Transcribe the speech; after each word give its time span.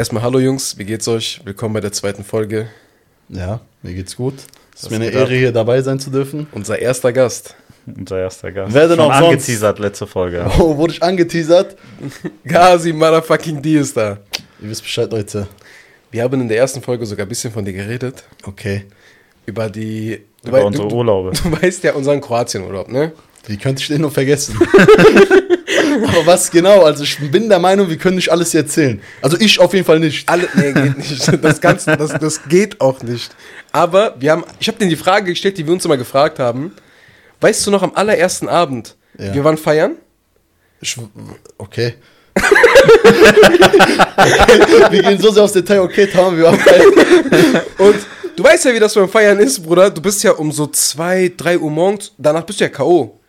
Erstmal 0.00 0.22
hallo 0.22 0.38
Jungs, 0.38 0.78
wie 0.78 0.86
geht's 0.86 1.06
euch? 1.08 1.42
Willkommen 1.44 1.74
bei 1.74 1.80
der 1.80 1.92
zweiten 1.92 2.24
Folge. 2.24 2.70
Ja, 3.28 3.60
mir 3.82 3.92
geht's 3.92 4.16
gut. 4.16 4.32
Es 4.74 4.84
ist 4.84 4.88
mir 4.90 4.96
eine? 4.96 5.10
Ehre, 5.10 5.34
hier 5.34 5.52
dabei 5.52 5.82
sein 5.82 6.00
zu 6.00 6.08
dürfen. 6.08 6.46
Unser 6.52 6.78
erster 6.78 7.12
Gast. 7.12 7.54
Unser 7.84 8.18
erster 8.18 8.50
Gast. 8.50 8.72
Wer 8.72 8.88
denn 8.88 8.96
Schon 8.96 9.04
auch 9.10 9.18
sonst? 9.18 9.26
angeteasert 9.26 9.78
letzte 9.78 10.06
Folge. 10.06 10.50
Oh, 10.58 10.78
wurde 10.78 10.94
ich 10.94 11.02
angeteasert? 11.02 11.76
Gazi 12.46 12.94
Motherfucking 12.94 13.60
D 13.60 13.74
ist 13.76 13.94
da. 13.94 14.16
Ihr 14.62 14.70
wisst 14.70 14.84
Bescheid, 14.84 15.12
Leute. 15.12 15.46
Wir 16.10 16.22
haben 16.22 16.40
in 16.40 16.48
der 16.48 16.56
ersten 16.56 16.80
Folge 16.80 17.04
sogar 17.04 17.26
ein 17.26 17.28
bisschen 17.28 17.52
von 17.52 17.66
dir 17.66 17.74
geredet. 17.74 18.24
Okay. 18.44 18.86
Über 19.44 19.68
die. 19.68 20.22
Du, 20.42 20.48
Über 20.48 20.64
unsere 20.64 20.88
du, 20.88 20.96
Urlaube. 20.96 21.32
du 21.32 21.52
weißt 21.60 21.84
ja 21.84 21.92
unseren 21.92 22.22
Kroatienurlaub, 22.22 22.88
ne? 22.88 23.12
Wie 23.46 23.56
könnte 23.56 23.82
ich 23.82 23.88
den 23.88 24.02
nur 24.02 24.10
vergessen? 24.10 24.58
Aber 26.08 26.26
was 26.26 26.50
genau? 26.50 26.84
Also 26.84 27.04
ich 27.04 27.18
bin 27.30 27.48
der 27.48 27.58
Meinung, 27.58 27.88
wir 27.88 27.96
können 27.96 28.16
nicht 28.16 28.30
alles 28.30 28.54
erzählen. 28.54 29.00
Also 29.22 29.38
ich 29.40 29.58
auf 29.58 29.72
jeden 29.72 29.86
Fall 29.86 29.98
nicht. 29.98 30.28
Alle, 30.28 30.48
nee, 30.54 30.72
geht 30.72 30.98
nicht. 30.98 31.42
Das, 31.42 31.60
Ganze, 31.60 31.96
das, 31.96 32.18
das 32.18 32.48
geht 32.48 32.80
auch 32.80 33.02
nicht. 33.02 33.34
Aber 33.72 34.16
wir 34.18 34.32
haben, 34.32 34.44
ich 34.58 34.68
habe 34.68 34.78
denen 34.78 34.90
die 34.90 34.96
Frage 34.96 35.26
gestellt, 35.26 35.58
die 35.58 35.66
wir 35.66 35.72
uns 35.72 35.84
immer 35.84 35.96
gefragt 35.96 36.38
haben. 36.38 36.72
Weißt 37.40 37.66
du 37.66 37.70
noch 37.70 37.82
am 37.82 37.92
allerersten 37.94 38.48
Abend? 38.48 38.96
Ja. 39.18 39.34
Wir 39.34 39.44
waren 39.44 39.56
feiern. 39.56 39.96
Ich, 40.80 40.96
okay. 41.58 41.94
wir 44.90 45.02
gehen 45.02 45.20
so 45.20 45.30
sehr 45.30 45.42
aufs 45.42 45.52
Detail. 45.52 45.80
Okay, 45.80 46.06
Tom, 46.06 46.36
wir 46.36 46.44
waren 46.44 46.58
bei 46.64 47.84
Und 47.84 47.96
du 48.36 48.44
weißt 48.44 48.66
ja, 48.66 48.74
wie 48.74 48.80
das 48.80 48.94
beim 48.94 49.08
Feiern 49.08 49.38
ist, 49.38 49.62
Bruder. 49.62 49.90
Du 49.90 50.00
bist 50.00 50.22
ja 50.22 50.32
um 50.32 50.52
so 50.52 50.66
zwei, 50.68 51.32
drei 51.36 51.58
Uhr 51.58 51.70
morgens, 51.70 52.12
danach 52.16 52.44
bist 52.44 52.60
du 52.60 52.64
ja 52.64 52.70
K.O. 52.70 53.19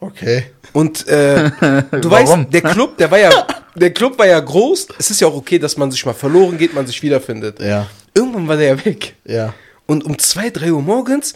Okay. 0.00 0.44
Und 0.72 1.06
äh, 1.08 1.50
du 1.60 2.10
Warum? 2.10 2.10
weißt, 2.10 2.52
der 2.52 2.62
Club, 2.62 2.96
der 2.98 3.10
war 3.10 3.18
ja, 3.18 3.46
der 3.74 3.92
Club 3.92 4.18
war 4.18 4.26
ja 4.26 4.38
groß. 4.38 4.88
Es 4.98 5.10
ist 5.10 5.20
ja 5.20 5.28
auch 5.28 5.36
okay, 5.36 5.58
dass 5.58 5.76
man 5.76 5.90
sich 5.90 6.04
mal 6.06 6.14
verloren 6.14 6.56
geht, 6.58 6.74
man 6.74 6.86
sich 6.86 7.02
wiederfindet. 7.02 7.60
Ja. 7.60 7.86
Irgendwann 8.14 8.48
war 8.48 8.56
der 8.56 8.68
ja 8.68 8.84
weg. 8.84 9.14
Ja. 9.24 9.54
Und 9.86 10.04
um 10.04 10.18
zwei, 10.18 10.50
drei 10.50 10.72
Uhr 10.72 10.82
morgens 10.82 11.34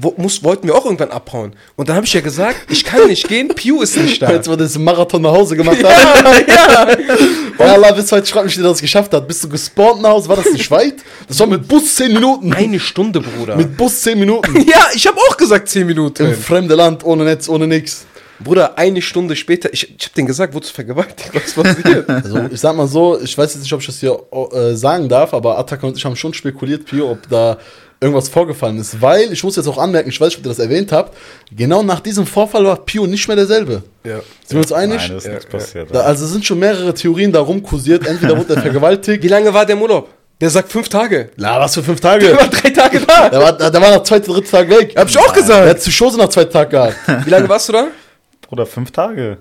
wo, 0.00 0.14
muss, 0.16 0.42
wollten 0.42 0.66
wir 0.66 0.74
auch 0.74 0.84
irgendwann 0.84 1.10
abhauen. 1.10 1.54
Und 1.76 1.88
dann 1.88 1.96
habe 1.96 2.06
ich 2.06 2.12
ja 2.12 2.20
gesagt, 2.20 2.70
ich 2.70 2.84
kann 2.84 3.06
nicht 3.08 3.28
gehen, 3.28 3.48
Pew 3.48 3.82
ist 3.82 3.96
nicht 3.96 4.22
da. 4.22 4.26
Als 4.26 4.48
wir 4.48 4.56
das 4.56 4.78
Marathon 4.78 5.22
nach 5.22 5.32
Hause 5.32 5.56
gemacht 5.56 5.82
haben. 5.82 6.44
ja, 6.48 6.90
ja. 6.90 6.96
Oh 7.58 7.62
Allah, 7.64 7.92
bis 7.92 8.10
heute 8.12 8.26
schreibt 8.26 8.46
mich, 8.46 8.58
wie 8.58 8.62
das 8.62 8.80
geschafft 8.80 9.12
hat. 9.12 9.26
Bist 9.26 9.42
du 9.44 9.48
gespawnt 9.48 10.02
nach 10.02 10.10
Hause? 10.10 10.28
War 10.28 10.36
das 10.36 10.52
nicht 10.52 10.70
weit? 10.70 10.96
Das 11.26 11.38
war 11.40 11.46
mit 11.46 11.66
Bus 11.66 11.96
10 11.96 12.12
Minuten. 12.12 12.52
Eine 12.52 12.78
Stunde, 12.80 13.20
Bruder. 13.20 13.56
Mit 13.56 13.76
Bus 13.76 14.02
10 14.02 14.18
Minuten. 14.18 14.56
ja, 14.68 14.86
ich 14.94 15.06
habe 15.06 15.18
auch 15.18 15.36
gesagt 15.36 15.68
zehn 15.68 15.86
Minuten. 15.86 16.26
Im 16.26 16.34
fremde 16.34 16.74
Land, 16.74 17.04
ohne 17.04 17.24
Netz, 17.24 17.48
ohne 17.48 17.66
nix. 17.66 18.06
Bruder, 18.40 18.78
eine 18.78 19.02
Stunde 19.02 19.34
später, 19.34 19.72
ich, 19.72 19.96
ich 19.98 20.04
habe 20.04 20.14
denen 20.14 20.28
gesagt, 20.28 20.54
wurdest 20.54 20.72
du 20.72 20.76
vergewaltigt? 20.76 21.30
Was 21.34 21.54
passiert? 21.54 22.08
Also, 22.08 22.40
ich 22.50 22.60
sag 22.60 22.76
mal 22.76 22.86
so, 22.86 23.20
ich 23.20 23.36
weiß 23.36 23.54
jetzt 23.54 23.62
nicht, 23.62 23.72
ob 23.72 23.80
ich 23.80 23.86
das 23.86 23.98
hier 23.98 24.16
äh, 24.52 24.76
sagen 24.76 25.08
darf, 25.08 25.34
aber 25.34 25.58
Attacker 25.58 25.88
und 25.88 25.96
ich 25.96 26.04
haben 26.04 26.14
schon 26.14 26.32
spekuliert, 26.34 26.84
Pio, 26.84 27.10
ob 27.10 27.28
da 27.28 27.58
irgendwas 28.00 28.28
vorgefallen 28.28 28.78
ist. 28.78 29.00
Weil, 29.02 29.32
ich 29.32 29.42
muss 29.42 29.56
jetzt 29.56 29.66
auch 29.66 29.78
anmerken, 29.78 30.08
ich 30.08 30.20
weiß 30.20 30.28
nicht, 30.28 30.38
ob 30.38 30.44
ihr 30.44 30.48
das 30.50 30.58
erwähnt 30.58 30.92
habt, 30.92 31.16
genau 31.54 31.82
nach 31.82 32.00
diesem 32.00 32.26
Vorfall 32.26 32.64
war 32.64 32.76
Pio 32.84 33.06
nicht 33.06 33.26
mehr 33.26 33.36
derselbe. 33.36 33.82
ja. 34.04 34.16
Sind 34.46 34.52
wir 34.52 34.58
uns 34.58 34.72
einig? 34.72 34.98
Nein, 35.08 35.14
das 35.14 35.24
ist 35.24 35.26
Ja, 35.26 35.34
nichts 35.34 35.44
ja. 35.52 35.58
passiert. 35.58 35.94
da, 35.94 36.00
also 36.00 36.24
es 36.24 36.30
sind 36.32 36.44
schon 36.46 36.58
mehrere 36.58 36.94
Theorien 36.94 37.32
da 37.32 37.40
rumkursiert. 37.40 38.06
Entweder 38.06 38.36
wurde 38.38 38.54
er 38.54 38.62
vergewaltigt. 38.62 39.22
Wie 39.22 39.28
lange 39.28 39.52
war 39.52 39.66
der 39.66 39.76
im 39.76 39.82
Urlaub? 39.82 40.08
Der 40.40 40.50
sagt 40.50 40.70
fünf 40.70 40.88
Tage. 40.88 41.30
Na, 41.36 41.58
was 41.58 41.74
für 41.74 41.82
fünf 41.82 42.00
Der 42.00 42.12
Tage? 42.12 42.32
war 42.36 42.46
drei 42.46 42.70
Tage 42.70 43.00
da. 43.00 43.28
Der 43.28 43.40
war, 43.40 43.52
der 43.54 43.72
war 43.82 43.90
nach 43.90 44.02
zweiten, 44.04 44.30
dritten 44.32 44.48
Tag 44.48 44.70
weg. 44.70 44.94
Hab 44.96 45.08
ich 45.08 45.18
auch 45.18 45.32
gesagt. 45.32 45.64
Der 45.64 45.70
hat 45.70 45.78
Psychose 45.78 46.16
nach 46.16 46.28
zwei 46.28 46.44
Tagen 46.44 46.70
gehabt. 46.70 46.94
Wie 47.24 47.30
lange 47.30 47.48
warst 47.48 47.68
du 47.68 47.72
da? 47.72 47.88
Bruder, 48.42 48.64
fünf 48.64 48.92
Tage. 48.92 49.38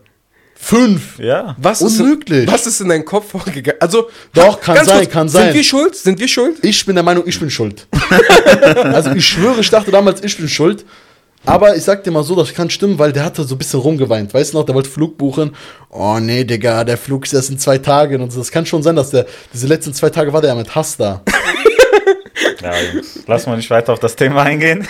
Fünf. 0.59 1.19
Ja. 1.19 1.55
Was 1.59 1.81
Unmöglich. 1.81 2.45
Ist, 2.45 2.51
was 2.51 2.67
ist 2.67 2.81
in 2.81 2.89
deinen 2.89 3.05
Kopf 3.05 3.31
vorgegangen? 3.31 3.79
Also, 3.79 4.09
Doch, 4.33 4.59
kann 4.59 4.83
sein, 4.85 5.09
kann 5.09 5.29
sein. 5.29 5.45
Sind 5.45 5.53
wir 5.55 5.63
schuld? 5.63 5.95
Sind 5.95 6.19
wir 6.19 6.27
schuld? 6.27 6.57
Ich 6.63 6.85
bin 6.85 6.95
der 6.95 7.03
Meinung, 7.03 7.23
ich 7.27 7.39
bin 7.39 7.49
schuld. 7.49 7.87
also 8.83 9.11
ich 9.11 9.25
schwöre, 9.25 9.61
ich 9.61 9.69
dachte 9.69 9.91
damals, 9.91 10.23
ich 10.23 10.35
bin 10.35 10.49
schuld. 10.49 10.83
Aber 11.45 11.75
ich 11.75 11.83
sag 11.83 12.03
dir 12.03 12.11
mal 12.11 12.23
so, 12.23 12.35
das 12.35 12.53
kann 12.53 12.69
stimmen, 12.69 12.99
weil 12.99 13.13
der 13.13 13.23
hatte 13.23 13.43
so 13.43 13.55
ein 13.55 13.57
bisschen 13.57 13.79
rumgeweint. 13.79 14.33
Weißt 14.33 14.53
du 14.53 14.57
noch, 14.57 14.65
der 14.65 14.75
wollte 14.75 14.89
Flug 14.89 15.17
buchen. 15.17 15.55
Oh 15.89 16.17
nee, 16.19 16.43
Digga, 16.43 16.83
der 16.83 16.97
Flug 16.97 17.25
ist 17.25 17.33
erst 17.33 17.51
in 17.51 17.59
zwei 17.59 17.77
Tagen 17.77 18.21
und 18.21 18.31
so. 18.31 18.39
Das 18.39 18.51
kann 18.51 18.65
schon 18.65 18.83
sein, 18.83 18.95
dass 18.97 19.11
der, 19.11 19.25
diese 19.53 19.67
letzten 19.67 19.93
zwei 19.93 20.09
Tage 20.09 20.33
war 20.33 20.41
der 20.41 20.49
ja 20.49 20.55
mit 20.55 20.73
Hass 20.75 20.97
da. 20.97 21.21
Ja, 22.61 22.73
Jungs. 22.91 23.19
Lass 23.27 23.45
mal 23.45 23.55
nicht 23.55 23.69
weiter 23.69 23.93
auf 23.93 23.99
das 23.99 24.15
Thema 24.15 24.43
eingehen. 24.43 24.87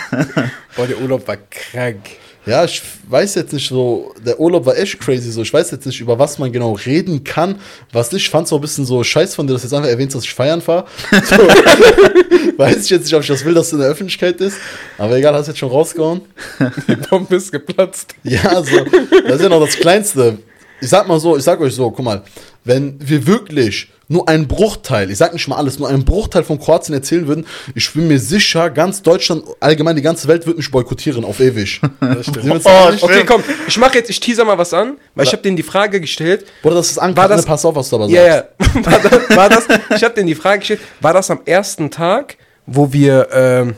Boah, 0.74 0.86
der 0.86 0.98
Urlaub 1.00 1.28
war 1.28 1.36
krank. 1.36 2.00
Ja, 2.48 2.64
ich 2.64 2.80
weiß 3.08 3.34
jetzt 3.34 3.52
nicht 3.52 3.68
so, 3.68 4.14
der 4.24 4.40
Urlaub 4.40 4.64
war 4.64 4.78
echt 4.78 4.98
crazy 4.98 5.30
so. 5.30 5.42
Ich 5.42 5.52
weiß 5.52 5.70
jetzt 5.70 5.84
nicht, 5.84 6.00
über 6.00 6.18
was 6.18 6.38
man 6.38 6.50
genau 6.50 6.72
reden 6.72 7.22
kann. 7.22 7.56
Was 7.92 8.10
nicht, 8.10 8.22
ich 8.22 8.30
fand 8.30 8.48
so 8.48 8.54
ein 8.54 8.62
bisschen 8.62 8.86
so 8.86 9.04
scheiß 9.04 9.34
von 9.34 9.46
dir, 9.46 9.52
dass 9.52 9.62
du 9.62 9.66
jetzt 9.66 9.74
einfach 9.74 9.90
erwähnst, 9.90 10.16
dass 10.16 10.24
ich 10.24 10.32
feiern 10.32 10.62
fahre. 10.62 10.86
So. 11.28 11.36
weiß 12.58 12.84
ich 12.84 12.90
jetzt 12.90 13.04
nicht, 13.04 13.14
ob 13.14 13.20
ich 13.20 13.28
das 13.28 13.44
will, 13.44 13.52
dass 13.52 13.66
es 13.66 13.72
in 13.74 13.80
der 13.80 13.88
Öffentlichkeit 13.88 14.40
ist. 14.40 14.56
Aber 14.96 15.16
egal, 15.16 15.34
hast 15.34 15.46
jetzt 15.46 15.58
schon 15.58 15.68
rausgehauen. 15.68 16.22
Die 16.88 16.96
Bombe 16.96 17.36
ist 17.36 17.52
geplatzt. 17.52 18.14
Ja, 18.22 18.62
so, 18.62 18.78
das 19.26 19.36
ist 19.36 19.42
ja 19.42 19.48
noch 19.48 19.64
das 19.64 19.76
Kleinste. 19.76 20.38
Ich 20.80 20.88
sag 20.88 21.06
mal 21.06 21.20
so, 21.20 21.36
ich 21.36 21.44
sag 21.44 21.60
euch 21.60 21.74
so, 21.74 21.90
guck 21.90 22.04
mal, 22.04 22.22
wenn 22.64 22.96
wir 22.98 23.26
wirklich 23.26 23.88
nur 24.10 24.28
einen 24.28 24.48
Bruchteil, 24.48 25.10
ich 25.10 25.18
sag 25.18 25.32
nicht 25.34 25.46
mal 25.48 25.56
alles, 25.56 25.78
nur 25.78 25.88
einen 25.88 26.04
Bruchteil 26.04 26.42
von 26.42 26.58
Kroatien 26.58 26.94
erzählen 26.94 27.26
würden, 27.28 27.46
ich 27.74 27.92
bin 27.92 28.08
mir 28.08 28.18
sicher, 28.18 28.70
ganz 28.70 29.02
Deutschland, 29.02 29.44
allgemein 29.60 29.96
die 29.96 30.02
ganze 30.02 30.28
Welt 30.28 30.46
wird 30.46 30.56
mich 30.56 30.70
boykottieren 30.70 31.24
auf 31.24 31.40
ewig. 31.40 31.80
Uns 32.00 32.64
Oh? 32.64 32.90
Okay, 33.02 33.24
komm, 33.26 33.42
ich 33.66 33.76
mache 33.78 33.98
jetzt, 33.98 34.08
ich 34.10 34.18
teaser 34.18 34.44
mal 34.44 34.56
was 34.58 34.72
an, 34.72 34.96
weil 35.14 35.26
ich 35.26 35.32
habe 35.32 35.42
denen 35.42 35.56
die 35.56 35.62
Frage 35.62 36.00
gestellt. 36.00 36.46
Bruder, 36.62 36.76
das 36.76 36.90
ist 36.90 36.98
Angst, 36.98 37.16
War 37.18 37.28
das- 37.28 37.42
ne? 37.42 37.46
pass 37.46 37.64
auf, 37.64 37.74
was 37.74 37.88
du 37.90 37.96
aber 37.96 38.06
Ja, 38.08 38.24
sagst. 38.24 38.48
ja. 38.74 38.84
War 38.90 38.98
das, 39.00 39.36
war 39.36 39.48
das, 39.48 39.64
ich 39.96 40.02
habe 40.04 40.14
denen 40.14 40.26
die 40.28 40.34
Frage 40.34 40.60
gestellt, 40.60 40.80
war 41.00 41.12
das 41.12 41.30
am 41.30 41.40
ersten 41.44 41.90
Tag, 41.90 42.36
wo 42.66 42.92
wir, 42.92 43.28
ähm, 43.32 43.74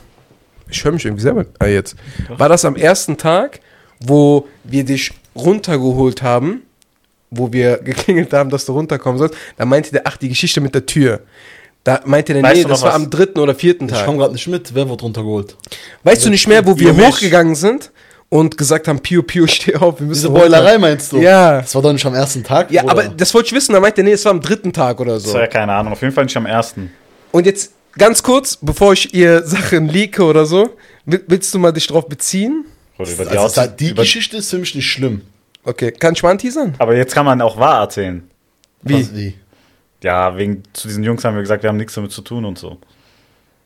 ich 0.70 0.84
höre 0.84 0.92
mich 0.92 1.04
irgendwie 1.04 1.22
selber 1.22 1.44
ah, 1.58 1.66
jetzt, 1.66 1.96
war 2.28 2.48
das 2.48 2.64
am 2.64 2.76
ersten 2.76 3.16
Tag, 3.16 3.60
wo 4.00 4.46
wir 4.64 4.84
dich 4.84 5.10
runtergeholt 5.34 6.22
haben, 6.22 6.62
wo 7.30 7.52
wir 7.52 7.78
geklingelt 7.84 8.32
haben, 8.32 8.50
dass 8.50 8.64
du 8.66 8.72
runterkommen 8.72 9.18
sollst, 9.18 9.34
da 9.56 9.64
meinte 9.64 9.90
der, 9.92 10.02
ach, 10.04 10.16
die 10.16 10.28
Geschichte 10.28 10.60
mit 10.60 10.74
der 10.74 10.86
Tür. 10.86 11.20
Da 11.84 12.00
meinte 12.04 12.34
der, 12.34 12.42
Weißt 12.42 12.56
nee, 12.56 12.62
das 12.62 12.70
noch 12.80 12.82
war 12.82 12.88
was? 12.90 12.96
am 12.96 13.08
dritten 13.10 13.38
oder 13.38 13.54
vierten 13.54 13.86
Ich 13.86 13.92
Tag. 13.92 14.04
komme 14.04 14.18
gerade 14.18 14.34
nicht 14.34 14.46
mit, 14.48 14.74
wer 14.74 14.88
wird 14.88 15.02
runtergeholt? 15.02 15.56
Weißt 16.02 16.24
du 16.26 16.30
nicht 16.30 16.46
mehr, 16.46 16.66
wo 16.66 16.78
wir 16.78 16.92
mich? 16.92 17.06
hochgegangen 17.06 17.54
sind 17.54 17.90
und 18.28 18.58
gesagt 18.58 18.86
haben, 18.86 19.00
Pio, 19.00 19.22
Pio, 19.22 19.46
steh 19.48 19.74
auf, 19.76 19.98
wir 19.98 20.06
müssen 20.06 20.18
Diese 20.20 20.28
runter. 20.28 20.40
Boilerei 20.42 20.76
meinst 20.78 21.10
du? 21.12 21.18
Ja. 21.18 21.60
Das 21.62 21.74
war 21.74 21.80
doch 21.80 21.92
nicht 21.94 22.04
am 22.04 22.14
ersten 22.14 22.44
Tag, 22.44 22.70
Ja, 22.70 22.82
Bruder. 22.82 22.92
aber 22.92 23.08
das 23.08 23.32
wollte 23.32 23.46
ich 23.46 23.52
wissen, 23.54 23.72
da 23.72 23.80
meinte 23.80 24.02
er, 24.02 24.04
nee, 24.04 24.12
es 24.12 24.24
war 24.26 24.32
am 24.32 24.40
dritten 24.42 24.72
Tag 24.74 25.00
oder 25.00 25.14
Das 25.14 25.22
so. 25.22 25.32
war 25.32 25.40
ja 25.40 25.46
keine 25.46 25.72
Ahnung. 25.72 25.92
Auf 25.94 26.02
jeden 26.02 26.12
Fall 26.12 26.24
nicht 26.24 26.36
am 26.36 26.44
ersten. 26.46 26.90
Und 27.32 27.46
jetzt 27.46 27.72
ganz 27.96 28.22
kurz, 28.22 28.58
bevor 28.60 28.92
ich 28.92 29.14
ihr 29.14 29.42
Sachen 29.46 29.88
leake 29.88 30.22
oder 30.22 30.44
so, 30.44 30.68
will- 31.06 31.24
willst 31.28 31.54
du 31.54 31.58
mal 31.58 31.72
dich 31.72 31.86
drauf 31.86 32.06
beziehen? 32.08 32.66
Bruder, 32.98 33.10
über 33.12 33.24
die 33.24 33.30
also, 33.30 33.42
Aus 33.44 33.52
das- 33.54 33.76
die 33.76 33.88
über 33.90 34.02
Geschichte 34.02 34.36
ist 34.36 34.50
für 34.50 34.58
mich 34.58 34.74
nicht 34.74 34.86
schlimm. 34.90 35.22
Okay, 35.64 35.92
kann 35.92 36.14
ich 36.14 36.22
mal 36.22 36.30
anteasern? 36.30 36.74
Aber 36.78 36.96
jetzt 36.96 37.14
kann 37.14 37.26
man 37.26 37.40
auch 37.42 37.58
wahr 37.58 37.80
erzählen. 37.82 38.28
Wie? 38.82 39.00
Was, 39.02 39.14
wie? 39.14 39.34
Ja, 40.02 40.36
wegen 40.36 40.62
zu 40.72 40.88
diesen 40.88 41.04
Jungs 41.04 41.22
haben 41.24 41.34
wir 41.34 41.42
gesagt, 41.42 41.62
wir 41.62 41.68
haben 41.68 41.76
nichts 41.76 41.94
damit 41.94 42.12
zu 42.12 42.22
tun 42.22 42.44
und 42.46 42.58
so. 42.58 42.78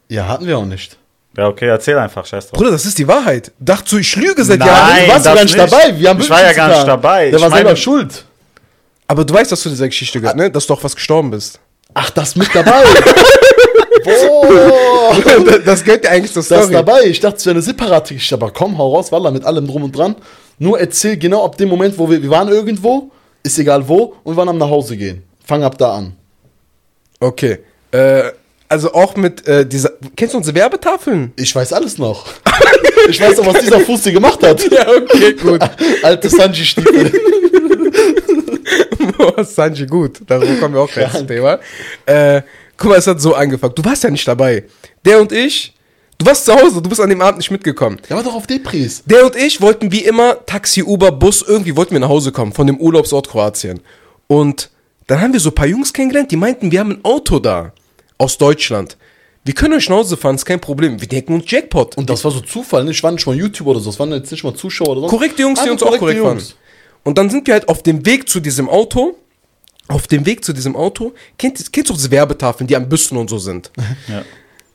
Ja, 0.09 0.27
hatten 0.29 0.47
wir 0.47 0.59
auch 0.59 0.65
nicht. 0.65 0.99
Ja, 1.37 1.49
okay, 1.49 1.67
erzähl 1.67 1.97
einfach, 1.99 2.27
scheiß 2.27 2.49
drauf. 2.49 2.59
Bruder, 2.59 2.73
das 2.73 2.85
ist 2.87 2.99
die 2.99 3.07
Wahrheit. 3.09 3.53
Dachtest 3.59 3.93
du, 3.93 3.99
ich 3.99 4.15
lüge 4.17 4.45
seit 4.45 4.59
Nein. 4.59 4.69
Jahren? 4.69 4.97
du 5.07 5.09
warst 5.13 5.25
gar 5.25 5.35
nicht 5.35 5.45
nicht. 5.45 5.59
dabei. 5.59 5.99
Wir 5.99 6.09
haben 6.11 6.21
Ich 6.21 6.31
war 6.31 6.43
ja 6.43 6.53
gar 6.53 6.69
nicht 6.69 6.87
dabei. 6.87 7.27
Der 7.31 7.35
Ich 7.37 7.43
war 7.43 7.51
meine- 7.51 7.63
selber 7.63 7.77
schuld. 7.77 8.25
Aber 9.07 9.25
du 9.25 9.35
weißt, 9.35 9.51
dass 9.53 9.63
du 9.63 9.69
dieser 9.69 9.87
Geschichte 9.87 10.21
gehört, 10.21 10.37
ne? 10.37 10.51
Dass 10.51 10.67
du 10.67 10.75
auch 10.75 10.83
was 10.83 10.95
gestorben 10.95 11.31
bist. 11.31 11.61
Ach, 11.93 12.11
das 12.11 12.35
mit 12.37 12.49
dabei. 12.55 12.83
Boah. 14.05 15.17
das 15.65 15.85
gehört 15.85 16.05
ja 16.05 16.11
eigentlich 16.11 16.33
zur 16.33 16.43
Das 16.43 16.51
ist 16.51 16.57
Story. 16.59 16.73
dabei. 16.73 17.03
Ich 17.05 17.21
dachte, 17.21 17.37
es 17.37 17.47
wäre 17.47 17.55
eine 17.55 17.63
separate 17.63 18.15
Geschichte. 18.15 18.35
Aber 18.35 18.51
komm, 18.51 18.77
hau 18.79 18.95
raus, 18.95 19.13
Wallah, 19.13 19.31
mit 19.31 19.45
allem 19.45 19.67
drum 19.67 19.85
und 19.85 19.93
dran. 19.97 20.17
Nur 20.59 20.79
erzähl 20.79 21.17
genau 21.17 21.45
ab 21.45 21.57
dem 21.57 21.69
Moment, 21.69 21.99
wo 21.99 22.09
wir, 22.09 22.23
wir 22.23 22.31
waren 22.31 22.49
irgendwo, 22.49 23.11
ist 23.43 23.59
egal 23.59 23.87
wo, 23.89 24.15
und 24.23 24.35
wir 24.35 24.37
waren 24.37 24.49
am 24.49 24.59
nach 24.59 24.71
Hause 24.71 24.97
gehen. 24.97 25.23
Fang 25.45 25.63
ab 25.63 25.77
da 25.79 25.95
an. 25.97 26.17
Okay. 27.21 27.59
Äh, 27.91 28.31
also 28.69 28.93
auch 28.93 29.17
mit 29.17 29.47
äh, 29.47 29.67
dieser. 29.67 29.93
Kennst 30.17 30.35
du 30.35 30.39
unsere 30.39 30.57
Werbetafeln? 30.57 31.33
Ich 31.37 31.55
weiß 31.55 31.73
alles 31.73 31.99
noch. 31.99 32.27
ich 33.09 33.21
weiß 33.21 33.37
doch, 33.37 33.47
was 33.47 33.61
dieser 33.61 33.81
Fuß 33.81 34.03
dir 34.03 34.13
gemacht 34.13 34.43
hat. 34.43 34.63
Ja, 34.71 34.87
okay, 34.89 35.35
gut. 35.35 35.61
Alte 36.03 36.29
Sanji-Stiefel. 36.29 37.13
Boah, 39.17 39.45
Sanji, 39.45 39.87
gut. 39.87 40.21
Darüber 40.27 40.55
kommen 40.57 40.75
wir 40.75 40.81
auch 40.81 40.91
gleich 40.91 41.13
zum. 41.13 41.27
Thema. 41.27 41.61
Äh, 42.07 42.43
guck 42.77 42.91
mal, 42.91 42.99
es 42.99 43.07
hat 43.07 43.21
so 43.21 43.35
angefangen. 43.35 43.75
Du 43.75 43.85
warst 43.85 44.03
ja 44.03 44.11
nicht 44.11 44.27
dabei. 44.27 44.65
Der 45.05 45.21
und 45.21 45.31
ich, 45.33 45.74
du 46.19 46.27
warst 46.27 46.45
zu 46.45 46.55
Hause, 46.55 46.81
du 46.83 46.89
bist 46.89 47.01
an 47.01 47.11
dem 47.11 47.21
Abend 47.21 47.39
nicht 47.39 47.51
mitgekommen. 47.51 48.01
Der 48.09 48.17
war 48.17 48.23
doch 48.23 48.35
auf 48.35 48.47
Depris. 48.47 49.03
Der 49.07 49.25
und 49.25 49.37
ich 49.37 49.61
wollten 49.61 49.93
wie 49.93 50.05
immer 50.05 50.45
Taxi, 50.47 50.83
Uber, 50.83 51.13
Bus, 51.13 51.43
irgendwie 51.43 51.77
wollten 51.77 51.93
wir 51.93 52.01
nach 52.01 52.09
Hause 52.09 52.33
kommen 52.33 52.53
von 52.53 52.67
dem 52.67 52.79
Urlaubsort 52.79 53.29
Kroatien. 53.29 53.81
Und 54.27 54.71
dann 55.07 55.21
haben 55.21 55.33
wir 55.33 55.41
so 55.41 55.51
ein 55.51 55.55
paar 55.55 55.67
Jungs 55.67 55.93
kennengelernt, 55.93 56.31
die 56.31 56.37
meinten, 56.37 56.73
wir 56.73 56.81
haben 56.81 56.93
ein 56.93 57.05
Auto 57.05 57.39
da 57.39 57.73
aus 58.19 58.39
Deutschland. 58.39 58.97
Wir 59.45 59.53
können 59.55 59.75
euch 59.75 59.89
nach 59.91 59.97
Hause 59.97 60.17
fahren, 60.17 60.37
ist 60.37 60.47
kein 60.47 60.61
Problem. 60.61 61.01
Wir 61.01 61.09
denken 61.09 61.35
uns 61.35 61.51
Jackpot. 61.51 61.99
Und 61.99 62.09
das 62.09 62.25
war 62.25 62.31
so 62.31 62.41
Zufall. 62.41 62.85
ne? 62.85 62.93
Ich 62.93 63.03
war 63.03 63.13
nicht 63.13 63.27
mal 63.27 63.37
YouTuber 63.37 63.73
oder 63.73 63.81
so. 63.81 63.91
Das 63.91 63.99
waren 63.99 64.11
jetzt 64.13 64.31
nicht 64.31 64.43
mal 64.43 64.55
Zuschauer 64.55 64.89
oder 64.91 65.01
so. 65.03 65.07
korrekte 65.09 65.43
Jungs, 65.43 65.63
die 65.63 65.69
Einfach 65.69 65.87
uns 65.87 65.95
auch 65.95 65.99
korrekt 65.99 66.21
fahren. 66.21 66.43
Und 67.03 67.19
dann 67.19 67.29
sind 67.29 67.47
wir 67.47 67.53
halt 67.53 67.69
auf 67.69 67.83
dem 67.83 68.07
Weg 68.07 68.31
zu 68.31 68.41
diesem 68.41 68.71
Auto 68.71 69.17
auf 69.89 70.07
dem 70.07 70.25
Weg 70.25 70.45
zu 70.45 70.53
diesem 70.53 70.77
Auto, 70.77 71.13
kennt, 71.39 71.73
kennst 71.73 71.91
du 71.91 71.95
diese 71.95 72.11
Werbetafeln, 72.11 72.67
die 72.67 72.77
am 72.77 72.89
Büsten 72.89 73.19
und 73.19 73.29
so 73.31 73.39
sind? 73.39 73.71
Ja. 74.09 74.23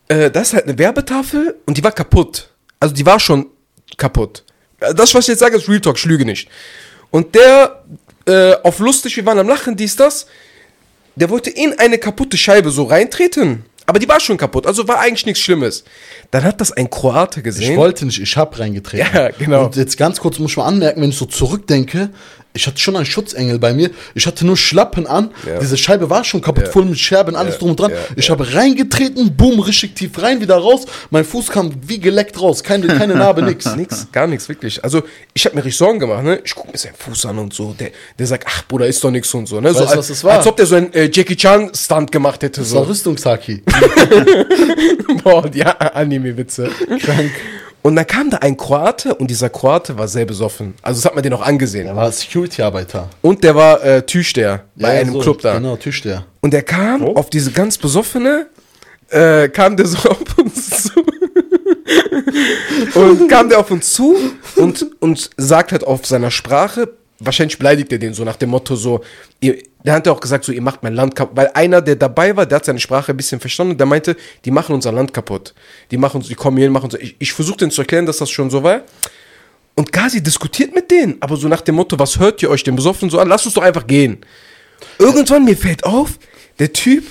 Äh, 0.09 0.29
das 0.29 0.49
ist 0.49 0.53
halt 0.55 0.65
eine 0.65 0.77
Werbetafel 0.77 1.55
und 1.65 1.77
die 1.77 1.83
war 1.83 1.93
kaputt. 1.93 2.49
Also 2.79 2.93
die 2.93 3.05
war 3.05 3.19
schon 3.19 3.45
kaputt. 3.97 4.43
Äh, 4.81 4.93
Das, 4.93 5.13
was 5.15 5.23
ich 5.25 5.29
jetzt 5.29 5.39
sage, 5.39 5.55
ist 5.55 5.69
Real 5.69 5.79
Talk, 5.79 5.97
ich 5.97 6.05
lüge 6.05 6.25
nicht. 6.25 6.49
Und 7.11 7.33
der, 7.35 7.83
äh, 8.27 8.55
auf 8.63 8.79
lustig, 8.79 9.15
wir 9.15 9.25
waren 9.25 9.39
am 9.39 9.47
Lachen, 9.47 9.75
dies, 9.77 9.95
das, 9.95 10.27
der 11.15 11.29
wollte 11.29 11.49
in 11.49 11.77
eine 11.79 11.97
kaputte 11.97 12.37
Scheibe 12.37 12.69
so 12.71 12.83
reintreten. 12.83 13.65
Aber 13.85 13.97
die 13.97 14.07
war 14.07 14.19
schon 14.19 14.37
kaputt, 14.37 14.67
also 14.67 14.87
war 14.87 14.99
eigentlich 14.99 15.25
nichts 15.25 15.41
Schlimmes. 15.41 15.83
Dann 16.29 16.43
hat 16.43 16.61
das 16.61 16.71
ein 16.71 16.91
Kroate 16.91 17.41
gesehen. 17.41 17.71
Ich 17.71 17.77
wollte 17.77 18.05
nicht, 18.05 18.21
ich 18.21 18.37
hab 18.37 18.59
reingetreten. 18.59 19.07
Ja, 19.15 19.29
genau. 19.29 19.65
Und 19.65 19.75
jetzt 19.77 19.97
ganz 19.97 20.19
kurz 20.19 20.37
muss 20.37 20.51
ich 20.51 20.57
mal 20.57 20.65
anmerken, 20.67 21.01
wenn 21.01 21.09
ich 21.09 21.17
so 21.17 21.25
zurückdenke, 21.25 22.11
ich 22.53 22.65
hatte 22.67 22.79
schon 22.79 22.95
einen 22.95 23.05
Schutzengel 23.05 23.59
bei 23.59 23.73
mir. 23.73 23.91
Ich 24.15 24.25
hatte 24.25 24.45
nur 24.45 24.57
Schlappen 24.57 25.05
an. 25.07 25.29
Ja. 25.45 25.59
Diese 25.59 25.77
Scheibe 25.77 26.09
war 26.09 26.23
schon 26.23 26.41
kaputt, 26.41 26.65
Ja. 26.65 26.71
voll 26.71 26.85
mit 26.85 26.97
Scherben, 26.99 27.35
alles 27.35 27.53
Ja, 27.55 27.59
drum 27.59 27.69
und 27.71 27.79
dran. 27.79 27.91
ich 28.15 28.29
habe 28.29 28.53
reingetreten, 28.53 29.35
boom, 29.37 29.59
richtig 29.59 29.95
tief 29.95 30.21
rein, 30.21 30.41
wieder 30.41 30.55
raus. 30.57 30.85
Mein 31.11 31.23
Fuß 31.25 31.47
kam 31.49 31.71
wie 31.87 31.99
geleckt 31.99 32.41
raus. 32.41 32.63
Keine, 32.63 32.87
keine 32.87 33.15
Narbe, 33.15 33.43
nix. 33.43 33.65
Nix, 33.75 34.07
gar 34.11 34.25
nichts, 34.27 34.49
wirklich. 34.49 34.83
Also, 34.83 35.03
ich 35.33 35.45
habe 35.45 35.55
mir 35.55 35.63
richtig 35.63 35.77
Sorgen 35.77 35.99
gemacht, 35.99 36.23
ne? 36.23 36.41
Ich 36.43 36.55
gucke 36.55 36.71
mir 36.71 36.77
seinen 36.77 36.95
Fuß 36.95 37.25
an 37.27 37.37
und 37.37 37.53
so. 37.53 37.73
Der, 37.79 37.91
der 38.17 38.27
sagt, 38.27 38.45
ach, 38.47 38.67
Bruder, 38.67 38.87
ist 38.87 39.03
doch 39.03 39.11
nix 39.11 39.31
und 39.33 39.45
so, 39.47 39.61
ne? 39.61 39.71
So, 39.73 39.79
Weißt 39.81 39.89
als, 39.89 39.97
was 39.99 40.07
das 40.07 40.23
war? 40.23 40.37
als 40.39 40.47
ob 40.47 40.57
der 40.57 40.65
so 40.65 40.75
einen 40.75 40.91
äh, 40.93 41.09
Jackie 41.13 41.35
Chan-Stunt 41.35 42.11
gemacht 42.11 42.41
hätte, 42.43 42.61
Das 42.61 42.73
war 42.73 42.83
so. 42.83 42.89
Rüstungshaki. 42.89 43.61
Boah, 45.23 45.49
ja, 45.53 45.71
Anime-Witze. 45.77 46.69
Krank. 47.01 47.31
Und 47.81 47.95
dann 47.95 48.05
kam 48.05 48.29
da 48.29 48.37
ein 48.37 48.57
Kroate 48.57 49.15
und 49.15 49.29
dieser 49.29 49.49
Kroate 49.49 49.97
war 49.97 50.07
sehr 50.07 50.25
besoffen. 50.25 50.73
Also, 50.81 50.99
das 50.99 51.05
hat 51.05 51.15
man 51.15 51.23
den 51.23 51.33
auch 51.33 51.41
angesehen. 51.41 51.87
Er 51.87 51.95
war 51.95 52.11
Security-Arbeiter. 52.11 53.09
Und 53.21 53.43
der 53.43 53.55
war 53.55 53.81
äh, 53.83 54.01
Türsteher 54.05 54.65
bei 54.75 54.95
Ja, 54.95 55.01
einem 55.01 55.13
so, 55.13 55.19
Club 55.19 55.41
da. 55.41 55.53
Genau, 55.55 55.75
Tischler. 55.77 56.25
Und 56.41 56.51
der 56.53 56.63
kam 56.63 57.01
Wo? 57.01 57.13
auf 57.13 57.29
diese 57.29 57.51
ganz 57.51 57.77
besoffene, 57.77 58.47
äh, 59.09 59.47
kam 59.49 59.77
der 59.77 59.85
so 59.87 59.97
auf 60.09 60.37
uns 60.37 60.83
zu. 60.83 60.99
und 62.95 63.27
kam 63.29 63.49
der 63.49 63.59
auf 63.59 63.71
uns 63.71 63.93
zu 63.93 64.15
und, 64.55 64.85
und 64.99 65.29
sagt 65.37 65.71
halt 65.71 65.83
auf 65.83 66.05
seiner 66.05 66.31
Sprache, 66.31 66.89
wahrscheinlich 67.19 67.57
beleidigt 67.57 67.91
er 67.91 67.99
den 67.99 68.13
so 68.13 68.23
nach 68.23 68.35
dem 68.35 68.49
Motto 68.49 68.75
so, 68.75 69.01
ihr, 69.39 69.57
der 69.83 69.93
hat 69.93 70.05
ja 70.05 70.11
auch 70.11 70.19
gesagt 70.19 70.43
so, 70.43 70.51
ihr 70.51 70.61
macht 70.61 70.83
mein 70.83 70.93
Land 70.93 71.15
kaputt, 71.15 71.37
weil 71.37 71.51
einer, 71.53 71.81
der 71.81 71.95
dabei 71.95 72.35
war, 72.35 72.45
der 72.45 72.57
hat 72.57 72.65
seine 72.65 72.79
Sprache 72.79 73.13
ein 73.13 73.17
bisschen 73.17 73.39
verstanden 73.39 73.77
der 73.77 73.85
meinte, 73.85 74.17
die 74.43 74.51
machen 74.51 74.75
unser 74.75 74.91
Land 74.91 75.13
kaputt. 75.13 75.53
Die 75.91 75.97
machen 75.97 76.17
uns, 76.17 76.27
die 76.27 76.35
kommen 76.35 76.57
hier, 76.57 76.69
machen 76.69 76.85
uns, 76.85 76.95
ich, 76.95 77.15
ich 77.19 77.31
versuche 77.31 77.57
denen 77.57 77.71
zu 77.71 77.81
erklären, 77.81 78.05
dass 78.05 78.17
das 78.17 78.29
schon 78.29 78.49
so 78.49 78.61
war. 78.63 78.81
Und 79.75 79.93
Gazi 79.93 80.21
diskutiert 80.21 80.75
mit 80.75 80.91
denen, 80.91 81.15
aber 81.21 81.37
so 81.37 81.47
nach 81.47 81.61
dem 81.61 81.75
Motto, 81.75 81.97
was 81.97 82.19
hört 82.19 82.43
ihr 82.43 82.49
euch 82.49 82.63
den 82.63 82.75
Besoffenen 82.75 83.09
so 83.09 83.19
an? 83.19 83.29
Lasst 83.29 83.45
uns 83.45 83.55
doch 83.55 83.63
einfach 83.63 83.87
gehen. 83.87 84.17
Irgendwann 84.97 85.45
mir 85.45 85.55
fällt 85.55 85.85
auf, 85.85 86.19
der 86.59 86.73
Typ 86.73 87.05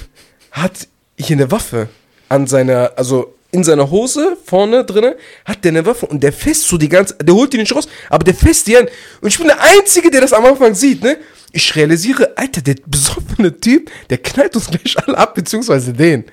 hat 0.50 0.88
hier 1.16 1.36
eine 1.36 1.50
Waffe 1.50 1.88
an 2.28 2.46
seiner, 2.46 2.92
also 2.96 3.34
in 3.50 3.64
seiner 3.64 3.90
Hose 3.90 4.36
vorne 4.44 4.84
drinne 4.84 5.16
hat 5.44 5.64
der 5.64 5.70
eine 5.70 5.86
Waffe 5.86 6.06
und 6.06 6.22
der 6.22 6.32
fässt 6.32 6.64
so 6.64 6.76
die 6.76 6.88
ganze, 6.88 7.14
der 7.14 7.34
holt 7.34 7.52
die 7.52 7.58
nicht 7.58 7.74
raus, 7.74 7.88
aber 8.10 8.24
der 8.24 8.34
fässt 8.34 8.66
die 8.66 8.76
an. 8.76 8.86
Und 9.20 9.28
ich 9.28 9.38
bin 9.38 9.46
der 9.46 9.60
Einzige, 9.60 10.10
der 10.10 10.20
das 10.20 10.32
am 10.32 10.44
Anfang 10.44 10.74
sieht, 10.74 11.02
ne? 11.02 11.16
Ich 11.52 11.74
realisiere, 11.74 12.36
Alter, 12.36 12.60
der 12.60 12.76
besoffene 12.86 13.58
Typ, 13.58 13.90
der 14.10 14.18
knallt 14.18 14.54
uns 14.54 14.66
gleich 14.70 14.96
alle 14.98 15.16
ab, 15.16 15.34
beziehungsweise 15.34 15.94
den. 15.94 16.24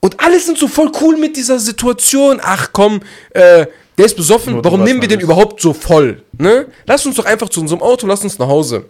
Und 0.00 0.20
alle 0.20 0.38
sind 0.40 0.58
so 0.58 0.68
voll 0.68 0.92
cool 1.00 1.16
mit 1.16 1.36
dieser 1.36 1.58
Situation. 1.58 2.38
Ach 2.42 2.68
komm, 2.72 3.00
äh, 3.30 3.66
der 3.96 4.06
ist 4.06 4.16
besoffen, 4.16 4.64
warum 4.64 4.82
nehmen 4.82 5.00
wir 5.02 5.08
den 5.08 5.20
überhaupt 5.20 5.60
so 5.60 5.74
voll? 5.74 6.22
Ne? 6.38 6.66
Lass 6.86 7.04
uns 7.04 7.16
doch 7.16 7.26
einfach 7.26 7.50
zu 7.50 7.60
unserem 7.60 7.82
Auto, 7.82 8.06
lass 8.06 8.22
uns 8.24 8.38
nach 8.38 8.48
Hause. 8.48 8.86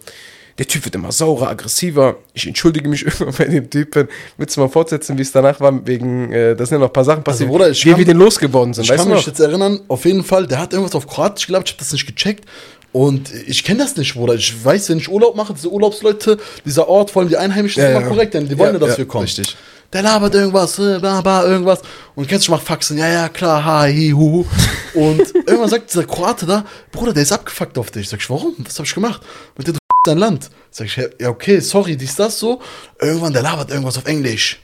Der 0.57 0.67
Typ 0.67 0.83
wird 0.85 0.95
immer 0.95 1.11
saurer, 1.11 1.49
aggressiver. 1.49 2.17
Ich 2.33 2.45
entschuldige 2.45 2.87
mich 2.89 3.03
immer 3.19 3.31
bei 3.31 3.45
dem 3.45 3.69
Typen. 3.69 4.07
Willst 4.37 4.55
du 4.57 4.61
mal 4.61 4.69
fortsetzen, 4.69 5.17
wie 5.17 5.21
es 5.21 5.31
danach 5.31 5.59
war? 5.59 5.85
Wegen, 5.87 6.31
äh, 6.31 6.55
da 6.55 6.65
sind 6.65 6.75
ja 6.75 6.79
noch 6.79 6.87
ein 6.89 6.93
paar 6.93 7.05
Sachen 7.05 7.23
passiert, 7.23 7.49
Bruder, 7.49 7.69
ich 7.69 7.83
wie 7.85 7.89
kann- 7.91 7.99
wir 7.99 8.05
den 8.05 8.17
losgeworden 8.17 8.73
sind. 8.73 8.83
Ich 8.83 8.89
weißt 8.89 8.99
kann 8.99 9.09
du 9.09 9.15
mich 9.15 9.25
noch? 9.25 9.31
jetzt 9.33 9.39
erinnern, 9.39 9.79
auf 9.87 10.05
jeden 10.05 10.23
Fall, 10.23 10.45
der 10.47 10.59
hat 10.59 10.73
irgendwas 10.73 10.95
auf 10.95 11.07
Kroatisch 11.07 11.47
geglaubt, 11.47 11.69
ich 11.69 11.73
habe 11.75 11.79
das 11.83 11.91
nicht 11.93 12.05
gecheckt. 12.05 12.45
Und 12.93 13.31
ich 13.47 13.63
kenne 13.63 13.79
das 13.79 13.95
nicht, 13.95 14.13
Bruder. 14.15 14.33
Ich 14.35 14.53
weiß, 14.65 14.89
wenn 14.89 14.97
ich 14.97 15.09
Urlaub 15.09 15.35
mache, 15.37 15.53
diese 15.53 15.69
Urlaubsleute, 15.71 16.37
dieser 16.65 16.89
Ort, 16.89 17.09
vor 17.09 17.21
allem 17.21 17.29
die 17.29 17.37
Einheimischen, 17.37 17.79
Ja, 17.81 17.87
sind 17.87 17.95
immer 17.97 18.05
ja. 18.05 18.09
korrekt, 18.13 18.33
denn 18.33 18.49
die 18.49 18.57
wollen 18.57 18.75
Ja, 18.75 18.81
ja, 18.81 18.87
dass 18.87 18.97
wir 18.97 19.07
kommen. 19.07 19.23
richtig. 19.23 19.55
Der 19.93 20.01
labert 20.03 20.35
irgendwas, 20.35 20.77
äh, 20.79 20.99
bla, 20.99 21.21
bla, 21.21 21.45
irgendwas. 21.45 21.79
Und 22.15 22.27
kennst 22.27 22.47
du, 22.47 22.51
macht 22.51 22.63
Faxen, 22.63 22.97
ja, 22.97 23.07
ja, 23.09 23.29
klar, 23.29 23.63
ha, 23.63 23.79
hi, 23.81 24.11
hu. 24.11 24.45
Und 24.93 25.21
irgendwann 25.47 25.69
sagt 25.69 25.89
dieser 25.89 26.03
Kroate 26.05 26.45
da, 26.45 26.65
Bruder, 26.91 27.13
der 27.13 27.23
ist 27.23 27.31
abgefuckt 27.31 27.77
auf 27.77 27.91
dich. 27.91 28.09
Sag 28.09 28.19
ich, 28.19 28.29
warum? 28.29 28.55
Was 28.59 28.77
habe 28.77 28.85
ich 28.85 28.93
gemacht? 28.93 29.21
Mit 29.57 29.67
der 29.67 29.73
du 30.03 30.11
dein 30.11 30.17
Land. 30.17 30.49
Sag 30.69 30.87
ich, 30.87 30.97
ja, 31.19 31.29
okay, 31.29 31.59
sorry, 31.59 31.95
dies, 31.95 32.15
das 32.15 32.39
so. 32.39 32.61
Irgendwann, 32.99 33.33
der 33.33 33.41
labert 33.41 33.69
irgendwas 33.69 33.97
auf 33.97 34.05
Englisch. 34.05 34.59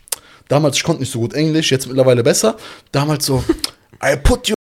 Damals, 0.47 0.77
ich 0.77 0.83
konnte 0.83 1.01
nicht 1.01 1.11
so 1.11 1.19
gut 1.19 1.33
Englisch, 1.33 1.71
jetzt 1.71 1.87
mittlerweile 1.87 2.23
besser. 2.23 2.55
Damals 2.91 3.25
so, 3.25 3.43
I 4.03 4.15
put 4.15 4.47
you 4.47 4.55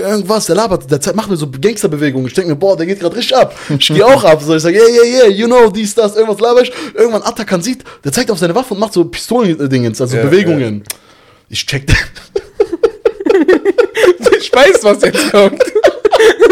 irgendwas, 0.00 0.46
der 0.46 0.56
labert, 0.56 0.90
der 0.90 1.00
Zeit 1.00 1.14
macht 1.14 1.30
mir 1.30 1.36
so 1.36 1.48
Gangsterbewegungen. 1.48 2.26
Ich 2.26 2.34
denke 2.34 2.50
mir, 2.50 2.56
boah, 2.56 2.76
der 2.76 2.86
geht 2.86 3.00
gerade 3.00 3.14
richtig 3.16 3.36
ab. 3.36 3.54
Ich 3.68 3.88
gehe 3.88 4.04
auch 4.04 4.24
ab. 4.24 4.42
So, 4.42 4.54
ich 4.56 4.62
sage, 4.62 4.76
yeah, 4.76 4.88
yeah, 4.88 5.04
yeah, 5.04 5.28
you 5.28 5.46
know, 5.46 5.70
dies, 5.70 5.94
das, 5.94 6.16
irgendwas 6.16 6.40
laber 6.40 6.62
ich. 6.62 6.72
Irgendwann 6.94 7.22
Atakan 7.22 7.62
sieht, 7.62 7.84
der 8.02 8.12
zeigt 8.12 8.30
auf 8.30 8.38
seine 8.38 8.54
Waffe 8.54 8.74
und 8.74 8.80
macht 8.80 8.92
so 8.94 9.04
Pistolen-Dingens, 9.04 10.00
also 10.00 10.16
Ja, 10.16 10.22
Bewegungen. 10.24 10.82
Ich 11.48 11.66
check 11.66 11.84
Ich 14.38 14.52
weiß, 14.52 14.82
was 14.82 15.02
jetzt 15.02 15.30
kommt. 15.30 15.62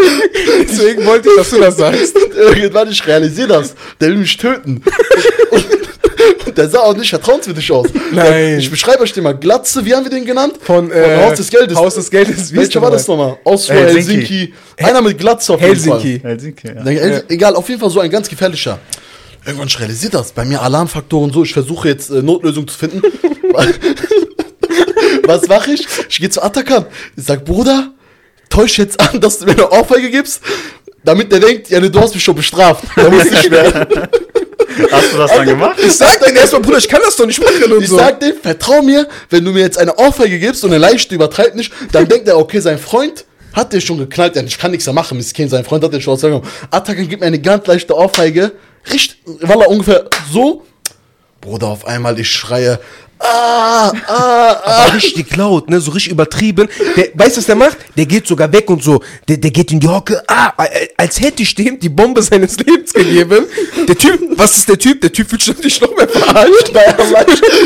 Deswegen 0.69 1.07
wollte 1.07 1.29
ich, 1.29 1.37
dass 1.37 1.51
du 1.51 1.61
das 1.61 1.77
sagst. 1.77 2.17
Irgendwann, 2.37 2.91
ich 2.91 3.07
realisiere 3.07 3.49
das. 3.49 3.75
Der 4.01 4.09
will 4.09 4.17
mich 4.17 4.37
töten. 4.37 4.83
Und, 5.51 5.67
und 6.47 6.59
der 6.59 6.69
sah 6.69 6.81
auch 6.81 6.97
nicht 6.97 7.11
vertrauenswürdig 7.11 7.71
aus. 7.73 7.89
Nein. 8.13 8.59
Ich 8.59 8.71
beschreibe 8.71 9.03
euch 9.03 9.13
den 9.13 9.25
mal. 9.25 9.37
Glatze, 9.37 9.85
wie 9.85 9.95
haben 9.95 10.05
wir 10.05 10.11
den 10.11 10.25
genannt? 10.25 10.55
Von, 10.61 10.91
äh, 10.91 11.25
Haus 11.25 11.37
des 11.37 11.51
Geldes. 11.51 11.77
Haus 11.77 11.95
des 11.95 12.11
Geldes. 12.11 12.53
Wie 12.53 12.57
ist 12.57 12.63
Welcher 12.63 12.83
war 12.83 12.91
das 12.91 13.07
nochmal? 13.07 13.39
Oslo, 13.45 13.75
Helsinki. 13.75 14.13
Helsinki. 14.13 14.55
Einer 14.79 15.03
mit 15.03 15.19
Glatze 15.19 15.55
auf 15.55 15.61
jeden 15.61 15.77
Fall. 15.77 16.01
Helsinki. 16.01 16.65
Helsinki, 16.67 17.15
ja. 17.15 17.23
Egal, 17.29 17.55
auf 17.57 17.69
jeden 17.69 17.81
Fall 17.81 17.91
so 17.91 18.01
ein 18.01 18.11
ganz 18.11 18.29
gefährlicher. 18.29 18.79
Irgendwann 19.47 19.69
ich 19.69 19.81
realisiere 19.81 20.13
das. 20.13 20.33
Bei 20.33 20.45
mir 20.45 20.61
Alarmfaktoren 20.61 21.33
so. 21.33 21.45
Ich 21.45 21.53
versuche 21.53 21.89
jetzt 21.89 22.11
äh, 22.11 22.23
Notlösung 22.23 22.69
zu 22.69 22.77
finden. 22.77 23.03
Was 25.25 25.49
mache 25.49 25.73
ich? 25.73 25.87
Ich 26.09 26.21
gehe 26.21 26.31
zu 26.31 26.43
Atakan. 26.43 26.87
Ich 27.17 27.25
sag, 27.25 27.45
Bruder, 27.45 27.93
täusch 28.51 28.79
jetzt 28.79 29.01
an, 29.01 29.21
dass 29.21 29.39
du 29.39 29.47
mir 29.47 29.53
eine 29.53 29.71
Ohrfeige 29.71 30.11
gibst, 30.11 30.43
damit 31.03 31.33
der 31.33 31.41
denkt, 31.41 31.71
ja, 31.71 31.81
du 31.81 32.01
hast 32.01 32.15
mich 32.15 32.23
schon 32.23 32.35
bestraft. 32.35 32.85
Da 32.95 33.09
muss 33.09 33.25
nicht 33.31 33.51
mehr. 33.51 33.89
Hast 34.91 35.13
du 35.13 35.19
das 35.19 35.33
dann 35.33 35.47
gemacht? 35.47 35.79
Ich 35.85 35.93
sag 35.93 36.21
denen 36.25 36.37
erstmal, 36.37 36.63
Bruder, 36.63 36.79
ich 36.79 36.89
kann 36.89 37.01
das 37.05 37.17
doch 37.17 37.27
nicht 37.27 37.43
machen 37.43 37.73
und 37.73 37.83
Ich 37.83 37.89
so. 37.89 37.97
sag 37.97 38.21
dem, 38.21 38.35
vertrau 38.41 38.81
mir, 38.83 39.09
wenn 39.29 39.45
du 39.45 39.51
mir 39.51 39.61
jetzt 39.61 39.79
eine 39.79 39.95
Ohrfeige 39.97 40.39
gibst 40.39 40.65
und 40.65 40.71
eine 40.71 40.79
leichte 40.79 41.15
übertreibt 41.15 41.57
nicht, 41.57 41.73
dann 41.93 42.09
denkt 42.09 42.29
er, 42.29 42.39
okay, 42.39 42.61
sein 42.61 42.79
Freund 42.79 43.25
hat 43.53 43.73
dir 43.73 43.81
schon 43.81 43.99
geknallt, 43.99 44.37
ja, 44.37 44.43
ich 44.43 44.59
kann 44.59 44.71
nichts 44.71 44.87
mehr 44.87 44.93
machen, 44.93 45.17
Miskin, 45.19 45.49
sein 45.49 45.65
Freund 45.65 45.83
hat 45.85 45.93
dir 45.93 46.01
schon 46.01 46.15
was 46.15 46.21
gesagt. 46.23 46.47
Atakan 46.71 47.09
gibt 47.09 47.21
mir 47.21 47.27
eine 47.27 47.41
ganz 47.41 47.67
leichte 47.67 47.97
Ohrfeige, 47.97 48.53
richtig, 48.93 49.19
weil 49.41 49.61
er 49.61 49.69
ungefähr 49.69 50.09
so, 50.33 50.65
Bruder, 51.41 51.69
auf 51.69 51.87
einmal, 51.87 52.19
ich 52.21 52.31
schreie, 52.31 52.79
ah, 53.21 53.89
ah, 53.89 53.93
ah. 54.09 54.61
Aber 54.65 54.95
richtig 54.95 55.37
laut, 55.37 55.71
ne, 55.71 55.81
so 55.81 55.91
richtig 55.91 56.13
übertrieben. 56.13 56.69
Der, 56.97 57.09
weißt 57.15 57.37
du, 57.37 57.39
was 57.39 57.47
der 57.47 57.57
macht? 57.57 57.79
Der 57.97 58.07
geht 58.07 58.27
sogar 58.27 58.53
weg 58.53 58.69
und 58.71 58.83
so. 58.83 59.03
Der, 59.29 59.37
der 59.37 59.51
geht 59.51 59.73
in 59.73 59.81
die 59.81 59.89
Hocke, 59.89 60.23
ah, 60.27 60.53
äh, 60.59 60.89
als 60.97 61.21
hätte 61.21 61.43
ich 61.43 61.55
dem 61.55 61.79
die 61.79 61.89
Bombe 61.89 62.23
seines 62.23 62.59
Lebens 62.59 62.93
gegeben. 62.93 63.45
Der 63.87 63.97
Typ, 63.97 64.21
was 64.37 64.57
ist 64.57 64.69
der 64.69 64.79
Typ? 64.79 65.01
Der 65.01 65.13
Typ 65.13 65.29
fühlt 65.29 65.43
sich 65.43 65.55
natürlich 65.55 65.81
noch 65.81 65.95
mehr 65.97 66.09
verarscht. 66.09 66.73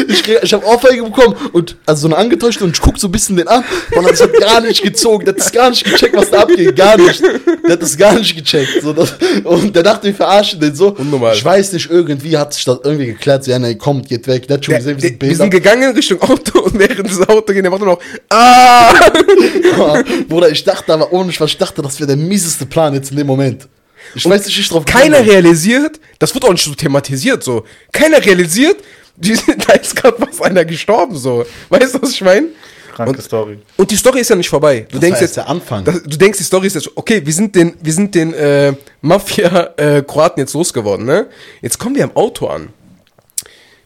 Ich, 0.08 0.28
ich, 0.28 0.42
ich 0.42 0.52
habe 0.52 0.64
Ohrfeige 0.66 1.02
bekommen 1.02 1.34
und 1.52 1.76
also 1.86 2.02
so 2.02 2.14
eine 2.14 2.16
angetäuscht 2.16 2.60
und 2.62 2.76
ich 2.76 2.80
guck 2.80 2.98
so 2.98 3.08
ein 3.08 3.12
bisschen 3.12 3.36
den 3.36 3.48
an 3.48 3.64
und 3.94 4.08
das 4.08 4.20
hat 4.20 4.32
gar 4.40 4.60
nicht 4.60 4.82
gezogen, 4.82 5.24
der 5.24 5.34
hat 5.34 5.40
das 5.40 5.52
gar 5.52 5.70
nicht 5.70 5.84
gecheckt, 5.84 6.16
was 6.16 6.30
da 6.30 6.40
abgeht, 6.40 6.76
gar 6.76 6.96
nicht. 6.96 7.22
Der 7.22 7.72
hat 7.72 7.82
das 7.82 7.96
gar 7.96 8.14
nicht 8.14 8.36
gecheckt. 8.36 8.82
So, 8.82 8.92
das, 8.92 9.14
und 9.44 9.74
der 9.74 9.82
dachte, 9.82 10.06
wir 10.06 10.14
verarschen 10.14 10.60
den 10.60 10.74
so. 10.74 10.92
Unnormal. 10.92 11.34
Ich 11.34 11.44
weiß 11.44 11.72
nicht, 11.72 11.90
irgendwie 11.90 12.36
hat 12.36 12.54
sich 12.54 12.64
das 12.64 12.78
irgendwie 12.82 13.06
geklärt, 13.06 13.44
so, 13.44 13.50
ja, 13.50 13.58
nee, 13.58 13.74
kommt, 13.74 14.08
geht 14.08 14.26
weg. 14.26 14.46
Der 14.48 14.56
hat 14.56 14.64
schon 14.64 14.74
gesehen, 14.74 15.00
wir 15.00 15.10
der, 15.10 15.36
sind 15.36 15.43
wir 15.43 15.43
sind 15.44 15.50
gegangen 15.50 15.94
Richtung 15.94 16.20
Auto 16.22 16.60
und 16.60 16.78
während 16.78 17.08
des 17.08 17.20
Auto 17.28 17.52
gehen, 17.52 17.62
der 17.62 17.70
macht 17.70 17.82
nur 17.82 17.94
noch, 17.94 18.00
ah! 18.30 18.92
Bruder, 20.28 20.50
ich 20.50 20.62
dachte 20.64 20.92
aber 20.92 21.12
ohne 21.12 21.32
Spaß, 21.32 21.50
ich 21.50 21.58
dachte, 21.58 21.82
das 21.82 21.98
wäre 21.98 22.08
der 22.08 22.16
mieseste 22.16 22.66
Plan 22.66 22.94
jetzt 22.94 23.10
in 23.10 23.16
dem 23.16 23.26
Moment. 23.26 23.68
Ich 24.14 24.28
weiß 24.28 24.44
nicht, 24.46 24.58
ich 24.58 24.68
drauf 24.68 24.84
Keiner 24.84 25.20
bin. 25.22 25.30
realisiert, 25.30 25.98
das 26.18 26.34
wird 26.34 26.44
auch 26.44 26.52
nicht 26.52 26.64
so 26.64 26.74
thematisiert, 26.74 27.42
so. 27.42 27.64
Keiner 27.92 28.24
realisiert, 28.24 28.76
die, 29.16 29.34
da 29.66 29.74
ist 29.74 29.96
gerade 29.96 30.16
was 30.20 30.40
einer 30.42 30.64
gestorben, 30.64 31.16
so. 31.16 31.44
Weißt 31.68 31.94
du, 31.94 32.02
was 32.02 32.10
ich 32.10 32.20
meine? 32.20 32.48
Kranke 32.94 33.12
Und- 33.16 33.22
Story. 33.22 33.58
Und 33.76 33.90
die 33.90 33.96
Story 33.96 34.20
ist 34.20 34.30
ja 34.30 34.36
nicht 34.36 34.48
vorbei. 34.48 34.80
Du 34.88 34.92
Das 34.92 35.00
denkst 35.00 35.16
war 35.16 35.22
jetzt 35.22 35.36
der 35.36 35.48
Anfang. 35.48 35.84
Das, 35.84 36.02
du 36.02 36.16
denkst, 36.16 36.38
die 36.38 36.44
Story 36.44 36.66
ist 36.68 36.74
jetzt 36.74 36.90
okay. 36.96 37.22
Wir 37.24 37.32
sind 37.32 37.54
den, 37.56 37.74
wir 37.82 37.92
sind 37.92 38.14
den 38.14 38.32
äh, 38.34 38.72
Mafia-Kroaten 39.00 40.40
jetzt 40.40 40.54
losgeworden, 40.54 41.04
ne? 41.06 41.26
Jetzt 41.60 41.78
kommen 41.78 41.96
wir 41.96 42.04
am 42.04 42.14
Auto 42.14 42.46
an. 42.46 42.68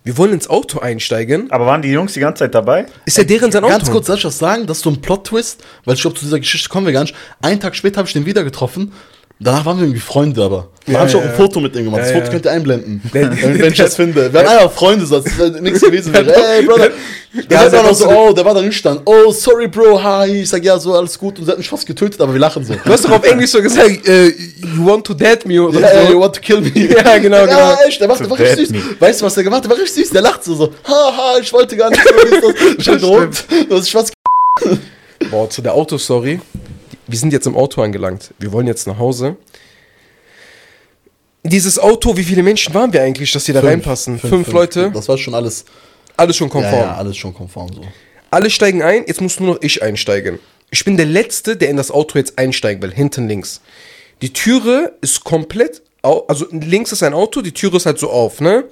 Wir 0.08 0.16
wollen 0.16 0.32
ins 0.32 0.48
Auto 0.48 0.78
einsteigen. 0.78 1.50
Aber 1.50 1.66
waren 1.66 1.82
die 1.82 1.90
Jungs 1.90 2.14
die 2.14 2.20
ganze 2.20 2.44
Zeit 2.44 2.54
dabei? 2.54 2.86
Ist 3.04 3.18
ja 3.18 3.24
deren 3.24 3.52
sein 3.52 3.62
Auto. 3.62 3.74
Ganz 3.74 3.90
kurz, 3.90 4.06
soll 4.06 4.16
ich 4.16 4.24
was 4.24 4.38
sagen? 4.38 4.66
Das 4.66 4.78
ist 4.78 4.84
so 4.84 4.88
ein 4.88 5.02
Plot-Twist, 5.02 5.62
weil 5.84 5.96
ich 5.96 6.00
glaube, 6.00 6.16
zu 6.16 6.24
dieser 6.24 6.38
Geschichte 6.40 6.70
kommen 6.70 6.86
wir 6.86 6.94
gar 6.94 7.02
nicht. 7.02 7.14
Einen 7.42 7.60
Tag 7.60 7.76
später 7.76 7.98
habe 7.98 8.06
ich 8.06 8.14
den 8.14 8.24
wieder 8.24 8.42
getroffen. 8.42 8.94
Danach 9.40 9.64
waren 9.64 9.76
wir 9.76 9.84
irgendwie 9.84 10.00
Freunde, 10.00 10.42
aber. 10.42 10.66
Da 10.84 10.92
Ja, 10.94 11.00
hab 11.00 11.08
ich 11.08 11.14
auch 11.14 11.20
ja, 11.20 11.26
ein 11.26 11.30
ja. 11.30 11.36
Foto 11.36 11.60
mit 11.60 11.76
ihm 11.76 11.84
gemacht. 11.84 12.00
Das 12.00 12.08
Ja, 12.10 12.14
Foto 12.14 12.26
ja. 12.26 12.32
könnt 12.32 12.44
ihr 12.46 12.50
einblenden. 12.50 13.00
Wenn, 13.12 13.64
ich 13.70 13.76
das 13.78 13.94
finde. 13.96 14.32
Wir 14.32 14.34
waren 14.40 14.46
einfach 14.48 14.72
Freunde, 14.72 15.06
sonst 15.06 15.38
wäre 15.38 15.50
nichts 15.62 15.80
gewesen 15.80 16.12
wäre. 16.12 16.34
Ey, 16.34 16.62
Brother. 16.66 16.90
Der 17.32 17.42
Ja, 17.48 17.62
war 17.62 17.70
der 17.70 17.82
dann 17.82 17.90
auch 17.90 17.94
so, 17.94 18.08
oh, 18.08 18.32
der 18.32 18.44
war 18.44 18.54
da 18.54 18.62
nüchtern. 18.62 19.00
Oh, 19.04 19.30
sorry, 19.30 19.68
Bro, 19.68 20.02
hi. 20.02 20.40
Ich 20.42 20.48
sag, 20.48 20.64
ja, 20.64 20.76
so, 20.78 20.92
alles 20.94 21.16
gut. 21.16 21.38
Und 21.38 21.44
der 21.46 21.52
hat 21.52 21.58
mich 21.58 21.68
fast 21.68 21.86
getötet, 21.86 22.20
aber 22.20 22.32
wir 22.32 22.40
lachen 22.40 22.64
so. 22.64 22.74
Du 22.74 22.90
hast 22.92 23.04
doch 23.04 23.12
auf 23.12 23.22
Englisch 23.24 23.50
so 23.50 23.62
gesagt, 23.62 24.08
äh, 24.08 24.28
you 24.28 24.84
want 24.84 25.06
to 25.06 25.14
dead 25.14 25.46
me 25.46 25.62
oder 25.62 25.78
Ja, 25.80 26.06
so. 26.06 26.12
you 26.14 26.20
want 26.20 26.34
to 26.34 26.40
kill 26.40 26.60
me. 26.60 26.70
Ja, 26.74 27.18
genau, 27.18 27.36
Ja, 27.36 27.46
genau. 27.46 27.76
echt, 27.86 28.00
der, 28.00 28.08
macht, 28.08 28.20
der 28.20 28.30
war 28.30 28.38
richtig 28.40 28.68
süß. 28.68 28.76
Weißt 28.98 29.20
du, 29.20 29.26
was 29.26 29.34
der 29.34 29.44
gemacht 29.44 29.58
hat? 29.62 29.64
Der 29.70 29.76
war 29.76 29.78
richtig 29.84 30.04
süß. 30.04 30.10
Der 30.12 30.22
lacht 30.22 30.42
so, 30.42 30.54
so, 30.56 30.72
haha, 30.84 31.38
ich 31.40 31.52
wollte 31.52 31.76
gar 31.76 31.90
nicht 31.90 32.02
so? 32.02 32.52
Ich 32.76 32.88
hab 32.88 32.98
gerummt. 32.98 33.44
Das 33.70 33.80
ist 33.80 33.90
fast 33.90 34.12
Boah, 35.30 35.48
zu 35.48 35.62
der 35.62 35.74
Autostory. 35.74 36.40
Wir 37.08 37.18
sind 37.18 37.32
jetzt 37.32 37.46
im 37.46 37.56
Auto 37.56 37.82
angelangt. 37.82 38.32
Wir 38.38 38.52
wollen 38.52 38.66
jetzt 38.66 38.86
nach 38.86 38.98
Hause. 38.98 39.36
Dieses 41.42 41.78
Auto, 41.78 42.16
wie 42.16 42.24
viele 42.24 42.42
Menschen 42.42 42.74
waren 42.74 42.92
wir 42.92 43.02
eigentlich, 43.02 43.32
dass 43.32 43.44
die 43.44 43.52
da 43.52 43.60
reinpassen? 43.60 44.18
Fünf, 44.18 44.52
Leute, 44.52 44.90
Das 44.92 45.08
war 45.08 45.16
schon 45.16 45.34
alles. 45.34 45.64
alles 46.16 46.36
schon 46.36 46.48
Ja, 46.48 46.52
konform. 46.52 46.80
ja, 46.82 46.94
alles 46.96 47.16
schon 47.16 47.32
konform 47.32 47.72
so. 47.72 47.82
Alle 48.30 48.50
steigen 48.50 48.82
ein, 48.82 49.04
jetzt 49.06 49.20
muss 49.22 49.40
nur 49.40 49.54
noch 49.54 49.62
ich 49.62 49.82
einsteigen. 49.82 50.38
Ich 50.70 50.84
bin 50.84 50.98
der 50.98 51.06
Letzte, 51.06 51.56
der 51.56 51.70
in 51.70 51.78
das 51.78 51.90
Auto 51.90 52.18
jetzt 52.18 52.38
einsteigen 52.38 52.82
will, 52.82 52.92
hinten 52.92 53.26
links. 53.26 53.62
Die 54.20 54.32
Türe 54.34 54.92
ist 55.00 55.24
komplett, 55.24 55.80
also 56.02 56.46
links 56.50 56.92
ist 56.92 57.02
ein 57.02 57.14
Auto, 57.14 57.40
die 57.40 57.52
Türe 57.52 57.78
ist 57.78 57.86
halt 57.86 57.98
so 57.98 58.10
auf, 58.10 58.40
ne? 58.42 58.64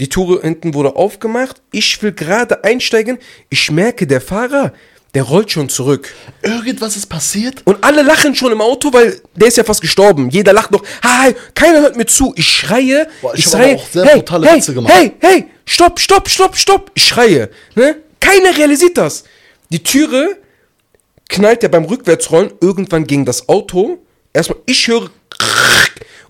Die 0.00 0.08
Türe 0.08 0.40
hinten 0.40 0.72
wurde 0.72 0.96
aufgemacht, 0.96 1.60
ich 1.70 2.02
will 2.02 2.12
gerade 2.12 2.64
einsteigen, 2.64 3.18
ich 3.50 3.70
merke, 3.70 4.06
der 4.06 4.20
Fahrer, 4.22 4.72
der 5.14 5.22
rollt 5.22 5.50
schon 5.52 5.68
zurück. 5.68 6.12
Irgendwas 6.42 6.96
ist 6.96 7.06
passiert. 7.06 7.62
Und 7.64 7.82
alle 7.84 8.02
lachen 8.02 8.34
schon 8.34 8.50
im 8.50 8.60
Auto, 8.60 8.92
weil 8.92 9.20
der 9.36 9.48
ist 9.48 9.56
ja 9.56 9.64
fast 9.64 9.80
gestorben. 9.80 10.28
Jeder 10.30 10.52
lacht 10.52 10.72
noch. 10.72 10.82
Hi, 11.02 11.34
keiner 11.54 11.80
hört 11.80 11.96
mir 11.96 12.06
zu. 12.06 12.32
Ich 12.36 12.48
schreie. 12.48 13.06
Boah, 13.22 13.32
ich 13.32 13.40
ich 13.40 13.50
schreie. 13.50 13.76
auch 13.76 13.86
sehr 13.88 14.04
hey, 14.04 14.16
brutale 14.16 14.48
hey, 14.48 14.56
Witze 14.56 14.74
gemacht. 14.74 14.92
hey, 14.92 15.12
hey, 15.20 15.46
stopp, 15.64 16.00
stopp, 16.00 16.28
stopp, 16.28 16.56
stopp. 16.56 16.90
Ich 16.94 17.04
schreie. 17.04 17.48
Ne? 17.76 17.96
Keiner 18.18 18.56
realisiert 18.56 18.98
das. 18.98 19.24
Die 19.70 19.82
Türe 19.82 20.36
knallt 21.28 21.62
ja 21.62 21.68
beim 21.68 21.84
Rückwärtsrollen 21.84 22.52
irgendwann 22.60 23.06
gegen 23.06 23.24
das 23.24 23.48
Auto. 23.48 23.98
Erstmal, 24.32 24.58
ich 24.66 24.88
höre 24.88 25.10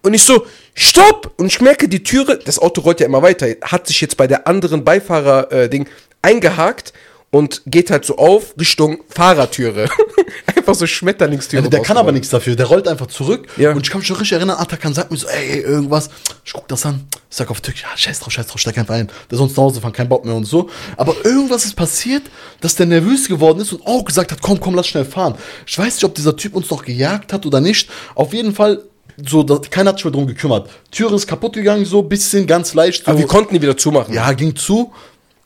und 0.02 0.12
ich 0.12 0.22
so, 0.22 0.46
stopp! 0.74 1.32
Und 1.38 1.46
ich 1.46 1.62
merke, 1.62 1.88
die 1.88 2.02
Türe, 2.02 2.38
das 2.44 2.58
Auto 2.58 2.82
rollt 2.82 3.00
ja 3.00 3.06
immer 3.06 3.22
weiter, 3.22 3.46
hat 3.62 3.86
sich 3.86 4.02
jetzt 4.02 4.18
bei 4.18 4.26
der 4.26 4.46
anderen 4.46 4.84
Beifahrer-Ding 4.84 5.88
eingehakt 6.20 6.92
und 7.34 7.62
geht 7.66 7.90
halt 7.90 8.04
so 8.04 8.16
auf 8.16 8.54
Richtung 8.60 8.98
Fahrertüre. 9.08 9.88
Einfach 10.56 10.76
so 10.76 10.86
Schmetterlingstüre. 10.86 11.62
Der, 11.62 11.70
der 11.70 11.80
kann 11.82 11.96
aber 11.96 12.12
nichts 12.12 12.28
dafür. 12.28 12.54
Der 12.54 12.66
rollt 12.66 12.86
einfach 12.86 13.08
zurück. 13.08 13.48
Ja. 13.56 13.72
Und 13.72 13.84
ich 13.84 13.90
kann 13.90 13.98
mich 13.98 14.06
schon 14.06 14.16
richtig 14.16 14.36
erinnern, 14.36 14.56
Atakan 14.56 14.94
sagt 14.94 15.10
mir 15.10 15.16
so, 15.16 15.26
ey, 15.26 15.58
irgendwas. 15.58 16.10
Ich 16.44 16.52
guck 16.52 16.68
das 16.68 16.86
an. 16.86 17.08
Ich 17.28 17.36
sag 17.36 17.50
auf 17.50 17.60
Türkisch, 17.60 17.82
ja, 17.82 17.88
scheiß 17.96 18.20
drauf, 18.20 18.32
scheiß 18.32 18.46
drauf, 18.46 18.60
steig 18.60 18.78
einfach 18.78 18.94
ein. 18.94 19.10
Der 19.32 19.40
uns 19.40 19.56
nach 19.56 19.64
Hause 19.64 19.80
fahren, 19.80 19.92
kein 19.92 20.08
Bock 20.08 20.24
mehr 20.24 20.36
und 20.36 20.44
so. 20.44 20.70
Aber 20.96 21.16
irgendwas 21.24 21.64
ist 21.64 21.74
passiert, 21.74 22.22
dass 22.60 22.76
der 22.76 22.86
nervös 22.86 23.26
geworden 23.26 23.60
ist 23.60 23.72
und 23.72 23.84
auch 23.84 24.04
gesagt 24.04 24.30
hat, 24.30 24.40
komm, 24.40 24.60
komm, 24.60 24.76
lass 24.76 24.86
schnell 24.86 25.04
fahren. 25.04 25.34
Ich 25.66 25.76
weiß 25.76 25.96
nicht, 25.96 26.04
ob 26.04 26.14
dieser 26.14 26.36
Typ 26.36 26.54
uns 26.54 26.70
noch 26.70 26.84
gejagt 26.84 27.32
hat 27.32 27.44
oder 27.46 27.60
nicht. 27.60 27.90
Auf 28.14 28.32
jeden 28.32 28.54
Fall, 28.54 28.80
so, 29.26 29.42
da, 29.42 29.58
keiner 29.58 29.90
hat 29.90 29.96
sich 29.96 30.04
mehr 30.04 30.12
drum 30.12 30.28
gekümmert. 30.28 30.70
Türe 30.92 31.16
ist 31.16 31.26
kaputt 31.26 31.54
gegangen, 31.54 31.84
so, 31.84 32.02
bisschen, 32.02 32.46
ganz 32.46 32.74
leicht. 32.74 33.04
So, 33.04 33.10
Aber 33.10 33.18
wir 33.18 33.26
konnten 33.26 33.54
die 33.54 33.62
wieder 33.62 33.76
zumachen. 33.76 34.14
ja, 34.14 34.32
ging 34.32 34.54
zu. 34.54 34.92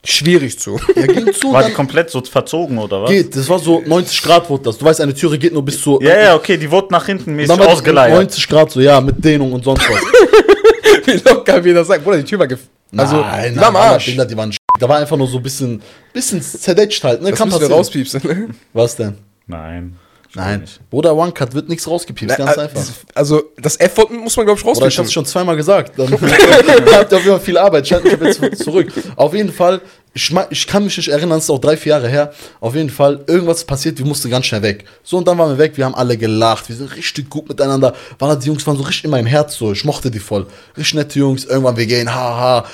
Schwierig 0.04 0.58
zu. 0.58 0.78
Ja, 0.94 1.06
ging 1.06 1.32
zu. 1.34 1.52
War 1.52 1.64
die 1.64 1.72
komplett 1.72 2.10
so 2.10 2.22
verzogen 2.22 2.78
oder 2.78 3.02
was? 3.02 3.10
geht. 3.10 3.34
Das 3.34 3.48
war 3.48 3.58
so 3.58 3.82
90 3.84 4.22
Grad 4.22 4.48
wurde 4.48 4.64
das. 4.64 4.78
Du 4.78 4.84
weißt, 4.84 5.00
eine 5.00 5.12
Türe 5.14 5.38
geht 5.38 5.52
nur 5.52 5.64
bis 5.64 5.80
zu. 5.82 5.98
Ja, 6.00 6.18
ja, 6.18 6.34
okay, 6.36 6.56
die 6.56 6.70
wurde 6.70 6.88
nach 6.90 7.04
hinten 7.06 7.34
mäßig 7.34 7.60
ausgeleiert. 7.60 8.14
90 8.16 8.48
Grad 8.48 8.70
so, 8.70 8.80
ja, 8.80 9.00
mit 9.00 9.22
Dehnung 9.24 9.52
und 9.52 9.64
sonst 9.64 9.82
was. 9.90 10.00
Wie 11.06 11.28
locker 11.28 11.62
wir 11.64 11.74
das 11.74 11.88
sagen. 11.88 12.02
Bruder, 12.04 12.18
die 12.18 12.24
Tür 12.24 12.38
war 12.38 12.46
gef 12.46 12.60
Also, 12.96 13.16
nein, 13.20 13.54
die 13.54 13.60
war 13.60 13.68
am 13.68 13.76
Arsch. 13.76 14.06
Bilder, 14.06 14.24
die 14.26 14.36
waren 14.36 14.50
sch- 14.52 14.56
Da 14.78 14.88
war 14.88 14.98
einfach 14.98 15.16
nur 15.16 15.26
so 15.26 15.38
ein 15.38 15.42
bisschen, 15.42 15.82
bisschen 16.12 16.40
zerdetscht 16.42 17.02
halt, 17.02 17.22
ne? 17.22 17.30
Das 17.30 17.38
Kann 17.38 17.48
müssen 17.48 17.60
wir 17.62 17.70
rauspiepsen. 17.70 18.20
Ne? 18.24 18.48
Was 18.72 18.96
denn? 18.96 19.14
Nein. 19.46 19.96
Nein. 20.34 20.64
Bruder 20.90 21.16
One 21.16 21.32
Cut 21.32 21.54
wird 21.54 21.68
nichts 21.68 21.86
rausgepiepst, 21.88 22.36
ganz 22.36 22.56
Äh, 22.56 22.60
einfach. 22.60 22.82
Also, 23.14 23.44
das 23.60 23.76
F 23.76 23.96
muss 24.10 24.36
man, 24.36 24.44
glaube 24.46 24.60
ich, 24.60 24.64
Oder 24.64 24.74
ich 24.74 24.80
rauspiepsen. 24.82 25.04
hab's 25.04 25.12
schon 25.12 25.26
zweimal 25.26 25.56
gesagt. 25.56 25.98
Dann 25.98 26.10
habt 26.12 26.20
ihr 26.20 27.16
auf 27.16 27.24
jeden 27.24 27.36
Fall 27.36 27.40
viel 27.40 27.56
Arbeit. 27.58 27.88
Schalt 27.88 28.04
mich 28.04 28.38
jetzt 28.38 28.62
zurück. 28.62 28.92
Auf 29.16 29.32
jeden 29.32 29.50
Fall, 29.52 29.80
ich, 30.12 30.34
ich 30.50 30.66
kann 30.66 30.84
mich 30.84 30.96
nicht 30.96 31.08
erinnern, 31.08 31.38
es 31.38 31.44
ist 31.44 31.50
auch 31.50 31.58
drei, 31.58 31.76
vier 31.76 31.90
Jahre 31.90 32.08
her. 32.08 32.32
Auf 32.60 32.74
jeden 32.74 32.90
Fall, 32.90 33.24
irgendwas 33.26 33.64
passiert, 33.64 33.98
wir 33.98 34.04
mussten 34.04 34.28
ganz 34.28 34.46
schnell 34.46 34.62
weg. 34.62 34.84
So, 35.02 35.16
und 35.16 35.26
dann 35.26 35.38
waren 35.38 35.50
wir 35.50 35.58
weg, 35.58 35.76
wir 35.76 35.86
haben 35.86 35.94
alle 35.94 36.18
gelacht, 36.18 36.68
wir 36.68 36.76
sind 36.76 36.94
richtig 36.94 37.30
gut 37.30 37.48
miteinander. 37.48 37.94
Waren 38.18 38.38
die 38.38 38.48
Jungs 38.48 38.66
waren 38.66 38.76
so 38.76 38.82
richtig 38.82 39.04
in 39.04 39.10
meinem 39.10 39.26
Herz 39.26 39.56
so, 39.56 39.72
ich 39.72 39.84
mochte 39.84 40.10
die 40.10 40.18
voll. 40.18 40.46
Richtig 40.76 40.94
nette 40.94 41.18
Jungs, 41.18 41.44
irgendwann 41.46 41.76
wir 41.76 41.86
gehen, 41.86 42.12
haha, 42.12 42.66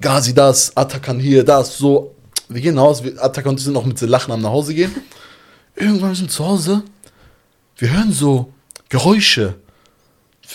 Gazi 0.00 0.34
das, 0.34 0.76
Atakan 0.76 1.18
hier, 1.18 1.42
das, 1.44 1.78
so. 1.78 2.14
Wir 2.50 2.60
gehen 2.62 2.74
nach 2.74 2.82
Hause, 2.82 3.04
wir, 3.04 3.22
Atakan 3.22 3.50
und 3.50 3.58
ich 3.58 3.64
sind 3.64 3.74
noch 3.74 3.84
mit 3.84 4.00
Lachen 4.00 4.32
am 4.32 4.40
nach 4.42 4.50
Hause 4.50 4.74
gehen. 4.74 4.94
Irgendwann 5.76 6.10
wir 6.10 6.16
sind 6.16 6.30
zu 6.30 6.44
Hause, 6.44 6.82
wir 7.78 7.90
hören 7.92 8.12
so 8.12 8.52
Geräusche. 8.88 9.54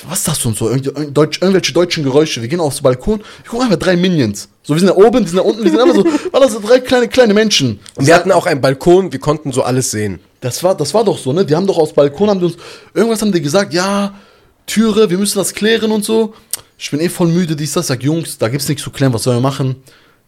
Was 0.07 0.19
ist 0.19 0.27
das 0.27 0.39
denn 0.41 0.55
so? 0.55 0.69
Irgend, 0.69 0.87
irgend- 0.87 1.15
Deutsch, 1.15 1.39
irgendwelche 1.41 1.71
deutschen 1.71 2.03
Geräusche. 2.03 2.41
Wir 2.41 2.47
gehen 2.49 2.59
aufs 2.59 2.81
Balkon, 2.81 3.19
wir 3.43 3.49
gucken 3.49 3.65
einfach 3.67 3.77
drei 3.79 3.95
Minions. 3.95 4.49
So, 4.63 4.73
wir 4.73 4.79
sind 4.79 4.89
da 4.89 4.95
oben, 4.95 5.23
die 5.23 5.29
sind 5.29 5.37
da 5.37 5.43
unten, 5.43 5.63
wir 5.63 5.69
sind 5.69 5.79
einfach 5.79 5.95
so, 5.95 6.03
war 6.33 6.39
das 6.39 6.53
so 6.53 6.59
drei 6.59 6.79
kleine, 6.79 7.07
kleine 7.07 7.33
Menschen. 7.35 7.79
Und 7.95 8.07
wir 8.07 8.15
hatten 8.15 8.31
auch 8.31 8.47
einen 8.47 8.59
Balkon, 8.59 9.11
wir 9.11 9.19
konnten 9.19 9.51
so 9.51 9.61
alles 9.61 9.91
sehen. 9.91 10.19
Das 10.41 10.63
war, 10.63 10.75
das 10.75 10.93
war 10.95 11.03
doch 11.03 11.17
so, 11.19 11.31
ne? 11.31 11.45
Die 11.45 11.55
haben 11.55 11.67
doch 11.67 11.77
aus 11.77 11.93
Balkon, 11.93 12.29
haben 12.29 12.39
die 12.39 12.45
uns, 12.45 12.55
irgendwas 12.93 13.21
haben 13.21 13.31
die 13.31 13.41
gesagt, 13.41 13.71
ja, 13.73 14.15
Türe, 14.65 15.09
wir 15.11 15.17
müssen 15.19 15.37
das 15.37 15.53
klären 15.53 15.91
und 15.91 16.03
so. 16.03 16.33
Ich 16.79 16.89
bin 16.89 16.99
eh 16.99 17.09
voll 17.09 17.27
müde, 17.27 17.55
dies, 17.55 17.73
das. 17.73 17.87
Sag, 17.87 18.01
Jungs, 18.01 18.37
da 18.39 18.47
gibt's 18.49 18.67
nichts 18.67 18.83
zu 18.83 18.89
klären, 18.89 19.13
was 19.13 19.23
sollen 19.23 19.37
wir 19.37 19.41
machen? 19.41 19.75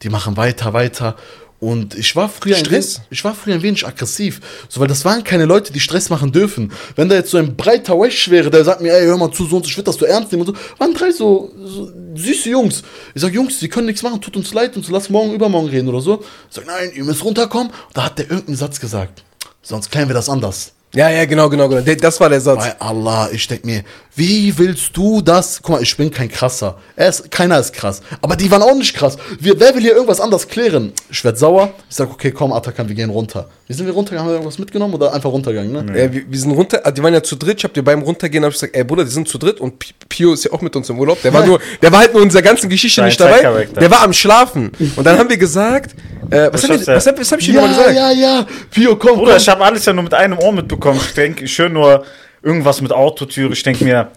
Die 0.04 0.10
machen 0.10 0.38
weiter, 0.38 0.74
weiter. 0.74 1.16
Und 1.60 1.96
ich 1.96 2.16
war 2.16 2.30
früher 2.30 2.58
ein 2.58 2.66
Stress? 2.66 2.98
wenig, 2.98 3.08
ich 3.10 3.24
war 3.24 3.34
früher 3.34 3.56
ein 3.56 3.62
wenig 3.62 3.88
aggressiv. 3.88 4.42
So, 4.68 4.80
weil 4.82 4.88
das 4.88 5.06
waren 5.06 5.24
keine 5.24 5.46
Leute, 5.46 5.72
die 5.72 5.80
Stress 5.80 6.10
machen 6.10 6.32
dürfen. 6.32 6.72
Wenn 6.96 7.10
da 7.10 7.16
jetzt 7.16 7.32
so 7.32 7.38
ein 7.38 7.56
breiter 7.56 8.00
Wesh 8.00 8.30
wäre, 8.30 8.50
der 8.50 8.64
sagt 8.64 8.82
mir, 8.82 8.94
ey, 8.94 9.06
hör 9.06 9.18
mal 9.18 9.32
zu, 9.32 9.46
so 9.46 9.56
und 9.56 9.64
so, 9.64 9.70
ich 9.70 9.78
will 9.78 9.84
das 9.84 9.96
so 9.96 10.06
ernst 10.06 10.32
nehmen 10.32 10.46
und 10.46 10.56
so, 10.56 10.62
waren 10.78 10.94
drei 10.94 11.12
so, 11.12 11.52
so 11.64 11.90
süße 12.14 12.50
Jungs. 12.50 12.84
Ich 13.14 13.22
sag, 13.22 13.34
Jungs, 13.34 13.60
die 13.60 13.70
können 13.70 13.88
nichts 13.88 14.04
machen, 14.04 14.20
tut 14.20 14.36
uns 14.36 14.54
leid 14.54 14.76
und 14.76 14.86
so, 14.86 14.92
lass 14.92 15.10
morgen, 15.10 15.34
übermorgen 15.34 15.70
reden 15.70 15.88
oder 15.88 16.02
so. 16.02 16.22
Ich 16.50 16.56
sag, 16.56 16.68
nein, 16.68 16.92
ihr 16.94 17.04
müsst 17.04 17.24
runterkommen. 17.24 17.68
Und 17.70 17.98
da 17.98 18.04
hat 18.06 18.20
der 18.20 18.30
irgendeinen 18.30 18.58
Satz 18.58 18.80
gesagt. 18.80 19.24
Sonst 19.62 19.90
klären 19.90 20.10
wir 20.10 20.16
das 20.16 20.30
anders. 20.30 20.74
Ja, 20.94 21.10
ja, 21.10 21.26
genau, 21.26 21.50
genau, 21.50 21.68
genau. 21.68 21.82
Das 21.82 22.20
war 22.22 22.30
der 22.30 22.40
Satz. 22.40 22.64
Bei 22.64 22.80
Allah, 22.80 23.30
ich 23.32 23.46
denk 23.48 23.66
mir, 23.66 23.84
wie 24.18 24.58
willst 24.58 24.96
du 24.96 25.22
das? 25.22 25.60
Guck 25.62 25.76
mal, 25.76 25.82
ich 25.82 25.96
bin 25.98 26.10
kein 26.10 26.30
krasser. 26.30 26.78
Er 26.96 27.10
ist, 27.10 27.30
keiner 27.32 27.60
ist 27.60 27.74
krass. 27.74 28.02
Aber 28.22 28.36
die 28.36 28.50
waren 28.50 28.62
auch 28.62 28.74
nicht 28.76 28.96
krass. 28.96 29.18
Wir, 29.40 29.60
wer 29.60 29.76
will 29.76 29.82
hier 29.82 29.94
irgendwas 29.94 30.22
anders 30.22 30.48
klären? 30.48 30.94
Ich 31.12 31.24
werd 31.26 31.38
sauer. 31.38 31.74
Ich 31.90 31.96
sag, 31.98 32.10
okay, 32.10 32.32
komm, 32.32 32.54
Atakan, 32.54 32.88
wir 32.88 32.96
gehen 32.96 33.10
runter. 33.10 33.50
Wie 33.68 33.74
sind 33.74 33.86
wir 33.88 33.94
runtergegangen? 33.94 34.26
Haben 34.28 34.32
wir 34.34 34.36
irgendwas 34.38 34.58
mitgenommen 34.60 34.94
oder 34.94 35.14
einfach 35.14 35.30
runtergegangen, 35.32 35.86
ne? 35.86 36.00
Ja, 36.00 36.14
wir, 36.14 36.24
wir 36.30 36.40
sind 36.40 36.52
runter, 36.52 36.82
ah, 36.84 36.92
die 36.92 37.04
waren 37.04 37.14
ja 37.14 37.22
zu 37.24 37.36
dritt. 37.36 37.58
Ich 37.58 37.64
hab 37.66 37.74
dir 37.74 37.84
beim 37.84 38.02
Runtergehen 38.04 38.44
hab 38.46 38.52
ich 38.52 38.56
gesagt, 38.60 38.76
ey 38.76 38.84
Bruder, 38.84 39.04
die 39.04 39.12
sind 39.12 39.28
zu 39.28 39.38
dritt 39.38 39.60
und 39.60 39.80
Pi- 39.80 39.94
Pio 40.08 40.34
ist 40.34 40.46
ja 40.46 40.52
auch 40.54 40.62
mit 40.62 40.76
uns 40.76 40.90
im 40.90 40.98
Urlaub. 41.00 41.22
Der 41.22 41.34
war 41.34 41.46
nur, 41.48 41.60
der 41.82 41.92
war 41.92 42.00
halt 42.00 42.14
nur 42.14 42.22
in 42.22 42.30
dieser 42.30 42.42
ganzen 42.42 42.70
Geschichte 42.70 43.02
Dein 43.02 43.08
nicht 43.10 43.20
dabei. 43.20 43.66
Der 43.66 43.92
war 43.92 44.04
am 44.04 44.14
Schlafen. 44.14 44.72
Und 44.96 45.04
dann 45.06 45.18
haben 45.18 45.30
wir 45.30 45.38
gesagt, 45.38 45.96
äh, 46.30 46.50
was, 46.54 46.64
hab 46.64 46.76
ich, 46.80 46.86
ja. 46.86 46.96
was, 46.96 47.06
hab, 47.08 47.20
was 47.20 47.32
hab 47.32 47.40
ich 47.40 47.48
dir 47.48 47.56
Ja, 47.56 47.62
nochmal 47.68 47.78
gesagt? 47.90 47.96
ja, 47.98 48.12
ja. 48.12 48.46
Pio, 48.72 48.96
komm, 48.96 49.18
Bruder, 49.18 49.32
komm. 49.32 49.38
ich 49.42 49.50
habe 49.50 49.64
alles 49.66 49.84
ja 49.86 49.94
nur 49.94 50.04
mit 50.04 50.14
einem 50.14 50.38
Ohr 50.40 50.54
mitbekommen. 50.54 51.00
Ich 51.04 51.14
denke, 51.14 51.44
ich 51.46 51.58
höre 51.58 51.70
nur 51.70 52.06
irgendwas 52.46 52.80
mit 52.80 52.94
Autotür. 52.94 53.52
Ich 53.52 53.64
denke 53.64 53.84
mir, 53.84 54.08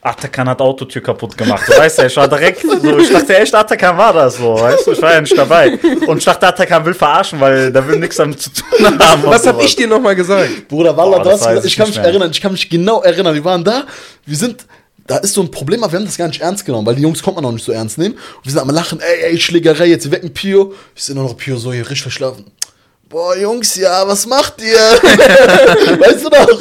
Atakan 0.00 0.48
hat 0.48 0.60
Autotür 0.60 1.02
kaputt 1.02 1.36
gemacht. 1.36 1.64
Du 1.68 1.76
weißt 1.76 1.98
ja, 1.98 2.06
ich 2.06 2.16
war 2.16 2.28
direkt 2.28 2.62
so, 2.62 2.98
ich 2.98 3.10
dachte 3.12 3.36
echt, 3.36 3.54
Atakan 3.54 3.98
war 3.98 4.12
das 4.12 4.36
so, 4.36 4.54
weißt 4.54 4.86
du, 4.86 4.92
ich 4.92 5.02
war 5.02 5.12
ja 5.12 5.20
nicht 5.20 5.36
dabei. 5.36 5.78
Und 6.06 6.18
ich 6.18 6.24
dachte, 6.24 6.46
Atakan 6.46 6.84
will 6.86 6.94
verarschen, 6.94 7.40
weil 7.40 7.72
der 7.72 7.86
will 7.86 7.98
nichts 7.98 8.16
damit 8.16 8.40
zu 8.40 8.50
tun 8.50 8.98
haben. 8.98 9.24
Was 9.24 9.46
hab 9.46 9.56
sowas. 9.56 9.66
ich 9.66 9.76
dir 9.76 9.88
nochmal 9.88 10.14
gesagt? 10.14 10.68
Bruder, 10.68 10.96
Wallah, 10.96 11.18
Boah, 11.18 11.24
du 11.24 11.30
das 11.30 11.40
gesagt, 11.40 11.58
ich 11.58 11.72
ich 11.72 11.76
kann 11.76 11.88
mich 11.88 11.96
mehr. 11.96 12.06
erinnern, 12.06 12.30
ich 12.30 12.40
kann 12.40 12.52
mich 12.52 12.70
genau 12.70 13.02
erinnern. 13.02 13.34
Wir 13.34 13.44
waren 13.44 13.64
da, 13.64 13.84
wir 14.24 14.36
sind, 14.36 14.64
da 15.06 15.18
ist 15.18 15.34
so 15.34 15.42
ein 15.42 15.50
Problem, 15.50 15.82
aber 15.82 15.92
wir 15.92 15.98
haben 15.98 16.06
das 16.06 16.16
gar 16.16 16.28
nicht 16.28 16.40
ernst 16.40 16.64
genommen, 16.64 16.86
weil 16.86 16.94
die 16.94 17.02
Jungs 17.02 17.22
konnte 17.22 17.40
man 17.42 17.50
auch 17.50 17.52
nicht 17.54 17.64
so 17.64 17.72
ernst 17.72 17.98
nehmen. 17.98 18.14
Und 18.14 18.44
wir 18.44 18.52
sind 18.52 18.60
am 18.60 18.70
Lachen, 18.70 19.00
ey, 19.00 19.32
ey, 19.32 19.38
Schlägerei, 19.38 19.86
jetzt 19.86 20.04
wir 20.04 20.12
wecken 20.12 20.32
Pio. 20.32 20.72
Ich 20.94 21.04
sehe 21.04 21.14
nur 21.14 21.24
noch 21.24 21.36
Pio 21.36 21.56
so 21.56 21.72
hier 21.72 21.82
richtig 21.82 22.02
verschlafen. 22.02 22.44
Boah, 23.08 23.36
Jungs, 23.36 23.76
ja, 23.76 24.06
was 24.08 24.26
macht 24.26 24.54
ihr? 24.60 24.74
weißt 26.00 26.24
du 26.24 26.28
doch? 26.28 26.60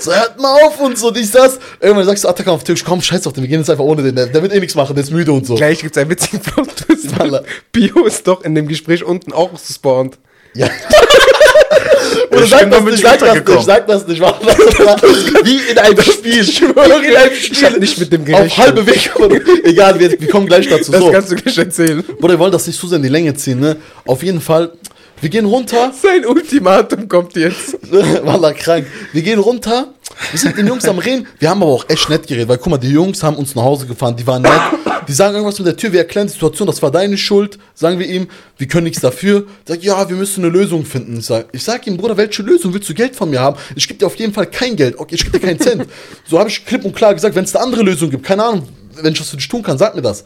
So, 0.00 0.12
hört 0.12 0.36
mal 0.40 0.60
auf 0.64 0.80
und 0.80 0.98
so, 0.98 1.12
dies, 1.12 1.30
das. 1.30 1.60
Irgendwann 1.80 2.06
sagst 2.06 2.24
du, 2.24 2.28
Attacker 2.28 2.50
auf 2.50 2.64
den 2.64 2.74
Tisch, 2.74 2.84
komm, 2.84 3.00
scheiß 3.00 3.24
auf 3.28 3.34
den, 3.34 3.44
wir 3.44 3.48
gehen 3.48 3.60
jetzt 3.60 3.70
einfach 3.70 3.84
ohne 3.84 4.02
den, 4.02 4.16
der, 4.16 4.26
der 4.26 4.42
wird 4.42 4.52
eh 4.52 4.58
nichts 4.58 4.74
machen, 4.74 4.96
der 4.96 5.04
ist 5.04 5.12
müde 5.12 5.30
und 5.30 5.46
so. 5.46 5.54
Gleich 5.54 5.78
gibt's 5.78 5.96
einen 5.96 6.10
witzigen 6.10 6.40
Plot-Twist. 6.40 7.16
Wallah. 7.18 7.42
Pio 7.70 8.04
ist 8.04 8.26
doch 8.26 8.42
in 8.42 8.56
dem 8.56 8.66
Gespräch 8.66 9.04
unten 9.04 9.32
auch 9.32 9.50
gespawnt. 9.52 10.18
Ja. 10.54 10.66
Oder 12.32 12.42
Ich 12.44 12.50
sag 12.50 12.60
das 12.62 12.70
nur 12.70 12.80
mit 12.80 12.92
nicht, 12.94 13.02
sag 13.04 13.18
das 13.20 13.34
nicht, 13.34 13.62
sag 13.64 13.86
das 13.86 14.06
nicht. 14.08 14.20
Wallah, 14.20 14.38
das 15.00 15.44
Wie 15.44 15.60
in 15.70 15.78
einem 15.78 16.02
Spiel. 16.02 16.40
Ich 16.42 16.56
schwöre, 16.56 17.04
in 17.06 17.16
einem 17.16 17.32
Ich 17.32 17.64
hab 17.64 17.76
nicht 17.78 17.98
mit 17.98 18.12
dem 18.12 18.22
Auf 18.22 18.26
gerechnet. 18.26 18.58
halbe 18.58 18.86
Weg. 18.88 19.10
Egal, 19.62 20.00
wir, 20.00 20.20
wir 20.20 20.28
kommen 20.28 20.46
gleich 20.46 20.68
dazu. 20.68 20.90
Das 20.90 21.00
So. 21.00 21.12
kannst 21.12 21.30
du 21.30 21.36
gleich 21.36 21.56
erzählen. 21.56 22.02
Bruder, 22.02 22.34
wir 22.34 22.38
wollen 22.40 22.52
das 22.52 22.66
nicht 22.66 22.78
zu 22.80 22.88
sehr 22.88 22.96
in 22.96 23.04
die 23.04 23.08
Länge 23.08 23.32
ziehen, 23.34 23.60
ne? 23.60 23.76
Auf 24.04 24.22
jeden 24.24 24.40
Fall, 24.40 24.72
wir 25.20 25.28
gehen 25.28 25.46
runter. 25.46 25.92
Sein 26.00 26.26
Ultimatum 26.26 27.08
kommt 27.08 27.36
jetzt. 27.36 27.78
Wallah, 27.90 28.52
krank. 28.52 28.86
Wir 29.12 29.22
gehen 29.22 29.38
runter. 29.38 29.94
Wir 30.30 30.38
sind 30.38 30.50
mit 30.50 30.58
den 30.58 30.68
Jungs 30.68 30.84
am 30.86 30.98
Reden, 30.98 31.26
wir 31.38 31.50
haben 31.50 31.62
aber 31.62 31.72
auch 31.72 31.88
echt 31.88 32.08
nett 32.08 32.26
geredet, 32.26 32.48
weil 32.48 32.58
guck 32.58 32.70
mal, 32.70 32.78
die 32.78 32.90
Jungs 32.90 33.22
haben 33.22 33.36
uns 33.36 33.54
nach 33.54 33.64
Hause 33.64 33.86
gefahren, 33.86 34.16
die 34.16 34.26
waren 34.26 34.42
nett. 34.42 34.52
Die 35.08 35.12
sagen 35.12 35.34
irgendwas 35.34 35.58
mit 35.58 35.66
der 35.66 35.76
Tür, 35.76 35.92
wir 35.92 36.00
erklären 36.00 36.26
die 36.26 36.32
Situation, 36.32 36.66
das 36.66 36.80
war 36.80 36.90
deine 36.90 37.16
Schuld, 37.18 37.58
sagen 37.74 37.98
wir 37.98 38.06
ihm, 38.06 38.28
wir 38.56 38.66
können 38.66 38.84
nichts 38.84 39.00
dafür. 39.00 39.46
Sag, 39.64 39.82
ja, 39.82 40.08
wir 40.08 40.16
müssen 40.16 40.44
eine 40.44 40.52
Lösung 40.52 40.84
finden. 40.84 41.18
Ich 41.18 41.26
sag, 41.26 41.46
ich 41.52 41.62
sag 41.62 41.86
ihm, 41.86 41.96
Bruder, 41.96 42.16
welche 42.16 42.42
Lösung 42.42 42.72
willst 42.72 42.88
du 42.88 42.94
Geld 42.94 43.14
von 43.14 43.30
mir 43.30 43.40
haben? 43.40 43.56
Ich 43.74 43.86
gebe 43.86 43.98
dir 43.98 44.06
auf 44.06 44.16
jeden 44.16 44.32
Fall 44.32 44.46
kein 44.46 44.74
Geld, 44.74 44.98
okay, 44.98 45.16
ich 45.16 45.24
gebe 45.24 45.38
dir 45.38 45.46
keinen 45.46 45.60
Cent. 45.60 45.86
So 46.24 46.38
habe 46.38 46.48
ich 46.48 46.64
klipp 46.64 46.84
und 46.84 46.94
klar 46.94 47.14
gesagt, 47.14 47.34
wenn 47.34 47.44
es 47.44 47.54
eine 47.54 47.64
andere 47.64 47.82
Lösung 47.82 48.10
gibt, 48.10 48.24
keine 48.24 48.44
Ahnung, 48.44 48.68
wenn 48.94 49.12
ich 49.12 49.20
was 49.20 49.30
für 49.30 49.36
dich 49.36 49.48
tun 49.48 49.62
kann, 49.62 49.76
sag 49.76 49.94
mir 49.94 50.02
das. 50.02 50.24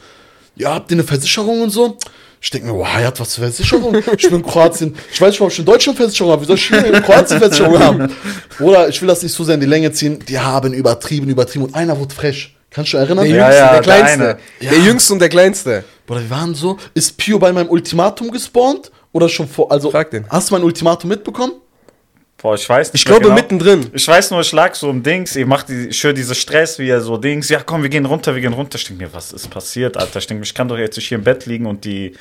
Ja, 0.56 0.74
habt 0.74 0.90
ihr 0.90 0.96
eine 0.96 1.04
Versicherung 1.04 1.62
und 1.62 1.70
so? 1.70 1.98
Ich 2.42 2.50
denke 2.50 2.68
mir, 2.68 2.74
wow, 2.74 2.86
er 2.98 3.08
hat 3.08 3.20
was 3.20 3.34
für 3.34 3.42
Versicherung. 3.42 3.94
Ich 4.16 4.22
bin 4.28 4.36
in 4.36 4.42
Kroatien. 4.42 4.96
Ich 5.12 5.20
weiß 5.20 5.30
nicht, 5.32 5.40
ob 5.42 5.50
ich 5.50 5.58
in 5.58 5.64
Deutschland 5.66 5.98
Versicherung 5.98 6.32
habe. 6.32 6.42
Wie 6.42 6.46
soll 6.46 6.56
ich 6.56 6.66
hier 6.68 6.84
in 6.94 7.02
Kroatien 7.02 7.38
Versicherung 7.38 7.78
haben? 7.78 8.12
Oder 8.60 8.88
ich 8.88 9.00
will 9.00 9.08
das 9.08 9.22
nicht 9.22 9.32
so 9.34 9.44
sehr 9.44 9.56
in 9.56 9.60
die 9.60 9.66
Länge 9.66 9.92
ziehen. 9.92 10.18
Die 10.26 10.38
haben 10.38 10.72
übertrieben, 10.72 11.28
übertrieben. 11.28 11.66
Und 11.66 11.74
einer 11.74 11.98
wurde 11.98 12.14
frech. 12.14 12.56
Kannst 12.70 12.92
du 12.92 12.96
dich 12.98 13.06
erinnern? 13.06 13.26
Der 13.28 13.36
Ja, 13.36 13.44
Jüngste, 13.46 13.58
ja, 13.60 13.64
der 13.66 13.72
der 13.72 13.82
Kleinste. 13.82 14.24
eine. 14.60 14.70
Der 14.70 14.78
Jüngste 14.78 15.12
und 15.12 15.18
der 15.18 15.28
Kleinste. 15.28 15.84
Bruder, 16.06 16.20
wir 16.22 16.30
waren 16.30 16.54
so. 16.54 16.78
Ist 16.94 17.16
Pio 17.18 17.38
bei 17.38 17.52
meinem 17.52 17.68
Ultimatum 17.68 18.30
gespawnt? 18.30 18.90
Oder 19.12 19.28
schon 19.28 19.48
vor. 19.48 19.70
Also, 19.72 19.90
Frag 19.90 20.10
den. 20.12 20.24
hast 20.30 20.50
du 20.50 20.54
mein 20.54 20.62
Ultimatum 20.62 21.10
mitbekommen? 21.10 21.52
Boah, 22.42 22.54
ich 22.54 22.68
weiß 22.68 22.92
nicht 22.92 23.02
Ich 23.02 23.04
glaube, 23.04 23.22
genau. 23.22 23.34
mittendrin. 23.34 23.90
Ich 23.92 24.06
weiß 24.08 24.30
nur, 24.30 24.40
ich 24.40 24.52
lag 24.52 24.74
so 24.74 24.88
im 24.90 25.02
Dings, 25.02 25.36
ihr 25.36 25.46
macht 25.46 25.68
die, 25.68 25.92
schön 25.92 26.14
diese 26.14 26.34
Stress, 26.34 26.78
wie 26.78 26.88
er 26.88 27.00
so 27.00 27.16
Dings, 27.16 27.48
ja 27.48 27.62
komm, 27.62 27.82
wir 27.82 27.90
gehen 27.90 28.06
runter, 28.06 28.34
wir 28.34 28.40
gehen 28.40 28.54
runter. 28.54 28.76
Ich 28.76 28.84
denke 28.84 29.04
mir, 29.04 29.12
was 29.12 29.32
ist 29.32 29.50
passiert, 29.50 29.96
Alter? 29.96 30.18
Ich 30.18 30.26
denke 30.26 30.44
ich 30.44 30.54
kann 30.54 30.68
doch 30.68 30.78
jetzt 30.78 30.96
nicht 30.96 31.08
hier 31.08 31.18
im 31.18 31.24
Bett 31.24 31.46
liegen 31.46 31.66
und 31.66 31.84
die, 31.84 32.14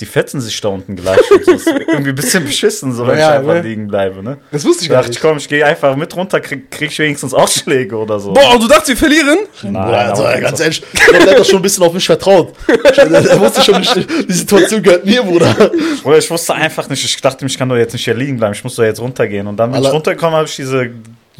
die 0.00 0.06
fetzen 0.06 0.40
sich 0.40 0.60
da 0.60 0.68
unten 0.68 0.96
gleich. 0.96 1.18
Und 1.30 1.44
so. 1.44 1.52
Ist 1.52 1.66
irgendwie 1.88 2.08
ein 2.10 2.14
bisschen 2.14 2.44
beschissen, 2.44 2.92
so 2.94 3.06
wenn 3.06 3.18
Ja, 3.18 3.30
ich 3.34 3.38
einfach 3.40 3.54
ne? 3.54 3.60
liegen 3.62 3.86
bleibe, 3.86 4.22
ne? 4.22 4.38
Das 4.50 4.64
wusste 4.64 4.82
ich 4.84 4.88
Da 4.88 4.94
gar 4.94 5.02
dachte 5.02 5.12
ich, 5.12 5.18
nicht. 5.18 5.22
komm, 5.28 5.36
ich 5.38 5.48
gehe 5.48 5.64
einfach 5.64 5.94
mit 5.96 6.14
runter, 6.16 6.40
krieg, 6.40 6.70
krieg 6.70 6.90
ich 6.90 6.98
wenigstens 6.98 7.34
Ausschläge 7.34 7.96
oder 7.96 8.18
so. 8.18 8.32
Boah, 8.32 8.58
du 8.58 8.66
dachtest, 8.66 8.88
wir 8.88 8.96
verlieren? 8.96 9.38
Nein, 9.62 9.72
Bruder, 9.74 9.98
also, 9.98 10.22
ganz 10.40 10.60
ehrlich, 10.60 10.82
ich 10.92 11.00
der 11.00 11.20
hat 11.20 11.38
doch 11.38 11.44
schon 11.44 11.56
ein 11.56 11.62
bisschen 11.62 11.84
auf 11.84 11.92
mich 11.92 12.06
vertraut. 12.06 12.54
Er, 12.96 13.40
wusste 13.40 13.62
schon, 13.62 13.78
nicht, 13.80 13.94
die 14.28 14.32
Situation 14.32 14.82
gehört 14.82 15.04
mir, 15.04 15.22
Bruder. 15.22 15.70
Bruder, 16.02 16.18
ich 16.18 16.30
wusste 16.30 16.54
einfach 16.54 16.88
nicht, 16.88 17.04
ich 17.04 17.20
dachte 17.20 17.44
mir, 17.44 17.50
ich 17.50 17.58
kann 17.58 17.68
doch 17.68 17.76
jetzt 17.76 17.92
nicht 17.92 18.04
hier 18.04 18.14
liegen 18.14 18.36
bleiben, 18.38 18.54
ich 18.54 18.64
muss 18.64 18.74
doch 18.76 18.84
jetzt 18.84 19.00
runtergehen. 19.00 19.46
Und 19.46 19.56
dann, 19.56 19.70
wenn 19.72 19.80
ich 19.80 19.84
Alter. 19.86 19.94
runtergekommen 19.94 20.36
habe, 20.36 20.46
ich 20.48 20.56
diese. 20.56 20.90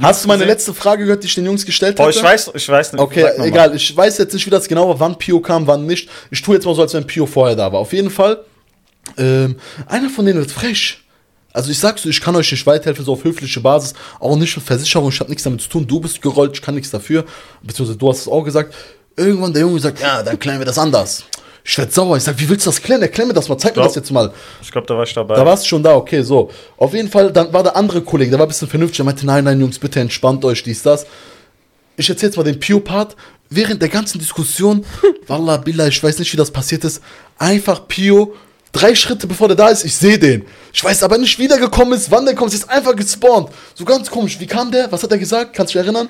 Hast 0.01 0.25
du 0.25 0.29
meine 0.29 0.39
gesehen. 0.39 0.49
letzte 0.55 0.73
Frage 0.75 1.03
gehört, 1.05 1.23
die 1.23 1.27
ich 1.27 1.35
den 1.35 1.45
Jungs 1.45 1.67
gestellt 1.67 1.97
Boah, 1.97 2.05
habe? 2.05 2.13
ich 2.13 2.23
weiß, 2.23 2.53
ich 2.55 2.67
weiß 2.69 2.95
nicht. 2.95 3.03
Okay, 3.03 3.27
egal. 3.39 3.75
Ich 3.77 3.95
weiß 3.95 4.17
jetzt 4.19 4.33
nicht, 4.33 4.47
wie 4.47 4.51
das 4.51 4.67
genau 4.67 4.89
war, 4.89 4.99
wann 4.99 5.19
Pio 5.19 5.41
kam, 5.41 5.67
wann 5.67 5.85
nicht. 5.85 6.09
Ich 6.31 6.41
tue 6.41 6.55
jetzt 6.55 6.65
mal 6.65 6.75
so, 6.75 6.81
als 6.83 6.95
wenn 6.95 7.07
Pio 7.07 7.27
vorher 7.27 7.55
da 7.55 7.71
war. 7.71 7.81
Auf 7.81 7.93
jeden 7.93 8.09
Fall, 8.09 8.39
ähm, 9.19 9.57
einer 9.87 10.11
von 10.11 10.25
denen 10.27 10.39
wird 10.39 10.51
frech. 10.51 10.99
Also 11.53 11.71
ich 11.71 11.79
sag's 11.79 12.03
dir, 12.03 12.11
ich 12.11 12.21
kann 12.21 12.37
euch 12.37 12.51
nicht 12.53 12.65
weiterhelfen, 12.67 13.05
so 13.05 13.13
auf 13.13 13.25
höfliche 13.25 13.61
Basis, 13.61 13.95
auch 14.21 14.37
nicht 14.37 14.57
mit 14.57 14.65
Versicherung, 14.65 15.09
ich 15.09 15.19
habe 15.19 15.31
nichts 15.31 15.43
damit 15.43 15.61
zu 15.61 15.69
tun, 15.69 15.87
du 15.87 15.99
bist 15.99 16.23
gerollt, 16.23 16.53
ich 16.55 16.63
kann 16.63 16.77
nichts 16.77 16.91
dafür, 16.91 17.25
beziehungsweise 17.63 17.99
du 17.99 18.09
hast 18.09 18.21
es 18.21 18.29
auch 18.29 18.43
gesagt. 18.45 18.73
Irgendwann 19.17 19.53
der 19.53 19.63
Junge 19.63 19.81
sagt, 19.81 20.01
ja, 20.01 20.23
dann 20.23 20.39
klären 20.39 20.61
wir 20.61 20.65
das 20.67 20.79
anders. 20.79 21.25
Ich 21.65 21.77
werd 21.77 21.93
sauer, 21.93 22.17
ich 22.17 22.23
sag, 22.23 22.39
wie 22.41 22.49
willst 22.49 22.65
du 22.67 22.71
das 22.71 22.81
klären? 22.81 23.03
Erklär 23.03 23.27
mir 23.27 23.35
das 23.35 23.49
mal, 23.49 23.59
zeig 23.59 23.73
mir 23.73 23.83
Glaub- 23.83 23.87
das 23.89 23.97
jetzt 23.97 24.11
mal. 24.13 24.33
Ich 24.63 24.71
glaube, 24.71 24.87
da 24.87 24.97
war 24.97 25.03
ich 25.03 25.13
dabei. 25.13 25.35
Da 25.35 25.45
warst 25.45 25.65
du 25.65 25.69
schon 25.69 25.83
da, 25.83 25.95
okay, 25.95 26.23
so. 26.23 26.51
Auf 26.77 26.95
jeden 26.95 27.11
Fall, 27.11 27.33
dann 27.33 27.53
war 27.53 27.63
der 27.65 27.77
andere 27.77 28.01
Kollege, 28.01 28.31
der 28.31 28.39
war 28.39 28.47
ein 28.47 28.49
bisschen 28.49 28.69
vernünftig, 28.69 28.97
der 28.99 29.05
meinte, 29.05 29.27
nein, 29.27 29.45
nein, 29.45 29.61
Jungs, 29.61 29.79
bitte 29.79 30.01
entspannt 30.01 30.45
euch, 30.45 30.63
dies, 30.63 30.83
das. 30.83 31.05
Ich 31.97 32.09
erzähl 32.09 32.29
jetzt 32.29 32.37
mal 32.37 32.45
den 32.45 32.59
Pio-Part. 32.61 33.17
Während 33.51 33.83
der 33.83 33.89
ganzen 33.89 34.21
Diskussion, 34.21 34.85
Wallah, 35.27 35.57
Billah, 35.57 35.89
ich 35.89 36.03
weiß 36.03 36.19
nicht, 36.21 36.33
wie 36.33 36.37
das 36.37 36.51
passiert 36.53 36.85
ist, 36.85 37.03
einfach 37.37 37.89
Pio, 37.89 38.35
drei 38.73 38.95
Schritte 38.95 39.27
bevor 39.27 39.49
der 39.49 39.57
da 39.57 39.69
ist, 39.69 39.85
ich 39.85 39.95
sehe 39.95 40.19
den. 40.19 40.45
Ich 40.73 40.83
weiß 40.83 41.03
aber 41.03 41.19
nicht, 41.19 41.39
wie 41.39 41.49
der 41.49 41.59
gekommen 41.59 41.93
ist, 41.93 42.11
wann 42.11 42.25
der 42.25 42.35
kommt, 42.35 42.55
ist 42.55 42.69
einfach 42.69 42.95
gespawnt. 42.95 43.51
So 43.75 43.85
ganz 43.85 44.11
komisch, 44.11 44.39
wie 44.39 44.47
kam 44.47 44.71
der? 44.71 44.91
Was 44.93 45.03
hat 45.03 45.11
er 45.13 45.19
gesagt? 45.19 45.55
Kannst 45.55 45.75
du 45.75 45.79
dich 45.79 45.87
erinnern? 45.87 46.09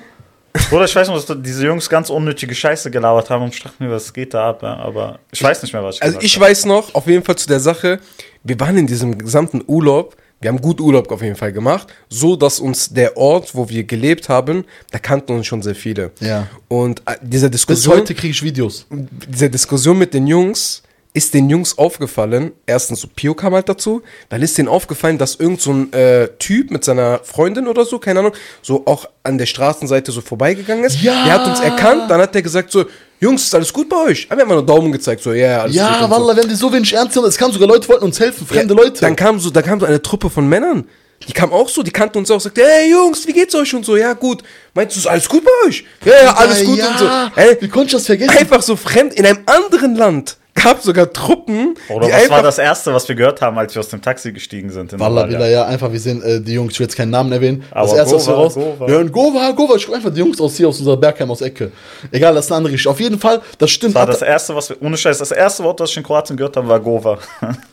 Bruder, 0.69 0.83
ich 0.85 0.95
weiß 0.95 1.07
noch, 1.07 1.23
dass 1.23 1.37
diese 1.41 1.65
Jungs 1.65 1.89
ganz 1.89 2.09
unnötige 2.09 2.53
Scheiße 2.53 2.91
gelabert 2.91 3.29
haben 3.29 3.45
und 3.45 3.55
ich 3.55 3.63
dachte 3.63 3.81
mir, 3.81 3.89
was 3.89 4.11
geht 4.11 4.33
da 4.33 4.49
ab, 4.49 4.61
ja? 4.63 4.75
aber 4.75 5.19
ich 5.31 5.41
weiß 5.41 5.61
nicht 5.63 5.71
mehr, 5.71 5.81
was 5.83 5.95
ich 5.95 6.03
Also 6.03 6.13
gesagt 6.17 6.25
ich 6.25 6.35
habe. 6.35 6.45
weiß 6.45 6.65
noch, 6.65 6.93
auf 6.93 7.07
jeden 7.07 7.23
Fall 7.23 7.37
zu 7.37 7.47
der 7.47 7.61
Sache, 7.61 7.99
wir 8.43 8.59
waren 8.59 8.77
in 8.77 8.85
diesem 8.85 9.17
gesamten 9.17 9.63
Urlaub, 9.65 10.17
wir 10.41 10.49
haben 10.49 10.59
gut 10.59 10.81
Urlaub 10.81 11.09
auf 11.11 11.21
jeden 11.21 11.37
Fall 11.37 11.53
gemacht, 11.53 11.87
so 12.09 12.35
dass 12.35 12.59
uns 12.59 12.89
der 12.89 13.15
Ort, 13.15 13.55
wo 13.55 13.69
wir 13.69 13.85
gelebt 13.85 14.27
haben, 14.27 14.65
da 14.91 14.99
kannten 14.99 15.31
uns 15.33 15.47
schon 15.47 15.61
sehr 15.61 15.75
viele. 15.75 16.11
Ja. 16.19 16.47
Und 16.67 16.99
äh, 17.05 17.15
diese 17.21 17.49
Bis 17.49 17.61
Diskussion, 17.61 17.99
heute 17.99 18.13
kriege 18.13 18.31
ich 18.31 18.43
Videos. 18.43 18.85
diese 18.89 19.49
Diskussion 19.49 19.97
mit 19.97 20.13
den 20.13 20.27
Jungs, 20.27 20.83
ist 21.13 21.33
den 21.33 21.49
Jungs 21.49 21.77
aufgefallen, 21.77 22.53
erstens 22.65 23.01
so 23.01 23.07
Pio 23.13 23.33
kam 23.33 23.53
halt 23.53 23.67
dazu, 23.67 24.01
dann 24.29 24.41
ist 24.41 24.57
denen 24.57 24.69
aufgefallen, 24.69 25.17
dass 25.17 25.35
irgend 25.35 25.61
so 25.61 25.73
ein 25.73 25.93
äh, 25.93 26.29
Typ 26.39 26.71
mit 26.71 26.85
seiner 26.85 27.19
Freundin 27.23 27.67
oder 27.67 27.83
so, 27.83 27.99
keine 27.99 28.19
Ahnung, 28.19 28.33
so 28.61 28.83
auch 28.85 29.05
an 29.23 29.37
der 29.37 29.45
Straßenseite 29.45 30.11
so 30.11 30.21
vorbeigegangen 30.21 30.85
ist. 30.85 31.01
Ja. 31.01 31.25
Der 31.25 31.33
hat 31.33 31.47
uns 31.47 31.59
erkannt, 31.59 32.09
dann 32.09 32.21
hat 32.21 32.33
der 32.33 32.41
gesagt 32.41 32.71
so, 32.71 32.85
Jungs, 33.19 33.43
ist 33.43 33.53
alles 33.53 33.71
gut 33.71 33.89
bei 33.89 33.97
euch? 33.97 34.27
Haben 34.29 34.37
wir 34.37 34.43
einfach 34.43 34.55
nur 34.55 34.65
Daumen 34.65 34.91
gezeigt, 34.91 35.21
so, 35.21 35.33
ja, 35.33 35.47
yeah, 35.47 35.61
alles 35.61 35.73
gut. 35.73 35.77
Ja, 35.77 36.05
und 36.05 36.11
so. 36.11 36.17
Wallah, 36.17 36.37
wenn 36.37 36.49
die 36.49 36.55
so 36.55 36.71
wenig 36.73 36.93
ernst 36.93 37.15
nehmen, 37.15 37.27
es 37.27 37.37
kamen 37.37 37.53
sogar 37.53 37.67
Leute, 37.67 37.87
wollten 37.89 38.05
uns 38.05 38.19
helfen, 38.19 38.47
fremde 38.47 38.73
Ja, 38.73 38.81
Leute. 38.81 39.01
Dann 39.01 39.15
kam 39.15 39.39
so, 39.39 39.49
da 39.49 39.61
kam 39.61 39.79
so 39.79 39.85
eine 39.85 40.01
Truppe 40.01 40.29
von 40.29 40.47
Männern. 40.47 40.85
Die 41.27 41.33
kam 41.33 41.51
auch 41.51 41.69
so, 41.69 41.83
die 41.83 41.91
kannten 41.91 42.17
uns 42.17 42.31
auch, 42.31 42.41
sagte, 42.41 42.63
hey 42.65 42.89
Jungs, 42.89 43.27
wie 43.27 43.33
geht's 43.33 43.53
euch 43.53 43.75
und 43.75 43.85
so, 43.85 43.95
ja 43.95 44.13
gut. 44.13 44.41
Meinst 44.73 44.95
du, 44.95 45.01
ist 45.01 45.07
alles 45.07 45.29
gut 45.29 45.43
bei 45.43 45.67
euch? 45.67 45.85
Ja, 46.03 46.13
ja, 46.23 46.33
alles 46.33 46.63
gut 46.63 46.79
ja. 46.79 46.89
und 46.89 46.97
so. 46.97 47.05
Ey, 47.35 47.57
Wie 47.59 47.67
konnte 47.67 47.87
ich 47.87 47.91
das 47.93 48.05
vergessen? 48.07 48.37
einfach 48.37 48.63
so 48.63 48.75
fremd, 48.75 49.13
in 49.13 49.25
einem 49.25 49.39
anderen 49.45 49.95
Land 49.95 50.37
gab 50.63 50.81
sogar 50.81 51.11
Truppen, 51.11 51.75
Oder 51.89 52.07
die 52.07 52.13
was 52.13 52.21
einfach, 52.21 52.35
war 52.37 52.43
das 52.43 52.57
Erste, 52.57 52.93
was 52.93 53.07
wir 53.07 53.15
gehört 53.15 53.41
haben, 53.41 53.57
als 53.57 53.73
wir 53.75 53.79
aus 53.79 53.89
dem 53.89 54.01
Taxi 54.01 54.31
gestiegen 54.31 54.69
sind? 54.69 54.93
Antalya? 54.93 55.25
Billah, 55.25 55.47
ja, 55.47 55.65
einfach, 55.65 55.91
wir 55.91 55.99
sehen 55.99 56.21
äh, 56.21 56.39
die 56.41 56.53
Jungs, 56.53 56.73
ich 56.73 56.79
will 56.79 56.85
jetzt 56.85 56.95
keinen 56.95 57.11
Namen 57.11 57.31
erwähnen. 57.31 57.63
das 57.71 57.89
Aber 57.89 57.97
erste, 57.97 58.15
was 58.15 58.27
wir 58.27 58.33
Gova, 58.33 58.43
raus. 58.43 58.53
Gova. 58.55 58.87
Wir 58.87 58.95
hören 58.95 59.11
Gova, 59.11 59.51
Gova, 59.51 59.75
ich 59.75 59.85
guck 59.85 59.95
einfach 59.95 60.13
die 60.13 60.19
Jungs 60.19 60.39
aus 60.39 60.55
hier, 60.55 60.67
aus 60.67 60.79
unserer 60.79 60.97
Bergheim, 60.97 61.31
aus 61.31 61.41
Ecke. 61.41 61.71
Egal, 62.11 62.33
das 62.35 62.45
ist 62.45 62.51
eine 62.51 62.57
andere 62.57 62.71
Geschichte. 62.73 62.89
Auf 62.89 62.99
jeden 62.99 63.19
Fall, 63.19 63.41
das 63.57 63.69
stimmt. 63.71 63.95
Das 63.95 63.99
war 64.01 64.07
das 64.07 64.21
Erste, 64.21 64.55
was 64.55 64.69
wir, 64.69 64.81
ohne 64.81 64.97
Scheiß, 64.97 65.17
das 65.17 65.31
erste 65.31 65.63
Wort, 65.63 65.79
das 65.79 65.91
ich 65.91 65.97
in 65.97 66.03
Kroatien 66.03 66.37
gehört 66.37 66.55
habe, 66.57 66.67
war 66.67 66.79
Gova. 66.79 67.17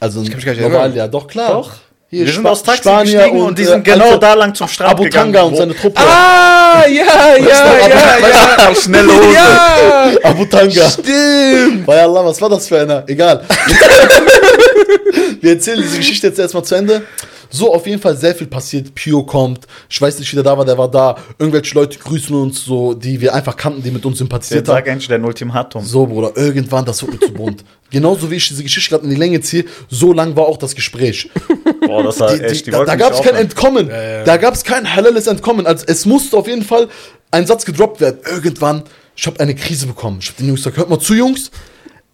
also, 0.01 0.21
mich 0.21 0.31
gar 0.31 0.53
nicht 0.53 0.61
normal, 0.63 0.81
erinnern. 0.81 0.97
ja, 0.97 1.09
doch, 1.09 1.27
klar. 1.27 1.53
Doch. 1.53 1.73
Hier, 2.11 2.25
wir 2.25 2.33
sind 2.33 2.41
Spa- 2.43 2.51
aus 2.53 2.63
Taxi 2.63 2.83
Spanier 2.85 3.19
gestiegen 3.19 3.43
und, 3.43 3.59
die 3.59 3.63
äh, 3.63 3.67
sind 3.67 3.85
genau 3.85 4.05
Alte- 4.07 4.19
da 4.21 4.33
lang 4.35 4.55
zum 4.55 4.67
Strand 4.67 4.93
Abu 4.93 5.03
gegangen. 5.05 5.31
Tanga 5.33 5.47
und 5.47 5.57
seine 5.57 5.77
Truppe. 5.77 6.01
ah, 6.01 6.85
ja, 6.89 7.05
ja, 7.37 7.37
ja, 7.37 7.89
ja, 8.69 8.75
Schnelle 8.83 9.13
Hose. 9.15 9.35
ja, 9.35 10.11
Abu 10.23 10.45
Tanga. 10.47 10.89
stimmt. 10.91 11.85
Bei 11.85 12.03
Allah, 12.03 12.25
was 12.25 12.41
war 12.41 12.49
das 12.49 12.67
für 12.67 12.81
einer? 12.81 13.05
Egal. 13.07 13.45
Wir 15.41 15.53
erzählen 15.53 15.81
diese 15.83 15.99
Geschichte 15.99 16.29
jetzt 16.29 16.39
erstmal 16.39 16.65
zu 16.65 16.75
Ende. 16.77 17.03
So, 17.51 17.75
auf 17.75 17.87
jeden 17.87 18.01
Fall 18.01 18.17
sehr 18.17 18.35
viel 18.35 18.47
passiert. 18.47 18.95
Pio 18.95 19.23
kommt. 19.23 19.67
Ich 19.89 20.01
weiß 20.01 20.19
nicht, 20.19 20.31
wie 20.33 20.37
der 20.37 20.45
da 20.45 20.57
war, 20.57 20.65
der 20.65 20.77
war 20.77 20.91
da. 20.91 21.17
Irgendwelche 21.39 21.75
Leute 21.75 21.99
grüßen 21.99 22.35
uns, 22.35 22.65
so, 22.65 22.95
die 22.95 23.21
wir 23.21 23.35
einfach 23.35 23.57
kannten, 23.57 23.83
die 23.83 23.91
mit 23.91 24.05
uns 24.05 24.19
sympathisiert 24.19 24.67
Jetzt 24.67 24.75
haben. 24.75 25.01
sag 25.01 25.09
dein 25.09 25.25
Ultimatum. 25.25 25.85
So, 25.85 26.07
Bruder, 26.07 26.33
irgendwann, 26.37 26.85
das 26.85 27.03
wird 27.03 27.13
mir 27.13 27.27
zu 27.27 27.33
bunt. 27.33 27.65
Genauso 27.91 28.31
wie 28.31 28.35
ich 28.35 28.49
diese 28.49 28.63
Geschichte 28.63 28.91
gerade 28.91 29.05
in 29.05 29.11
die 29.11 29.17
Länge 29.17 29.41
ziehe, 29.41 29.65
so 29.89 30.13
lang 30.13 30.37
war 30.37 30.45
auch 30.47 30.59
das 30.59 30.75
Gespräch. 30.75 31.31
Boah, 31.87 32.03
das 32.03 32.21
war 32.21 32.35
Die, 32.37 32.43
echt, 32.43 32.61
die, 32.61 32.65
die 32.65 32.71
da 32.73 32.85
da 32.85 32.97
gab 32.97 33.15
es 33.15 33.23
kein. 33.23 33.35
Entkommen. 33.35 33.89
Da 33.89 34.37
gab 34.37 34.53
es 34.55 34.63
kein 34.65 34.95
halales 34.95 35.27
Entkommen. 35.27 35.67
Also 35.67 35.85
es 35.87 36.05
musste 36.05 36.37
auf 36.37 36.47
jeden 36.47 36.63
Fall 36.65 36.89
ein 37.31 37.47
Satz 37.47 37.65
gedroppt 37.65 38.01
werden. 38.01 38.19
Irgendwann, 38.31 38.83
ich 39.17 39.27
habe 39.27 39.41
eine 39.41 39.55
Krise 39.55 39.87
bekommen. 39.87 40.19
Ich 40.21 40.29
habe 40.29 40.37
den 40.39 40.49
Jungs 40.49 40.61
gesagt, 40.61 40.77
hört 40.77 40.91
mal 40.91 40.99
zu, 41.01 41.15
Jungs. 41.15 41.51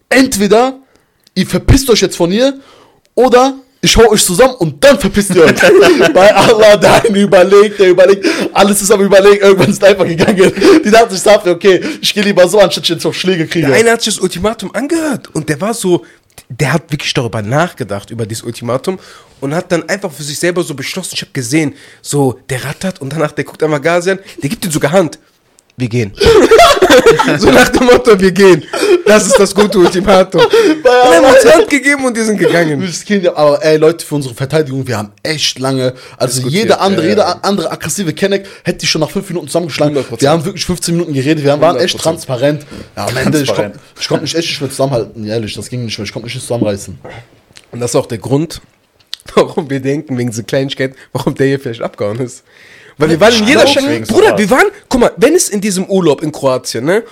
Entweder 0.09 0.79
ihr 1.35 1.47
verpisst 1.47 1.91
euch 1.91 2.01
jetzt 2.01 2.17
von 2.17 2.31
hier 2.31 2.61
oder 3.15 3.55
ich 3.85 3.97
hau 3.99 4.11
euch 4.11 4.25
zusammen 4.25 4.55
und 4.55 4.83
dann 4.83 4.99
verpisst 4.99 5.35
ihr 5.35 5.45
euch. 5.45 5.55
Bei 6.15 6.35
Allah, 6.35 6.77
der 6.77 7.05
eine 7.05 7.21
überlegt, 7.21 7.79
der 7.79 7.91
überlegt, 7.91 8.27
alles 8.55 8.81
ist 8.81 8.91
am 8.91 9.03
überlegen, 9.03 9.43
irgendwann 9.43 9.71
ist 9.71 9.85
einfach 9.85 10.07
gegangen. 10.07 10.53
Die 10.83 10.91
dachten 10.91 11.11
sich, 11.11 11.21
sagte, 11.21 11.51
okay, 11.51 11.81
ich 12.01 12.15
gehe 12.15 12.23
lieber 12.23 12.49
so, 12.49 12.59
anstatt 12.61 12.85
ich 12.85 12.91
jetzt 12.91 13.05
auf 13.05 13.15
Schläge 13.15 13.47
kriege. 13.47 13.67
Der 13.67 13.77
eine 13.77 13.91
hat 13.91 14.01
sich 14.01 14.15
das 14.15 14.23
Ultimatum 14.23 14.75
angehört 14.75 15.29
und 15.35 15.51
der 15.51 15.61
war 15.61 15.75
so, 15.75 16.05
der 16.49 16.73
hat 16.73 16.91
wirklich 16.91 17.13
darüber 17.13 17.43
nachgedacht, 17.43 18.11
über 18.11 18.25
dieses 18.25 18.43
Ultimatum 18.43 18.99
und 19.41 19.55
hat 19.55 19.71
dann 19.71 19.87
einfach 19.87 20.11
für 20.11 20.23
sich 20.23 20.39
selber 20.39 20.63
so 20.63 20.75
beschlossen, 20.75 21.13
ich 21.15 21.21
habe 21.21 21.33
gesehen, 21.33 21.75
so, 22.01 22.41
der 22.49 22.65
rattert 22.65 23.03
und 23.03 23.13
danach, 23.13 23.33
der 23.33 23.45
guckt 23.45 23.63
einmal 23.63 23.81
Gazi 23.81 24.13
an, 24.13 24.19
der 24.43 24.49
gibt 24.49 24.65
ihm 24.65 24.71
sogar 24.71 24.93
Hand. 24.93 25.19
Wir 25.77 25.89
gehen. 25.89 26.13
so 27.39 27.51
nach 27.51 27.69
dem 27.69 27.87
Motto, 27.87 28.19
wir 28.19 28.31
gehen. 28.31 28.63
Das 29.05 29.27
ist 29.27 29.39
das 29.39 29.53
gute 29.53 29.79
Ultimatum. 29.79 30.41
Er 30.41 31.19
hat 31.19 31.45
uns 31.45 31.53
Hand 31.53 31.69
gegeben 31.69 32.05
und 32.05 32.17
die 32.17 32.23
sind 32.23 32.39
gegangen. 32.39 32.83
Aber 33.35 33.65
ey, 33.65 33.77
Leute, 33.77 34.07
für 34.07 34.15
unsere 34.15 34.35
Verteidigung, 34.35 34.87
wir 34.87 34.99
haben 34.99 35.13
echt 35.23 35.59
lange, 35.59 35.95
also 36.17 36.49
jeder 36.49 36.81
andere, 36.81 37.03
ja, 37.07 37.11
jeder 37.11 37.25
ja. 37.25 37.39
andere 37.43 37.73
aggressive 37.73 38.13
Kenneck 38.13 38.47
hätte 38.63 38.79
die 38.79 38.87
schon 38.87 39.01
nach 39.01 39.11
fünf 39.11 39.29
Minuten 39.29 39.49
zusammengeschlagen. 39.49 39.97
100%. 39.97 40.21
Wir 40.21 40.31
haben 40.31 40.45
wirklich 40.45 40.65
15 40.65 40.95
Minuten 40.95 41.13
geredet, 41.13 41.43
wir 41.43 41.61
waren 41.61 41.77
echt 41.77 41.97
100%. 41.97 42.03
transparent. 42.03 42.67
Ja, 42.97 43.07
am 43.07 43.17
Ende, 43.17 43.43
ich 43.43 43.53
konnte 43.53 43.79
ich 44.01 44.09
konnt 44.09 44.23
mich 44.23 44.35
echt 44.35 44.49
nicht 44.49 44.61
mehr 44.61 44.71
zusammenhalten, 44.71 45.27
ehrlich, 45.27 45.55
das 45.55 45.69
ging 45.69 45.85
nicht 45.85 45.99
mehr, 45.99 46.07
ich 46.07 46.13
konnte 46.13 46.27
mich 46.27 46.35
nicht 46.35 46.47
zusammenreißen. 46.47 46.99
Und 47.73 47.81
das 47.81 47.91
ist 47.91 47.97
auch 47.97 48.07
der 48.07 48.19
Grund, 48.19 48.61
warum 49.35 49.69
wir 49.69 49.81
denken, 49.81 50.17
wegen 50.17 50.31
dieser 50.31 50.45
Kleinigkeit, 50.45 50.95
warum 51.13 51.35
der 51.35 51.49
hier 51.49 51.59
vielleicht 51.59 51.83
abgehauen 51.83 52.21
ist. 52.21 52.45
Weil 52.99 53.11
wir 53.11 53.21
waren 53.21 53.35
in 53.35 53.47
jeder 53.47 53.67
Stadt. 53.67 53.85
Bruder, 54.09 54.39
wir 54.39 54.51
waren, 54.51 54.67
guck 54.89 55.01
mal, 55.01 55.13
wenn 55.17 55.35
es 55.35 55.49
in 55.49 55.61
diesem 55.61 55.87
Urlaub 55.87 56.23
in 56.23 56.33
Kroatien, 56.33 56.85
ne, 56.85 57.03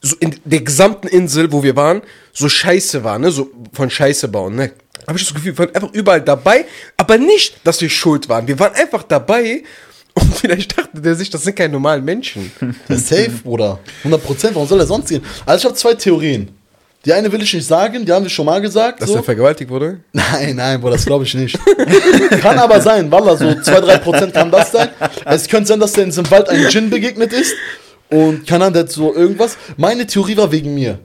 so 0.00 0.16
in 0.20 0.34
der 0.44 0.60
gesamten 0.60 1.08
Insel, 1.08 1.52
wo 1.52 1.62
wir 1.62 1.76
waren, 1.76 2.02
so 2.32 2.48
scheiße 2.48 3.04
war, 3.04 3.18
ne, 3.18 3.30
so 3.30 3.50
von 3.72 3.90
Scheiße 3.90 4.28
bauen, 4.28 4.56
ne, 4.56 4.72
habe 5.06 5.18
ich 5.18 5.24
das 5.24 5.34
Gefühl, 5.34 5.56
wir 5.56 5.58
waren 5.58 5.74
einfach 5.74 5.92
überall 5.92 6.20
dabei, 6.20 6.64
aber 6.96 7.18
nicht, 7.18 7.56
dass 7.64 7.80
wir 7.80 7.90
schuld 7.90 8.28
waren. 8.28 8.48
Wir 8.48 8.58
waren 8.58 8.74
einfach 8.74 9.02
dabei 9.02 9.62
Und 10.16 10.34
vielleicht 10.34 10.78
dachte 10.78 11.00
der 11.00 11.14
sich, 11.14 11.28
das 11.28 11.44
sind 11.44 11.56
keine 11.56 11.74
normalen 11.74 12.02
Menschen. 12.02 12.50
Safe, 12.88 13.30
Bruder. 13.44 13.78
100%, 14.02 14.54
warum 14.54 14.66
soll 14.66 14.80
er 14.80 14.86
sonst 14.86 15.10
gehen? 15.10 15.22
Also 15.44 15.60
ich 15.60 15.64
habe 15.66 15.74
zwei 15.74 15.94
Theorien. 15.94 16.48
Die 17.06 17.12
eine 17.12 17.30
will 17.30 17.40
ich 17.40 17.54
nicht 17.54 17.66
sagen, 17.66 18.04
die 18.04 18.12
haben 18.12 18.24
wir 18.24 18.30
schon 18.30 18.46
mal 18.46 18.60
gesagt. 18.60 19.00
Dass 19.00 19.08
so. 19.08 19.14
er 19.14 19.22
vergewaltigt 19.22 19.70
wurde? 19.70 20.00
Nein, 20.12 20.56
nein, 20.56 20.80
Bruder, 20.80 20.94
das 20.94 21.06
glaube 21.06 21.22
ich 21.22 21.32
nicht. 21.34 21.56
kann 22.42 22.58
aber 22.58 22.80
sein, 22.80 23.08
Wallah, 23.12 23.36
so 23.36 23.44
2-3% 23.44 24.32
kann 24.32 24.50
das 24.50 24.72
sein. 24.72 24.88
Es 25.24 25.46
könnte 25.46 25.68
sein, 25.68 25.78
dass 25.78 25.92
der 25.92 26.02
in 26.02 26.10
diesem 26.10 26.28
Wald 26.32 26.48
ein 26.48 26.66
Djinn 26.68 26.90
begegnet 26.90 27.32
ist 27.32 27.54
und 28.10 28.44
kann 28.44 28.60
dann 28.72 28.88
so 28.88 29.14
irgendwas. 29.14 29.56
Meine 29.76 30.04
Theorie 30.04 30.36
war 30.36 30.50
wegen 30.50 30.74
mir. 30.74 30.98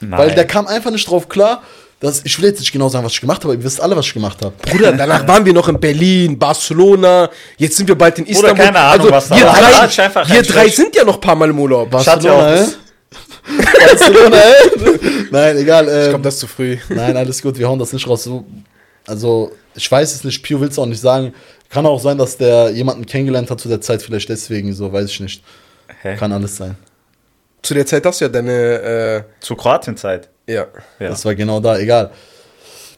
Nein. 0.00 0.18
Weil 0.18 0.34
der 0.34 0.46
kam 0.46 0.66
einfach 0.66 0.90
nicht 0.90 1.08
drauf 1.08 1.28
klar, 1.28 1.62
dass 2.00 2.22
ich 2.24 2.36
will 2.38 2.48
jetzt 2.48 2.60
nicht 2.60 2.72
genau 2.72 2.88
sagen, 2.88 3.04
was 3.04 3.12
ich 3.12 3.20
gemacht 3.20 3.42
habe, 3.42 3.52
aber 3.52 3.60
ihr 3.60 3.64
wisst 3.64 3.80
alle, 3.80 3.94
was 3.94 4.06
ich 4.06 4.14
gemacht 4.14 4.38
habe. 4.42 4.54
Bruder, 4.62 4.92
danach 4.92 5.28
waren 5.28 5.44
wir 5.44 5.52
noch 5.52 5.68
in 5.68 5.78
Berlin, 5.78 6.38
Barcelona, 6.38 7.28
jetzt 7.58 7.76
sind 7.76 7.86
wir 7.88 7.94
bald 7.94 8.18
in 8.18 8.26
Istanbul. 8.26 8.64
keine 8.64 8.78
Ahnung, 8.78 9.08
was 9.10 9.28
da 9.28 9.36
wir 9.36 9.44
war. 9.44 9.86
drei, 9.86 10.34
wir 10.34 10.42
drei 10.42 10.68
sind 10.68 10.96
ja 10.96 11.04
noch 11.04 11.16
ein 11.16 11.20
paar 11.20 11.36
Mal 11.36 11.50
im 11.50 11.58
Urlaub. 11.58 11.94
Ich 12.00 12.08
hatte 12.08 12.26
ja 12.26 12.66
Barcelona, 13.78 14.36
äh? 14.36 14.66
Äh? 14.90 14.98
Nein, 15.30 15.56
egal. 15.58 15.86
Ich 15.86 15.92
Ähm, 15.92 16.08
glaube, 16.10 16.24
das 16.24 16.34
ist 16.34 16.40
zu 16.40 16.46
früh. 16.46 16.76
Nein, 16.88 17.16
alles 17.16 17.40
gut, 17.42 17.58
wir 17.58 17.68
hauen 17.68 17.78
das 17.78 17.92
nicht 17.92 18.06
raus. 18.08 18.24
So, 18.24 18.44
also, 19.06 19.52
ich 19.74 19.90
weiß 19.90 20.14
es 20.14 20.24
nicht, 20.24 20.42
Pio 20.42 20.60
will 20.60 20.68
es 20.68 20.78
auch 20.78 20.86
nicht 20.86 21.00
sagen. 21.00 21.34
Kann 21.68 21.86
auch 21.86 22.00
sein, 22.00 22.18
dass 22.18 22.36
der 22.36 22.70
jemanden 22.70 23.06
kennengelernt 23.06 23.50
hat 23.50 23.60
zu 23.60 23.68
der 23.68 23.80
Zeit, 23.80 24.02
vielleicht 24.02 24.28
deswegen, 24.28 24.72
so, 24.74 24.92
weiß 24.92 25.08
ich 25.10 25.20
nicht. 25.20 25.42
Hä? 26.02 26.16
Kann 26.16 26.32
alles 26.32 26.56
sein. 26.56 26.76
Zu 27.62 27.74
der 27.74 27.86
Zeit 27.86 28.04
hast 28.04 28.20
du 28.20 28.24
ja 28.26 28.28
deine, 28.28 29.24
Zu 29.40 29.54
Kroatienzeit. 29.56 30.28
äh, 30.46 30.54
ja. 30.54 30.66
Ja. 30.98 31.08
Das 31.08 31.24
war 31.24 31.34
genau 31.34 31.60
da, 31.60 31.78
egal. 31.78 32.10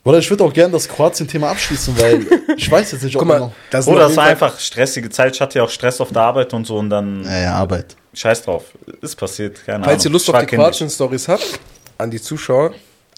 Oder 0.05 0.19
ich 0.19 0.29
würde 0.29 0.45
auch 0.45 0.53
gerne 0.53 0.73
das 0.73 0.87
Kroatien-Thema 0.89 1.51
abschließen, 1.51 1.99
weil 1.99 2.27
ich 2.57 2.71
weiß 2.71 2.93
jetzt 2.93 3.05
nicht, 3.05 3.17
ob 3.17 3.21
Guck 3.21 3.29
mal, 3.29 3.39
noch. 3.39 3.53
das 3.71 3.87
Oder 3.87 4.07
es 4.07 4.17
war 4.17 4.25
einfach 4.25 4.59
stressige 4.59 5.09
Zeit. 5.09 5.35
Ich 5.35 5.41
hatte 5.41 5.59
ja 5.59 5.65
auch 5.65 5.71
Stress 5.71 6.01
auf 6.01 6.11
der 6.13 6.23
Arbeit 6.23 6.53
und 6.53 6.67
so 6.67 6.77
und 6.79 6.91
dann 6.91 7.23
Naja, 7.23 7.55
Arbeit. 7.55 7.97
Scheiß 8.15 8.43
drauf. 8.43 8.65
Ist 9.01 9.17
passiert, 9.17 9.65
keine 9.65 9.77
Ahnung. 9.77 9.89
Falls 9.91 10.05
ihr 10.05 10.11
Lust 10.11 10.29
auf 10.31 10.39
die 10.39 10.47
kindisch. 10.47 10.65
Kroatien-Stories 10.65 11.29
habt, 11.29 11.61
an 11.99 12.11
die 12.11 12.21
Zuschauer, 12.21 12.73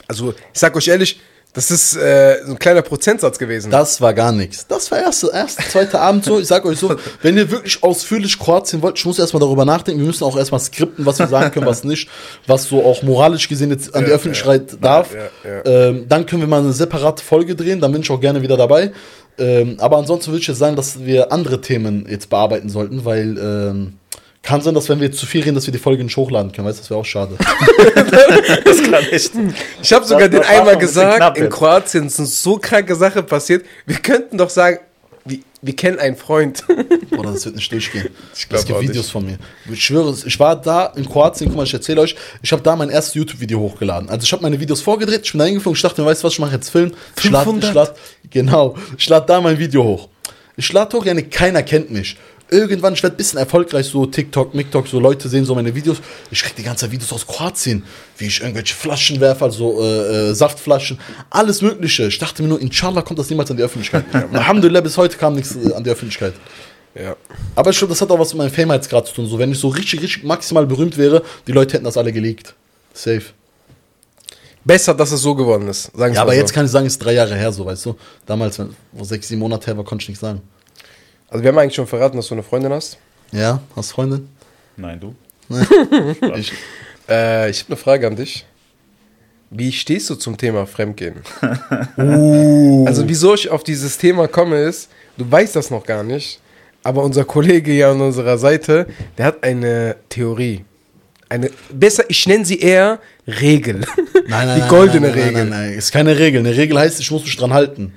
also 0.08 0.30
ich 0.52 0.58
sag 0.60 0.74
euch 0.76 0.88
ehrlich, 0.88 1.20
das 1.52 1.70
ist 1.70 1.96
äh, 1.96 2.42
so 2.44 2.52
ein 2.52 2.58
kleiner 2.58 2.82
Prozentsatz 2.82 3.38
gewesen. 3.38 3.70
Das 3.70 3.98
war 4.02 4.12
gar 4.12 4.30
nichts. 4.30 4.66
Das 4.66 4.90
war 4.90 4.98
erste, 4.98 5.30
erste, 5.32 5.62
zweite 5.66 5.98
Abend 5.98 6.22
so. 6.22 6.38
Ich 6.38 6.48
sag 6.48 6.66
euch 6.66 6.78
so, 6.78 6.94
wenn 7.22 7.38
ihr 7.38 7.50
wirklich 7.50 7.82
ausführlich 7.82 8.38
Kroatien 8.38 8.82
wollt, 8.82 8.98
ich 8.98 9.06
muss 9.06 9.18
erstmal 9.18 9.40
darüber 9.40 9.64
nachdenken. 9.64 10.00
Wir 10.00 10.06
müssen 10.06 10.24
auch 10.24 10.36
erstmal 10.36 10.60
skripten, 10.60 11.06
was 11.06 11.18
wir 11.18 11.26
sagen 11.28 11.52
können, 11.52 11.64
was 11.64 11.82
nicht, 11.82 12.10
was 12.46 12.64
so 12.64 12.84
auch 12.84 13.02
moralisch 13.02 13.48
gesehen 13.48 13.70
jetzt 13.70 13.94
an 13.94 14.04
die 14.04 14.10
Ja, 14.10 14.16
Öffentlichkeit 14.16 14.76
darf. 14.82 15.14
ja, 15.14 15.50
ja. 15.50 15.64
Ähm, 15.88 16.04
dann 16.10 16.26
können 16.26 16.42
wir 16.42 16.48
mal 16.48 16.60
eine 16.60 16.74
separate 16.74 17.24
Folge 17.24 17.56
drehen, 17.56 17.80
dann 17.80 17.90
bin 17.90 18.02
ich 18.02 18.10
auch 18.10 18.20
gerne 18.20 18.42
wieder 18.42 18.58
dabei. 18.58 18.92
Ähm, 19.38 19.76
aber 19.78 19.96
ansonsten 19.96 20.32
würde 20.32 20.42
ich 20.42 20.46
jetzt 20.48 20.58
sagen, 20.58 20.76
dass 20.76 21.06
wir 21.06 21.32
andere 21.32 21.62
Themen 21.62 22.06
jetzt 22.06 22.28
bearbeiten 22.28 22.68
sollten, 22.68 23.06
weil 23.06 23.38
ähm, 23.38 23.94
kann 24.46 24.62
sein, 24.62 24.74
dass 24.74 24.88
wenn 24.88 25.00
wir 25.00 25.08
jetzt 25.08 25.18
zu 25.18 25.26
viel 25.26 25.42
reden, 25.42 25.54
dass 25.56 25.66
wir 25.66 25.72
die 25.72 25.78
Folge 25.78 26.02
nicht 26.04 26.16
hochladen 26.16 26.52
können. 26.52 26.66
Weißt 26.66 26.78
du, 26.78 26.82
das 26.82 26.90
wäre 26.90 27.00
auch 27.00 27.04
schade. 27.04 27.36
Das 28.64 28.82
kann 28.82 29.04
echt. 29.10 29.32
Ich 29.82 29.92
habe 29.92 30.04
sogar 30.06 30.28
Das- 30.28 30.40
den 30.40 30.48
einmal 30.48 30.74
ein 30.74 30.78
gesagt, 30.78 31.16
knapp 31.16 31.36
in 31.36 31.44
jetzt. 31.44 31.52
Kroatien 31.54 32.08
sind 32.08 32.26
so 32.26 32.56
kranke 32.58 32.94
Sachen 32.94 33.26
passiert. 33.26 33.64
Wir 33.86 33.96
könnten 33.96 34.38
doch 34.38 34.50
sagen, 34.50 34.78
wir, 35.24 35.38
wir 35.62 35.74
kennen 35.76 35.98
einen 35.98 36.16
Freund. 36.16 36.62
Oder 37.18 37.32
das 37.32 37.44
wird 37.44 37.56
nicht 37.56 37.70
durchgehen. 37.72 38.08
Ich 38.36 38.48
glaub 38.48 38.60
es 38.60 38.66
gibt 38.66 38.80
Videos 38.80 38.96
nicht. 38.96 39.10
von 39.10 39.26
mir. 39.26 39.38
Ich 39.72 39.84
schwöre, 39.84 40.10
es, 40.10 40.24
ich 40.24 40.38
war 40.38 40.54
da 40.60 40.86
in 40.96 41.08
Kroatien, 41.08 41.48
guck 41.48 41.56
mal, 41.56 41.64
ich 41.64 41.74
erzähle 41.74 42.00
euch, 42.02 42.14
ich 42.42 42.52
habe 42.52 42.62
da 42.62 42.76
mein 42.76 42.90
erstes 42.90 43.14
YouTube-Video 43.14 43.58
hochgeladen. 43.58 44.08
Also 44.08 44.24
ich 44.24 44.32
habe 44.32 44.42
meine 44.42 44.60
Videos 44.60 44.80
vorgedreht, 44.80 45.22
ich 45.24 45.32
bin 45.32 45.40
da 45.40 45.44
hingeflogen, 45.46 45.76
ich 45.76 45.82
dachte 45.82 46.00
mir, 46.00 46.06
weißt 46.06 46.22
du 46.22 46.26
was, 46.26 46.32
ich 46.34 46.38
mache 46.38 46.54
jetzt 46.54 46.70
Film. 46.70 46.92
Ich 47.18 47.30
lad, 47.30 47.42
ich 47.46 47.52
500? 47.52 47.74
lad, 47.74 47.96
genau, 48.30 48.76
ich 48.96 49.08
lade 49.08 49.26
da 49.26 49.40
mein 49.40 49.58
Video 49.58 49.82
hoch. 49.82 50.08
Ich 50.56 50.72
lade 50.72 50.96
hoch, 50.96 51.04
ja, 51.04 51.14
keiner 51.22 51.62
kennt 51.64 51.90
mich. 51.90 52.16
Irgendwann, 52.48 52.94
ich 52.94 53.02
werde 53.02 53.14
ein 53.14 53.16
bisschen 53.16 53.40
erfolgreich, 53.40 53.86
so 53.86 54.06
TikTok, 54.06 54.54
MikTok, 54.54 54.86
so 54.86 55.00
Leute 55.00 55.28
sehen 55.28 55.44
so 55.44 55.54
meine 55.56 55.74
Videos. 55.74 55.96
Ich 56.30 56.42
krieg 56.42 56.54
die 56.54 56.62
ganze 56.62 56.82
Zeit 56.82 56.92
Videos 56.92 57.12
aus 57.12 57.26
Kroatien, 57.26 57.82
wie 58.18 58.26
ich 58.26 58.40
irgendwelche 58.40 58.74
Flaschen 58.74 59.20
werfe, 59.20 59.44
also 59.44 59.82
äh, 59.82 60.30
äh, 60.30 60.34
Saftflaschen, 60.34 61.00
alles 61.30 61.60
Mögliche. 61.60 62.06
Ich 62.06 62.18
dachte 62.18 62.42
mir 62.42 62.48
nur, 62.48 62.60
inshallah 62.60 63.02
kommt 63.02 63.18
das 63.18 63.28
niemals 63.30 63.50
an 63.50 63.56
die 63.56 63.64
Öffentlichkeit. 63.64 64.04
Alhamdulillah, 64.32 64.80
bis 64.80 64.96
heute 64.96 65.16
kam 65.16 65.34
nichts 65.34 65.56
äh, 65.56 65.72
an 65.74 65.82
die 65.82 65.90
Öffentlichkeit. 65.90 66.34
ja. 66.94 67.16
Aber 67.56 67.70
ich 67.70 67.78
glaube, 67.78 67.90
das 67.90 68.00
hat 68.00 68.10
auch 68.10 68.18
was 68.18 68.32
mit 68.32 68.38
meinem 68.38 68.52
Fameheitsgrad 68.52 69.08
zu 69.08 69.14
tun. 69.14 69.26
So, 69.26 69.38
wenn 69.40 69.50
ich 69.50 69.58
so 69.58 69.68
richtig, 69.68 70.02
richtig 70.02 70.22
maximal 70.22 70.66
berühmt 70.66 70.96
wäre, 70.98 71.22
die 71.48 71.52
Leute 71.52 71.74
hätten 71.74 71.84
das 71.84 71.96
alle 71.96 72.12
geleakt. 72.12 72.54
Safe. 72.94 73.22
Besser, 74.64 74.94
dass 74.94 75.10
es 75.12 75.20
so 75.20 75.34
geworden 75.34 75.68
ist. 75.68 75.90
Sagen 75.96 76.14
Ja, 76.14 76.22
aber 76.22 76.32
so. 76.32 76.38
jetzt 76.38 76.52
kann 76.52 76.64
ich 76.64 76.70
sagen, 76.70 76.86
ist 76.86 76.98
drei 76.98 77.12
Jahre 77.14 77.34
her, 77.34 77.50
so, 77.52 77.66
weißt 77.66 77.86
du? 77.86 77.96
Damals, 78.24 78.60
wo 78.92 79.04
sechs, 79.04 79.28
sieben 79.28 79.40
Monate 79.40 79.66
her 79.66 79.76
war, 79.76 79.84
konnte 79.84 80.02
ich 80.02 80.08
nichts 80.08 80.20
sagen. 80.20 80.42
Also 81.28 81.42
wir 81.42 81.50
haben 81.50 81.58
eigentlich 81.58 81.74
schon 81.74 81.86
verraten, 81.86 82.16
dass 82.16 82.28
du 82.28 82.34
eine 82.34 82.42
Freundin 82.42 82.72
hast. 82.72 82.98
Ja, 83.32 83.60
hast 83.74 83.92
Freundin? 83.92 84.28
Nein, 84.76 85.00
du. 85.00 85.14
Ich, 86.36 86.52
Äh, 87.08 87.50
ich 87.50 87.60
habe 87.60 87.68
eine 87.68 87.76
Frage 87.76 88.06
an 88.08 88.16
dich. 88.16 88.44
Wie 89.50 89.70
stehst 89.70 90.10
du 90.10 90.16
zum 90.16 90.36
Thema 90.36 90.66
Fremdgehen? 90.66 91.14
Uh. 91.96 92.84
Also 92.86 93.08
wieso 93.08 93.34
ich 93.34 93.48
auf 93.48 93.62
dieses 93.62 93.96
Thema 93.96 94.26
komme 94.26 94.60
ist, 94.62 94.90
du 95.16 95.30
weißt 95.30 95.54
das 95.54 95.70
noch 95.70 95.86
gar 95.86 96.02
nicht, 96.02 96.40
aber 96.82 97.04
unser 97.04 97.24
Kollege 97.24 97.70
hier 97.70 97.88
an 97.88 98.00
unserer 98.00 98.38
Seite, 98.38 98.86
der 99.18 99.26
hat 99.26 99.44
eine 99.44 99.96
Theorie. 100.08 100.64
Eine, 101.28 101.50
besser, 101.72 102.04
ich 102.08 102.26
nenne 102.26 102.44
sie 102.44 102.58
eher 102.58 102.98
Regel. 103.26 103.82
nein, 104.28 104.46
nein, 104.48 104.62
Die 104.62 104.68
goldene 104.68 105.08
nein, 105.08 105.16
nein, 105.16 105.24
Regel. 105.26 105.32
Nein, 105.44 105.48
nein, 105.50 105.68
nein, 105.68 105.78
ist 105.78 105.92
keine 105.92 106.18
Regel. 106.18 106.40
Eine 106.40 106.56
Regel 106.56 106.78
heißt, 106.78 106.98
ich 107.00 107.10
muss 107.10 107.24
mich 107.24 107.36
dran 107.36 107.52
halten. 107.52 107.94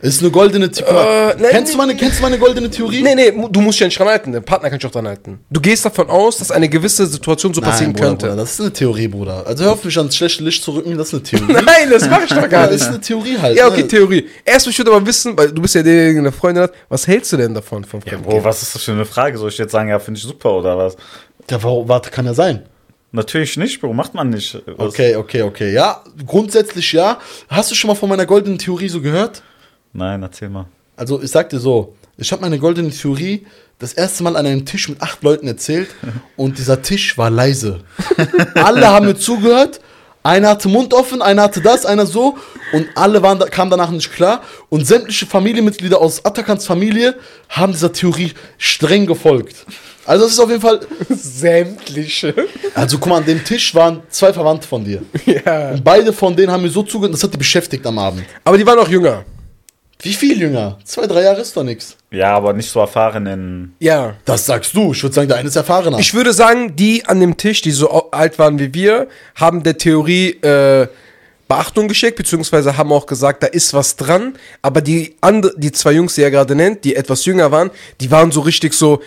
Ist 0.00 0.20
eine 0.20 0.30
goldene 0.30 0.70
Theorie. 0.70 0.92
Äh, 0.94 1.34
nein, 1.38 1.50
kennst, 1.50 1.72
du 1.72 1.78
meine, 1.78 1.96
kennst 1.96 2.18
du 2.18 2.22
meine 2.22 2.38
goldene 2.38 2.68
Theorie? 2.70 3.02
Nee, 3.02 3.14
nee, 3.14 3.32
du 3.50 3.60
musst 3.60 3.76
dich 3.76 3.80
ja 3.80 3.86
nicht 3.86 3.98
dran 3.98 4.08
halten. 4.08 4.32
Der 4.32 4.40
Partner 4.40 4.68
kann 4.68 4.78
dich 4.78 4.86
auch 4.86 4.92
dran 4.92 5.08
halten. 5.08 5.40
Du 5.50 5.60
gehst 5.60 5.84
davon 5.84 6.10
aus, 6.10 6.38
dass 6.38 6.50
eine 6.50 6.68
gewisse 6.68 7.06
Situation 7.06 7.54
so 7.54 7.60
passieren 7.60 7.92
Bruder, 7.94 8.08
könnte. 8.08 8.26
Bruder, 8.26 8.36
das 8.42 8.52
ist 8.52 8.60
eine 8.60 8.72
Theorie, 8.72 9.08
Bruder. 9.08 9.46
Also 9.46 9.64
hör 9.64 9.72
auf 9.72 9.84
mich 9.84 9.96
ans 9.96 10.14
schlechte 10.16 10.44
Licht 10.44 10.62
zu 10.62 10.72
rücken, 10.72 10.96
das 10.98 11.08
ist 11.08 11.14
eine 11.14 11.22
Theorie. 11.22 11.52
Nein, 11.64 11.90
das 11.90 12.08
mache 12.08 12.24
ich 12.24 12.30
doch 12.30 12.48
gar 12.48 12.64
Ja, 12.64 12.70
nicht. 12.72 12.82
ist 12.82 12.88
eine 12.88 13.00
Theorie 13.00 13.38
halt. 13.38 13.56
Ja, 13.56 13.66
okay, 13.68 13.82
ne? 13.82 13.88
Theorie. 13.88 14.28
Erst 14.44 14.66
ich 14.66 14.76
würde 14.78 14.90
aber 14.90 15.06
wissen, 15.06 15.36
weil 15.38 15.50
du 15.52 15.62
bist 15.62 15.74
ja 15.74 15.82
derjenige, 15.82 16.14
der 16.14 16.22
eine 16.22 16.32
Freundin 16.32 16.64
hat, 16.64 16.72
was 16.88 17.06
hältst 17.06 17.32
du 17.32 17.36
denn 17.38 17.54
davon 17.54 17.84
vom 17.84 18.02
Fremdgehen? 18.02 18.24
Oh, 18.26 18.44
was 18.44 18.62
ist 18.62 18.74
das 18.74 18.82
für 18.82 18.92
eine 18.92 19.06
Frage? 19.06 19.38
Soll 19.38 19.48
ich 19.48 19.58
jetzt 19.58 19.72
sagen, 19.72 19.88
ja, 19.88 19.98
finde 19.98 20.18
ich 20.18 20.24
super 20.24 20.52
oder 20.52 20.76
was? 20.76 20.96
Ja, 21.50 21.58
warte, 21.62 22.10
kann 22.10 22.26
ja 22.26 22.34
sein. 22.34 22.64
Natürlich 23.12 23.56
nicht, 23.56 23.80
Bro. 23.80 23.92
Macht 23.92 24.12
man 24.12 24.30
nicht. 24.30 24.60
Was? 24.66 24.88
Okay, 24.88 25.14
okay, 25.14 25.42
okay. 25.42 25.72
Ja, 25.72 26.02
grundsätzlich 26.26 26.92
ja. 26.92 27.18
Hast 27.48 27.70
du 27.70 27.74
schon 27.76 27.88
mal 27.88 27.94
von 27.94 28.08
meiner 28.08 28.26
goldenen 28.26 28.58
Theorie 28.58 28.88
so 28.88 29.00
gehört? 29.00 29.42
Nein, 29.94 30.22
erzähl 30.22 30.50
mal. 30.50 30.66
Also, 30.96 31.22
ich 31.22 31.30
sag 31.30 31.48
dir 31.48 31.58
so, 31.58 31.94
ich 32.16 32.30
habe 32.30 32.42
meine 32.42 32.58
goldene 32.58 32.90
Theorie 32.90 33.46
das 33.78 33.92
erste 33.92 34.22
Mal 34.22 34.36
an 34.36 34.46
einem 34.46 34.66
Tisch 34.66 34.88
mit 34.88 35.00
acht 35.00 35.22
Leuten 35.22 35.48
erzählt 35.48 35.88
und 36.36 36.58
dieser 36.58 36.82
Tisch 36.82 37.16
war 37.16 37.30
leise. 37.30 37.80
alle 38.54 38.88
haben 38.88 39.06
mir 39.06 39.16
zugehört. 39.16 39.80
Einer 40.26 40.48
hatte 40.48 40.68
Mund 40.70 40.94
offen, 40.94 41.20
einer 41.20 41.42
hatte 41.42 41.60
das, 41.60 41.84
einer 41.84 42.06
so 42.06 42.38
und 42.72 42.86
alle 42.94 43.20
waren 43.20 43.38
da, 43.38 43.44
kamen 43.46 43.70
danach 43.70 43.90
nicht 43.90 44.10
klar 44.10 44.40
und 44.70 44.86
sämtliche 44.86 45.26
Familienmitglieder 45.26 46.00
aus 46.00 46.24
Atakans 46.24 46.64
Familie 46.64 47.14
haben 47.50 47.72
dieser 47.72 47.92
Theorie 47.92 48.32
streng 48.56 49.04
gefolgt. 49.04 49.66
Also 50.06 50.24
es 50.24 50.32
ist 50.32 50.38
auf 50.38 50.48
jeden 50.48 50.62
Fall, 50.62 50.80
Sämtliche. 51.10 52.34
also 52.74 52.96
guck 52.96 53.08
mal, 53.10 53.18
an 53.18 53.26
dem 53.26 53.44
Tisch 53.44 53.74
waren 53.74 54.02
zwei 54.08 54.32
Verwandte 54.32 54.66
von 54.66 54.82
dir. 54.82 55.02
ja. 55.26 55.72
Und 55.72 55.84
beide 55.84 56.10
von 56.10 56.34
denen 56.34 56.50
haben 56.50 56.62
mir 56.62 56.70
so 56.70 56.82
zugehört, 56.82 57.12
das 57.12 57.22
hat 57.22 57.34
die 57.34 57.38
beschäftigt 57.38 57.86
am 57.86 57.98
Abend. 57.98 58.24
Aber 58.44 58.56
die 58.56 58.66
waren 58.66 58.78
auch 58.78 58.88
jünger. 58.88 59.24
Wie 60.00 60.12
viel 60.12 60.38
jünger? 60.40 60.78
Zwei, 60.84 61.06
drei 61.06 61.22
Jahre 61.22 61.40
ist 61.40 61.56
doch 61.56 61.62
nichts. 61.62 61.96
Ja, 62.10 62.34
aber 62.34 62.52
nicht 62.52 62.70
so 62.70 62.80
erfahren 62.80 63.26
in. 63.26 63.72
Ja. 63.78 64.14
Das 64.24 64.46
sagst 64.46 64.74
du. 64.74 64.92
Ich 64.92 65.02
würde 65.02 65.14
sagen, 65.14 65.28
der 65.28 65.38
eine 65.38 65.48
ist 65.48 65.56
erfahrener. 65.56 65.98
Ich 65.98 66.14
würde 66.14 66.32
sagen, 66.32 66.76
die 66.76 67.06
an 67.06 67.20
dem 67.20 67.36
Tisch, 67.36 67.62
die 67.62 67.70
so 67.70 68.10
alt 68.10 68.38
waren 68.38 68.58
wie 68.58 68.74
wir, 68.74 69.08
haben 69.34 69.62
der 69.62 69.78
Theorie 69.78 70.30
äh, 70.42 70.88
Beachtung 71.48 71.88
geschickt, 71.88 72.16
beziehungsweise 72.16 72.76
haben 72.76 72.92
auch 72.92 73.06
gesagt, 73.06 73.42
da 73.42 73.46
ist 73.46 73.74
was 73.74 73.96
dran. 73.96 74.34
Aber 74.62 74.80
die, 74.80 75.16
andre, 75.20 75.52
die 75.56 75.72
zwei 75.72 75.92
Jungs, 75.92 76.14
die 76.14 76.22
er 76.22 76.30
gerade 76.30 76.54
nennt, 76.54 76.84
die 76.84 76.96
etwas 76.96 77.24
jünger 77.24 77.50
waren, 77.50 77.70
die 78.00 78.10
waren 78.10 78.32
so 78.32 78.40
richtig 78.40 78.74
so. 78.74 79.00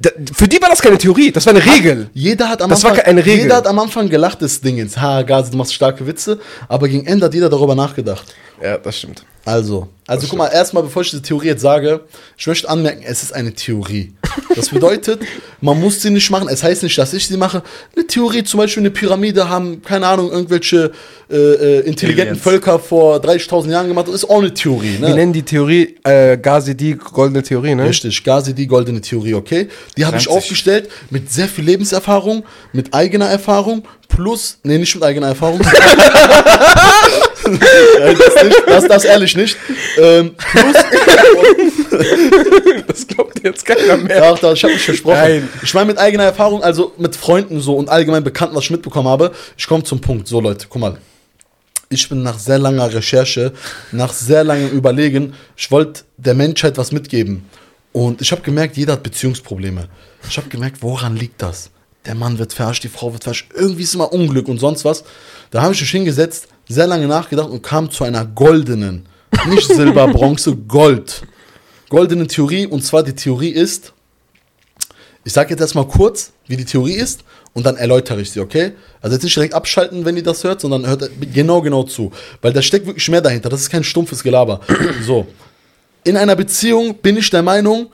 Da, 0.00 0.10
für 0.32 0.46
die 0.46 0.62
war 0.62 0.68
das 0.68 0.80
keine 0.80 0.96
Theorie, 0.96 1.32
das 1.32 1.44
war 1.46 1.54
eine 1.54 1.64
Regel. 1.64 2.08
jeder 2.14 2.48
hat 2.48 2.62
am 2.62 2.70
Das 2.70 2.84
war 2.84 2.90
Anfang, 2.92 3.04
keine 3.04 3.26
Regel. 3.26 3.42
Jeder 3.42 3.56
hat 3.56 3.66
am 3.66 3.78
Anfang 3.80 4.08
gelacht 4.08 4.40
des 4.40 4.60
Dingens. 4.60 4.96
Ha, 4.96 5.22
Gazi, 5.22 5.50
du 5.50 5.56
machst 5.56 5.74
starke 5.74 6.06
Witze. 6.06 6.38
Aber 6.68 6.88
gegen 6.88 7.04
Ende 7.06 7.26
hat 7.26 7.34
jeder 7.34 7.48
darüber 7.48 7.74
nachgedacht. 7.74 8.32
Ja, 8.62 8.78
das 8.78 8.98
stimmt. 8.98 9.24
Also, 9.44 9.88
also 10.06 10.26
guck 10.28 10.38
mal, 10.38 10.48
erstmal, 10.48 10.82
bevor 10.82 11.02
ich 11.02 11.10
diese 11.10 11.22
Theorie 11.22 11.46
jetzt 11.48 11.62
sage, 11.62 12.02
ich 12.36 12.46
möchte 12.46 12.68
anmerken, 12.68 13.02
es 13.04 13.22
ist 13.22 13.32
eine 13.34 13.52
Theorie. 13.54 14.12
Das 14.54 14.68
bedeutet, 14.70 15.20
man 15.60 15.78
muss 15.80 16.00
sie 16.02 16.10
nicht 16.10 16.30
machen. 16.30 16.48
Es 16.48 16.62
heißt 16.62 16.82
nicht, 16.82 16.96
dass 16.98 17.12
ich 17.14 17.26
sie 17.26 17.36
mache. 17.36 17.62
Eine 17.94 18.06
Theorie, 18.06 18.42
zum 18.44 18.58
Beispiel 18.58 18.82
eine 18.82 18.90
Pyramide 18.90 19.48
haben, 19.48 19.82
keine 19.82 20.06
Ahnung, 20.06 20.30
irgendwelche 20.32 20.92
äh, 21.30 21.36
äh, 21.36 21.80
intelligenten 21.80 22.28
Aliens. 22.34 22.42
Völker 22.42 22.78
vor 22.78 23.16
30.000 23.18 23.70
Jahren 23.70 23.88
gemacht. 23.88 24.08
Das 24.08 24.14
ist 24.14 24.24
auch 24.30 24.38
eine 24.38 24.52
Theorie. 24.54 24.96
Wir 25.00 25.08
Ne? 25.08 25.14
nennen 25.14 25.32
die 25.32 25.42
Theorie 25.42 25.96
äh, 26.04 26.36
Ghazi 26.38 26.74
die 26.76 26.94
goldene 26.96 27.42
Theorie, 27.42 27.74
ne? 27.74 27.84
Richtig, 27.88 28.22
Gazi, 28.24 28.54
die 28.54 28.66
goldene 28.66 29.00
Theorie, 29.00 29.34
okay? 29.34 29.68
Die 29.96 30.04
habe 30.06 30.16
ich 30.16 30.28
aufgestellt 30.28 30.88
mit 31.10 31.30
sehr 31.32 31.48
viel 31.48 31.64
Lebenserfahrung, 31.64 32.44
mit 32.72 32.94
eigener 32.94 33.26
Erfahrung, 33.26 33.82
plus, 34.08 34.58
nee, 34.62 34.78
nicht 34.78 34.94
mit 34.94 35.04
eigener 35.04 35.28
Erfahrung. 35.28 35.60
Das, 37.44 38.44
nicht, 38.44 38.56
das, 38.66 38.88
das 38.88 39.04
ehrlich 39.04 39.34
nicht. 39.36 39.56
Ähm, 39.98 40.34
plus, 40.36 40.74
das 42.86 43.06
glaubt 43.06 43.42
jetzt 43.42 43.64
keiner 43.64 43.96
mehr. 43.96 44.20
Doch, 44.20 44.38
doch, 44.38 44.52
ich 44.52 44.62
habe 44.62 44.74
mich 44.74 44.82
versprochen. 44.82 45.16
Nein. 45.16 45.48
Ich 45.62 45.74
meine 45.74 45.86
mit 45.86 45.98
eigener 45.98 46.24
Erfahrung, 46.24 46.62
also 46.62 46.92
mit 46.98 47.16
Freunden 47.16 47.60
so 47.60 47.76
und 47.76 47.88
allgemein 47.88 48.24
Bekannten, 48.24 48.54
was 48.54 48.64
ich 48.64 48.70
mitbekommen 48.70 49.08
habe. 49.08 49.32
Ich 49.56 49.66
komme 49.66 49.84
zum 49.84 50.00
Punkt. 50.00 50.28
So 50.28 50.40
Leute, 50.40 50.66
guck 50.68 50.80
mal. 50.80 50.98
Ich 51.90 52.08
bin 52.08 52.22
nach 52.22 52.38
sehr 52.38 52.58
langer 52.58 52.92
Recherche, 52.92 53.52
nach 53.92 54.12
sehr 54.12 54.44
langem 54.44 54.70
Überlegen, 54.70 55.32
ich 55.56 55.70
wollte 55.70 56.02
der 56.18 56.34
Menschheit 56.34 56.76
was 56.76 56.92
mitgeben. 56.92 57.48
Und 57.92 58.20
ich 58.20 58.30
habe 58.30 58.42
gemerkt, 58.42 58.76
jeder 58.76 58.92
hat 58.92 59.02
Beziehungsprobleme. 59.02 59.88
Ich 60.28 60.36
habe 60.36 60.50
gemerkt, 60.50 60.82
woran 60.82 61.16
liegt 61.16 61.40
das? 61.40 61.70
Der 62.04 62.14
Mann 62.14 62.38
wird 62.38 62.52
verarscht, 62.52 62.84
die 62.84 62.88
Frau 62.88 63.12
wird 63.12 63.24
verarscht, 63.24 63.50
irgendwie 63.54 63.84
ist 63.84 63.94
immer 63.94 64.12
Unglück 64.12 64.48
und 64.48 64.58
sonst 64.58 64.84
was. 64.84 65.02
Da 65.50 65.62
habe 65.62 65.72
ich 65.72 65.80
mich 65.80 65.90
hingesetzt, 65.90 66.48
sehr 66.68 66.86
lange 66.86 67.06
nachgedacht 67.06 67.48
und 67.48 67.62
kam 67.62 67.90
zu 67.90 68.04
einer 68.04 68.26
goldenen, 68.26 69.06
nicht 69.48 69.68
Silber, 69.72 70.08
Bronze, 70.08 70.56
Gold. 70.56 71.22
Goldene 71.88 72.26
Theorie. 72.26 72.66
Und 72.66 72.84
zwar 72.84 73.02
die 73.02 73.14
Theorie 73.14 73.50
ist, 73.50 73.92
ich 75.24 75.32
sage 75.32 75.50
jetzt 75.50 75.60
erstmal 75.60 75.86
kurz, 75.86 76.32
wie 76.46 76.56
die 76.56 76.64
Theorie 76.64 76.94
ist 76.94 77.20
und 77.52 77.66
dann 77.66 77.76
erläutere 77.76 78.20
ich 78.20 78.30
sie, 78.30 78.40
okay? 78.40 78.72
Also 79.00 79.14
jetzt 79.16 79.22
nicht 79.24 79.36
direkt 79.36 79.54
abschalten, 79.54 80.04
wenn 80.04 80.16
ihr 80.16 80.22
das 80.22 80.44
hört, 80.44 80.60
sondern 80.60 80.86
hört 80.86 81.10
genau, 81.32 81.60
genau 81.60 81.82
zu. 81.82 82.12
Weil 82.40 82.52
da 82.52 82.62
steckt 82.62 82.86
wirklich 82.86 83.08
mehr 83.08 83.20
dahinter. 83.20 83.48
Das 83.48 83.60
ist 83.60 83.70
kein 83.70 83.84
stumpfes 83.84 84.22
Gelaber. 84.22 84.60
So. 85.04 85.26
In 86.04 86.16
einer 86.16 86.36
Beziehung 86.36 86.94
bin 86.94 87.16
ich 87.16 87.28
der 87.28 87.42
Meinung, 87.42 87.90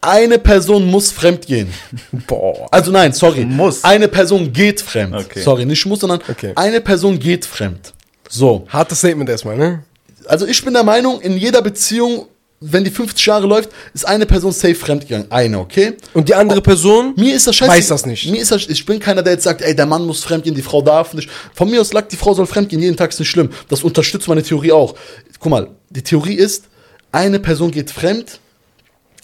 eine 0.00 0.38
Person 0.38 0.86
muss 0.86 1.10
fremd 1.10 1.46
gehen. 1.46 1.68
Boah. 2.26 2.68
Also 2.70 2.90
nein, 2.90 3.12
sorry. 3.12 3.44
Muss. 3.44 3.82
Eine 3.84 4.08
Person 4.08 4.52
geht 4.52 4.80
fremd. 4.80 5.14
Okay. 5.14 5.40
Sorry, 5.40 5.64
nicht 5.66 5.84
muss, 5.86 6.00
sondern 6.00 6.20
Okay. 6.28 6.52
eine 6.54 6.80
Person 6.80 7.18
geht 7.18 7.44
fremd. 7.44 7.92
So. 8.28 8.66
Hartes 8.68 8.98
Statement 8.98 9.28
erstmal, 9.28 9.56
ne? 9.56 9.82
Also 10.26 10.46
ich 10.46 10.64
bin 10.64 10.72
der 10.72 10.84
Meinung, 10.84 11.20
in 11.20 11.36
jeder 11.36 11.60
Beziehung, 11.62 12.26
wenn 12.66 12.82
die 12.82 12.90
50 12.90 13.26
Jahre 13.26 13.46
läuft, 13.46 13.70
ist 13.92 14.06
eine 14.06 14.24
Person 14.24 14.52
safe 14.52 14.74
fremdgegangen. 14.74 15.30
Eine, 15.30 15.58
okay? 15.58 15.96
Und 16.14 16.28
die 16.28 16.34
andere 16.34 16.62
Person 16.62 17.12
Mir 17.16 17.34
ist 17.34 17.46
das 17.46 17.56
scheiße. 17.56 17.70
weiß 17.70 17.88
das 17.88 18.06
nicht. 18.06 18.30
Mir 18.30 18.40
ist 18.40 18.50
das, 18.50 18.66
ich 18.68 18.86
bin 18.86 18.98
keiner, 18.98 19.22
der 19.22 19.34
jetzt 19.34 19.44
sagt, 19.44 19.60
ey, 19.60 19.76
der 19.76 19.86
Mann 19.86 20.06
muss 20.06 20.24
fremdgehen, 20.24 20.54
die 20.54 20.62
Frau 20.62 20.80
darf 20.80 21.12
nicht. 21.12 21.28
Von 21.52 21.70
mir 21.70 21.80
aus 21.80 21.92
lag, 21.92 22.08
die 22.08 22.16
Frau 22.16 22.32
soll 22.32 22.46
fremdgehen, 22.46 22.80
jeden 22.80 22.96
Tag 22.96 23.10
ist 23.10 23.18
nicht 23.18 23.28
schlimm. 23.28 23.50
Das 23.68 23.82
unterstützt 23.82 24.28
meine 24.28 24.42
Theorie 24.42 24.72
auch. 24.72 24.94
Guck 25.38 25.50
mal, 25.50 25.68
die 25.90 26.02
Theorie 26.02 26.34
ist, 26.34 26.64
eine 27.12 27.38
Person 27.38 27.70
geht 27.70 27.90
fremd 27.90 28.40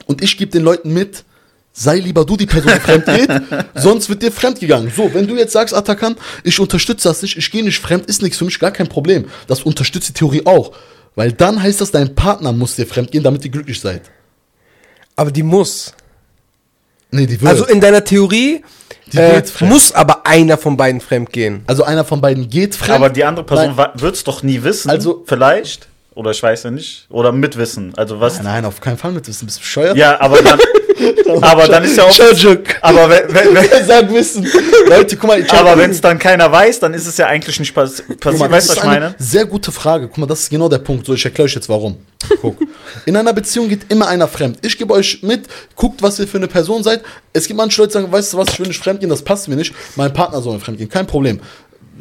und 0.06 0.22
ich 0.22 0.36
gebe 0.36 0.50
den 0.50 0.62
Leuten 0.62 0.92
mit, 0.92 1.24
sei 1.72 1.96
lieber 1.98 2.26
du 2.26 2.36
die 2.36 2.46
Person, 2.46 2.72
die 2.74 2.80
fremd 2.80 3.06
geht, 3.06 3.30
sonst 3.74 4.10
wird 4.10 4.22
dir 4.22 4.32
fremd 4.32 4.60
gegangen. 4.60 4.92
So, 4.94 5.12
wenn 5.14 5.26
du 5.26 5.36
jetzt 5.36 5.52
sagst, 5.52 5.74
Atakan, 5.74 6.16
ich 6.44 6.60
unterstütze 6.60 7.08
das 7.08 7.22
nicht, 7.22 7.38
ich 7.38 7.50
gehe 7.50 7.64
nicht 7.64 7.78
fremd, 7.78 8.06
ist 8.06 8.20
nichts 8.20 8.36
für 8.36 8.44
mich, 8.44 8.58
gar 8.58 8.70
kein 8.70 8.88
Problem. 8.88 9.26
Das 9.46 9.62
unterstützt 9.62 10.08
die 10.10 10.12
Theorie 10.12 10.42
auch. 10.44 10.72
Weil 11.14 11.32
dann 11.32 11.62
heißt 11.62 11.80
das, 11.80 11.90
dein 11.90 12.14
Partner 12.14 12.52
muss 12.52 12.76
dir 12.76 12.86
fremd 12.86 13.10
gehen, 13.10 13.22
damit 13.22 13.44
ihr 13.44 13.50
glücklich 13.50 13.80
seid. 13.80 14.02
Aber 15.16 15.30
die 15.30 15.42
muss. 15.42 15.92
Nee, 17.10 17.26
die 17.26 17.40
wird. 17.40 17.50
Also 17.50 17.66
in 17.66 17.80
deiner 17.80 18.04
Theorie 18.04 18.62
Die 19.12 19.18
äh, 19.18 19.42
muss 19.62 19.92
aber 19.92 20.26
einer 20.26 20.56
von 20.56 20.76
beiden 20.76 21.00
fremd 21.00 21.32
gehen. 21.32 21.62
also 21.66 21.82
einer 21.82 22.04
von 22.04 22.20
beiden 22.20 22.48
geht 22.48 22.74
fremd. 22.74 22.96
Aber 22.96 23.10
die 23.10 23.24
andere 23.24 23.44
Person 23.44 23.76
wird 23.76 24.14
es 24.14 24.24
doch 24.24 24.42
nie 24.42 24.62
wissen. 24.62 24.88
Also- 24.90 25.24
vielleicht. 25.26 25.88
Oder 26.14 26.32
ich 26.32 26.42
weiß 26.42 26.64
ja 26.64 26.70
nicht. 26.70 27.06
Oder 27.08 27.32
mitwissen. 27.32 27.92
Also 27.96 28.20
was. 28.20 28.36
Nein, 28.36 28.44
nein, 28.44 28.64
auf 28.64 28.80
keinen 28.80 28.98
Fall 28.98 29.12
mit 29.12 29.26
wissen. 29.28 29.46
Bist 29.46 29.58
du 29.58 29.62
bescheuert? 29.62 29.96
Ja, 29.96 30.20
aber 30.20 30.42
dann. 30.42 30.58
aber 31.40 31.68
dann 31.68 31.84
ist 31.84 31.96
ja 31.96 32.04
auch. 32.04 32.18
Aber 32.82 33.08
wenn, 33.08 33.32
wenn, 33.32 33.54
wenn, 33.54 33.84
Sag 33.86 34.12
wissen. 34.12 34.46
Leute, 34.88 35.16
guck 35.16 35.28
mal, 35.28 35.40
ich 35.40 35.52
aber 35.52 35.78
wenn 35.78 35.90
es 35.90 36.00
dann 36.00 36.18
keiner 36.18 36.50
weiß, 36.50 36.80
dann 36.80 36.94
ist 36.94 37.06
es 37.06 37.16
ja 37.16 37.26
eigentlich 37.26 37.58
nicht 37.60 37.74
Guck 37.74 37.84
passiert. 37.84 38.50
Weißt 38.50 38.68
du, 38.68 38.72
was 38.72 38.76
ich 38.78 38.84
meine? 38.84 39.06
eine 39.06 39.14
sehr 39.18 39.46
gute 39.46 39.70
Frage. 39.70 40.08
Guck 40.08 40.18
mal, 40.18 40.26
das 40.26 40.40
ist 40.40 40.50
genau 40.50 40.68
der 40.68 40.78
Punkt. 40.78 41.06
So, 41.06 41.14
ich 41.14 41.24
erkläre 41.24 41.46
euch 41.46 41.54
jetzt 41.54 41.68
warum. 41.68 41.96
Guck. 42.40 42.56
In 43.06 43.16
einer 43.16 43.32
Beziehung 43.32 43.68
geht 43.68 43.90
immer 43.90 44.08
einer 44.08 44.26
fremd. 44.26 44.58
Ich 44.62 44.76
gebe 44.76 44.92
euch 44.92 45.22
mit, 45.22 45.46
guckt, 45.76 46.02
was 46.02 46.18
ihr 46.18 46.26
für 46.26 46.38
eine 46.38 46.48
Person 46.48 46.82
seid. 46.82 47.02
Es 47.32 47.46
gibt 47.46 47.56
manche 47.56 47.80
Leute, 47.80 47.92
die 47.92 47.94
sagen, 47.94 48.12
weißt 48.12 48.32
du 48.32 48.38
was, 48.38 48.48
ich 48.48 48.58
will 48.58 48.66
nicht 48.66 48.82
fremdgehen, 48.82 49.10
das 49.10 49.22
passt 49.22 49.48
mir 49.48 49.56
nicht. 49.56 49.72
Mein 49.96 50.12
Partner 50.12 50.42
soll 50.42 50.54
mir 50.54 50.60
fremdgehen, 50.60 50.90
kein 50.90 51.06
Problem. 51.06 51.40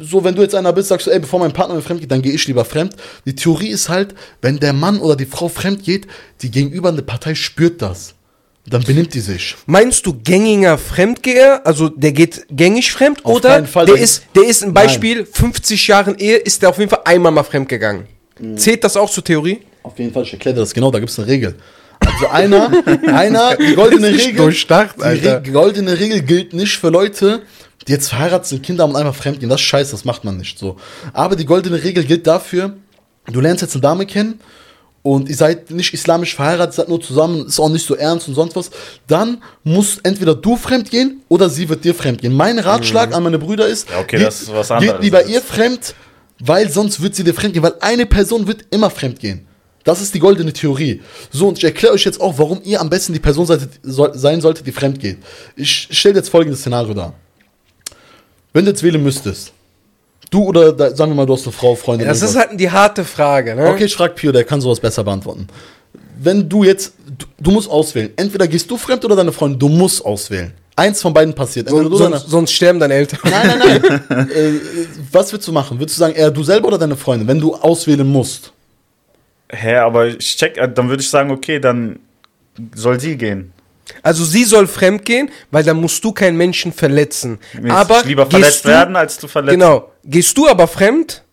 So, 0.02 0.24
wenn 0.24 0.34
du 0.34 0.40
jetzt 0.40 0.54
einer 0.54 0.72
bist, 0.72 0.88
sagst 0.88 1.06
du, 1.06 1.10
ey, 1.10 1.18
bevor 1.18 1.40
mein 1.40 1.52
Partner 1.52 1.74
mir 1.74 1.82
fremd 1.82 2.00
geht, 2.00 2.10
dann 2.10 2.22
gehe 2.22 2.32
ich 2.32 2.46
lieber 2.46 2.64
fremd. 2.64 2.96
Die 3.26 3.34
Theorie 3.34 3.68
ist 3.68 3.90
halt, 3.90 4.14
wenn 4.40 4.58
der 4.58 4.72
Mann 4.72 4.98
oder 4.98 5.14
die 5.14 5.26
Frau 5.26 5.48
fremd 5.48 5.84
geht, 5.84 6.06
die 6.40 6.50
gegenübernde 6.50 7.02
Partei 7.02 7.34
spürt 7.34 7.82
das. 7.82 8.14
Dann 8.66 8.82
benimmt 8.82 9.12
die 9.14 9.20
sich. 9.20 9.56
Meinst 9.66 10.06
du 10.06 10.14
gängiger 10.14 10.78
Fremdgeher, 10.78 11.66
also 11.66 11.88
der 11.88 12.12
geht 12.12 12.46
gängig 12.50 12.92
fremd, 12.92 13.24
Auf 13.24 13.36
oder 13.36 13.64
Fall, 13.66 13.86
der 13.86 13.96
ist, 13.96 14.22
der 14.34 14.44
ist 14.44 14.62
ein 14.62 14.72
Beispiel, 14.72 15.26
50 15.26 15.86
Jahren 15.88 16.16
Ehe, 16.18 16.36
ist 16.36 16.62
der 16.62 16.70
auf 16.70 16.78
jeden 16.78 16.90
Fall 16.90 17.00
einmal 17.04 17.32
mal 17.32 17.42
fremd 17.42 17.68
gegangen. 17.68 18.06
Mhm. 18.38 18.56
Zählt 18.56 18.84
das 18.84 18.96
auch 18.96 19.10
zur 19.10 19.24
Theorie? 19.24 19.60
Auf 19.82 19.98
jeden 19.98 20.12
Fall, 20.12 20.22
ich 20.22 20.32
erkläre 20.32 20.56
das 20.56 20.72
genau, 20.72 20.90
da 20.90 20.98
gibt 20.98 21.10
es 21.10 21.18
eine 21.18 21.28
Regel. 21.28 21.56
Also 22.00 22.28
einer, 22.28 22.70
einer, 23.06 23.56
die 23.56 23.74
goldene 23.74 24.08
Regel, 24.08 24.36
durchdacht, 24.36 24.96
die 24.98 25.50
goldene 25.50 25.98
Regel 25.98 26.22
gilt 26.22 26.52
nicht 26.52 26.76
für 26.78 26.88
Leute, 26.88 27.42
die 27.86 27.92
jetzt 27.92 28.08
verheiratet 28.08 28.46
sind, 28.46 28.62
Kinder 28.62 28.84
haben 28.84 28.90
und 28.90 28.96
einmal 28.96 29.12
fremdgehen. 29.12 29.48
Das 29.48 29.60
ist 29.60 29.66
scheiße, 29.66 29.92
das 29.92 30.04
macht 30.04 30.24
man 30.24 30.36
nicht 30.36 30.58
so. 30.58 30.76
Aber 31.12 31.36
die 31.36 31.44
goldene 31.46 31.82
Regel 31.82 32.04
gilt 32.04 32.26
dafür, 32.26 32.76
du 33.26 33.40
lernst 33.40 33.62
jetzt 33.62 33.74
eine 33.74 33.82
Dame 33.82 34.06
kennen 34.06 34.40
und 35.02 35.28
ihr 35.28 35.36
seid 35.36 35.70
nicht 35.70 35.94
islamisch 35.94 36.34
verheiratet, 36.34 36.74
seid 36.74 36.88
nur 36.88 37.00
zusammen, 37.00 37.46
ist 37.46 37.58
auch 37.58 37.70
nicht 37.70 37.86
so 37.86 37.94
ernst 37.94 38.28
und 38.28 38.34
sonst 38.34 38.54
was, 38.56 38.70
dann 39.06 39.42
muss 39.64 39.98
entweder 40.02 40.34
du 40.34 40.56
fremdgehen 40.56 41.22
oder 41.28 41.48
sie 41.48 41.68
wird 41.68 41.84
dir 41.84 41.94
fremdgehen. 41.94 42.34
Mein 42.34 42.58
Ratschlag 42.58 43.14
an 43.14 43.22
meine 43.22 43.38
Brüder 43.38 43.66
ist, 43.66 43.88
Ja, 43.90 44.00
okay, 44.00 44.18
das 44.18 44.42
ist 44.42 44.52
was 44.52 44.70
anderes 44.70 44.94
geht 44.94 45.02
lieber 45.02 45.24
ihr 45.26 45.40
fremd, 45.40 45.94
weil 46.38 46.70
sonst 46.70 47.00
wird 47.02 47.14
sie 47.14 47.24
dir 47.24 47.34
fremdgehen, 47.34 47.62
weil 47.62 47.74
eine 47.80 48.06
Person 48.06 48.46
wird 48.46 48.64
immer 48.70 48.90
fremdgehen. 48.90 49.46
Das 49.84 50.00
ist 50.00 50.14
die 50.14 50.18
goldene 50.18 50.52
Theorie. 50.52 51.00
So, 51.30 51.48
und 51.48 51.58
ich 51.58 51.64
erkläre 51.64 51.94
euch 51.94 52.04
jetzt 52.04 52.20
auch, 52.20 52.38
warum 52.38 52.60
ihr 52.64 52.80
am 52.80 52.90
besten 52.90 53.12
die 53.12 53.18
Person 53.18 53.46
sein 53.82 54.40
solltet, 54.40 54.66
die 54.66 54.72
fremd 54.72 55.00
geht. 55.00 55.18
Ich 55.56 55.88
stelle 55.90 56.16
jetzt 56.16 56.28
folgendes 56.28 56.60
Szenario 56.60 56.92
dar. 56.92 57.14
Wenn 58.52 58.64
du 58.64 58.72
jetzt 58.72 58.82
wählen 58.82 59.02
müsstest, 59.02 59.52
du 60.30 60.44
oder, 60.44 60.72
da, 60.72 60.94
sagen 60.94 61.12
wir 61.12 61.16
mal, 61.16 61.26
du 61.26 61.32
hast 61.32 61.44
eine 61.44 61.52
Frau, 61.52 61.74
Freundin. 61.74 62.06
Das 62.06 62.18
ist 62.18 62.34
irgendwas. 62.34 62.48
halt 62.48 62.60
die 62.60 62.70
harte 62.70 63.04
Frage, 63.04 63.54
ne? 63.54 63.68
Okay, 63.68 63.84
ich 63.84 63.94
frage 63.94 64.14
Pio, 64.14 64.32
der 64.32 64.44
kann 64.44 64.60
sowas 64.60 64.80
besser 64.80 65.04
beantworten. 65.04 65.46
Wenn 66.18 66.48
du 66.48 66.64
jetzt, 66.64 66.92
du, 67.18 67.26
du 67.38 67.50
musst 67.50 67.70
auswählen. 67.70 68.10
Entweder 68.16 68.46
gehst 68.46 68.70
du 68.70 68.76
fremd 68.76 69.04
oder 69.04 69.16
deine 69.16 69.32
Freundin. 69.32 69.58
Du 69.58 69.68
musst 69.68 70.04
auswählen. 70.04 70.52
Eins 70.76 71.00
von 71.00 71.12
beiden 71.14 71.34
passiert. 71.34 71.72
Oder 71.72 71.94
sonst, 71.96 72.28
sonst 72.28 72.52
sterben 72.52 72.78
deine 72.78 72.94
Eltern. 72.94 73.20
Nein, 73.24 73.58
nein, 73.58 74.00
nein. 74.08 74.30
äh, 74.34 74.52
was 75.10 75.32
würdest 75.32 75.48
du 75.48 75.52
machen? 75.52 75.78
Würdest 75.78 75.98
du 75.98 76.00
sagen, 76.00 76.14
eher 76.14 76.30
du 76.30 76.42
selber 76.42 76.68
oder 76.68 76.78
deine 76.78 76.96
Freundin, 76.96 77.26
wenn 77.26 77.40
du 77.40 77.54
auswählen 77.54 78.06
musst? 78.06 78.52
Hä, 79.50 79.76
aber 79.76 80.06
ich 80.06 80.36
check, 80.36 80.56
äh, 80.56 80.68
dann 80.68 80.88
würde 80.88 81.02
ich 81.02 81.10
sagen, 81.10 81.30
okay, 81.30 81.58
dann 81.58 81.98
soll 82.74 83.00
sie 83.00 83.16
gehen. 83.16 83.52
Also 84.02 84.24
sie 84.24 84.44
soll 84.44 84.66
fremd 84.66 85.04
gehen, 85.04 85.30
weil 85.50 85.64
dann 85.64 85.80
musst 85.80 86.04
du 86.04 86.12
keinen 86.12 86.36
Menschen 86.36 86.72
verletzen. 86.72 87.38
Mir 87.60 87.74
aber 87.74 88.02
lieber 88.04 88.26
verletzt 88.26 88.64
du, 88.64 88.68
werden, 88.68 88.94
als 88.94 89.18
zu 89.18 89.26
verletzen. 89.26 89.58
Genau. 89.58 89.90
Gehst 90.04 90.36
du 90.38 90.48
aber 90.48 90.68
fremd 90.68 91.24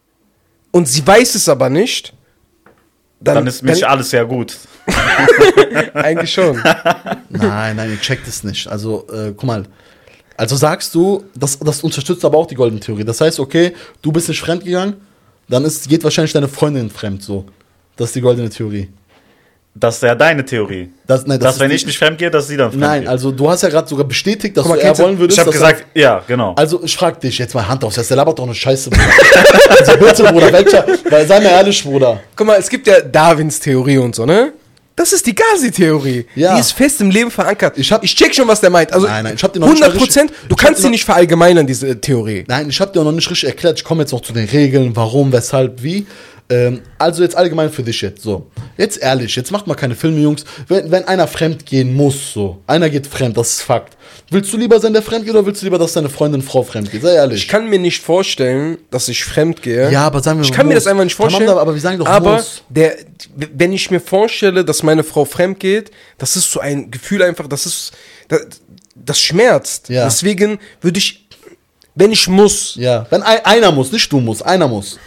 und 0.72 0.88
sie 0.88 1.06
weiß 1.06 1.36
es 1.36 1.48
aber 1.48 1.70
nicht, 1.70 2.14
dann, 3.20 3.36
Dann 3.36 3.48
ist 3.48 3.64
mich 3.64 3.88
alles 3.88 4.12
ja 4.12 4.24
gut. 4.24 4.56
eigentlich 5.94 6.32
schon. 6.32 6.62
Nein, 7.30 7.76
nein, 7.76 7.90
ihr 7.90 8.00
checkt 8.00 8.28
es 8.28 8.44
nicht. 8.44 8.68
Also, 8.68 9.08
äh, 9.12 9.34
guck 9.36 9.44
mal. 9.44 9.64
Also 10.38 10.56
sagst 10.56 10.94
du, 10.94 11.26
das, 11.36 11.58
das 11.58 11.82
unterstützt 11.82 12.24
aber 12.24 12.38
auch 12.38 12.46
die 12.46 12.54
goldene 12.54 12.80
Theorie. 12.80 13.04
Das 13.04 13.20
heißt, 13.20 13.40
okay, 13.40 13.74
du 14.04 14.12
bist 14.12 14.30
nicht 14.30 14.40
fremd 14.40 14.64
gegangen, 14.64 14.98
dann 15.50 15.66
ist, 15.66 15.90
geht 15.90 16.04
wahrscheinlich 16.04 16.34
deine 16.34 16.48
Freundin 16.48 16.92
fremd 16.92 17.24
so. 17.24 17.46
Das 17.98 18.10
ist 18.10 18.16
die 18.16 18.22
goldene 18.22 18.50
Theorie. 18.50 18.90
Das 19.80 19.98
ist 19.98 20.04
ja 20.04 20.16
deine 20.16 20.44
Theorie. 20.44 20.90
Das, 21.06 21.28
nein, 21.28 21.40
dass, 21.40 21.56
ist 21.56 21.60
wenn 21.60 21.70
ich 21.70 21.86
nicht 21.86 22.00
fremd 22.00 22.18
gehe, 22.18 22.32
dass 22.32 22.48
sie 22.48 22.58
dann 22.58 22.72
fremd 22.72 22.82
Nein, 22.82 23.02
geht. 23.02 23.10
also 23.10 23.32
du 23.32 23.48
hast 23.48 23.62
ja 23.62 23.70
gerade 23.70 23.88
sogar 23.88 24.06
bestätigt, 24.08 24.58
dass 24.58 24.64
Guck 24.64 24.76
mal, 24.76 24.82
du 24.82 24.86
eher 24.88 24.98
wollen 24.98 25.20
würdest. 25.20 25.38
ich 25.38 25.40
habe 25.46 25.52
dass 25.52 25.60
gesagt, 25.62 25.86
ja, 25.94 26.24
genau. 26.28 26.56
Also 26.56 26.82
ich 26.84 26.96
frag 26.96 27.20
dich 27.20 27.38
jetzt 27.38 27.54
mal 27.54 27.68
Hand 27.68 27.84
aufs 27.84 27.96
Herz, 27.98 28.08
der 28.08 28.18
labert 28.18 28.40
doch 28.40 28.46
eine 28.46 28.56
Scheiße, 28.56 28.90
Bruder. 28.90 29.04
also 29.80 29.92
bitte, 29.98 30.24
Bruder, 30.24 30.52
welcher, 30.54 30.86
weil 31.10 31.28
sei 31.28 31.40
mir 31.42 31.50
ehrlich, 31.50 31.84
Bruder. 31.84 32.22
Guck 32.36 32.48
mal, 32.48 32.56
es 32.58 32.70
gibt 32.70 32.88
ja 32.88 33.02
Darwins 33.02 33.60
Theorie 33.60 34.00
und 34.00 34.16
so, 34.16 34.26
ne? 34.26 34.54
Das 34.96 35.14
ist 35.14 35.28
die 35.28 35.36
Gazi-Theorie. 35.36 36.26
Ja. 36.34 36.56
Die 36.56 36.60
ist 36.60 36.72
fest 36.72 37.00
im 37.02 37.12
Leben 37.12 37.30
verankert. 37.30 37.78
Ich 37.78 37.92
hab- 37.92 38.04
ich 38.04 38.16
check 38.16 38.34
schon, 38.34 38.48
was 38.48 38.62
der 38.62 38.72
meint. 38.72 38.92
Also 38.92 39.06
Nein, 39.06 39.26
nein, 39.26 39.36
ich 39.36 39.44
hab 39.44 39.54
dir 39.54 39.60
noch 39.60 39.68
nicht 39.70 39.84
100 39.84 39.94
mal 39.94 40.04
Prozent. 40.04 40.34
Du 40.50 40.56
kannst 40.56 40.82
sie 40.82 40.90
nicht 40.90 41.06
verallgemeinern, 41.06 41.68
diese 41.68 42.02
Theorie. 42.02 42.46
Nein, 42.48 42.68
ich 42.70 42.82
habe 42.82 42.92
dir 42.92 43.02
auch 43.02 43.06
noch 43.06 43.12
nicht 43.12 43.30
richtig 43.30 43.48
erklärt. 43.48 43.78
Ich 43.78 43.84
komme 43.84 44.02
jetzt 44.02 44.12
noch 44.12 44.22
zu 44.22 44.34
den 44.34 44.50
Regeln, 44.50 44.96
warum, 44.96 45.32
weshalb, 45.32 45.84
wie. 45.84 46.08
Ähm, 46.50 46.82
also 46.98 47.24
jetzt 47.24 47.36
allgemein 47.36 47.70
für 47.70 47.84
dich 47.84 48.02
jetzt 48.02 48.24
so. 48.24 48.48
Jetzt 48.78 49.02
ehrlich, 49.02 49.36
jetzt 49.36 49.52
macht 49.52 49.68
mal 49.68 49.76
keine 49.76 49.96
Filme, 49.96 50.22
Jungs. 50.22 50.46
Wenn, 50.70 50.90
wenn 50.92 51.04
einer 51.06 51.28
fremd 51.28 51.66
gehen 51.66 51.94
muss, 51.94 52.32
so. 52.34 52.60
Einer 52.68 52.90
geht 52.90 53.06
fremd, 53.06 53.36
das 53.36 53.50
ist 53.50 53.62
Fakt. 53.64 53.98
Willst 54.30 54.54
du 54.54 54.58
lieber 54.58 54.80
sein, 54.80 54.94
der 54.94 55.02
fremd 55.02 55.26
geht, 55.26 55.34
oder 55.34 55.46
willst 55.46 55.62
du 55.62 55.66
lieber, 55.66 55.78
dass 55.78 55.92
deine 55.94 56.08
Freundin 56.10 56.42
Frau 56.42 56.64
fremd 56.64 56.90
geht? 56.90 57.02
Sei 57.02 57.16
ehrlich. 57.16 57.44
Ich 57.44 57.48
kann 57.50 57.70
mir 57.70 57.80
nicht 57.80 58.02
vorstellen, 58.02 58.78
dass 58.92 59.10
ich 59.10 59.26
fremd 59.26 59.62
gehe. 59.62 59.92
Ja, 59.92 60.06
aber 60.06 60.22
sagen 60.22 60.40
wir 60.40 60.46
Ich 60.46 60.52
mal, 60.52 60.56
kann 60.58 60.68
mir 60.68 60.76
muss. 60.76 60.84
das 60.86 60.92
einfach 60.92 61.04
nicht 61.04 61.16
vorstellen. 61.16 61.48
Tamam, 61.48 61.62
aber 61.62 61.74
wir 61.74 61.82
sagen 61.82 62.00
doch 62.00 62.08
aber 62.08 62.36
muss. 62.36 62.64
Der, 62.70 62.96
wenn 63.36 63.74
ich 63.74 63.92
mir 63.92 64.00
vorstelle, 64.00 64.64
dass 64.64 64.84
meine 64.84 65.04
Frau 65.04 65.26
fremd 65.26 65.60
geht, 65.60 65.92
das 66.18 66.38
ist 66.38 66.50
so 66.50 66.62
ein 66.62 66.92
Gefühl 66.92 67.24
einfach, 67.24 67.48
das 67.48 67.66
ist, 67.66 67.92
das, 68.30 68.42
das 68.96 69.20
schmerzt. 69.22 69.90
Ja. 69.90 70.06
Deswegen 70.06 70.60
würde 70.80 70.98
ich, 71.00 71.26
wenn 71.96 72.12
ich 72.14 72.28
muss, 72.30 72.76
Ja, 72.76 73.06
wenn 73.10 73.22
ein, 73.22 73.44
einer 73.44 73.72
muss, 73.74 73.92
nicht 73.92 74.10
du 74.12 74.22
musst, 74.22 74.46
einer 74.46 74.68
muss. 74.70 74.98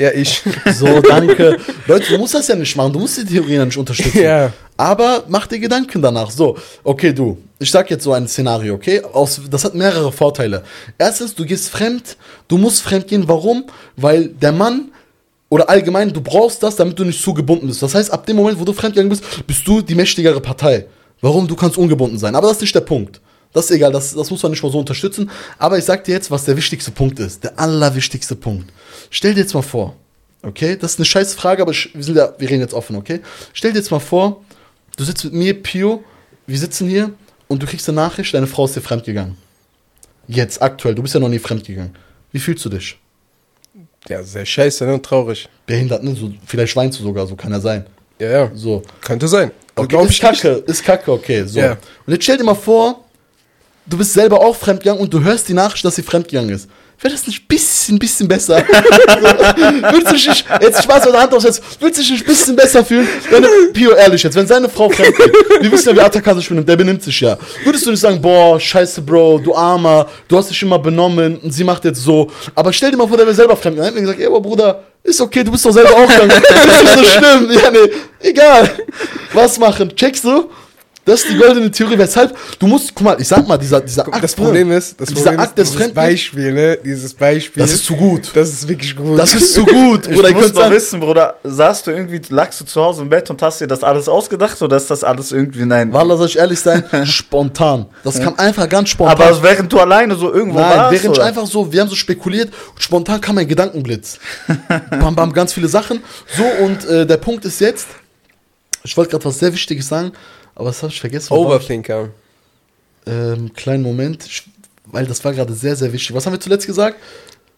Ja, 0.00 0.10
ich. 0.12 0.42
So, 0.72 1.00
danke. 1.00 1.58
Leute, 1.86 2.12
du 2.12 2.18
musst 2.18 2.32
das 2.32 2.48
ja 2.48 2.56
nicht 2.56 2.74
machen, 2.74 2.92
du 2.92 3.00
musst 3.00 3.18
die 3.18 3.24
Theorie 3.24 3.56
ja 3.56 3.64
nicht 3.66 3.76
unterstützen. 3.76 4.22
Ja. 4.22 4.52
Aber 4.76 5.24
mach 5.28 5.46
dir 5.46 5.58
Gedanken 5.58 6.00
danach. 6.00 6.30
So, 6.30 6.56
okay, 6.82 7.12
du. 7.12 7.36
Ich 7.58 7.70
sag 7.70 7.90
jetzt 7.90 8.04
so 8.04 8.14
ein 8.14 8.26
Szenario, 8.26 8.74
okay? 8.74 9.02
Aus, 9.02 9.38
das 9.50 9.64
hat 9.64 9.74
mehrere 9.74 10.10
Vorteile. 10.10 10.62
Erstens, 10.96 11.34
du 11.34 11.44
gehst 11.44 11.68
fremd. 11.68 12.16
Du 12.48 12.56
musst 12.56 12.80
fremd 12.80 13.08
gehen. 13.08 13.28
Warum? 13.28 13.64
Weil 13.96 14.28
der 14.28 14.52
Mann 14.52 14.90
oder 15.50 15.68
allgemein, 15.68 16.10
du 16.10 16.22
brauchst 16.22 16.62
das, 16.62 16.76
damit 16.76 16.98
du 16.98 17.04
nicht 17.04 17.22
zu 17.22 17.34
gebunden 17.34 17.66
bist. 17.66 17.82
Das 17.82 17.94
heißt, 17.94 18.10
ab 18.10 18.24
dem 18.24 18.36
Moment, 18.36 18.58
wo 18.58 18.64
du 18.64 18.72
fremdgegangen 18.72 19.10
bist, 19.10 19.46
bist 19.46 19.66
du 19.66 19.82
die 19.82 19.94
mächtigere 19.94 20.40
Partei. 20.40 20.86
Warum? 21.20 21.46
Du 21.46 21.56
kannst 21.56 21.76
ungebunden 21.76 22.18
sein. 22.18 22.34
Aber 22.34 22.46
das 22.46 22.56
ist 22.56 22.62
nicht 22.62 22.74
der 22.74 22.80
Punkt. 22.80 23.20
Das 23.52 23.64
ist 23.64 23.70
egal, 23.72 23.90
das, 23.90 24.14
das 24.14 24.30
muss 24.30 24.42
man 24.42 24.52
nicht 24.52 24.62
mal 24.62 24.70
so 24.70 24.78
unterstützen. 24.78 25.30
Aber 25.58 25.76
ich 25.76 25.84
sag 25.84 26.04
dir 26.04 26.12
jetzt, 26.12 26.30
was 26.30 26.44
der 26.44 26.56
wichtigste 26.56 26.90
Punkt 26.90 27.18
ist. 27.18 27.42
Der 27.42 27.58
allerwichtigste 27.58 28.36
Punkt. 28.36 28.72
Stell 29.10 29.34
dir 29.34 29.40
jetzt 29.40 29.54
mal 29.54 29.62
vor, 29.62 29.96
okay? 30.42 30.76
Das 30.76 30.92
ist 30.92 30.98
eine 30.98 31.06
scheiß 31.06 31.34
Frage, 31.34 31.62
aber 31.62 31.72
wir, 31.72 32.02
sind 32.02 32.16
ja, 32.16 32.32
wir 32.38 32.48
reden 32.48 32.60
jetzt 32.60 32.74
offen, 32.74 32.96
okay? 32.96 33.20
Stell 33.52 33.72
dir 33.72 33.78
jetzt 33.78 33.90
mal 33.90 33.98
vor, 33.98 34.44
du 34.96 35.04
sitzt 35.04 35.24
mit 35.24 35.32
mir, 35.32 35.60
Pio, 35.60 36.04
wir 36.46 36.58
sitzen 36.58 36.88
hier 36.88 37.12
und 37.48 37.62
du 37.62 37.66
kriegst 37.66 37.88
eine 37.88 37.96
Nachricht, 37.96 38.32
deine 38.34 38.46
Frau 38.46 38.66
ist 38.66 38.76
dir 38.76 38.80
fremdgegangen. 38.80 39.36
Jetzt, 40.28 40.62
aktuell, 40.62 40.94
du 40.94 41.02
bist 41.02 41.14
ja 41.14 41.20
noch 41.20 41.28
nie 41.28 41.40
fremdgegangen. 41.40 41.96
Wie 42.30 42.38
fühlst 42.38 42.64
du 42.64 42.68
dich? 42.68 42.96
Ja, 44.08 44.22
sehr 44.22 44.46
scheiße, 44.46 44.86
ne? 44.86 44.94
Und 44.94 45.04
traurig. 45.04 45.48
Behindert, 45.66 46.04
ne? 46.04 46.14
So, 46.14 46.32
vielleicht 46.46 46.74
weinst 46.76 47.00
du 47.00 47.02
sogar, 47.02 47.26
so 47.26 47.34
kann 47.34 47.52
er 47.52 47.60
sein. 47.60 47.86
Ja, 48.20 48.30
ja. 48.30 48.50
So. 48.54 48.82
Könnte 49.00 49.26
sein. 49.28 49.50
Okay, 49.74 49.96
ist 49.96 50.10
ich 50.10 50.22
nicht. 50.22 50.42
kacke, 50.42 50.48
ist 50.66 50.84
kacke, 50.84 51.12
okay. 51.12 51.44
So. 51.44 51.58
Ja. 51.58 51.72
Und 52.06 52.12
jetzt 52.12 52.22
stell 52.22 52.36
dir 52.36 52.44
mal 52.44 52.54
vor, 52.54 53.04
du 53.86 53.96
bist 53.98 54.12
selber 54.12 54.40
auch 54.40 54.56
fremdgegangen 54.56 55.00
und 55.00 55.12
du 55.12 55.22
hörst 55.22 55.48
die 55.48 55.54
Nachricht, 55.54 55.84
dass 55.84 55.96
sie 55.96 56.02
fremdgegangen 56.02 56.54
ist. 56.54 56.68
Wäre 57.02 57.14
das 57.14 57.26
nicht 57.26 57.42
ein 57.42 57.46
bisschen, 57.48 57.98
bisschen 57.98 58.28
besser? 58.28 58.56
Würdest 58.68 60.08
du 60.08 60.12
dich 60.12 60.28
nicht, 60.28 60.44
jetzt 60.60 60.82
Spaß 60.82 61.06
an 61.06 61.12
der 61.12 61.22
Hand 61.22 61.32
aufsetzt, 61.32 61.62
würdest 61.80 61.98
du 61.98 62.02
dich 62.02 62.10
nicht 62.10 62.24
ein 62.24 62.26
bisschen 62.26 62.56
besser 62.56 62.84
fühlen? 62.84 63.08
Wenn, 63.30 63.72
Pio, 63.72 63.92
ehrlich 63.92 64.22
jetzt, 64.22 64.36
wenn 64.36 64.46
seine 64.46 64.68
Frau 64.68 64.90
fremd 64.90 65.16
geht, 65.16 65.32
wir 65.62 65.72
wissen 65.72 65.96
ja, 65.96 66.12
wie 66.12 66.34
sich 66.34 66.48
benimmt, 66.48 66.68
der 66.68 66.76
benimmt 66.76 67.02
sich 67.02 67.18
ja. 67.22 67.38
Würdest 67.64 67.86
du 67.86 67.90
nicht 67.90 68.00
sagen, 68.00 68.20
boah, 68.20 68.60
scheiße, 68.60 69.00
Bro, 69.00 69.38
du 69.38 69.54
Armer, 69.54 70.08
du 70.28 70.36
hast 70.36 70.50
dich 70.50 70.60
immer 70.60 70.78
benommen 70.78 71.38
und 71.38 71.50
sie 71.52 71.64
macht 71.64 71.86
jetzt 71.86 72.02
so. 72.02 72.30
Aber 72.54 72.70
stell 72.70 72.90
dir 72.90 72.98
mal 72.98 73.08
vor, 73.08 73.16
der 73.16 73.24
wäre 73.24 73.34
selber 73.34 73.56
fremd. 73.56 73.78
Dann 73.78 73.86
hätten 73.86 73.96
wir 73.96 74.02
gesagt, 74.02 74.20
ey, 74.20 74.26
aber 74.26 74.42
Bruder, 74.42 74.82
ist 75.02 75.22
okay, 75.22 75.42
du 75.42 75.52
bist 75.52 75.64
doch 75.64 75.72
selber 75.72 75.92
auch 75.92 76.10
fremd. 76.10 76.34
ist 76.34 76.82
nicht 76.82 76.94
so 76.98 77.04
schlimm. 77.04 77.50
Ja, 77.50 77.70
nee, 77.70 78.28
egal. 78.28 78.70
Was 79.32 79.58
machen? 79.58 79.96
Checkst 79.96 80.24
du? 80.24 80.50
Das 81.04 81.22
ist 81.22 81.30
die 81.32 81.36
goldene 81.36 81.70
Theorie. 81.70 81.98
Weshalb? 81.98 82.36
Du 82.58 82.66
musst, 82.66 82.94
guck 82.94 83.04
mal, 83.04 83.20
ich 83.20 83.26
sag 83.26 83.46
mal, 83.46 83.56
dieser, 83.56 83.80
dieser 83.80 84.06
Akt. 84.06 84.22
Das 84.22 84.34
Problem 84.34 84.70
ist, 84.70 85.00
das 85.00 85.08
dieser 85.08 85.22
Problem 85.22 85.40
Akt 85.40 85.58
ist 85.58 85.70
des 85.72 85.76
dieses. 85.76 85.94
Beispiel, 85.94 86.52
ne? 86.52 86.78
Dieses 86.84 87.14
Beispiel. 87.14 87.62
Das 87.62 87.72
ist 87.72 87.84
zu 87.84 87.96
gut. 87.96 88.30
Das 88.34 88.48
ist 88.50 88.68
wirklich 88.68 88.94
gut. 88.94 89.18
Das 89.18 89.34
ist 89.34 89.54
zu 89.54 89.64
gut. 89.64 90.06
Ich 90.08 90.18
Oder 90.18 90.28
ihr 90.28 90.34
muss 90.34 90.52
mal 90.52 90.70
wissen, 90.70 91.00
Bruder, 91.00 91.36
saßt 91.42 91.86
du 91.86 91.90
irgendwie, 91.90 92.20
lagst 92.28 92.60
du 92.60 92.64
zu 92.64 92.80
Hause 92.82 93.02
im 93.02 93.08
Bett 93.08 93.30
und 93.30 93.40
hast 93.40 93.60
dir 93.60 93.66
das 93.66 93.82
alles 93.82 94.08
ausgedacht 94.08 94.60
oder 94.60 94.76
ist 94.76 94.90
das 94.90 95.02
alles 95.02 95.32
irgendwie 95.32 95.64
nein? 95.64 95.92
Wallah, 95.92 96.16
soll 96.16 96.26
ich 96.26 96.38
ehrlich 96.38 96.60
sein, 96.60 96.84
spontan. 97.04 97.86
Das 98.04 98.20
kam 98.20 98.34
einfach 98.38 98.68
ganz 98.68 98.90
spontan. 98.90 99.20
Aber 99.20 99.42
während 99.42 99.72
du 99.72 99.80
alleine 99.80 100.14
so 100.14 100.32
irgendwo 100.32 100.58
Nein, 100.58 100.76
warst? 100.76 100.92
während 100.92 101.04
ich 101.16 101.20
oder? 101.20 101.24
einfach 101.24 101.46
so, 101.46 101.72
wir 101.72 101.80
haben 101.80 101.88
so 101.88 101.96
spekuliert, 101.96 102.50
und 102.74 102.82
spontan 102.82 103.20
kam 103.20 103.38
ein 103.38 103.48
Gedankenblitz. 103.48 104.18
bam, 104.90 105.14
bam, 105.16 105.32
ganz 105.32 105.52
viele 105.52 105.68
Sachen. 105.68 106.02
So, 106.36 106.44
und 106.64 106.84
äh, 106.84 107.06
der 107.06 107.16
Punkt 107.16 107.44
ist 107.44 107.60
jetzt, 107.60 107.88
ich 108.84 108.96
wollte 108.96 109.10
gerade 109.10 109.24
was 109.24 109.38
sehr 109.38 109.52
Wichtiges 109.52 109.88
sagen, 109.88 110.12
aber 110.54 110.68
das 110.68 110.82
habe 110.82 110.92
ich 110.92 111.00
vergessen. 111.00 111.32
Overthinker. 111.32 112.10
Ähm, 113.06 113.52
kleinen 113.54 113.82
Moment, 113.82 114.28
weil 114.86 115.06
das 115.06 115.24
war 115.24 115.32
gerade 115.32 115.54
sehr, 115.54 115.76
sehr 115.76 115.92
wichtig. 115.92 116.14
Was 116.14 116.26
haben 116.26 116.34
wir 116.34 116.40
zuletzt 116.40 116.66
gesagt? 116.66 116.96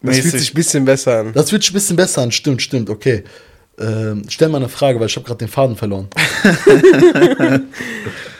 Das 0.01 0.17
Mäßig. 0.17 0.31
fühlt 0.31 0.41
sich 0.41 0.53
ein 0.53 0.57
bisschen 0.57 0.85
besser 0.85 1.19
an. 1.21 1.33
Das 1.33 1.53
wird 1.53 1.63
sich 1.63 1.71
ein 1.73 1.75
bisschen 1.75 1.97
besser 1.97 2.23
an. 2.23 2.33
Stimmt, 2.33 2.63
stimmt, 2.63 2.91
okay. 2.91 3.25
Ähm, 3.79 4.25
stell 4.29 4.49
mal 4.49 4.59
eine 4.59 4.69
Frage, 4.69 5.01
weil 5.01 5.07
ich 5.07 5.17
habe 5.17 5.27
gerade 5.27 5.39
den 5.39 5.49
Faden 5.49 5.77
verloren. 5.77 6.09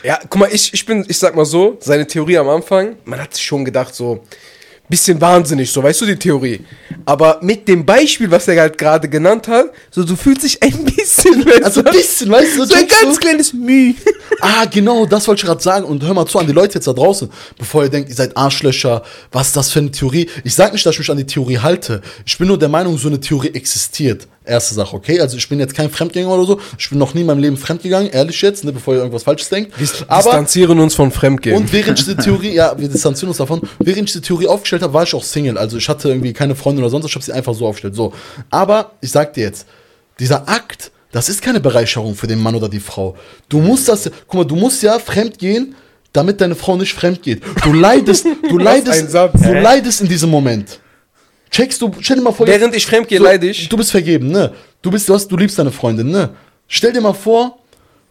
Ja, 0.03 0.19
guck 0.29 0.35
mal, 0.35 0.49
ich, 0.51 0.73
ich 0.73 0.85
bin, 0.85 1.05
ich 1.07 1.17
sag 1.17 1.33
mal 1.33 1.45
so, 1.45 1.77
seine 1.79 2.05
Theorie 2.05 2.37
am 2.37 2.49
Anfang, 2.49 2.97
man 3.05 3.21
hat 3.21 3.33
sich 3.33 3.43
schon 3.45 3.63
gedacht, 3.63 3.95
so, 3.95 4.21
bisschen 4.89 5.19
wahnsinnig, 5.19 5.71
so, 5.71 5.81
weißt 5.81 6.01
du 6.01 6.05
die 6.05 6.15
Theorie. 6.15 6.59
Aber 7.05 7.39
mit 7.41 7.67
dem 7.67 7.85
Beispiel, 7.85 8.29
was 8.29 8.47
er 8.47 8.59
halt 8.61 8.77
gerade 8.77 9.09
genannt 9.09 9.47
hat, 9.47 9.67
so, 9.89 10.03
du 10.03 10.15
fühlst 10.15 10.43
dich 10.43 10.61
ein 10.61 10.85
bisschen 10.85 11.43
besser. 11.43 11.65
Also 11.65 11.83
ein 11.83 11.91
bisschen, 11.91 12.29
weißt 12.31 12.57
du, 12.57 12.65
so 12.65 12.73
ein 12.73 12.87
ganz 12.87 13.15
du? 13.15 13.19
kleines 13.19 13.53
Mühe. 13.53 13.95
Ah, 14.41 14.65
genau, 14.65 15.05
das 15.05 15.25
wollte 15.27 15.41
ich 15.41 15.45
gerade 15.45 15.61
sagen. 15.61 15.85
Und 15.85 16.03
hör 16.03 16.13
mal 16.13 16.25
zu 16.25 16.37
an 16.37 16.45
die 16.47 16.51
Leute 16.51 16.73
jetzt 16.73 16.87
da 16.87 16.91
draußen, 16.91 17.29
bevor 17.57 17.83
ihr 17.83 17.89
denkt, 17.89 18.09
ihr 18.09 18.15
seid 18.15 18.35
Arschlöcher, 18.35 19.03
was 19.31 19.47
ist 19.47 19.55
das 19.55 19.71
für 19.71 19.79
eine 19.79 19.91
Theorie? 19.91 20.29
Ich 20.43 20.53
sag 20.53 20.73
nicht, 20.73 20.85
dass 20.85 20.93
ich 20.95 20.99
mich 20.99 21.09
an 21.09 21.17
die 21.17 21.25
Theorie 21.25 21.59
halte. 21.59 22.01
Ich 22.25 22.37
bin 22.37 22.47
nur 22.47 22.59
der 22.59 22.67
Meinung, 22.67 22.97
so 22.97 23.07
eine 23.07 23.21
Theorie 23.21 23.53
existiert. 23.53 24.27
Erste 24.45 24.75
Sache, 24.75 24.95
okay? 24.95 25.21
Also 25.21 25.37
ich 25.37 25.47
bin 25.47 25.59
jetzt 25.59 25.73
kein 25.73 25.89
Fremdgänger 25.89 26.29
oder 26.29 26.45
so. 26.45 26.59
Ich 26.77 26.89
bin 26.89 26.99
noch 26.99 27.13
nie 27.13 27.21
in 27.21 27.27
meinem 27.27 27.39
Leben 27.39 27.55
fremdgegangen, 27.55 28.09
ehrlich 28.11 28.41
jetzt, 28.41 28.65
ne, 28.65 28.73
bevor 28.73 28.93
ihr 28.93 28.99
irgendwas 28.99 29.23
Falsches 29.23 29.47
denkt. 29.47 29.71
Wir 29.79 29.87
Aber 30.07 30.23
distanzieren 30.23 30.79
uns 30.79 30.95
von 30.95 31.11
Fremdgehen. 31.11 31.55
und 31.55 31.71
während 31.71 31.99
ich 31.99 32.05
die 32.05 32.15
Theorie, 32.15 32.53
ja, 32.53 32.77
wir 32.77 32.89
distanzieren 32.89 33.29
uns 33.29 33.37
davon, 33.37 33.61
während 33.79 34.09
ich 34.09 34.13
die 34.13 34.21
Theorie 34.21 34.47
aufgestellt 34.47 34.81
habe, 34.81 34.93
war 34.93 35.03
ich 35.03 35.13
auch 35.13 35.23
Single. 35.23 35.57
Also 35.57 35.77
ich 35.77 35.87
hatte 35.87 36.09
irgendwie 36.09 36.33
keine 36.33 36.55
Freundin 36.55 36.83
oder 36.83 36.91
sonst, 36.91 37.05
was, 37.05 37.11
ich 37.11 37.15
habe 37.15 37.25
sie 37.25 37.31
einfach 37.31 37.53
so 37.53 37.65
aufgestellt. 37.65 37.95
So. 37.95 38.13
Aber 38.49 38.91
ich 38.99 39.11
sag 39.11 39.33
dir 39.33 39.45
jetzt, 39.45 39.65
dieser 40.19 40.47
Akt, 40.49 40.91
das 41.13 41.29
ist 41.29 41.41
keine 41.41 41.59
Bereicherung 41.59 42.15
für 42.15 42.27
den 42.27 42.39
Mann 42.39 42.55
oder 42.55 42.67
die 42.67 42.79
Frau. 42.79 43.15
Du 43.47 43.59
musst 43.61 43.87
das, 43.87 44.11
guck 44.27 44.33
mal, 44.33 44.45
du 44.45 44.55
musst 44.55 44.83
ja 44.83 44.99
fremd 44.99 45.37
gehen, 45.37 45.75
damit 46.11 46.41
deine 46.41 46.55
Frau 46.55 46.75
nicht 46.75 46.93
fremd 46.93 47.21
geht. 47.23 47.41
Du 47.63 47.71
leidest, 47.71 48.25
du 48.49 48.57
leidest, 48.57 49.13
du 49.13 49.53
leidest 49.53 50.01
in 50.01 50.07
diesem 50.07 50.29
Moment. 50.29 50.79
Checkst 51.53 51.79
du, 51.83 51.91
stell 51.99 52.17
dir 52.17 52.23
mal 52.23 52.31
vor, 52.31 52.47
Während 52.47 52.75
ich 52.75 52.83
fremdgehe, 52.83 53.19
so, 53.19 53.23
leide 53.23 53.47
ich. 53.47 53.69
Du 53.69 53.77
bist 53.77 53.91
vergeben, 53.91 54.29
ne? 54.29 54.51
Du 54.81 54.89
bist, 54.89 55.07
du 55.07 55.13
hast, 55.13 55.27
du 55.27 55.37
liebst 55.37 55.59
deine 55.59 55.71
Freundin, 55.71 56.09
ne? 56.09 56.31
Stell 56.67 56.91
dir 56.91 56.99
mal 56.99 57.13
vor, 57.13 57.59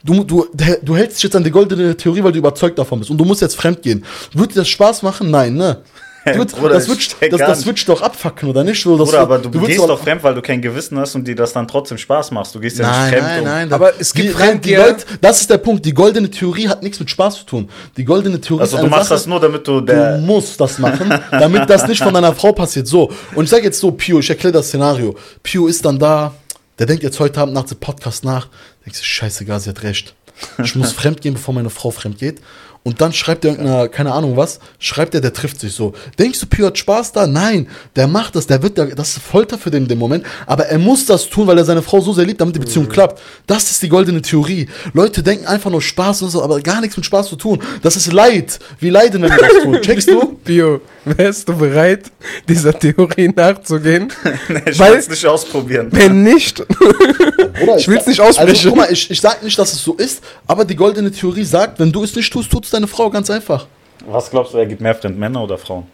du, 0.05 0.23
du, 0.23 0.47
du 0.81 0.97
hältst 0.97 1.17
dich 1.17 1.25
jetzt 1.25 1.35
an 1.35 1.43
die 1.43 1.51
goldene 1.51 1.97
Theorie, 1.97 2.23
weil 2.23 2.31
du 2.31 2.39
überzeugt 2.39 2.79
davon 2.79 3.01
bist 3.01 3.11
und 3.11 3.19
du 3.19 3.25
musst 3.25 3.41
jetzt 3.41 3.57
fremd 3.57 3.83
gehen. 3.83 4.05
Würde 4.33 4.55
dir 4.55 4.61
das 4.61 4.69
Spaß 4.69 5.03
machen? 5.03 5.33
Nein, 5.33 5.55
ne? 5.55 5.83
Du 6.25 6.31
würd- 6.31 6.55
Bruder, 6.55 6.75
das 6.75 6.89
wird, 6.89 7.01
das, 7.33 7.41
das 7.41 7.67
wird 7.67 7.89
doch 7.89 8.01
abfacken, 8.01 8.49
oder 8.49 8.63
nicht? 8.63 8.81
So, 8.81 8.97
das 8.97 9.09
Bruder, 9.09 9.21
aber 9.23 9.39
du, 9.39 9.53
würdest 9.53 9.67
gehst 9.79 9.89
doch 9.89 9.99
fremd, 10.01 10.23
weil 10.23 10.35
du 10.35 10.43
kein 10.43 10.63
Gewissen 10.63 10.97
hast 10.99 11.17
und 11.17 11.27
dir 11.27 11.35
das 11.35 11.53
dann 11.53 11.67
trotzdem 11.67 11.99
Spaß 11.99 12.31
machst. 12.31 12.55
Du 12.55 12.61
gehst 12.61 12.79
ja 12.79 12.89
Nein, 12.89 13.01
nicht 13.11 13.19
fremd. 13.19 13.27
nein, 13.27 13.39
um- 13.41 13.45
nein. 13.47 13.73
Aber 13.73 13.93
es 13.99 14.15
gibt 14.15 14.29
die, 14.29 14.39
nein, 14.39 14.61
die 14.61 14.75
Leute, 14.77 15.05
das 15.21 15.41
ist 15.41 15.51
der 15.51 15.59
Punkt. 15.59 15.85
Die 15.85 15.93
goldene 15.93 16.31
Theorie 16.31 16.69
hat 16.69 16.83
nichts 16.83 17.01
mit 17.01 17.11
Spaß 17.11 17.39
zu 17.39 17.45
tun. 17.47 17.69
Die 17.97 18.05
goldene 18.05 18.41
Theorie 18.41 18.61
Also 18.63 18.77
ist 18.77 18.81
du 18.83 18.87
eine 18.87 18.91
machst 18.91 19.09
Sache, 19.09 19.15
das 19.19 19.27
nur, 19.27 19.41
damit 19.41 19.67
du 19.67 19.81
Du 19.81 19.87
der. 19.87 20.19
musst 20.19 20.61
das 20.61 20.79
machen, 20.79 21.13
damit 21.33 21.69
das 21.69 21.89
nicht 21.89 22.03
von 22.03 22.15
deiner 22.15 22.35
Frau 22.35 22.53
passiert. 22.53 22.87
So, 22.87 23.11
und 23.35 23.45
ich 23.45 23.51
sage 23.51 23.65
jetzt 23.65 23.81
so, 23.81 23.91
Pio, 23.91 24.21
ich 24.21 24.31
erkläre 24.31 24.53
das 24.53 24.69
Szenario. 24.69 25.17
Pio 25.43 25.67
ist 25.67 25.85
dann 25.85 25.99
da, 25.99 26.33
der 26.79 26.87
denkt 26.87 27.03
jetzt 27.03 27.19
heute 27.19 27.41
Abend 27.41 27.55
nach 27.55 27.65
dem 27.65 27.79
Podcast 27.79 28.25
nach, 28.25 28.47
denkt 28.85 28.97
sich, 28.97 29.07
scheißegal, 29.07 29.59
sie 29.59 29.71
hat 29.71 29.83
recht. 29.83 30.15
Ich 30.63 30.77
muss 30.77 30.93
fremd 30.93 31.21
gehen, 31.21 31.35
bevor 31.35 31.53
meine 31.53 31.71
Frau 31.71 31.91
fremd 31.91 32.19
geht. 32.19 32.41
Und 32.85 33.01
dann 33.01 33.13
schreibt 33.13 33.45
er 33.45 33.53
irgendeiner, 33.53 33.89
keine 33.89 34.13
Ahnung 34.13 34.37
was, 34.37 34.59
schreibt 34.81 35.15
er, 35.15 35.21
der 35.21 35.33
trifft 35.33 35.61
sich 35.61 35.73
so. 35.73 35.93
Denkst 36.19 36.41
du, 36.41 36.47
Pio 36.47 36.67
hat 36.67 36.79
Spaß 36.79 37.13
da? 37.13 37.29
Nein, 37.29 37.69
der 37.95 38.09
macht 38.09 38.35
das, 38.35 38.49
der 38.49 38.61
wird, 38.63 38.77
der, 38.77 38.87
das 38.87 39.11
ist 39.11 39.23
Folter 39.23 39.57
für 39.57 39.71
den 39.71 39.87
dem 39.87 39.99
Moment. 39.99 40.25
Aber 40.47 40.67
er 40.67 40.79
muss 40.79 41.07
das 41.07 41.29
tun, 41.29 41.47
weil 41.47 41.59
er 41.59 41.65
seine 41.65 41.83
Frau 41.83 42.01
so 42.01 42.13
sehr 42.13 42.25
liebt, 42.25 42.41
damit 42.41 42.57
die 42.57 42.61
Beziehung 42.61 42.89
klappt. 42.89 43.21
Das 43.47 43.71
ist 43.71 43.83
die 43.83 43.89
goldene 43.89 44.21
Theorie. 44.21 44.69
Leute 44.95 45.23
denken 45.23 45.47
einfach 45.47 45.71
nur 45.71 45.81
Spaß 45.81 46.23
und 46.23 46.31
so, 46.31 46.43
aber 46.43 46.61
gar 46.61 46.81
nichts 46.81 46.97
mit 46.97 47.07
Spaß 47.07 47.29
zu 47.29 47.37
tun. 47.37 47.63
Das 47.83 47.95
ist 47.97 48.13
Leid. 48.13 48.59
Wie 48.81 48.91
leiden, 48.91 49.23
wenn 49.23 49.31
wir 49.31 49.39
das 49.39 49.63
tun. 49.63 49.81
Checkst 49.83 50.09
du? 50.09 50.39
Bio, 50.45 50.81
wärst 51.17 51.49
du 51.49 51.57
bereit, 51.57 52.11
dieser 52.49 52.79
Theorie 52.79 53.29
nachzugehen? 53.35 54.13
Nee, 54.49 54.63
ich 54.71 54.79
will 54.79 54.95
es 54.95 55.09
nicht 55.09 55.27
ausprobieren. 55.27 55.89
Wenn 55.91 56.23
nicht, 56.23 56.61
Oder 57.63 57.77
Ich 57.77 57.89
will's 57.89 58.07
nicht 58.07 58.21
Also, 58.21 58.41
aussprechen. 58.41 58.69
guck 58.71 58.77
mal, 58.79 58.93
ich, 58.93 59.11
ich 59.11 59.21
sag 59.21 59.43
nicht, 59.43 59.59
dass 59.59 59.73
es 59.73 59.83
so 59.83 59.95
ist, 59.95 60.23
aber 60.47 60.65
die 60.65 60.77
goldene 60.77 61.11
Theorie 61.11 61.45
sagt, 61.45 61.79
wenn 61.81 61.91
du 61.93 62.03
es 62.05 62.15
nicht 62.15 62.33
tust, 62.33 62.51
tut 62.51 62.65
es 62.65 62.71
deine 62.71 62.87
Frau 62.87 63.11
ganz 63.11 63.31
einfach. 63.31 63.67
Was 64.07 64.31
glaubst 64.31 64.53
du, 64.55 64.59
wer 64.59 64.67
gibt 64.67 64.81
mehr 64.81 64.95
fremd, 64.95 65.19
Männer 65.19 65.43
oder 65.43 65.59
Frauen? 65.59 65.87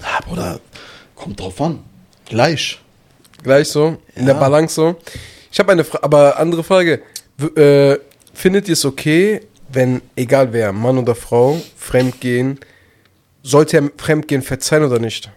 Ja, 0.00 0.20
Bruder, 0.26 0.60
kommt 1.14 1.38
drauf 1.40 1.60
an. 1.60 1.80
Gleich. 2.26 2.78
gleich 3.42 3.68
so, 3.68 3.96
in 4.14 4.24
der 4.26 4.34
Ja. 4.34 4.40
Balance 4.40 4.74
so. 4.74 4.96
Ich 5.52 5.58
habe 5.58 5.72
eine 5.72 5.84
Fra 5.84 5.98
aber 6.02 6.38
andere 6.38 6.62
Frage. 6.62 7.02
W 7.36 7.46
äh, 7.60 7.98
findet 8.32 8.68
ihr 8.68 8.74
es 8.74 8.84
okay, 8.84 9.40
wenn, 9.72 10.00
egal 10.16 10.52
wer, 10.52 10.72
Mann 10.72 10.98
oder 10.98 11.14
Frau, 11.14 11.60
Fremdgehen, 11.76 12.58
sollte 13.42 13.76
er 13.78 13.90
Fremdgehen 13.96 14.42
verzeihen 14.42 14.84
oder 14.84 14.98
nicht? 14.98 15.30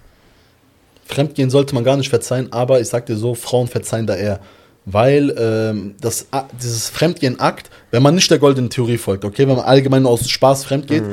Fremdgehen 1.06 1.50
sollte 1.50 1.76
man 1.76 1.84
gar 1.84 1.98
nicht 1.98 2.10
verzeihen, 2.10 2.52
aber 2.52 2.80
ich 2.80 2.88
sag 2.88 3.06
dir 3.06 3.18
so, 3.18 3.36
Frauen 3.36 3.68
verzeihen 3.68 4.08
da 4.08 4.16
eher. 4.16 4.40
Weil 4.86 5.34
ähm, 5.38 5.96
das, 6.02 6.28
dieses 6.62 6.90
Fremdgehen-Akt, 6.90 7.70
wenn 7.92 8.04
man 8.04 8.16
nicht 8.16 8.30
der 8.30 8.40
goldenen 8.40 8.70
Theorie 8.70 8.98
folgt, 8.98 9.24
okay, 9.24 9.48
wenn 9.48 9.56
man 9.56 9.66
allgemein 9.66 10.04
nur 10.04 10.12
aus 10.12 10.30
Spaß 10.30 10.66
fremdgeht, 10.66 11.04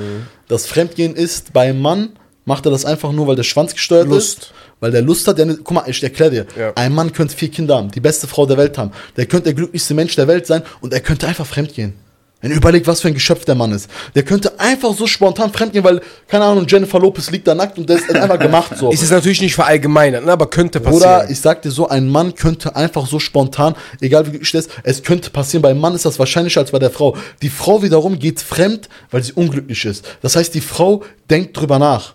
das 0.48 0.66
Fremdgehen 0.66 1.14
ist 1.14 1.52
beim 1.52 1.80
Mann, 1.80 2.10
macht 2.44 2.66
er 2.66 2.72
das 2.72 2.84
einfach 2.84 3.12
nur, 3.12 3.28
weil 3.28 3.36
der 3.36 3.44
Schwanz 3.44 3.72
gesteuert 3.74 4.08
Lust. 4.08 4.38
ist, 4.38 4.52
weil 4.80 4.90
der 4.90 5.02
Lust 5.02 5.28
hat. 5.28 5.38
Der, 5.38 5.46
guck 5.46 5.70
mal, 5.72 5.84
ich 5.86 6.02
erkläre 6.02 6.30
dir, 6.30 6.46
Ja. 6.58 6.72
ein 6.74 6.92
Mann 6.92 7.12
könnte 7.12 7.36
vier 7.36 7.50
Kinder 7.50 7.76
haben, 7.76 7.90
die 7.92 8.00
beste 8.00 8.26
Frau 8.26 8.44
der 8.46 8.56
Welt 8.56 8.76
haben, 8.76 8.90
der 9.16 9.26
könnte 9.26 9.44
der 9.44 9.54
glücklichste 9.54 9.94
Mensch 9.94 10.16
der 10.16 10.26
Welt 10.26 10.46
sein 10.46 10.62
und 10.80 10.92
er 10.92 11.00
könnte 11.00 11.28
einfach 11.28 11.46
fremdgehen. 11.46 11.94
Wenn 12.40 12.50
ihr 12.50 12.56
überlegt, 12.56 12.86
was 12.86 13.02
für 13.02 13.08
ein 13.08 13.14
Geschöpf 13.14 13.44
der 13.44 13.54
Mann 13.54 13.72
ist. 13.72 13.90
Der 14.14 14.22
könnte 14.22 14.58
einfach 14.58 14.94
so 14.94 15.06
spontan 15.06 15.52
fremdgehen, 15.52 15.84
weil, 15.84 16.00
keine 16.26 16.44
Ahnung, 16.44 16.66
Jennifer 16.66 16.98
Lopez 16.98 17.30
liegt 17.30 17.46
da 17.46 17.54
nackt 17.54 17.78
und 17.78 17.88
der 17.88 17.96
ist 17.96 18.14
einfach 18.14 18.38
gemacht 18.38 18.72
so. 18.76 18.90
Ist 18.90 19.02
es 19.02 19.10
natürlich 19.10 19.42
nicht 19.42 19.54
verallgemeinert, 19.54 20.24
ne, 20.24 20.32
aber 20.32 20.48
könnte 20.48 20.80
passieren. 20.80 21.02
Oder 21.02 21.30
ich 21.30 21.40
sag 21.40 21.62
dir 21.62 21.70
so, 21.70 21.88
ein 21.88 22.08
Mann 22.08 22.34
könnte 22.34 22.74
einfach 22.76 23.06
so 23.06 23.18
spontan, 23.18 23.74
egal 24.00 24.26
wie 24.26 24.38
der 24.38 24.40
ist, 24.40 24.70
es 24.82 25.02
könnte 25.02 25.30
passieren. 25.30 25.62
Beim 25.62 25.78
Mann 25.78 25.94
ist 25.94 26.04
das 26.06 26.18
wahrscheinlicher 26.18 26.60
als 26.60 26.70
bei 26.70 26.78
der 26.78 26.90
Frau. 26.90 27.16
Die 27.42 27.50
Frau 27.50 27.82
wiederum 27.82 28.18
geht 28.18 28.40
fremd, 28.40 28.88
weil 29.10 29.22
sie 29.22 29.32
unglücklich 29.32 29.84
ist. 29.84 30.04
Das 30.22 30.36
heißt, 30.36 30.54
die 30.54 30.60
Frau 30.60 31.02
denkt 31.28 31.56
drüber 31.56 31.78
nach. 31.78 32.14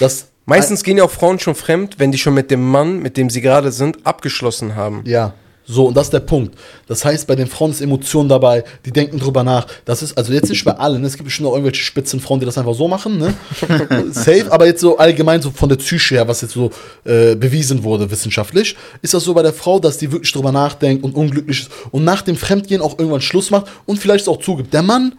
Das, 0.00 0.26
Meistens 0.44 0.82
gehen 0.82 0.98
ja 0.98 1.04
auch 1.04 1.10
Frauen 1.10 1.38
schon 1.38 1.54
fremd, 1.54 1.98
wenn 1.98 2.10
die 2.10 2.18
schon 2.18 2.34
mit 2.34 2.50
dem 2.50 2.68
Mann, 2.68 2.98
mit 2.98 3.16
dem 3.16 3.30
sie 3.30 3.40
gerade 3.40 3.70
sind, 3.70 4.04
abgeschlossen 4.04 4.74
haben. 4.74 5.02
Ja. 5.06 5.34
So, 5.64 5.86
und 5.86 5.96
das 5.96 6.08
ist 6.08 6.12
der 6.12 6.20
Punkt. 6.20 6.58
Das 6.88 7.04
heißt, 7.04 7.26
bei 7.26 7.36
den 7.36 7.46
Frauen 7.46 7.70
ist 7.70 7.80
Emotion 7.80 8.28
dabei, 8.28 8.64
die 8.84 8.90
denken 8.90 9.18
drüber 9.18 9.44
nach. 9.44 9.66
Das 9.84 10.02
ist, 10.02 10.18
also 10.18 10.32
jetzt 10.32 10.50
nicht 10.50 10.64
bei 10.64 10.72
allen, 10.72 11.00
ne? 11.00 11.06
es 11.06 11.14
gibt 11.14 11.26
bestimmt 11.26 11.48
auch 11.48 11.52
irgendwelche 11.52 11.82
Spitzenfrauen, 11.82 12.40
die 12.40 12.46
das 12.46 12.58
einfach 12.58 12.74
so 12.74 12.88
machen, 12.88 13.18
ne? 13.18 13.34
Safe, 14.10 14.50
aber 14.50 14.66
jetzt 14.66 14.80
so 14.80 14.98
allgemein 14.98 15.40
so 15.40 15.50
von 15.50 15.68
der 15.68 15.76
Psyche 15.76 16.16
her, 16.16 16.28
was 16.28 16.40
jetzt 16.40 16.54
so 16.54 16.70
äh, 17.04 17.36
bewiesen 17.36 17.84
wurde 17.84 18.10
wissenschaftlich, 18.10 18.76
ist 19.02 19.14
das 19.14 19.22
so 19.22 19.34
bei 19.34 19.42
der 19.42 19.52
Frau, 19.52 19.78
dass 19.78 19.98
die 19.98 20.10
wirklich 20.10 20.32
drüber 20.32 20.50
nachdenkt 20.50 21.04
und 21.04 21.14
unglücklich 21.14 21.60
ist 21.60 21.70
und 21.92 22.02
nach 22.02 22.22
dem 22.22 22.36
Fremdgehen 22.36 22.80
auch 22.80 22.98
irgendwann 22.98 23.20
Schluss 23.20 23.50
macht 23.50 23.66
und 23.86 23.98
vielleicht 23.98 24.22
es 24.22 24.28
auch 24.28 24.40
zugibt. 24.40 24.74
Der 24.74 24.82
Mann, 24.82 25.14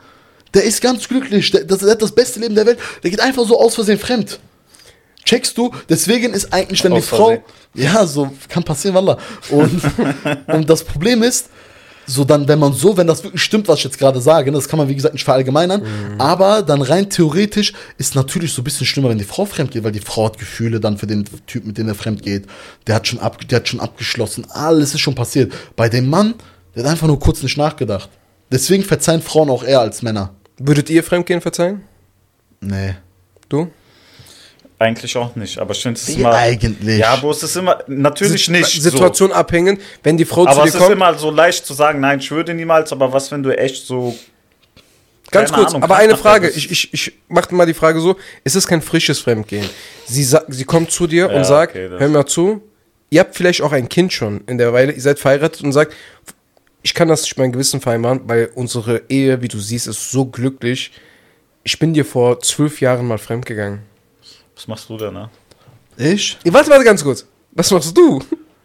der 0.53 0.63
ist 0.65 0.81
ganz 0.81 1.07
glücklich, 1.07 1.51
der, 1.51 1.63
der 1.63 1.77
hat 1.89 2.01
das 2.01 2.11
beste 2.11 2.41
Leben 2.41 2.55
der 2.55 2.65
Welt, 2.65 2.79
der 3.01 3.11
geht 3.11 3.21
einfach 3.21 3.45
so 3.45 3.59
aus 3.59 3.75
Versehen 3.75 3.97
fremd. 3.97 4.39
Checkst 5.25 5.57
du? 5.57 5.71
Deswegen 5.89 6.33
ist 6.33 6.53
eigentlich, 6.53 6.83
wenn 6.83 6.95
die 6.95 7.01
Frau. 7.01 7.43
Ja, 7.73 8.05
so 8.05 8.31
kann 8.49 8.63
passieren, 8.63 8.95
Wallah. 8.95 9.17
Und, 9.49 9.81
und 10.47 10.69
das 10.69 10.83
Problem 10.83 11.23
ist, 11.23 11.49
so 12.05 12.23
dann, 12.23 12.47
wenn 12.47 12.59
man 12.59 12.73
so, 12.73 12.97
wenn 12.97 13.07
das 13.07 13.23
wirklich 13.23 13.41
stimmt, 13.41 13.67
was 13.67 13.79
ich 13.79 13.85
jetzt 13.85 13.97
gerade 13.97 14.19
sage, 14.19 14.51
ne, 14.51 14.57
das 14.57 14.67
kann 14.67 14.77
man 14.77 14.89
wie 14.89 14.95
gesagt 14.95 15.13
nicht 15.13 15.23
verallgemeinern, 15.23 15.83
aber 16.17 16.61
dann 16.61 16.81
rein 16.81 17.09
theoretisch 17.09 17.73
ist 17.97 18.15
natürlich 18.15 18.51
so 18.51 18.61
ein 18.61 18.65
bisschen 18.65 18.85
schlimmer, 18.85 19.09
wenn 19.09 19.17
die 19.17 19.23
Frau 19.23 19.45
fremd 19.45 19.71
geht, 19.71 19.83
weil 19.83 19.91
die 19.91 19.99
Frau 19.99 20.25
hat 20.25 20.37
Gefühle 20.37 20.79
dann 20.79 20.97
für 20.97 21.07
den 21.07 21.25
Typ, 21.47 21.65
mit 21.65 21.77
dem 21.77 21.87
er 21.87 21.95
fremd 21.95 22.21
geht. 22.23 22.47
Der 22.87 22.95
hat 22.95 23.07
schon 23.07 23.19
ab, 23.19 23.47
der 23.47 23.57
hat 23.57 23.67
schon 23.67 23.79
abgeschlossen, 23.79 24.45
alles 24.49 24.93
ist 24.93 25.01
schon 25.01 25.15
passiert. 25.15 25.53
Bei 25.75 25.89
dem 25.89 26.09
Mann, 26.09 26.35
der 26.75 26.83
hat 26.83 26.91
einfach 26.91 27.07
nur 27.07 27.19
kurz 27.19 27.41
nicht 27.41 27.57
nachgedacht. 27.57 28.09
Deswegen 28.51 28.83
verzeihen 28.83 29.21
Frauen 29.21 29.49
auch 29.49 29.63
eher 29.63 29.79
als 29.79 30.01
Männer. 30.01 30.31
Würdet 30.57 30.89
ihr 30.89 31.03
Fremdgehen 31.03 31.41
verzeihen? 31.41 31.83
Nee. 32.61 32.95
Du? 33.49 33.69
Eigentlich 34.79 35.15
auch 35.15 35.35
nicht, 35.35 35.59
aber 35.59 35.71
es 35.71 36.07
Wie 36.07 36.13
immer. 36.21 36.33
eigentlich? 36.33 36.97
Ja, 36.99 37.11
aber 37.13 37.29
es 37.29 37.43
ist 37.43 37.55
immer. 37.55 37.79
Natürlich 37.87 38.49
nicht. 38.49 38.81
Situation 38.81 39.31
abhängend, 39.31 39.81
wenn 40.01 40.17
die 40.17 40.25
Frau 40.25 40.43
So. 40.43 40.49
Aber 40.49 40.61
zu 40.61 40.65
es 40.67 40.71
dir 40.73 40.77
ist 40.79 40.83
kommt. 40.83 40.95
immer 40.95 41.13
so 41.17 41.31
leicht 41.31 41.65
zu 41.65 41.73
sagen, 41.73 41.99
nein, 41.99 42.19
ich 42.19 42.29
würde 42.31 42.53
niemals, 42.53 42.91
aber 42.91 43.13
was, 43.13 43.31
wenn 43.31 43.43
du 43.43 43.57
echt 43.57 43.85
so. 43.85 44.15
Ganz 45.31 45.51
kurz, 45.51 45.69
Ahnung, 45.69 45.83
aber 45.83 45.95
eine 45.95 46.17
Frage. 46.17 46.49
Ich, 46.49 46.69
ich, 46.69 46.93
ich 46.93 47.13
mach 47.27 47.49
mal 47.51 47.65
die 47.65 47.73
Frage 47.73 47.99
so: 48.01 48.17
Es 48.43 48.55
ist 48.55 48.67
kein 48.67 48.81
frisches 48.81 49.19
Fremdgehen. 49.19 49.67
Sie, 50.05 50.23
sie 50.23 50.65
kommt 50.65 50.91
zu 50.91 51.07
dir 51.07 51.29
Ja, 51.29 51.37
und 51.37 51.45
sagt: 51.45 51.75
okay, 51.75 51.89
Hör 51.97 52.09
mal 52.09 52.25
zu, 52.25 52.61
ihr 53.09 53.21
habt 53.21 53.35
vielleicht 53.35 53.61
auch 53.61 53.71
ein 53.71 53.89
Kind 53.89 54.11
schon 54.11 54.41
in 54.47 54.57
der 54.57 54.73
Weile, 54.73 54.91
ihr 54.91 55.01
seid 55.01 55.17
verheiratet 55.17 55.63
und 55.63 55.71
sagt: 55.71 55.93
Ich 56.81 56.93
kann 56.93 57.07
das 57.07 57.23
nicht 57.23 57.37
mein 57.37 57.51
Gewissen 57.51 57.79
vereinbaren, 57.79 58.21
weil 58.25 58.49
unsere 58.53 59.03
Ehe, 59.09 59.41
wie 59.41 59.47
du 59.47 59.59
siehst, 59.59 59.87
ist 59.87 60.11
so 60.11 60.25
glücklich. 60.25 60.91
Ich 61.63 61.79
bin 61.79 61.93
dir 61.93 62.05
vor 62.05 62.41
zwölf 62.41 62.81
Jahren 62.81 63.07
mal 63.07 63.17
fremdgegangen. 63.17 63.79
Was 64.55 64.67
machst 64.67 64.89
du 64.89 64.97
denn, 64.97 65.13
ne? 65.13 65.29
Ich? 65.97 66.37
Ihr 66.43 66.53
warte, 66.53 66.69
warte 66.69 66.83
ganz 66.83 67.03
kurz. 67.03 67.25
Was 67.51 67.69
machst 67.71 67.95
du? 67.97 68.19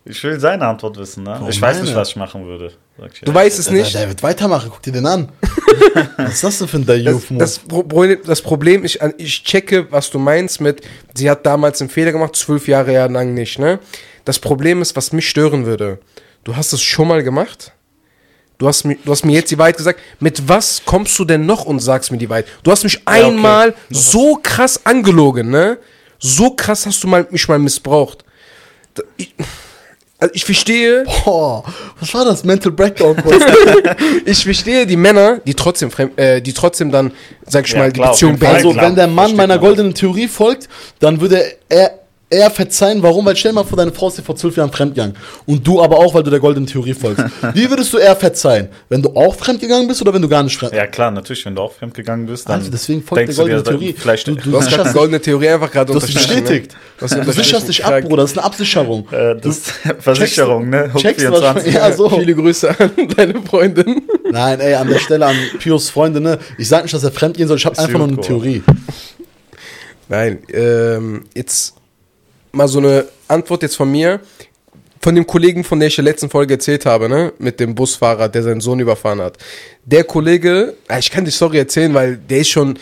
Ich 0.05 0.22
will 0.24 0.41
seine 0.41 0.66
Antwort 0.66 0.97
wissen, 0.97 1.22
ne? 1.24 1.39
Oh, 1.43 1.49
ich 1.49 1.61
weiß 1.61 1.76
meine. 1.76 1.86
nicht, 1.89 1.97
was 1.97 2.09
ich 2.11 2.16
machen 2.16 2.47
würde. 2.47 2.72
Sag 2.99 3.12
ich 3.12 3.20
Du 3.20 3.34
weißt 3.34 3.59
es 3.59 3.70
nicht. 3.70 3.95
der 3.95 4.09
wird 4.09 4.22
weitermachen, 4.22 4.70
guck 4.72 4.82
dir 4.82 4.93
den 4.93 5.05
an. 5.07 5.28
Was 6.16 6.34
ist 6.34 6.45
das 6.45 6.59
denn 6.59 6.68
für 6.68 6.76
ein 6.78 6.86
Das, 6.86 6.97
Dayuf-Move? 6.97 7.39
das, 7.39 7.59
Pro- 7.59 8.14
das 8.16 8.43
Problem, 8.43 8.84
ich, 8.84 8.99
ich 9.18 9.45
checke, 9.45 9.91
was 9.93 10.11
du 10.11 10.18
meinst 10.18 10.61
mit, 10.61 10.80
sie 11.14 11.30
hat 11.30 11.47
damals 11.47 11.80
einen 11.80 11.91
Fehler 11.91 12.12
gemacht, 12.12 12.34
zwölf 12.36 12.66
Jahre 12.68 12.93
ja 12.93 13.07
lang 13.07 13.34
nicht, 13.34 13.59
ne? 13.59 13.78
Das 14.24 14.39
Problem 14.39 14.82
ist, 14.82 14.97
was 14.97 15.12
mich 15.12 15.28
stören 15.28 15.66
würde. 15.66 15.99
Du 16.45 16.57
hast 16.57 16.72
es 16.72 16.82
schon 16.82 17.09
mal 17.09 17.22
gemacht. 17.22 17.72
Du 18.59 18.66
hast, 18.66 18.84
mir, 18.84 18.96
du 19.04 19.12
hast 19.12 19.24
mir 19.24 19.32
jetzt 19.34 19.50
die 19.52 19.59
Wahrheit 19.59 19.76
gesagt. 19.76 20.00
Mit 20.18 20.48
was 20.48 20.82
kommst 20.84 21.16
du 21.18 21.24
denn 21.24 21.46
noch 21.46 21.64
und 21.64 21.78
sagst 21.78 22.11
mir 22.11 22.18
die 22.18 22.28
Wahrheit? 22.28 22.46
Du 22.64 22.72
hast 22.72 22.82
mich 22.82 22.96
okay. 23.06 23.22
einmal 23.22 23.74
so 23.88 24.38
krass 24.42 24.84
angelogen, 24.84 25.48
ne? 25.48 25.78
So 26.18 26.50
krass 26.50 26.84
hast 26.84 27.02
du 27.04 27.06
mal, 27.06 27.26
mich 27.30 27.46
mal 27.46 27.61
missbraucht. 27.61 28.24
Ich, 29.16 29.32
also 30.18 30.34
ich 30.34 30.44
verstehe, 30.44 31.04
Boah, 31.24 31.62
was 32.00 32.12
war 32.12 32.24
das? 32.24 32.42
Mental 32.42 32.72
Breakdown 32.72 33.16
ich 34.24 34.42
verstehe 34.42 34.84
die 34.84 34.96
Männer, 34.96 35.38
die 35.46 35.54
trotzdem, 35.54 35.90
fremd- 35.90 36.18
äh, 36.18 36.40
die 36.42 36.52
trotzdem 36.52 36.90
dann, 36.90 37.12
sag 37.46 37.66
ich 37.66 37.72
Ja, 37.72 37.78
mal, 37.78 37.92
die 37.92 38.00
klar, 38.00 38.11
auf 38.11 38.16
Beziehung 38.16 38.36
beenden. 38.36 38.56
Also, 38.56 38.74
wenn 38.76 38.96
der 38.96 39.06
Mann 39.06 39.36
meiner 39.36 39.59
goldenen 39.61 39.94
Theorie 39.94 40.26
folgt, 40.26 40.68
dann 40.98 41.20
würde 41.20 41.44
er 41.68 42.00
eher 42.31 42.51
verzeihen. 42.51 43.03
Warum? 43.03 43.24
Weil 43.26 43.37
stell 43.37 43.53
mal 43.53 43.64
vor, 43.64 43.76
deine 43.79 43.93
Frau 43.93 44.09
ist 44.09 44.18
dir 44.18 44.22
vor 44.22 44.37
zwölf 44.37 44.57
Jahren 44.57 44.70
fremdgegangen. 44.70 45.16
Und 45.47 45.66
du 45.66 45.81
aber 45.83 45.97
auch, 45.99 46.12
weil 46.14 46.22
du 46.22 46.31
der 46.31 46.41
goldenen 46.41 46.66
Theorie 46.66 46.95
folgst. 46.95 47.24
Wie 47.55 47.68
würdest 47.70 47.93
du 47.93 47.99
eher 47.99 48.14
verzeihen? 48.16 48.68
Wenn 48.89 49.03
du 49.03 49.11
auch 49.14 49.35
fremdgegangen 49.35 49.89
bist 49.89 50.03
oder 50.03 50.12
wenn 50.12 50.20
du 50.22 50.29
gar 50.29 50.43
nicht 50.43 50.57
fremd 50.59 50.74
Ja, 50.74 50.87
klar, 50.87 51.11
natürlich, 51.11 51.45
wenn 51.47 51.55
du 51.55 51.62
auch 51.62 51.72
fremdgegangen 51.72 52.26
bist, 52.26 52.49
dann. 52.49 52.57
Also 52.61 52.70
deswegen 52.70 53.03
folgt 53.03 53.20
der 53.20 53.26
du 53.26 53.33
dir, 53.33 53.37
goldene 53.55 53.62
Theorie. 53.64 53.95
Vielleicht, 53.99 54.26
Du- 54.26 54.35
du- 54.35 54.51
Du 54.51 54.57
hast 54.61 54.70
die 54.70 54.93
goldene 54.93 55.20
Theorie 55.20 55.49
einfach 55.49 55.70
gerade 55.70 55.93
Du 55.93 55.99
hast 55.99 56.09
dich 56.09 56.16
unterstrichen, 56.16 56.45
bestätigt. 56.45 56.76
ne? 57.01 57.18
Du 57.24 57.24
Du 57.24 57.33
sicherst 57.33 57.68
dich 57.68 57.85
ab. 57.85 58.01
Bruder. 58.03 58.22
Das 58.22 58.33
ist 58.33 58.39
eine 58.39 58.47
Absicherung. 58.47 59.09
äh, 59.11 59.37
das 59.41 59.62
Versicherung, 60.01 60.68
ne? 60.70 60.91
Hook 60.93 61.01
checkst 61.01 61.24
du, 61.26 61.31
was 61.33 61.64
ich- 61.64 61.72
24. 61.72 61.74
Ja, 61.74 61.93
so. 61.93 62.11
Viele 62.11 62.35
Grüße 62.35 62.68
an 62.79 62.91
deine 63.16 63.43
Freundin. 63.43 64.03
Nein, 64.31 64.61
ey, 64.61 64.74
an 64.74 64.89
der 64.89 64.99
Stelle 64.99 65.26
an 65.26 65.37
Pius 65.59 65.91
Freunde, 65.91 66.20
ne? 66.20 66.39
Ich 66.59 66.68
sag 66.68 66.83
nicht, 66.83 66.95
dass 66.95 67.05
er 67.05 67.12
fremd 67.12 67.37
gehen 67.37 67.49
soll. 67.49 67.57
Ich 67.57 67.64
habe 67.66 67.79
einfach 67.79 67.99
nur 67.99 68.09
eine 68.09 68.20
Theorie. 68.20 68.62
Nein, 70.09 70.39
ähm, 70.53 71.24
jetzt 71.35 71.74
mal 72.59 72.68
so 72.68 72.80
eine 72.80 73.06
Antwort 73.28 73.62
jetzt 73.62 73.76
von 73.76 73.90
mir. 73.90 74.20
Von 75.00 75.14
dem 75.14 75.26
Kollegen, 75.26 75.62
von 75.62 75.78
der 75.78 75.86
ich 75.86 75.98
in 75.98 76.04
der 76.04 76.12
letzten 76.12 76.28
Folge 76.28 76.54
erzählt 76.54 76.84
habe, 76.84 77.09
ne? 77.09 77.32
Mit 77.38 77.61
dem 77.61 77.74
Busfahrer, 77.74 78.28
der 78.28 78.42
seinen 78.42 78.61
Sohn 78.61 78.80
überfahren 78.80 79.20
hat. 79.20 79.38
Der 79.84 80.02
Kollege, 80.02 80.74
ah, 80.88 80.98
ich 80.98 81.11
kann 81.11 81.24
die 81.24 81.30
Story 81.30 81.59
erzählen, 81.59 81.94
weil 81.94 82.16
der 82.16 82.40
ist 82.40 82.48
schon 82.48 82.78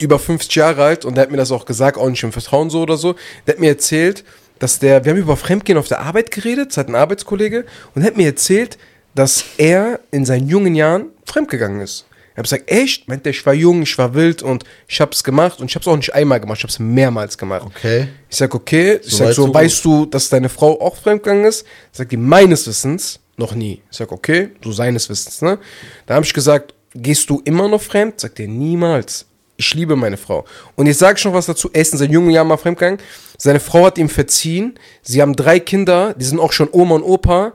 über 0.00 0.18
50 0.18 0.54
Jahre 0.54 0.82
alt 0.82 1.04
und 1.04 1.14
der 1.14 1.22
hat 1.22 1.30
mir 1.30 1.36
das 1.36 1.52
auch 1.52 1.66
gesagt, 1.66 1.98
auch 1.98 2.08
nicht 2.08 2.22
im 2.22 2.32
Vertrauen 2.32 2.70
so 2.70 2.80
oder 2.80 2.96
so. 2.96 3.14
Der 3.46 3.54
hat 3.54 3.60
mir 3.60 3.68
erzählt, 3.68 4.24
dass 4.58 4.78
der, 4.78 5.04
wir 5.04 5.12
haben 5.12 5.18
über 5.18 5.36
Fremdgehen 5.36 5.78
auf 5.78 5.88
der 5.88 6.00
Arbeit 6.00 6.30
geredet, 6.30 6.70
das 6.70 6.78
hat 6.78 6.88
ein 6.88 6.94
Arbeitskollege, 6.94 7.66
und 7.94 8.02
hat 8.02 8.16
mir 8.16 8.26
erzählt, 8.26 8.78
dass 9.14 9.44
er 9.58 10.00
in 10.10 10.24
seinen 10.24 10.48
jungen 10.48 10.74
Jahren 10.74 11.10
fremdgegangen 11.26 11.82
ist. 11.82 12.05
Ich 12.36 12.38
habe 12.38 12.42
gesagt, 12.42 12.70
echt? 12.70 13.08
Meint 13.08 13.24
der, 13.24 13.30
ich 13.30 13.46
war 13.46 13.54
jung, 13.54 13.80
ich 13.80 13.96
war 13.96 14.12
wild 14.12 14.42
und 14.42 14.64
ich 14.88 15.00
habe 15.00 15.10
es 15.12 15.24
gemacht 15.24 15.58
und 15.58 15.70
ich 15.70 15.74
habe 15.74 15.80
es 15.80 15.88
auch 15.88 15.96
nicht 15.96 16.12
einmal 16.12 16.38
gemacht, 16.38 16.58
ich 16.58 16.64
habe 16.64 16.70
es 16.70 16.78
mehrmals 16.78 17.38
gemacht. 17.38 17.62
Okay. 17.64 18.08
Ich 18.28 18.36
sag, 18.36 18.54
okay, 18.54 19.00
ich 19.02 19.10
So 19.10 19.24
sag 19.24 19.32
so, 19.32 19.54
weißt 19.54 19.82
du, 19.82 20.04
dass 20.04 20.28
deine 20.28 20.50
Frau 20.50 20.78
auch 20.78 20.96
fremdgegangen 20.96 21.46
ist? 21.46 21.64
Sagt 21.92 22.12
die, 22.12 22.18
meines 22.18 22.66
Wissens 22.66 23.20
noch 23.38 23.54
nie. 23.54 23.80
Ich 23.90 23.96
sag, 23.96 24.12
okay, 24.12 24.50
so 24.62 24.70
seines 24.70 25.08
Wissens, 25.08 25.40
ne? 25.40 25.58
Da 26.04 26.16
habe 26.16 26.26
ich 26.26 26.34
gesagt, 26.34 26.74
gehst 26.94 27.30
du 27.30 27.40
immer 27.46 27.68
noch 27.68 27.80
fremd? 27.80 28.20
Sagt 28.20 28.38
er, 28.38 28.48
niemals. 28.48 29.24
Ich 29.56 29.72
liebe 29.72 29.96
meine 29.96 30.18
Frau. 30.18 30.44
Und 30.74 30.88
jetzt 30.88 30.98
sage 30.98 31.18
ich 31.18 31.24
noch 31.24 31.32
was 31.32 31.46
dazu. 31.46 31.70
Er 31.72 31.80
ist 31.80 31.94
in 31.94 31.98
seinen 31.98 32.12
jungen 32.12 32.30
Jahren 32.32 32.48
mal 32.48 32.58
fremdgegangen. 32.58 33.00
Seine 33.38 33.60
Frau 33.60 33.86
hat 33.86 33.96
ihm 33.96 34.10
verziehen. 34.10 34.78
Sie 35.00 35.22
haben 35.22 35.34
drei 35.34 35.58
Kinder, 35.58 36.12
die 36.12 36.26
sind 36.26 36.38
auch 36.38 36.52
schon 36.52 36.68
Oma 36.70 36.96
und 36.96 37.02
Opa. 37.02 37.54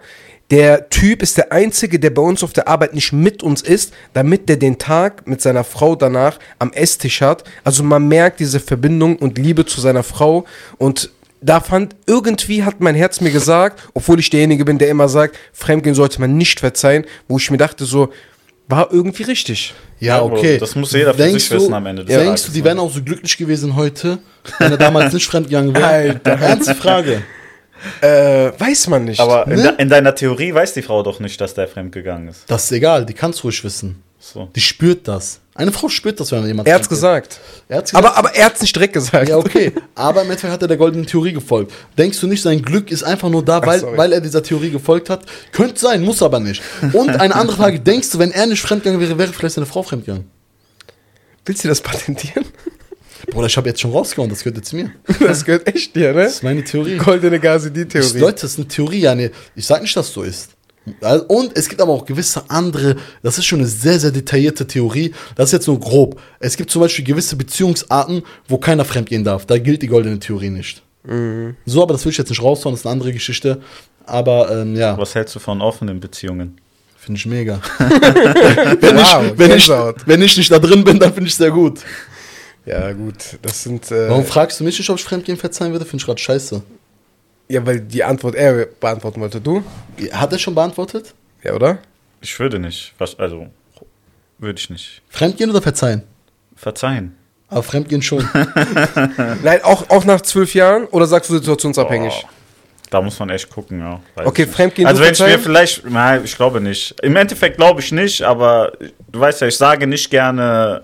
Der 0.51 0.89
Typ 0.89 1.23
ist 1.23 1.37
der 1.37 1.53
Einzige, 1.53 1.97
der 1.97 2.09
bei 2.09 2.21
uns 2.21 2.43
auf 2.43 2.51
der 2.51 2.67
Arbeit 2.67 2.93
nicht 2.93 3.13
mit 3.13 3.41
uns 3.41 3.61
ist, 3.61 3.93
damit 4.11 4.49
der 4.49 4.57
den 4.57 4.77
Tag 4.77 5.25
mit 5.25 5.41
seiner 5.41 5.63
Frau 5.63 5.95
danach 5.95 6.39
am 6.59 6.73
Esstisch 6.73 7.21
hat. 7.21 7.45
Also 7.63 7.83
man 7.83 8.09
merkt 8.09 8.41
diese 8.41 8.59
Verbindung 8.59 9.15
und 9.15 9.37
Liebe 9.37 9.65
zu 9.65 9.79
seiner 9.79 10.03
Frau. 10.03 10.45
Und 10.77 11.09
da 11.39 11.61
fand, 11.61 11.95
irgendwie 12.05 12.65
hat 12.65 12.81
mein 12.81 12.95
Herz 12.95 13.21
mir 13.21 13.31
gesagt, 13.31 13.81
obwohl 13.93 14.19
ich 14.19 14.29
derjenige 14.29 14.65
bin, 14.65 14.77
der 14.77 14.89
immer 14.89 15.07
sagt, 15.07 15.37
Fremdgehen 15.53 15.95
sollte 15.95 16.19
man 16.19 16.35
nicht 16.35 16.59
verzeihen, 16.59 17.05
wo 17.29 17.37
ich 17.37 17.49
mir 17.49 17.57
dachte, 17.57 17.85
so, 17.85 18.09
war 18.67 18.91
irgendwie 18.91 19.23
richtig. 19.23 19.73
Ja, 20.01 20.21
okay. 20.21 20.57
das 20.57 20.75
muss 20.75 20.91
jeder 20.91 21.13
für 21.13 21.31
sich 21.31 21.49
wissen 21.49 21.73
am 21.73 21.85
Ende 21.85 22.03
des 22.03 22.13
Denkst 22.13 22.25
Tages, 22.25 22.45
du, 22.45 22.51
die 22.51 22.59
ne? 22.59 22.65
wären 22.65 22.79
auch 22.79 22.91
so 22.91 23.01
glücklich 23.01 23.37
gewesen 23.37 23.75
heute, 23.77 24.19
wenn 24.59 24.71
er 24.71 24.77
damals 24.77 25.13
nicht 25.13 25.27
fremdgegangen 25.27 25.73
wäre? 25.73 25.85
Alter. 25.85 26.31
Ernste 26.31 26.75
Frage. 26.75 27.21
Äh, 28.01 28.51
weiß 28.57 28.87
man 28.87 29.05
nicht. 29.05 29.19
Aber 29.19 29.47
in, 29.47 29.55
Ne? 29.55 29.63
de 29.63 29.73
in 29.81 29.89
deiner 29.89 30.13
Theorie 30.15 30.53
weiß 30.53 30.73
die 30.73 30.81
Frau 30.81 31.03
doch 31.03 31.19
nicht, 31.19 31.39
dass 31.41 31.53
der 31.53 31.67
fremdgegangen 31.67 32.29
ist. 32.29 32.43
Das 32.47 32.65
ist 32.65 32.71
egal, 32.71 33.05
die 33.05 33.13
kann 33.13 33.31
es 33.31 33.43
ruhig 33.43 33.63
wissen. 33.63 34.01
So. 34.19 34.49
Die 34.55 34.61
spürt 34.61 35.07
das. 35.07 35.39
Eine 35.55 35.71
Frau 35.71 35.89
spürt 35.89 36.19
das, 36.19 36.31
wenn 36.31 36.45
jemand 36.45 36.67
er 36.67 36.75
hat's 36.75 36.85
fremd 36.87 36.97
gesagt. 36.99 37.39
Er 37.67 37.77
hat's 37.79 37.91
gesagt. 37.91 38.05
Aber, 38.05 38.17
aber 38.17 38.35
er 38.35 38.45
hat's 38.45 38.61
nicht 38.61 38.75
direkt 38.75 38.93
gesagt. 38.93 39.27
ja, 39.29 39.37
okay. 39.37 39.73
Aber 39.95 40.21
im 40.21 40.27
Endeffekt 40.27 40.53
hat 40.53 40.61
er 40.61 40.67
der 40.67 40.77
goldenen 40.77 41.07
Theorie 41.07 41.33
gefolgt. 41.33 41.73
Denkst 41.97 42.19
du 42.19 42.27
nicht, 42.27 42.41
sein 42.43 42.61
Glück 42.61 42.91
ist 42.91 43.01
einfach 43.03 43.29
nur 43.29 43.43
da, 43.43 43.65
weil, 43.65 43.79
sorry. 43.79 43.97
weil 43.97 44.13
er 44.13 44.21
dieser 44.21 44.43
Theorie 44.43 44.69
gefolgt 44.69 45.09
hat? 45.09 45.23
Könnte 45.51 45.79
sein, 45.79 46.03
muss 46.03 46.21
aber 46.21 46.39
nicht. 46.39 46.61
Und 46.93 47.09
eine 47.19 47.33
andere 47.35 47.57
Frage, 47.57 47.79
denkst 47.79 48.11
du, 48.11 48.19
wenn 48.19 48.31
er 48.31 48.45
nicht 48.45 48.61
fremdgegangen 48.61 49.01
wäre, 49.01 49.17
wäre 49.17 49.33
vielleicht 49.33 49.55
seine 49.55 49.65
Frau 49.65 49.81
fremdgegangen? 49.81 50.29
Willst 51.45 51.63
du 51.63 51.67
das 51.67 51.81
patentieren? 51.81 52.45
Bruder, 53.29 53.47
ich 53.47 53.57
habe 53.57 53.69
jetzt 53.69 53.81
schon 53.81 53.91
rausgehauen, 53.91 54.29
das 54.29 54.43
gehört 54.43 54.57
jetzt 54.57 54.73
mir. 54.73 54.91
Das 55.19 55.45
gehört 55.45 55.67
echt 55.67 55.95
dir, 55.95 56.13
ne? 56.13 56.23
Das 56.23 56.33
ist 56.35 56.43
meine 56.43 56.63
Theorie. 56.63 56.97
Goldene 56.97 57.35
Ich, 57.35 57.41
Gase-Die-Theorie. 57.41 58.19
Leute, 58.19 58.41
das 58.41 58.51
ist 58.53 58.57
eine 58.59 58.67
Theorie, 58.67 58.99
ja. 59.01 59.15
Nee, 59.15 59.31
ich 59.55 59.65
sag 59.65 59.81
nicht, 59.81 59.95
dass 59.95 60.07
es 60.07 60.13
so 60.13 60.23
ist. 60.23 60.51
Also, 61.01 61.25
Und 61.25 61.55
es 61.55 61.69
gibt 61.69 61.79
aber 61.81 61.93
auch 61.93 62.05
gewisse 62.05 62.43
andere, 62.49 62.95
das 63.21 63.37
ist 63.37 63.45
schon 63.45 63.59
eine 63.59 63.67
sehr, 63.67 63.99
sehr 63.99 64.11
detaillierte 64.11 64.65
Theorie. 64.65 65.13
Das 65.35 65.49
ist 65.49 65.53
jetzt 65.53 65.67
nur 65.67 65.79
grob. 65.79 66.19
Es 66.39 66.57
gibt 66.57 66.71
zum 66.71 66.81
Beispiel 66.81 67.05
gewisse 67.05 67.35
Beziehungsarten, 67.35 68.23
wo 68.47 68.57
keiner 68.57 68.83
fremdgehen 68.83 69.23
darf. 69.23 69.45
Da 69.45 69.57
gilt 69.59 69.81
die 69.83 69.87
goldene 69.87 70.19
Theorie 70.19 70.49
nicht. 70.49 70.81
So, 71.65 71.81
aber 71.81 71.93
das 71.93 72.05
will 72.05 72.11
ich 72.11 72.17
jetzt 72.17 72.29
nicht 72.29 72.41
raushauen, 72.41 72.73
das 72.73 72.81
ist 72.81 72.85
eine 72.85 72.93
andere 72.93 73.11
Geschichte. 73.13 73.61
Aber 74.05 74.51
ähm, 74.51 74.75
ja, 74.75 74.97
Was 74.97 75.15
hältst 75.15 75.35
du 75.35 75.39
von 75.39 75.61
offenen 75.61 75.99
Beziehungen? 75.99 76.57
finde 76.97 77.17
ich 77.17 77.25
mega. 77.25 77.59
wenn, 77.79 78.95
Wow, 78.95 79.23
ich, 79.25 79.37
wenn, 79.39 79.51
ich, 79.57 79.69
wenn 80.05 80.21
ich 80.21 80.37
nicht 80.37 80.51
da 80.51 80.59
drin 80.59 80.83
bin, 80.83 80.99
dann 80.99 81.11
finde 81.11 81.27
ich 81.29 81.35
sehr 81.35 81.49
gut. 81.49 81.79
Ja, 82.65 82.91
gut. 82.93 83.39
Das 83.41 83.63
sind. 83.63 83.91
Äh, 83.91 84.09
Warum 84.09 84.25
fragst 84.25 84.59
du 84.59 84.63
mich 84.63 84.77
nicht, 84.77 84.89
ob 84.89 84.97
ich 84.97 85.03
Fremdgehen 85.03 85.37
verzeihen 85.37 85.71
würde? 85.71 85.85
Finde 85.85 86.01
ich 86.01 86.05
gerade 86.05 86.19
scheiße. 86.19 86.61
ja, 87.49 87.65
weil 87.65 87.79
die 87.81 88.03
Antwort 88.03 88.35
er 88.35 88.67
beantworten 88.79 89.19
wollte. 89.21 89.41
Du? 89.41 89.63
Hat 90.11 90.31
er 90.31 90.39
schon 90.39 90.55
beantwortet? 90.55 91.13
Ja, 91.43 91.53
oder? 91.53 91.79
Ich 92.21 92.39
würde 92.39 92.59
nicht. 92.59 92.93
Was, 92.99 93.17
also, 93.17 93.47
würde 94.37 94.59
ich 94.59 94.69
nicht. 94.69 95.01
Fremdgehen 95.09 95.49
oder 95.49 95.61
verzeihen? 95.61 96.03
Verzeihen. 96.55 97.15
Aber 97.47 97.63
Fremdgehen 97.63 98.01
schon. 98.01 98.27
Nein, 99.43 99.59
auch, 99.63 99.89
auch 99.89 100.05
nach 100.05 100.21
zwölf 100.21 100.53
Jahren? 100.53 100.85
Oder 100.85 101.05
sagst 101.07 101.29
du 101.29 101.37
situationsabhängig? 101.37 102.13
Boah, 102.21 102.29
Da 102.91 103.01
muss 103.01 103.19
man 103.19 103.29
echt 103.31 103.49
gucken, 103.49 103.79
ja. 103.79 103.99
Weiß 104.15 104.27
Okay. 104.27 104.45
Fremdgehen 104.45 104.87
Also 104.87 105.01
wenn 105.03 105.13
ich 105.13 105.19
mir 105.19 105.39
vielleicht, 105.39 105.89
nein, 105.89 106.21
ich 106.23 106.35
glaube 106.35 106.61
nicht. 106.61 106.95
Im 107.01 107.15
Endeffekt 107.15 107.57
glaube 107.57 107.81
ich 107.81 107.91
nicht, 107.91 108.21
aber 108.21 108.71
du 109.11 109.19
weißt 109.19 109.41
ja, 109.41 109.47
ich 109.47 109.57
sage 109.57 109.87
nicht 109.87 110.09
gerne 110.09 110.83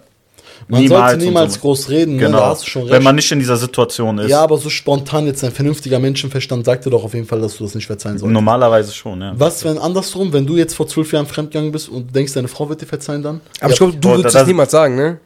Man 0.70 0.82
niemals. 0.82 1.12
sollte 1.12 1.26
niemals 1.26 1.54
so. 1.54 1.60
groß 1.62 1.90
reden, 1.90 2.16
ne? 2.18 2.24
Genau. 2.24 2.40
da 2.40 2.48
hast 2.50 2.64
du 2.66 2.70
schon 2.70 2.82
recht. 2.84 2.92
Wenn 2.92 3.04
man 3.04 3.16
nicht 3.16 3.32
in 3.32 3.40
dieser 3.40 3.56
Situation 3.56 4.18
ist. 4.18 4.30
ja, 4.30 4.42
aber 4.42 4.58
so 4.58 4.70
spontan 4.70 5.26
jetzt 5.26 5.42
ein 5.46 5.52
vernünftiger 5.54 5.98
Menschenverstand 5.98 6.66
sagt 6.66 6.86
dir 6.86 6.90
doch 6.90 7.06
auf 7.06 7.14
jeden 7.14 7.26
Fall, 7.26 7.40
dass 7.40 7.56
du 7.58 7.64
das 7.64 7.74
nicht 7.74 7.88
verzeihen 7.88 8.18
sollst. 8.18 8.34
Normalerweise 8.34 8.94
schon, 8.94 9.22
ja. 9.22 9.34
Was, 9.38 9.64
wenn 9.64 9.78
andersrum, 9.78 10.34
wenn 10.34 10.46
du 10.46 10.58
jetzt 10.58 10.74
vor 10.74 10.86
zwölf 10.88 11.14
Jahren 11.14 11.26
fremdgegangen 11.26 11.72
bist 11.72 11.88
und 11.88 12.14
denkst, 12.14 12.34
deine 12.34 12.50
Frau 12.50 12.68
wird 12.68 12.82
dir 12.82 12.86
verzeihen 12.86 13.24
dann? 13.24 13.40
Aber 13.62 13.72
ich 13.72 13.78
glaube, 13.78 13.96
du 13.96 14.10
würdest 14.10 14.36
da- 14.36 14.40
das 14.40 14.48
niemals 14.48 14.72
sagen, 14.72 14.96
ne? 14.98 15.20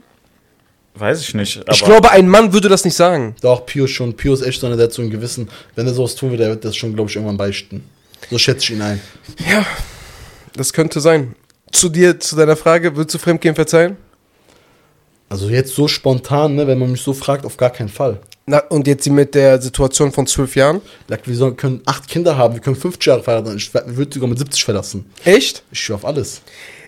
Weiß 0.94 1.22
ich 1.22 1.34
nicht. 1.34 1.58
Aber 1.62 1.72
Ich 1.74 1.84
glaube, 1.84 2.12
ein 2.12 2.28
Mann 2.28 2.52
würde 2.54 2.68
das 2.70 2.84
nicht 2.86 2.96
sagen. 2.96 3.34
Doch, 3.42 3.66
Pio 3.66 3.88
schon. 3.88 4.14
Pio 4.14 4.34
ist 4.34 4.42
echt 4.42 4.60
so 4.60 4.68
einer, 4.68 4.76
der 4.76 4.86
hat 4.88 4.94
so 4.94 5.02
ein 5.02 5.10
Gewissen. 5.10 5.50
Wenn 5.76 5.88
er 5.88 5.94
sowas 5.94 6.16
tun 6.16 6.30
würde, 6.32 6.44
der 6.44 6.50
wird 6.52 6.66
das 6.66 6.76
schon, 6.76 6.94
glaube 6.94 7.10
ich, 7.10 7.16
irgendwann 7.16 7.38
beichten. 7.38 7.84
So 8.30 8.38
schätze 8.38 8.66
ich 8.66 8.72
ihn 8.72 8.82
ein. 8.82 9.02
Ja, 9.50 9.66
das 10.56 10.74
könnte 10.74 11.00
sein. 11.00 11.34
Zu 11.72 11.88
dir, 11.90 12.20
zu 12.20 12.36
deiner 12.36 12.58
Frage, 12.58 12.96
würdest 12.96 13.16
du 13.16 13.20
Fremdgehen 13.20 13.56
verzeihen? 13.56 13.96
Also 15.32 15.48
jetzt 15.48 15.74
so 15.76 15.88
spontan, 15.88 16.56
ne, 16.56 16.68
wenn 16.68 16.78
man 16.78 16.92
mich 16.92 17.04
so 17.04 17.14
fragt, 17.14 17.46
auf 17.46 17.56
gar 17.56 17.70
keinen 17.70 17.88
Fall. 17.88 18.20
Na, 18.48 18.58
und 18.68 18.86
jetzt 18.86 19.08
mit 19.10 19.34
der 19.34 19.62
Situation 19.62 20.12
von 20.12 20.28
zwölf 20.28 20.58
Jahren? 20.58 20.82
Like, 21.08 21.26
wir 21.26 21.38
sollen, 21.38 21.56
können 21.56 21.80
acht 21.86 22.10
Kinder 22.10 22.38
haben, 22.38 22.54
wir 22.54 22.60
können 22.60 22.76
50 22.76 23.06
Jahre 23.06 23.24
verheiraten. 23.24 23.56
Ich 23.56 23.74
würde 23.74 24.14
sogar 24.14 24.28
mit 24.28 24.38
70 24.38 24.62
verlassen. 24.62 25.06
Echt? 25.24 25.64
Ich 25.72 25.80
schwöre 25.80 26.00
auf 26.00 26.06
alles. 26.06 26.42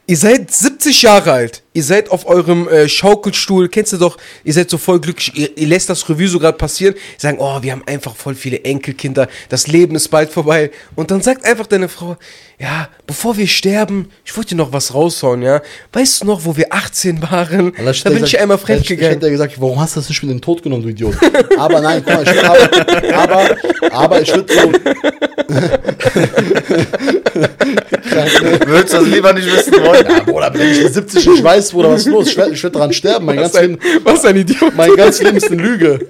Ihr 0.06 0.18
seid 0.18 0.51
70 0.51 1.01
Jahre 1.04 1.32
alt. 1.32 1.64
Ihr 1.72 1.82
seid 1.84 2.12
auf 2.12 2.26
eurem 2.28 2.68
äh, 2.68 2.89
Schaukelstuhl. 2.89 3.70
Kennst 3.70 3.93
du 3.93 3.97
doch, 3.97 4.18
ihr 4.43 4.51
seid 4.54 4.70
so 4.70 4.78
voll 4.78 4.99
glücklich. 4.99 5.32
Ihr, 5.34 5.58
ihr 5.58 5.68
lässt 5.68 5.89
das 5.89 6.08
Revue 6.10 6.28
so 6.28 6.39
gerade 6.39 6.58
passieren. 6.58 6.93
Sagen, 7.18 7.38
oh, 7.39 7.60
wir 7.64 7.72
haben 7.72 7.84
einfach 7.88 8.14
voll 8.14 8.36
viele 8.36 8.66
Enkelkinder. 8.66 9.30
Das 9.47 9.68
Leben 9.68 9.95
ist 9.95 10.10
bald 10.10 10.30
vorbei. 10.30 10.72
Und 10.95 11.10
dann 11.10 11.22
sagt 11.22 11.45
einfach 11.45 11.68
deine 11.68 11.88
Frau, 11.88 12.18
ja, 12.60 12.89
bevor 13.08 13.38
wir 13.38 13.47
sterben, 13.47 14.10
ich 14.26 14.36
wollte 14.36 14.49
dir 14.49 14.56
noch 14.58 14.74
was 14.74 14.93
raushauen, 14.93 15.41
ja. 15.41 15.62
Weißt 15.93 16.22
du 16.22 16.26
noch, 16.28 16.43
wo 16.43 16.58
wir 16.58 16.74
18 16.74 17.22
waren? 17.22 17.72
Da 17.72 17.82
bin 17.82 17.86
hätte 17.86 17.91
ich 17.91 18.04
gesagt- 18.04 18.36
einmal 18.41 18.58
Ich, 18.58 18.62
ich 18.62 18.66
fremdgegangen. 18.68 19.14
hätte 19.14 19.32
gesagt, 19.32 19.62
warum 19.62 19.80
hast 19.80 19.95
du 19.95 20.01
das 20.01 20.10
nicht 20.10 20.22
mit 20.22 20.32
den 20.32 20.41
Tod 20.41 20.62
genommen, 20.62 20.84
du 20.84 20.89
Idiot? 20.89 21.16
aber 21.58 21.80
nein, 21.80 22.04
mal, 22.06 22.24
ich, 22.24 22.43
aber, 22.43 23.14
aber, 23.16 23.58
aber 23.91 24.22
ich 24.22 24.36
würde 24.36 24.54
so. 24.54 24.72
Würdest 28.65 28.93
du 28.93 28.97
das 28.97 29.07
lieber 29.07 29.34
nicht 29.34 29.51
wissen 29.51 29.73
wollen? 29.73 30.05
Ja, 30.07 30.23
Bruder, 30.23 30.53
wenn 30.53 30.69
ich 30.69 30.84
mit 30.84 30.93
70 30.93 31.27
nicht 31.27 31.43
weiß, 31.43 31.71
Bruder, 31.71 31.91
was 31.91 32.01
ist 32.01 32.07
los? 32.07 32.27
Ich 32.27 32.38
werde 32.38 32.53
ich 32.53 32.63
werd 32.63 32.75
daran 32.75 32.93
sterben. 32.93 33.25
Mein 33.25 33.39
Was 33.39 33.55
ein, 33.55 33.77
was 34.03 34.25
ein 34.25 34.38
Idiot. 34.38 34.75
mein 34.75 34.95
ganzes 34.95 35.23
Leben 35.23 35.38
ist 35.38 35.51
eine 35.51 35.61
Lüge. 35.61 36.07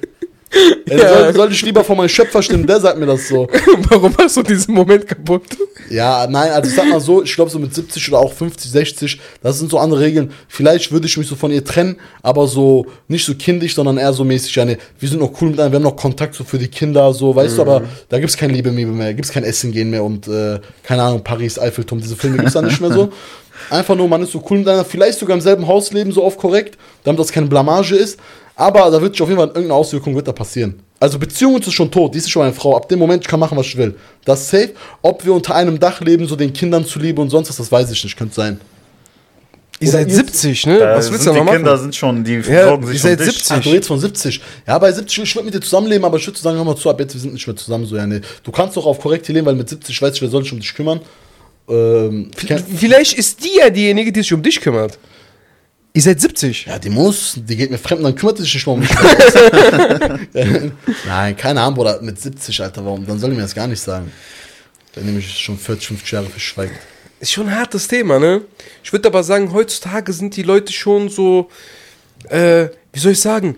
Ja. 0.88 0.98
Ja. 0.98 1.10
Soll, 1.10 1.34
soll 1.34 1.52
ich 1.52 1.62
lieber 1.64 1.84
von 1.84 1.98
meinem 1.98 2.10
Schöpfer 2.10 2.42
stimmen, 2.42 2.68
der 2.68 2.80
sagt 2.80 3.00
mir 3.00 3.06
das 3.06 3.28
so. 3.28 3.48
Warum 3.90 4.16
hast 4.18 4.38
du 4.38 4.44
diesen 4.44 4.74
Moment 4.74 5.08
kaputt? 5.08 5.44
Ja, 5.90 6.28
nein, 6.28 6.52
also 6.52 6.70
ich 6.70 6.76
sag 6.76 6.88
mal 6.88 7.00
so, 7.00 7.24
ich 7.24 7.34
glaube 7.34 7.50
so 7.50 7.60
mit 7.60 7.74
70 7.74 8.10
oder 8.10 8.20
auch 8.20 8.34
50, 8.34 8.72
60, 8.72 9.20
das 9.42 9.60
sind 9.60 9.72
so 9.72 9.78
andere 9.80 10.02
Regeln. 10.02 10.32
Vielleicht 10.48 10.92
würde 10.92 11.08
ich 11.08 11.18
mich 11.18 11.28
so 11.28 11.36
von 11.36 11.52
ihr 11.52 11.64
trennen, 11.64 11.98
aber 12.22 12.48
so 12.48 12.86
nicht 13.08 13.26
so 13.26 13.34
kindisch, 13.36 13.76
sondern 13.76 13.98
eher 13.98 14.14
so 14.14 14.24
mäßig, 14.24 14.56
ja, 14.56 14.66
nee, 14.66 14.78
wir 15.00 15.10
sind 15.10 15.20
noch 15.20 15.32
cool 15.42 15.50
miteinander, 15.50 15.72
wir 15.72 15.76
haben 15.78 15.84
noch 15.84 15.96
Kontakt 15.96 16.36
so 16.36 16.44
für 16.44 16.58
die 16.58 16.68
Kinder, 16.68 17.14
so, 17.14 17.36
weißt 17.36 17.58
du, 17.58 17.62
aber 17.62 17.84
da 18.10 18.20
gibt's 18.20 18.38
kein 18.38 18.52
Liebe 18.52 18.72
mehr, 18.72 19.14
gibt's 19.14 19.32
kein 19.32 19.44
Essen 19.44 19.72
gehen 19.72 19.90
mehr 19.90 20.04
und 20.04 20.28
äh, 20.28 20.60
keine 20.84 21.04
Ahnung, 21.04 21.24
Paris, 21.24 21.58
Eiffelturm, 21.58 22.02
diese 22.02 22.16
Filme 22.16 22.38
gibt's 22.38 22.54
da 22.54 22.62
nicht 22.62 22.82
mehr 22.82 22.92
so. 22.92 23.12
Einfach 23.70 23.96
nur, 23.96 24.08
man 24.08 24.22
ist 24.24 24.32
so 24.32 24.44
cool 24.50 24.58
miteinander, 24.58 24.84
vielleicht 24.84 25.20
sogar 25.20 25.36
im 25.36 25.42
selben 25.42 25.68
Haus 25.68 25.94
leben, 25.94 26.12
so 26.12 26.24
oft 26.24 26.38
korrekt, 26.38 26.78
damit 27.04 27.20
das 27.20 27.32
keine 27.32 27.46
Blamage 27.46 27.96
ist, 27.96 28.20
aber 28.56 28.90
da 28.92 29.02
wird 29.02 29.14
sich 29.14 29.22
auf 29.22 29.30
jeden 29.30 29.40
Fall 29.40 29.48
irgendeine 29.50 29.74
Auswirkung 29.76 30.16
wird 30.16 30.28
da 30.28 30.32
passieren. 30.32 30.76
Also 31.00 31.20
Beziehung 31.20 31.58
ist 31.60 31.74
schon 31.74 31.92
tot, 31.92 32.14
die 32.14 32.20
ist 32.20 32.30
schon 32.32 32.44
meine 32.44 32.54
Frau. 32.54 32.78
Ab 32.78 32.88
dem 32.88 33.00
Moment, 33.00 33.24
ich 33.24 33.28
kann 33.30 33.40
machen, 33.40 33.58
was 33.58 33.66
ich 33.66 33.76
will. 33.78 33.96
Das 34.24 34.42
ist 34.42 34.50
safe. 34.52 34.72
Ob 35.02 35.26
wir 35.26 35.34
unter 35.34 35.54
einem 35.56 35.78
Dach 35.80 36.00
leben, 36.02 36.26
so 36.28 36.36
den 36.38 36.54
Kindern 36.54 36.86
zuliebe 36.86 37.20
und 37.22 37.30
sonst 37.30 37.50
was, 37.50 37.58
das 37.58 37.72
weiß 37.72 37.92
ich 37.92 38.04
nicht, 38.04 38.16
könnte 38.18 38.34
sein. 38.36 38.60
Ihr 39.80 39.90
seid 39.90 40.08
jetzt- 40.08 40.16
70, 40.16 40.66
ne? 40.68 40.80
Da 40.80 40.96
was 40.96 41.12
willst 41.12 41.26
du 41.26 41.32
die 41.34 41.40
noch 41.40 41.52
Kinder 41.52 41.72
machen? 41.72 41.82
sind 41.82 41.96
schon, 41.96 42.24
die 42.24 42.36
Ja, 42.36 42.66
sorgen 42.70 42.84
ihr 42.84 42.88
sich 42.94 43.04
um 43.04 43.10
seid 43.10 43.20
dich. 43.20 43.26
70. 43.26 43.52
Ach, 43.52 43.62
du 43.62 43.70
redest 43.72 43.88
von 43.90 44.00
70. 44.00 44.42
Ja, 44.66 44.80
bei 44.80 44.92
70, 44.94 45.24
ich 45.24 45.36
würde 45.36 45.46
mit 45.46 45.54
dir 45.56 45.60
zusammenleben, 45.62 46.06
aber 46.06 46.16
ich 46.18 46.26
würde 46.26 46.40
sagen, 46.40 46.56
hör 46.56 46.64
mal 46.64 46.76
zu, 46.78 46.90
ab 46.90 47.00
jetzt, 47.02 47.14
wir 47.16 47.20
sind 47.20 47.34
nicht 47.34 47.46
mehr 47.46 47.56
zusammen, 47.58 47.86
so, 47.86 47.98
ja, 47.98 48.08
nee. 48.08 48.22
Du 48.44 48.52
kannst 48.52 48.78
doch 48.78 48.86
auf 48.86 49.00
korrekt 49.00 49.26
hier 49.26 49.36
leben, 49.36 49.48
weil 49.48 49.56
mit 49.56 49.68
70, 49.68 50.02
weiß 50.02 50.16
ich, 50.16 50.22
wer 50.22 50.30
soll 50.30 50.44
sich 50.44 50.54
um 50.54 50.60
dich 50.62 50.74
kümmern. 50.74 51.02
Ähm, 51.68 52.32
Vielleicht 52.78 53.18
ist 53.18 53.44
die 53.44 53.58
ja 53.58 53.70
diejenige, 53.70 54.12
die 54.14 54.22
sich 54.22 54.32
um 54.32 54.42
dich 54.42 54.62
kümmert. 54.62 54.98
Ihr 55.96 56.02
seid 56.02 56.20
70. 56.20 56.66
ja, 56.66 56.80
die 56.80 56.90
muss, 56.90 57.36
die 57.38 57.56
geht 57.56 57.70
mir 57.70 57.78
fremd, 57.78 58.00
und 58.00 58.06
dann 58.06 58.16
kümmert 58.16 58.38
sich 58.40 58.52
nicht 58.54 58.66
mal 58.66 58.74
um 58.74 58.80
mich. 58.80 58.90
Nein, 61.06 61.38
keine 61.38 61.62
Ahnung, 61.62 61.76
Bruder, 61.76 62.02
mit 62.02 62.20
70, 62.20 62.62
Alter, 62.62 62.84
warum? 62.84 63.06
Dann 63.06 63.20
soll 63.20 63.30
ich 63.32 63.36
mir 63.38 63.44
das 63.44 63.54
gar 63.54 63.68
nicht 63.68 63.80
sagen. 63.82 64.12
Wenn 64.96 65.06
nämlich 65.06 65.30
schon 65.40 65.58
40, 65.58 65.88
50 65.90 66.12
Jahre 66.12 66.26
verschweigt. 66.28 66.74
Ist 67.20 67.32
schon 67.32 67.48
ein 67.48 67.56
hartes 67.56 67.88
Thema, 67.88 68.20
ne? 68.20 68.42
Ich 68.84 68.92
würde 68.92 69.08
aber 69.08 69.24
sagen, 69.24 69.54
heutzutage 69.54 70.14
sind 70.14 70.36
die 70.36 70.44
Leute 70.44 70.74
schon 70.74 71.10
so, 71.10 71.50
äh, 72.30 72.68
wie 72.92 73.00
soll 73.00 73.12
ich 73.14 73.22
sagen? 73.22 73.56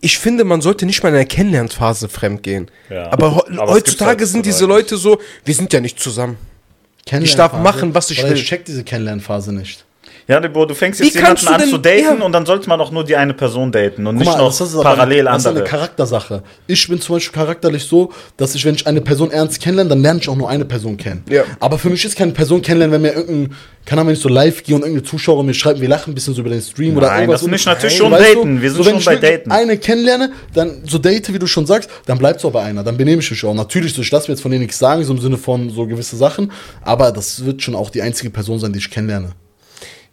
Ich 0.00 0.18
finde, 0.18 0.44
man 0.44 0.60
sollte 0.60 0.86
nicht 0.86 1.02
mal 1.02 1.08
in 1.10 1.14
der 1.16 1.24
Kennenlernphase 1.24 2.08
fremdgehen. 2.08 2.70
Ja. 2.90 3.10
Aber, 3.10 3.44
he- 3.48 3.58
Aber 3.58 3.72
heutzutage 3.72 4.20
halt 4.20 4.28
sind 4.28 4.46
diese 4.46 4.66
Leute 4.66 4.96
so, 4.96 5.20
wir 5.44 5.54
sind 5.54 5.72
ja 5.72 5.80
nicht 5.80 5.98
zusammen. 5.98 6.36
Kennenlernphase. 7.06 7.36
darf 7.36 7.62
machen, 7.62 7.94
was 7.94 8.10
ich 8.10 8.20
Oder 8.20 8.30
will. 8.30 8.36
Ich 8.36 8.44
check 8.46 8.64
diese 8.64 8.84
Kennenlernphase 8.84 9.52
nicht. 9.52 9.84
Ja, 10.28 10.40
Bro, 10.40 10.66
du 10.66 10.74
fängst 10.74 11.00
Wie 11.00 11.04
jetzt 11.04 11.18
kannst 11.18 11.44
jemanden 11.44 11.70
du 11.70 11.76
an 11.76 11.82
zu 11.82 11.88
daten 12.06 12.22
und 12.22 12.32
dann 12.32 12.44
sollte 12.46 12.68
man 12.68 12.80
auch 12.80 12.90
nur 12.90 13.04
die 13.04 13.14
eine 13.14 13.32
Person 13.32 13.70
daten 13.70 14.06
und 14.06 14.16
Guck 14.16 14.24
nicht 14.26 14.32
mal, 14.32 14.38
noch 14.38 14.48
das 14.48 14.60
ist 14.60 14.74
aber 14.74 14.82
parallel 14.82 15.28
eine, 15.28 15.36
das 15.36 15.42
ist 15.42 15.46
andere. 15.46 15.64
eine 15.64 15.70
Charaktersache. 15.70 16.42
Ich 16.66 16.88
bin 16.88 17.00
zum 17.00 17.16
Beispiel 17.16 17.32
charakterlich 17.40 17.84
so, 17.84 18.12
dass 18.36 18.54
ich, 18.56 18.64
wenn 18.64 18.74
ich 18.74 18.86
eine 18.86 19.00
Person 19.00 19.30
ernst 19.30 19.60
kennenlerne, 19.60 19.90
dann 19.90 20.02
lerne 20.02 20.18
ich 20.20 20.28
auch 20.28 20.34
nur 20.34 20.48
eine 20.48 20.64
Person 20.64 20.96
kennen. 20.96 21.22
Ja. 21.30 21.44
Aber 21.60 21.78
für 21.78 21.90
mich 21.90 22.04
ist 22.04 22.16
keine 22.16 22.32
Person 22.32 22.60
kennenlernen, 22.60 22.94
wenn 22.94 23.02
mir 23.02 23.16
irgendein, 23.16 23.56
keine 23.84 24.00
Ahnung, 24.00 24.08
wenn 24.08 24.14
ich 24.16 24.20
so 24.20 24.28
live 24.28 24.64
gehe 24.64 24.74
und 24.74 24.82
irgendeine 24.82 25.08
Zuschauer 25.08 25.44
mir 25.44 25.54
schreibt, 25.54 25.80
wir 25.80 25.88
lachen 25.88 26.10
ein 26.10 26.14
bisschen 26.14 26.34
so 26.34 26.40
über 26.40 26.50
den 26.50 26.60
Stream 26.60 26.96
oder 26.96 27.06
Nein, 27.06 27.20
irgendwas. 27.20 27.40
das 27.40 27.48
finde 27.48 27.58
so. 27.58 27.62
ich 27.62 27.66
natürlich 27.66 28.00
Nein, 28.00 28.10
schon 28.10 28.34
daten. 28.34 28.62
Wir 28.62 28.70
sind 28.72 28.78
wenn 28.86 29.00
schon 29.00 29.14
ich 29.14 29.20
bei 29.20 29.30
daten. 29.36 29.52
eine 29.52 29.78
kennenlerne, 29.78 30.32
dann 30.52 30.82
so 30.88 30.98
date, 30.98 31.32
wie 31.32 31.38
du 31.38 31.46
schon 31.46 31.66
sagst, 31.66 31.88
dann 32.06 32.18
bleibst 32.18 32.42
du 32.42 32.50
bei 32.50 32.62
einer. 32.64 32.82
Dann 32.82 32.96
benehme 32.96 33.22
ich 33.22 33.30
mich 33.30 33.44
auch. 33.44 33.54
Natürlich, 33.54 33.94
so, 33.94 34.02
ich 34.02 34.10
lasse 34.10 34.26
mir 34.28 34.34
jetzt 34.34 34.42
von 34.42 34.50
denen 34.50 34.62
nichts 34.62 34.78
sagen, 34.78 35.04
so 35.04 35.12
im 35.12 35.20
Sinne 35.20 35.36
von 35.36 35.70
so 35.70 35.86
gewisse 35.86 36.16
Sachen, 36.16 36.50
aber 36.82 37.12
das 37.12 37.44
wird 37.44 37.62
schon 37.62 37.76
auch 37.76 37.90
die 37.90 38.02
einzige 38.02 38.30
Person 38.30 38.58
sein, 38.58 38.72
die 38.72 38.80
ich 38.80 38.90
kennenlerne. 38.90 39.30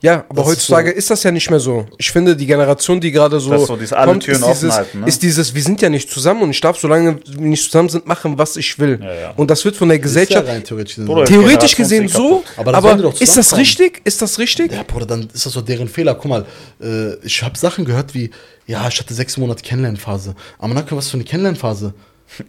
Ja, 0.04 0.26
aber 0.28 0.41
Das 0.41 0.43
ist 0.47 0.51
heutzutage 0.51 0.89
so- 0.89 0.95
ist, 0.97 1.10
das 1.10 1.24
ja 1.24 1.32
nicht 1.32 1.49
mehr 1.49 1.62
so. 1.62 1.86
Ich 1.97 2.12
finde, 2.12 2.36
die 2.36 2.45
Generation, 2.45 2.99
die 2.99 3.10
gerade 3.10 3.39
so, 3.39 3.54
ist 3.54 3.68
so 3.68 3.78
dieses 3.78 3.93
alle 3.93 4.20
Türen 4.20 4.36
ist, 4.36 4.43
offen 4.43 4.60
dieses, 4.60 4.76
halten, 4.76 4.99
ne? 4.99 5.08
ist 5.08 5.24
dieses, 5.24 5.56
wir 5.56 5.64
sind 5.64 5.82
ja 5.82 5.88
nicht 5.88 6.10
zusammen 6.12 6.41
und 6.41 6.49
ich 6.49 6.60
darf, 6.60 6.78
solange 6.78 7.20
wir 7.26 7.39
nicht 7.41 7.64
zusammen 7.64 7.88
sind, 7.88 8.06
machen, 8.06 8.38
was 8.38 8.58
ich 8.58 8.78
will. 8.78 8.99
Ja, 9.01 9.14
ja. 9.14 9.34
Und 9.38 9.49
das 9.49 9.64
wird 9.64 9.78
von 9.78 9.88
der 9.88 9.97
ist 9.97 10.01
ja 10.01 10.04
Gesellschaft, 10.04 10.45
rein 10.49 10.62
theoretisch. 10.62 10.97
Bruder, 10.97 11.24
theoretisch 11.24 11.78
gesehen 11.78 12.04
ist 12.04 12.16
eh 12.16 12.18
so. 12.18 12.43
Aber 12.58 12.74
das 12.74 12.84
aber, 12.84 13.14
ist 13.18 13.38
das 13.38 13.56
richtig? 13.56 14.01
Ist 14.04 14.22
das 14.22 14.38
richtig? 14.39 14.74
Ja, 14.74 14.84
Bruder, 14.84 15.06
dann 15.06 15.30
ist 15.34 15.45
das 15.45 15.54
so 15.54 15.62
deren 15.62 15.88
Fehler. 15.88 16.16
Guck 16.16 16.26
mal, 16.26 16.45
äh, 16.82 17.16
ich 17.26 17.41
habe 17.41 17.58
Sachen 17.58 17.86
gehört 17.86 18.14
wie, 18.14 18.30
ja, 18.68 18.86
ich 18.89 18.99
hatte 18.99 19.14
sechs 19.14 19.38
Monate 19.38 19.64
Kennenlernphase. 19.64 20.36
Aber 20.60 20.74
Nacke, 20.74 20.97
was 20.97 21.10
für 21.10 21.16
eine 21.16 21.24
Kennenlernphase? 21.24 21.93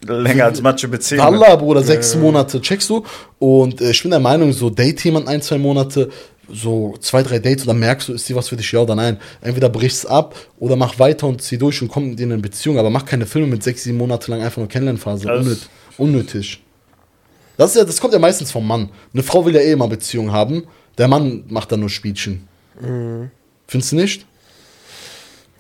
Länger 0.07 0.47
als 0.47 0.63
manche 0.63 0.89
Beziehungen. 0.89 1.23
Allah, 1.27 1.57
Bruder, 1.57 1.83
sechs 1.83 2.17
Monate, 2.17 2.61
checkst 2.61 2.89
du? 2.89 3.05
Und 3.39 3.81
äh, 3.81 3.91
ich 3.91 4.03
bin 4.03 4.11
der 4.11 4.21
Meinung, 4.21 4.53
so 4.53 4.71
date 4.71 5.05
jemand 5.05 5.29
ein, 5.29 5.43
zwei 5.43 5.59
Monate, 5.59 6.09
so 6.53 6.95
zwei, 7.01 7.23
drei 7.23 7.39
Dates 7.39 7.63
und 7.63 7.69
dann 7.69 7.79
merkst 7.79 8.09
du, 8.09 8.13
ist 8.15 8.29
die 8.29 8.35
was 8.35 8.49
für 8.49 8.57
dich, 8.57 8.71
ja 8.73 8.81
oder 8.81 8.95
nein. 8.95 9.19
Entweder 9.41 9.69
brichst 9.69 10.07
ab 10.07 10.35
oder 10.59 10.77
mach 10.77 10.99
weiter 10.99 11.27
und 11.27 11.43
zieh 11.43 11.59
durch 11.59 11.81
und 11.83 11.89
komm 11.89 12.11
mit 12.11 12.19
denen 12.19 12.31
in 12.31 12.35
eine 12.35 12.43
Beziehung. 12.43 12.79
Aber 12.79 12.91
mach 12.91 13.05
keine 13.05 13.27
Filme 13.27 13.49
mit 13.49 13.63
sechs, 13.63 13.85
sieben 13.85 13.99
Monate 13.99 14.31
lang 14.31 14.43
einfach 14.43 14.59
nur 14.59 14.69
Kennenlernphase. 14.69 15.33
Unnöt 15.33 15.69
unnötig. 15.99 16.63
Das, 17.57 17.71
ist 17.71 17.77
ja, 17.77 17.85
das 17.85 18.01
kommt 18.01 18.13
ja 18.13 18.19
meistens 18.19 18.51
vom 18.51 18.67
Mann. 18.67 18.91
Eine 19.13 19.23
Frau 19.23 19.45
will 19.45 19.55
ja 19.55 19.61
eh 19.61 19.73
immer 19.73 19.89
Beziehung 19.89 20.33
haben. 20.33 20.65
Der 20.99 21.09
Mann 21.09 21.45
macht 21.49 21.73
dann 21.73 21.81
nur 21.81 21.91
Spielchen. 21.91 22.49
Findest 23.67 23.93
du 23.93 23.97
nicht? 23.97 24.27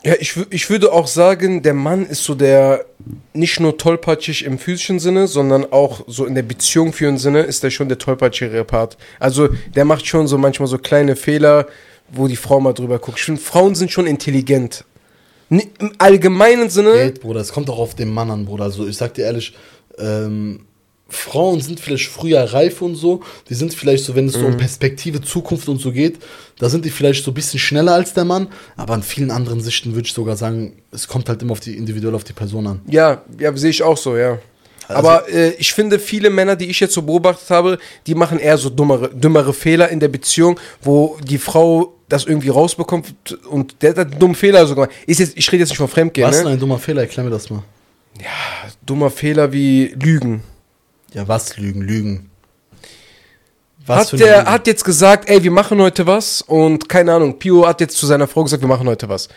Ja, 0.04 0.14
ich, 0.18 0.36
ich 0.50 0.68
würde 0.68 0.92
auch 0.92 1.06
sagen, 1.06 1.62
der 1.62 1.72
Mann 1.72 2.04
ist 2.04 2.24
so 2.24 2.34
der, 2.34 2.84
nicht 3.32 3.58
nur 3.58 3.78
tollpatschig 3.78 4.44
im 4.44 4.58
physischen 4.58 4.98
Sinne, 4.98 5.26
sondern 5.28 5.72
auch 5.72 6.04
so 6.06 6.26
in 6.26 6.34
der 6.34 6.42
Beziehung 6.42 6.92
führenden 6.92 7.18
Sinne 7.18 7.40
ist 7.40 7.62
der 7.62 7.70
schon 7.70 7.88
der 7.88 7.98
tollpatschigere 7.98 8.64
Part. 8.64 8.98
Also 9.18 9.48
der 9.74 9.86
macht 9.86 10.06
schon 10.06 10.26
so 10.26 10.36
manchmal 10.36 10.68
so 10.68 10.76
kleine 10.76 11.16
Fehler, 11.16 11.66
wo 12.12 12.28
die 12.28 12.36
Frau 12.36 12.60
mal 12.60 12.74
drüber 12.74 12.98
guckt. 12.98 13.18
Ich 13.18 13.24
finde, 13.24 13.40
Frauen 13.40 13.74
sind 13.74 13.90
schon 13.90 14.06
intelligent. 14.06 14.84
Im 15.48 15.62
allgemeinen 15.98 16.68
Sinne, 16.68 16.92
Geld, 16.92 17.20
Bruder, 17.20 17.40
es 17.40 17.52
kommt 17.52 17.70
auch 17.70 17.78
auf 17.78 17.94
den 17.94 18.12
Mann 18.12 18.30
an, 18.30 18.44
Bruder. 18.44 18.64
Also 18.64 18.86
ich 18.86 18.96
sag 18.96 19.14
dir 19.14 19.24
ehrlich, 19.24 19.54
ähm, 19.98 20.66
Frauen 21.14 21.60
sind 21.60 21.80
vielleicht 21.80 22.08
früher 22.08 22.42
reif 22.52 22.82
und 22.82 22.96
so. 22.96 23.22
Die 23.48 23.54
sind 23.54 23.72
vielleicht 23.74 24.04
so, 24.04 24.14
wenn 24.14 24.26
es 24.28 24.34
so 24.34 24.46
um 24.46 24.56
Perspektive, 24.56 25.20
Zukunft 25.22 25.68
und 25.68 25.80
so 25.80 25.92
geht, 25.92 26.18
da 26.58 26.68
sind 26.68 26.84
die 26.84 26.90
vielleicht 26.90 27.24
so 27.24 27.30
ein 27.30 27.34
bisschen 27.34 27.58
schneller 27.60 27.94
als 27.94 28.12
der 28.14 28.24
Mann. 28.24 28.48
Aber 28.76 28.94
an 28.94 29.02
vielen 29.02 29.30
anderen 29.30 29.60
Sichten 29.60 29.94
würde 29.94 30.06
ich 30.06 30.12
sogar 30.12 30.36
sagen, 30.36 30.76
es 30.90 31.08
kommt 31.08 31.28
halt 31.28 31.40
immer 31.42 31.52
auf 31.52 31.60
die 31.60 31.76
individuell 31.76 32.14
auf 32.14 32.24
die 32.24 32.32
Person 32.32 32.66
an. 32.66 32.80
ja, 32.88 33.22
ja, 33.38 33.56
sehe 33.56 33.70
ich 33.70 33.82
auch 33.82 33.96
so, 33.96 34.16
ja. 34.16 34.38
Also- 34.86 34.98
Aber 35.08 35.28
äh, 35.32 35.50
ich 35.58 35.72
finde, 35.72 35.98
viele 35.98 36.28
Männer, 36.28 36.56
die 36.56 36.66
ich 36.66 36.78
jetzt 36.78 36.92
so 36.92 37.00
beobachtet 37.02 37.48
habe, 37.48 37.78
die 38.06 38.14
machen 38.14 38.38
eher 38.38 38.58
so 38.58 38.68
dummere, 38.68 39.08
dümmere 39.14 39.54
Fehler 39.54 39.88
in 39.88 39.98
der 39.98 40.08
Beziehung, 40.08 40.60
wo 40.82 41.16
die 41.26 41.38
Frau 41.38 41.94
das 42.10 42.26
irgendwie 42.26 42.50
rausbekommt 42.50 43.14
und 43.48 43.76
der 43.80 43.90
hat 43.90 43.98
einen 43.98 44.18
dummen 44.18 44.34
Fehler 44.34 44.66
sogar. 44.66 44.88
Ist 45.06 45.20
jetzt, 45.20 45.38
ich 45.38 45.50
rede 45.50 45.60
jetzt 45.62 45.70
nicht 45.70 45.78
von 45.78 45.88
Fremdgehen, 45.88 46.28
Was 46.28 46.36
ist 46.36 46.42
ne? 46.42 46.50
denn 46.50 46.58
ein 46.58 46.60
dummer 46.60 46.78
Fehler? 46.78 47.00
Erklär 47.00 47.24
mir 47.24 47.30
das 47.30 47.48
mal. 47.48 47.62
Dummer 48.84 49.10
Fehler 49.10 49.52
wie 49.52 49.94
Lügen. 50.00 50.42
Ja, 51.14 51.28
was 51.28 51.56
Lügen, 51.56 51.80
Lügen. 51.80 52.30
hat 53.86 54.10
für 54.10 54.16
der 54.16 54.38
Lügen? 54.38 54.50
hat 54.50 54.66
jetzt 54.66 54.84
gesagt, 54.84 55.28
ey, 55.28 55.44
wir 55.44 55.52
machen 55.52 55.80
heute 55.80 56.08
was 56.08 56.42
und 56.42 56.88
keine 56.88 57.12
Ahnung, 57.12 57.38
Pio 57.38 57.66
hat 57.66 57.80
jetzt 57.80 57.96
zu 57.96 58.04
seiner 58.06 58.26
Frau 58.26 58.42
gesagt, 58.42 58.60
wir 58.60 58.68
machen 58.68 58.88
heute 58.88 59.08
was. 59.08 59.28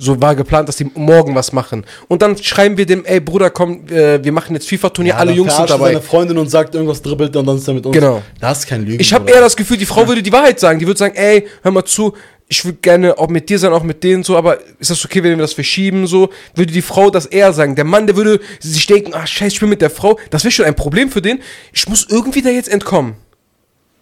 So 0.00 0.18
war 0.22 0.34
geplant, 0.36 0.68
dass 0.68 0.76
die 0.76 0.90
morgen 0.94 1.34
was 1.34 1.52
machen. 1.52 1.84
Und 2.06 2.22
dann 2.22 2.38
schreiben 2.38 2.78
wir 2.78 2.86
dem, 2.86 3.04
ey 3.04 3.20
Bruder, 3.20 3.50
komm, 3.50 3.86
äh, 3.88 4.24
wir 4.24 4.32
machen 4.32 4.54
jetzt 4.54 4.68
FIFA-Turnier, 4.68 5.18
alle 5.18 5.32
dann 5.32 5.36
Jungs 5.36 5.56
sind 5.56 5.68
dabei. 5.68 5.88
seine 5.88 6.02
Freundin 6.02 6.38
und 6.38 6.48
sagt 6.48 6.74
irgendwas 6.74 7.02
dribbelt 7.02 7.36
und 7.36 7.44
dann 7.44 7.56
ist 7.56 7.68
er 7.68 7.74
mit 7.74 7.84
uns. 7.84 7.94
Genau. 7.94 8.22
Das 8.40 8.60
ist 8.60 8.66
kein 8.66 8.86
Lügen. 8.86 9.00
Ich 9.00 9.12
habe 9.12 9.30
eher 9.30 9.40
das 9.40 9.54
Gefühl, 9.56 9.76
die 9.76 9.86
Frau 9.86 10.08
würde 10.08 10.22
die 10.22 10.32
Wahrheit 10.32 10.58
sagen. 10.60 10.78
Die 10.78 10.86
würde 10.86 10.98
sagen, 10.98 11.14
ey, 11.16 11.46
hör 11.62 11.72
mal 11.72 11.84
zu, 11.84 12.14
ich 12.48 12.64
würde 12.64 12.78
gerne 12.78 13.18
auch 13.18 13.28
mit 13.28 13.50
dir 13.50 13.58
sein, 13.58 13.72
auch 13.72 13.82
mit 13.82 14.02
denen 14.02 14.24
so, 14.24 14.36
aber 14.36 14.58
ist 14.78 14.90
das 14.90 15.04
okay, 15.04 15.22
wenn 15.22 15.32
wir 15.32 15.38
das 15.38 15.52
verschieben 15.52 16.06
so? 16.06 16.30
Würde 16.54 16.72
die 16.72 16.82
Frau 16.82 17.10
das 17.10 17.26
eher 17.26 17.52
sagen? 17.52 17.76
Der 17.76 17.84
Mann, 17.84 18.06
der 18.06 18.16
würde 18.16 18.40
sich 18.60 18.86
denken, 18.86 19.12
ach 19.14 19.26
scheiße, 19.26 19.54
ich 19.54 19.60
bin 19.60 19.68
mit 19.68 19.82
der 19.82 19.90
Frau. 19.90 20.18
Das 20.30 20.44
wäre 20.44 20.52
schon 20.52 20.64
ein 20.64 20.74
Problem 20.74 21.10
für 21.10 21.20
den. 21.20 21.40
Ich 21.72 21.88
muss 21.88 22.06
irgendwie 22.08 22.40
da 22.40 22.48
jetzt 22.48 22.70
entkommen. 22.70 23.16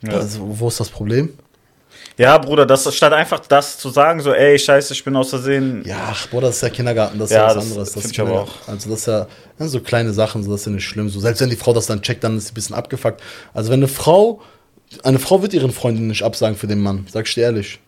Also, 0.07 0.41
wo 0.61 0.69
ist 0.69 0.79
das 0.79 0.91
Problem? 0.91 1.31
Ja, 2.19 2.39
Bruder, 2.39 2.65
das 2.65 2.95
statt 2.95 3.13
einfach 3.13 3.41
das 3.41 3.79
zu 3.79 3.91
sagen, 3.91 4.21
so, 4.21 4.33
ey, 4.33 4.59
scheiße, 4.59 4.95
ich 4.95 5.05
bin 5.05 5.17
aus 5.17 5.31
Versehen. 5.31 5.83
Ja, 5.85 6.09
ach, 6.13 6.31
Bruder, 6.31 6.47
das 6.47 6.57
ist 6.57 6.63
ja 6.63 6.71
Kindergarten, 6.71 7.19
das 7.19 7.31
ist 7.31 7.37
Ja, 7.37 7.43
ja 7.43 7.49
was 7.49 7.55
das 7.57 7.65
anderes. 7.65 7.93
Das 7.93 8.11
ich 8.11 8.21
aber 8.21 8.31
Kindergarten. 8.31 8.71
Also 8.71 8.91
das 8.91 9.01
ist 9.01 9.07
ja, 9.07 9.27
ja 9.59 9.69
so 9.69 9.81
kleine 9.81 10.13
Sachen, 10.13 10.43
so 10.43 10.53
das 10.53 10.61
ist 10.61 10.67
ja 10.67 10.73
nicht 10.73 10.85
schlimm. 10.85 11.09
So, 11.09 11.21
selbst 11.21 11.41
wenn 11.41 11.51
die 11.51 11.57
Frau 11.57 11.75
das 11.75 11.87
dann 11.87 12.01
checkt, 12.01 12.25
dann 12.25 12.39
ist 12.39 12.47
sie 12.47 12.53
ein 12.53 12.55
bisschen 12.55 12.77
abgefuckt. 12.77 13.21
Also 13.53 13.71
wenn 13.71 13.81
eine 13.81 13.89
Frau, 13.89 14.41
eine 15.03 15.19
Frau 15.19 15.43
wird 15.43 15.53
ihren 15.53 15.73
Freundin 15.73 16.07
nicht 16.07 16.23
absagen 16.23 16.57
für 16.57 16.69
den 16.69 16.81
Mann, 16.81 17.07
sag 17.13 17.27
ich 17.27 17.35
dir 17.35 17.43
ehrlich. 17.43 17.81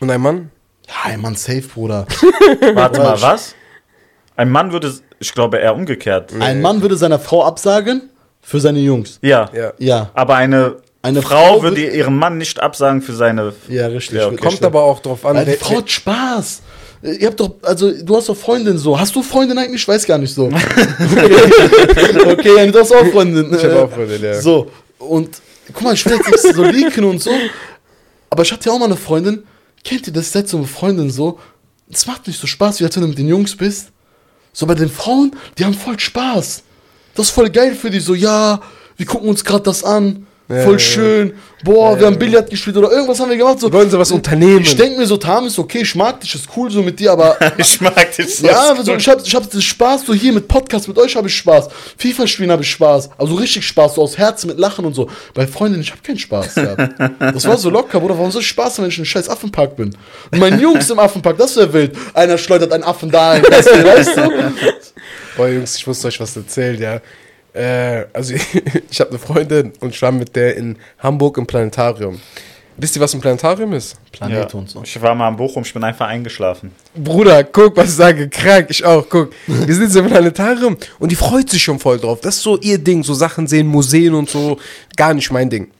Und 0.00 0.10
ein 0.10 0.20
Mann? 0.20 0.50
Ja, 0.88 1.10
ein 1.12 1.20
Mann 1.20 1.36
safe, 1.36 1.62
Bruder. 1.62 2.06
Warte 2.74 3.00
mal, 3.00 3.20
was? 3.20 3.54
Ein 4.36 4.50
Mann 4.50 4.72
würde, 4.72 4.92
ich 5.20 5.32
glaube, 5.32 5.58
eher 5.58 5.74
umgekehrt. 5.74 6.32
Ein 6.40 6.60
Mann 6.60 6.82
würde 6.82 6.96
seiner 6.96 7.18
Frau 7.18 7.44
absagen 7.44 8.10
für 8.40 8.58
seine 8.60 8.80
Jungs. 8.80 9.18
Ja. 9.22 9.48
Ja. 9.54 9.72
Ja, 9.78 10.10
Aber 10.14 10.34
eine, 10.36 10.76
Eine 11.02 11.22
Frau, 11.22 11.54
Frau 11.58 11.62
würde 11.62 11.86
ihrem 11.86 12.16
Mann 12.18 12.38
nicht 12.38 12.58
absagen 12.60 13.02
für 13.02 13.12
seine. 13.12 13.52
ja, 13.68 13.86
richtig. 13.86 14.18
Ja, 14.18 14.26
okay. 14.26 14.36
Kommt 14.36 14.62
aber 14.64 14.82
auch 14.82 15.00
drauf 15.00 15.24
an. 15.24 15.36
Weil 15.36 15.44
die 15.44 15.52
Frau 15.52 15.76
hat 15.78 15.90
Spaß. 15.90 16.62
Ihr 17.02 17.26
habt 17.26 17.40
doch, 17.40 17.54
also 17.62 17.90
du 17.90 18.16
hast 18.16 18.28
doch 18.28 18.36
Freundin 18.36 18.78
so. 18.78 18.98
Hast 18.98 19.14
du 19.14 19.22
Freundin 19.22 19.58
eigentlich? 19.58 19.82
Ich 19.82 19.88
weiß 19.88 20.06
gar 20.06 20.18
nicht 20.18 20.34
so. 20.34 20.48
Okay, 22.26 22.70
du 22.70 22.78
hast 22.78 22.92
auch 22.92 23.06
Freundin. 23.06 23.52
Ich 23.54 23.64
hab 23.64 23.72
auch 23.76 23.90
Freundin, 23.90 24.22
ja. 24.22 24.40
So, 24.40 24.70
und 24.98 25.30
guck 25.72 25.82
mal, 25.82 25.94
ich 25.94 26.04
will 26.06 26.16
jetzt 26.16 26.44
nicht 26.44 26.54
so 26.54 26.62
leaken 26.64 27.04
und 27.04 27.20
so. 27.20 27.30
Aber 28.30 28.42
ich 28.42 28.52
hatte 28.52 28.68
ja 28.68 28.72
auch 28.74 28.78
mal 28.78 28.86
eine 28.86 28.96
Freundin. 28.96 29.42
Kennt 29.84 30.06
ihr 30.06 30.12
das? 30.12 30.32
Seid 30.32 30.48
so 30.48 30.58
eine 30.58 30.66
Freundin 30.66 31.10
so. 31.10 31.38
Es 31.90 32.06
macht 32.06 32.26
nicht 32.26 32.40
so 32.40 32.46
Spaß, 32.46 32.80
wie 32.80 32.84
als 32.84 32.96
wenn 32.96 33.02
du 33.02 33.08
mit 33.08 33.18
den 33.18 33.28
Jungs 33.28 33.56
bist. 33.56 33.90
So 34.52 34.66
bei 34.66 34.74
den 34.74 34.90
Frauen, 34.90 35.34
die 35.58 35.64
haben 35.64 35.74
voll 35.74 35.98
Spaß. 35.98 36.62
Das 37.14 37.26
ist 37.26 37.32
voll 37.32 37.50
geil 37.50 37.74
für 37.74 37.90
die. 37.90 38.00
So, 38.00 38.14
ja, 38.14 38.60
wir 38.96 39.06
gucken 39.06 39.28
uns 39.28 39.44
gerade 39.44 39.64
das 39.64 39.84
an. 39.84 40.26
Ja, 40.52 40.62
voll 40.64 40.74
ja, 40.74 40.78
schön. 40.78 41.32
Boah, 41.64 41.98
wir 41.98 42.06
haben 42.06 42.18
Billard 42.18 42.50
gespielt 42.50 42.76
oder 42.76 42.90
irgendwas 42.90 43.20
haben 43.20 43.30
wir 43.30 43.36
gemacht. 43.36 43.60
So, 43.60 43.72
Wollen 43.72 43.88
sie 43.88 43.98
was 43.98 44.10
unternehmen? 44.10 44.62
ich 44.62 44.74
denke 44.74 44.98
mir 44.98 45.06
so, 45.06 45.16
Tam 45.16 45.46
ist 45.46 45.58
okay, 45.58 45.82
ich 45.82 45.94
mag 45.94 46.20
dich, 46.20 46.34
ist 46.34 46.48
cool 46.56 46.70
so 46.70 46.82
mit 46.82 46.98
dir, 46.98 47.12
aber 47.12 47.36
Ich 47.56 47.80
mag 47.80 48.14
dich 48.16 48.36
so. 48.36 48.46
ja, 48.46 48.74
so, 48.82 48.94
ich 48.94 49.08
habe 49.08 49.22
ich 49.24 49.34
hab 49.34 49.48
das 49.48 49.62
Spaß, 49.62 50.06
so 50.06 50.12
hier 50.12 50.32
mit 50.32 50.48
Podcast, 50.48 50.88
mit 50.88 50.98
euch 50.98 51.14
habe 51.14 51.28
ich 51.28 51.36
Spaß. 51.36 51.68
FIFA 51.96 52.26
spielen 52.26 52.50
habe 52.50 52.62
ich 52.62 52.70
Spaß. 52.70 53.10
Also 53.16 53.34
richtig 53.34 53.64
Spaß, 53.66 53.94
so 53.94 54.02
aus 54.02 54.18
Herzen 54.18 54.48
mit 54.48 54.58
Lachen 54.58 54.84
und 54.84 54.94
so. 54.94 55.08
Bei 55.34 55.46
Freundinnen, 55.46 55.82
ich 55.82 55.90
habe 55.92 56.02
keinen 56.02 56.18
Spaß 56.18 56.54
gehabt. 56.54 56.92
Das 57.32 57.46
war 57.46 57.56
so 57.56 57.70
locker, 57.70 58.00
Bruder. 58.00 58.18
Warum 58.18 58.30
soll 58.30 58.42
ich 58.42 58.48
Spaß 58.48 58.76
haben, 58.76 58.84
wenn 58.84 58.90
ich 58.90 58.96
in 58.96 59.02
einem 59.02 59.06
scheiß 59.06 59.28
Affenpark 59.28 59.76
bin? 59.76 59.96
Und 60.30 60.38
meine 60.38 60.60
Jungs 60.60 60.90
im 60.90 60.98
Affenpark, 60.98 61.38
das 61.38 61.56
wäre 61.56 61.72
wild. 61.72 61.96
Einer 62.14 62.36
schleudert 62.36 62.72
einen 62.72 62.82
Affen 62.82 63.10
du? 63.68 63.84
Weißt 63.84 64.16
du? 64.16 64.30
Boah, 65.36 65.48
Jungs, 65.48 65.76
ich 65.76 65.86
muss 65.86 66.04
euch 66.04 66.20
was 66.20 66.36
erzählen, 66.36 66.80
ja. 66.80 67.00
Äh, 67.54 68.04
also, 68.12 68.34
ich 68.90 69.00
habe 69.00 69.10
eine 69.10 69.18
Freundin 69.18 69.72
und 69.80 69.90
ich 69.94 70.02
war 70.02 70.12
mit 70.12 70.34
der 70.36 70.56
in 70.56 70.76
Hamburg 70.98 71.38
im 71.38 71.46
Planetarium. 71.46 72.20
Wisst 72.78 72.96
ihr, 72.96 73.02
was 73.02 73.12
ein 73.14 73.20
Planetarium 73.20 73.74
ist? 73.74 73.96
Planet 74.12 74.50
Ja. 74.52 74.58
und 74.58 74.70
so. 74.70 74.82
Ich 74.82 75.00
war 75.00 75.14
mal 75.14 75.28
in 75.28 75.36
Bochum, 75.36 75.62
ich 75.62 75.74
bin 75.74 75.84
einfach 75.84 76.06
eingeschlafen. 76.08 76.72
Bruder, 76.94 77.44
guck, 77.44 77.76
was 77.76 77.90
ich 77.90 77.94
sage. 77.96 78.28
Krank, 78.30 78.68
ich 78.70 78.82
auch, 78.84 79.06
guck. 79.08 79.30
Wir 79.46 79.74
sind 79.74 79.84
jetzt 79.84 79.96
im 79.96 80.06
Planetarium 80.06 80.78
und 80.98 81.12
die 81.12 81.16
freut 81.16 81.50
sich 81.50 81.62
schon 81.62 81.78
voll 81.78 81.98
drauf. 82.00 82.20
Das 82.22 82.36
ist 82.36 82.42
so 82.42 82.58
ihr 82.58 82.78
Ding, 82.78 83.02
so 83.04 83.12
Sachen 83.12 83.46
sehen, 83.46 83.66
Museen 83.66 84.14
und 84.14 84.30
so. 84.30 84.58
Gar 84.96 85.12
nicht 85.12 85.30
mein 85.30 85.50
Ding. 85.50 85.70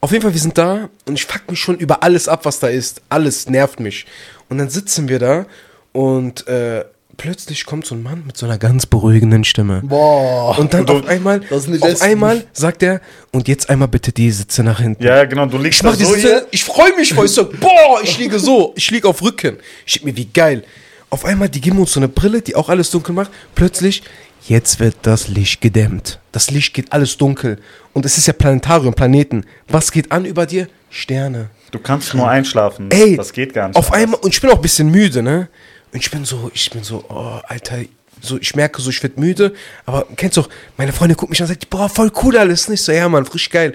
Auf 0.00 0.12
jeden 0.12 0.22
Fall, 0.22 0.32
wir 0.32 0.40
sind 0.40 0.56
da 0.56 0.88
und 1.06 1.14
ich 1.14 1.24
fuck 1.26 1.50
mich 1.50 1.58
schon 1.58 1.76
über 1.78 2.04
alles 2.04 2.28
ab, 2.28 2.44
was 2.44 2.60
da 2.60 2.68
ist. 2.68 3.02
Alles 3.08 3.48
nervt 3.48 3.80
mich. 3.80 4.06
Und 4.48 4.58
dann 4.58 4.70
sitzen 4.70 5.08
wir 5.08 5.18
da 5.18 5.46
und 5.92 6.46
äh, 6.46 6.84
plötzlich 7.18 7.66
kommt 7.66 7.84
so 7.84 7.94
ein 7.94 8.02
Mann 8.02 8.22
mit 8.26 8.38
so 8.38 8.46
einer 8.46 8.56
ganz 8.56 8.86
beruhigenden 8.86 9.44
Stimme. 9.44 9.82
Boah. 9.84 10.58
Und 10.58 10.72
dann 10.72 10.86
Du- 10.86 10.94
auf 11.00 11.06
einmal, 11.06 11.42
auf 11.50 11.66
Besten. 11.66 12.02
einmal 12.02 12.46
sagt 12.54 12.82
er, 12.82 13.02
und 13.32 13.46
jetzt 13.48 13.68
einmal 13.68 13.88
bitte 13.88 14.12
die 14.12 14.30
Sitze 14.30 14.62
nach 14.62 14.80
hinten. 14.80 15.02
Ja, 15.04 15.24
genau, 15.26 15.44
du 15.44 15.58
liegst 15.58 15.80
Ich 15.80 15.82
mach 15.82 15.94
so 15.94 16.06
Sitze, 16.06 16.20
hier. 16.20 16.46
ich 16.50 16.64
freue 16.64 16.96
mich 16.96 17.12
voll. 17.12 17.26
Ich 17.26 17.32
so, 17.32 17.44
boah, 17.50 18.00
ich 18.02 18.16
liege 18.18 18.38
so. 18.38 18.72
Ich 18.76 18.90
liege 18.90 19.06
auf 19.06 19.20
Rücken. 19.20 19.58
Ich 19.84 19.94
denk 19.94 20.06
mir, 20.06 20.16
wie 20.16 20.24
geil. 20.26 20.64
Auf 21.10 21.26
einmal, 21.26 21.48
die 21.50 21.60
geben 21.60 21.78
uns 21.78 21.92
so 21.92 22.00
eine 22.00 22.08
Brille, 22.08 22.40
die 22.40 22.54
auch 22.56 22.70
alles 22.70 22.90
dunkel 22.90 23.14
macht. 23.14 23.30
Plötzlich, 23.54 24.02
jetzt 24.46 24.80
wird 24.80 24.96
das 25.02 25.28
Licht 25.28 25.60
gedämmt. 25.60 26.20
Das 26.32 26.50
Licht 26.50 26.72
geht 26.72 26.92
alles 26.92 27.16
dunkel. 27.18 27.58
Und 27.92 28.06
es 28.06 28.16
ist 28.16 28.26
ja 28.26 28.32
Planetarium, 28.32 28.94
Planeten. 28.94 29.44
Was 29.68 29.90
geht 29.92 30.12
an 30.12 30.24
über 30.24 30.46
dir? 30.46 30.68
Sterne. 30.90 31.50
Du 31.70 31.78
kannst 31.78 32.14
nur 32.14 32.28
einschlafen. 32.28 32.90
Ey, 32.90 33.16
das 33.16 33.32
geht 33.32 33.52
gar 33.52 33.68
nicht. 33.68 33.76
Auf 33.76 33.88
anders. 33.92 34.02
einmal, 34.02 34.20
und 34.20 34.32
ich 34.34 34.40
bin 34.40 34.48
auch 34.50 34.56
ein 34.56 34.62
bisschen 34.62 34.90
müde, 34.90 35.22
ne? 35.22 35.48
Und 35.92 36.00
ich 36.00 36.10
bin 36.10 36.24
so, 36.24 36.50
ich 36.54 36.70
bin 36.70 36.82
so, 36.82 37.04
oh, 37.08 37.40
Alter, 37.46 37.78
so, 38.20 38.38
ich 38.38 38.54
merke 38.54 38.80
so, 38.80 38.90
ich 38.90 39.02
werd 39.02 39.16
müde, 39.16 39.54
aber 39.86 40.06
kennst 40.16 40.36
du 40.36 40.42
auch, 40.42 40.48
meine 40.76 40.92
Freundin 40.92 41.16
guckt 41.16 41.30
mich 41.30 41.40
an 41.40 41.44
und 41.44 41.54
sagt, 41.54 41.70
boah, 41.70 41.88
voll 41.88 42.10
cool 42.22 42.36
alles, 42.36 42.68
nicht 42.68 42.82
so, 42.82 42.92
ja, 42.92 43.08
Mann, 43.08 43.24
frisch 43.24 43.48
geil. 43.50 43.74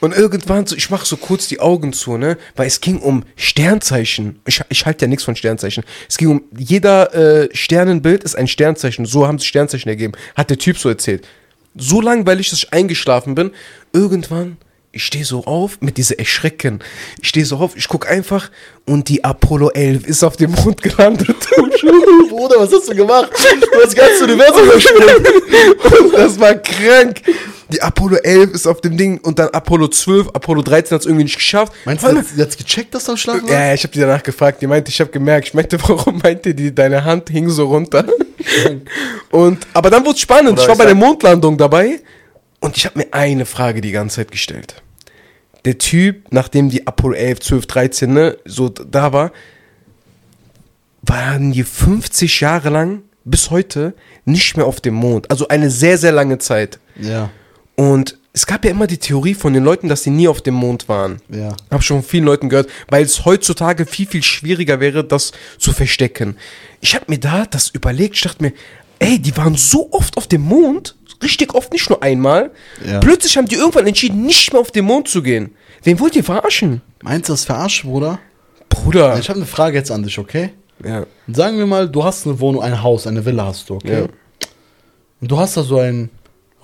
Und 0.00 0.16
irgendwann 0.16 0.66
so, 0.66 0.74
ich 0.76 0.88
mache 0.88 1.04
so 1.04 1.16
kurz 1.18 1.46
die 1.48 1.60
Augen 1.60 1.92
zu, 1.92 2.16
ne? 2.16 2.38
Weil 2.56 2.66
es 2.66 2.80
ging 2.80 2.98
um 3.00 3.24
Sternzeichen. 3.36 4.40
Ich, 4.46 4.62
ich 4.70 4.86
halte 4.86 5.04
ja 5.04 5.08
nichts 5.08 5.24
von 5.24 5.36
Sternzeichen. 5.36 5.84
Es 6.08 6.16
ging 6.16 6.28
um, 6.28 6.42
jeder 6.56 7.14
äh, 7.14 7.54
Sternenbild 7.54 8.24
ist 8.24 8.34
ein 8.34 8.48
Sternzeichen. 8.48 9.04
So 9.04 9.26
haben 9.26 9.38
sich 9.38 9.48
Sternzeichen 9.48 9.90
ergeben. 9.90 10.14
Hat 10.36 10.48
der 10.48 10.56
Typ 10.56 10.78
so 10.78 10.88
erzählt. 10.88 11.28
So 11.76 12.00
langweilig, 12.00 12.48
dass 12.48 12.60
ich 12.60 12.72
eingeschlafen 12.72 13.34
bin. 13.34 13.50
Irgendwann, 13.92 14.56
ich 14.92 15.04
stehe 15.04 15.24
so 15.24 15.44
auf 15.44 15.78
mit 15.80 15.98
dieser 15.98 16.18
Erschrecken. 16.18 16.80
Ich 17.22 17.28
stehe 17.28 17.46
so 17.46 17.58
auf, 17.58 17.76
ich 17.76 17.86
gucke 17.86 18.08
einfach 18.08 18.50
und 18.86 19.08
die 19.08 19.22
Apollo 19.22 19.70
11 19.70 20.06
ist 20.06 20.24
auf 20.24 20.36
dem 20.36 20.50
Mond 20.50 20.82
gelandet. 20.82 21.28
Bruder, 22.28 22.56
was 22.58 22.72
hast 22.72 22.88
du 22.88 22.94
gemacht? 22.96 23.30
Du 23.32 23.78
hast 23.78 23.86
das 23.86 23.94
ganze 23.94 24.24
Universum 24.24 24.64
übersprungen. 24.64 26.12
Das 26.12 26.40
war 26.40 26.54
krank. 26.54 27.22
Die 27.68 27.80
Apollo 27.80 28.16
11 28.16 28.50
ist 28.50 28.66
auf 28.66 28.80
dem 28.80 28.96
Ding 28.96 29.18
und 29.18 29.38
dann 29.38 29.50
Apollo 29.50 29.88
12, 29.88 30.30
Apollo 30.30 30.62
13 30.62 30.94
hat 30.96 31.00
es 31.02 31.06
irgendwie 31.06 31.24
nicht 31.24 31.36
geschafft. 31.36 31.72
Meinst 31.84 32.04
du, 32.04 32.10
jetzt, 32.10 32.36
jetzt 32.36 32.58
gecheckt, 32.58 32.92
dass 32.92 33.04
du 33.04 33.12
am 33.12 33.16
Schlafen 33.16 33.42
warst? 33.42 33.52
ja, 33.52 33.72
ich 33.72 33.84
habe 33.84 33.92
die 33.92 34.00
danach 34.00 34.24
gefragt. 34.24 34.60
Die 34.60 34.66
meinte, 34.66 34.90
ich 34.90 35.00
habe 35.00 35.10
gemerkt. 35.12 35.48
Ich 35.48 35.54
meinte, 35.54 35.80
warum 35.88 36.18
meinte 36.18 36.52
die, 36.52 36.74
deine 36.74 37.04
Hand 37.04 37.30
hing 37.30 37.48
so 37.48 37.66
runter? 37.66 38.04
und, 39.30 39.64
aber 39.72 39.88
dann 39.88 40.04
wurde 40.04 40.16
es 40.16 40.20
spannend. 40.20 40.54
Oder 40.54 40.62
ich 40.62 40.68
war 40.68 40.76
bei 40.76 40.86
der 40.86 40.96
Mondlandung 40.96 41.56
dabei 41.56 42.00
und 42.60 42.76
ich 42.76 42.86
habe 42.86 42.98
mir 42.98 43.12
eine 43.12 43.46
Frage 43.46 43.80
die 43.80 43.92
ganze 43.92 44.16
Zeit 44.16 44.30
gestellt. 44.30 44.82
Der 45.64 45.78
Typ, 45.78 46.32
nachdem 46.32 46.70
die 46.70 46.86
Apollo 46.86 47.14
11, 47.14 47.40
12, 47.40 47.66
13 47.66 48.12
ne, 48.12 48.38
so 48.44 48.68
da 48.68 49.12
war, 49.12 49.32
waren 51.02 51.52
die 51.52 51.64
50 51.64 52.40
Jahre 52.40 52.70
lang 52.70 53.02
bis 53.24 53.50
heute 53.50 53.94
nicht 54.24 54.56
mehr 54.56 54.66
auf 54.66 54.80
dem 54.80 54.94
Mond. 54.94 55.30
Also 55.30 55.48
eine 55.48 55.70
sehr, 55.70 55.98
sehr 55.98 56.12
lange 56.12 56.38
Zeit. 56.38 56.78
Ja. 56.98 57.30
Und 57.76 58.18
es 58.32 58.46
gab 58.46 58.64
ja 58.64 58.70
immer 58.70 58.86
die 58.86 58.98
Theorie 58.98 59.34
von 59.34 59.52
den 59.52 59.64
Leuten, 59.64 59.88
dass 59.88 60.02
die 60.02 60.10
nie 60.10 60.28
auf 60.28 60.40
dem 60.40 60.54
Mond 60.54 60.88
waren. 60.88 61.20
Ja. 61.28 61.56
Hab 61.70 61.82
schon 61.82 62.02
von 62.02 62.08
vielen 62.08 62.24
Leuten 62.24 62.48
gehört, 62.48 62.70
weil 62.88 63.04
es 63.04 63.24
heutzutage 63.24 63.86
viel, 63.86 64.06
viel 64.06 64.22
schwieriger 64.22 64.80
wäre, 64.80 65.02
das 65.02 65.32
zu 65.58 65.72
verstecken. 65.72 66.36
Ich 66.80 66.94
habe 66.94 67.06
mir 67.08 67.18
da 67.18 67.44
das 67.46 67.70
überlegt, 67.70 68.16
ich 68.16 68.22
dachte 68.22 68.44
mir, 68.44 68.52
ey, 68.98 69.18
die 69.18 69.36
waren 69.36 69.56
so 69.56 69.88
oft 69.92 70.16
auf 70.16 70.28
dem 70.28 70.42
Mond, 70.42 70.96
richtig 71.22 71.54
oft, 71.54 71.72
nicht 71.72 71.88
nur 71.88 72.02
einmal. 72.02 72.50
Ja. 72.86 73.00
Plötzlich 73.00 73.36
haben 73.36 73.46
die 73.46 73.56
irgendwann 73.56 73.86
entschieden, 73.86 74.24
nicht 74.24 74.52
mehr 74.52 74.60
auf 74.60 74.70
den 74.70 74.84
Mond 74.84 75.08
zu 75.08 75.22
gehen. 75.22 75.54
Wen 75.82 75.98
wollt 76.00 76.16
ihr 76.16 76.24
verarschen? 76.24 76.82
Meinst 77.02 77.28
du 77.28 77.32
das 77.32 77.44
verarscht, 77.44 77.84
Bruder? 77.84 78.18
Bruder. 78.68 79.18
Ich 79.18 79.28
habe 79.28 79.38
eine 79.38 79.46
Frage 79.46 79.76
jetzt 79.76 79.90
an 79.90 80.02
dich, 80.02 80.18
okay? 80.18 80.50
Ja. 80.84 81.06
Sagen 81.28 81.58
wir 81.58 81.66
mal, 81.66 81.88
du 81.88 82.04
hast 82.04 82.26
eine 82.26 82.38
Wohnung, 82.40 82.62
ein 82.62 82.82
Haus, 82.82 83.06
eine 83.06 83.24
Villa 83.24 83.46
hast 83.46 83.68
du, 83.68 83.74
okay? 83.74 84.02
Ja. 84.02 84.08
Und 85.20 85.30
du 85.30 85.38
hast 85.38 85.56
da 85.56 85.62
so 85.62 85.78
einen 85.78 86.10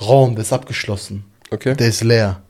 Raum, 0.01 0.35
der 0.35 0.43
ist 0.43 0.53
abgeschlossen. 0.53 1.25
Okay. 1.51 1.75
Der 1.75 1.89
ist 1.89 2.03
leer. 2.03 2.43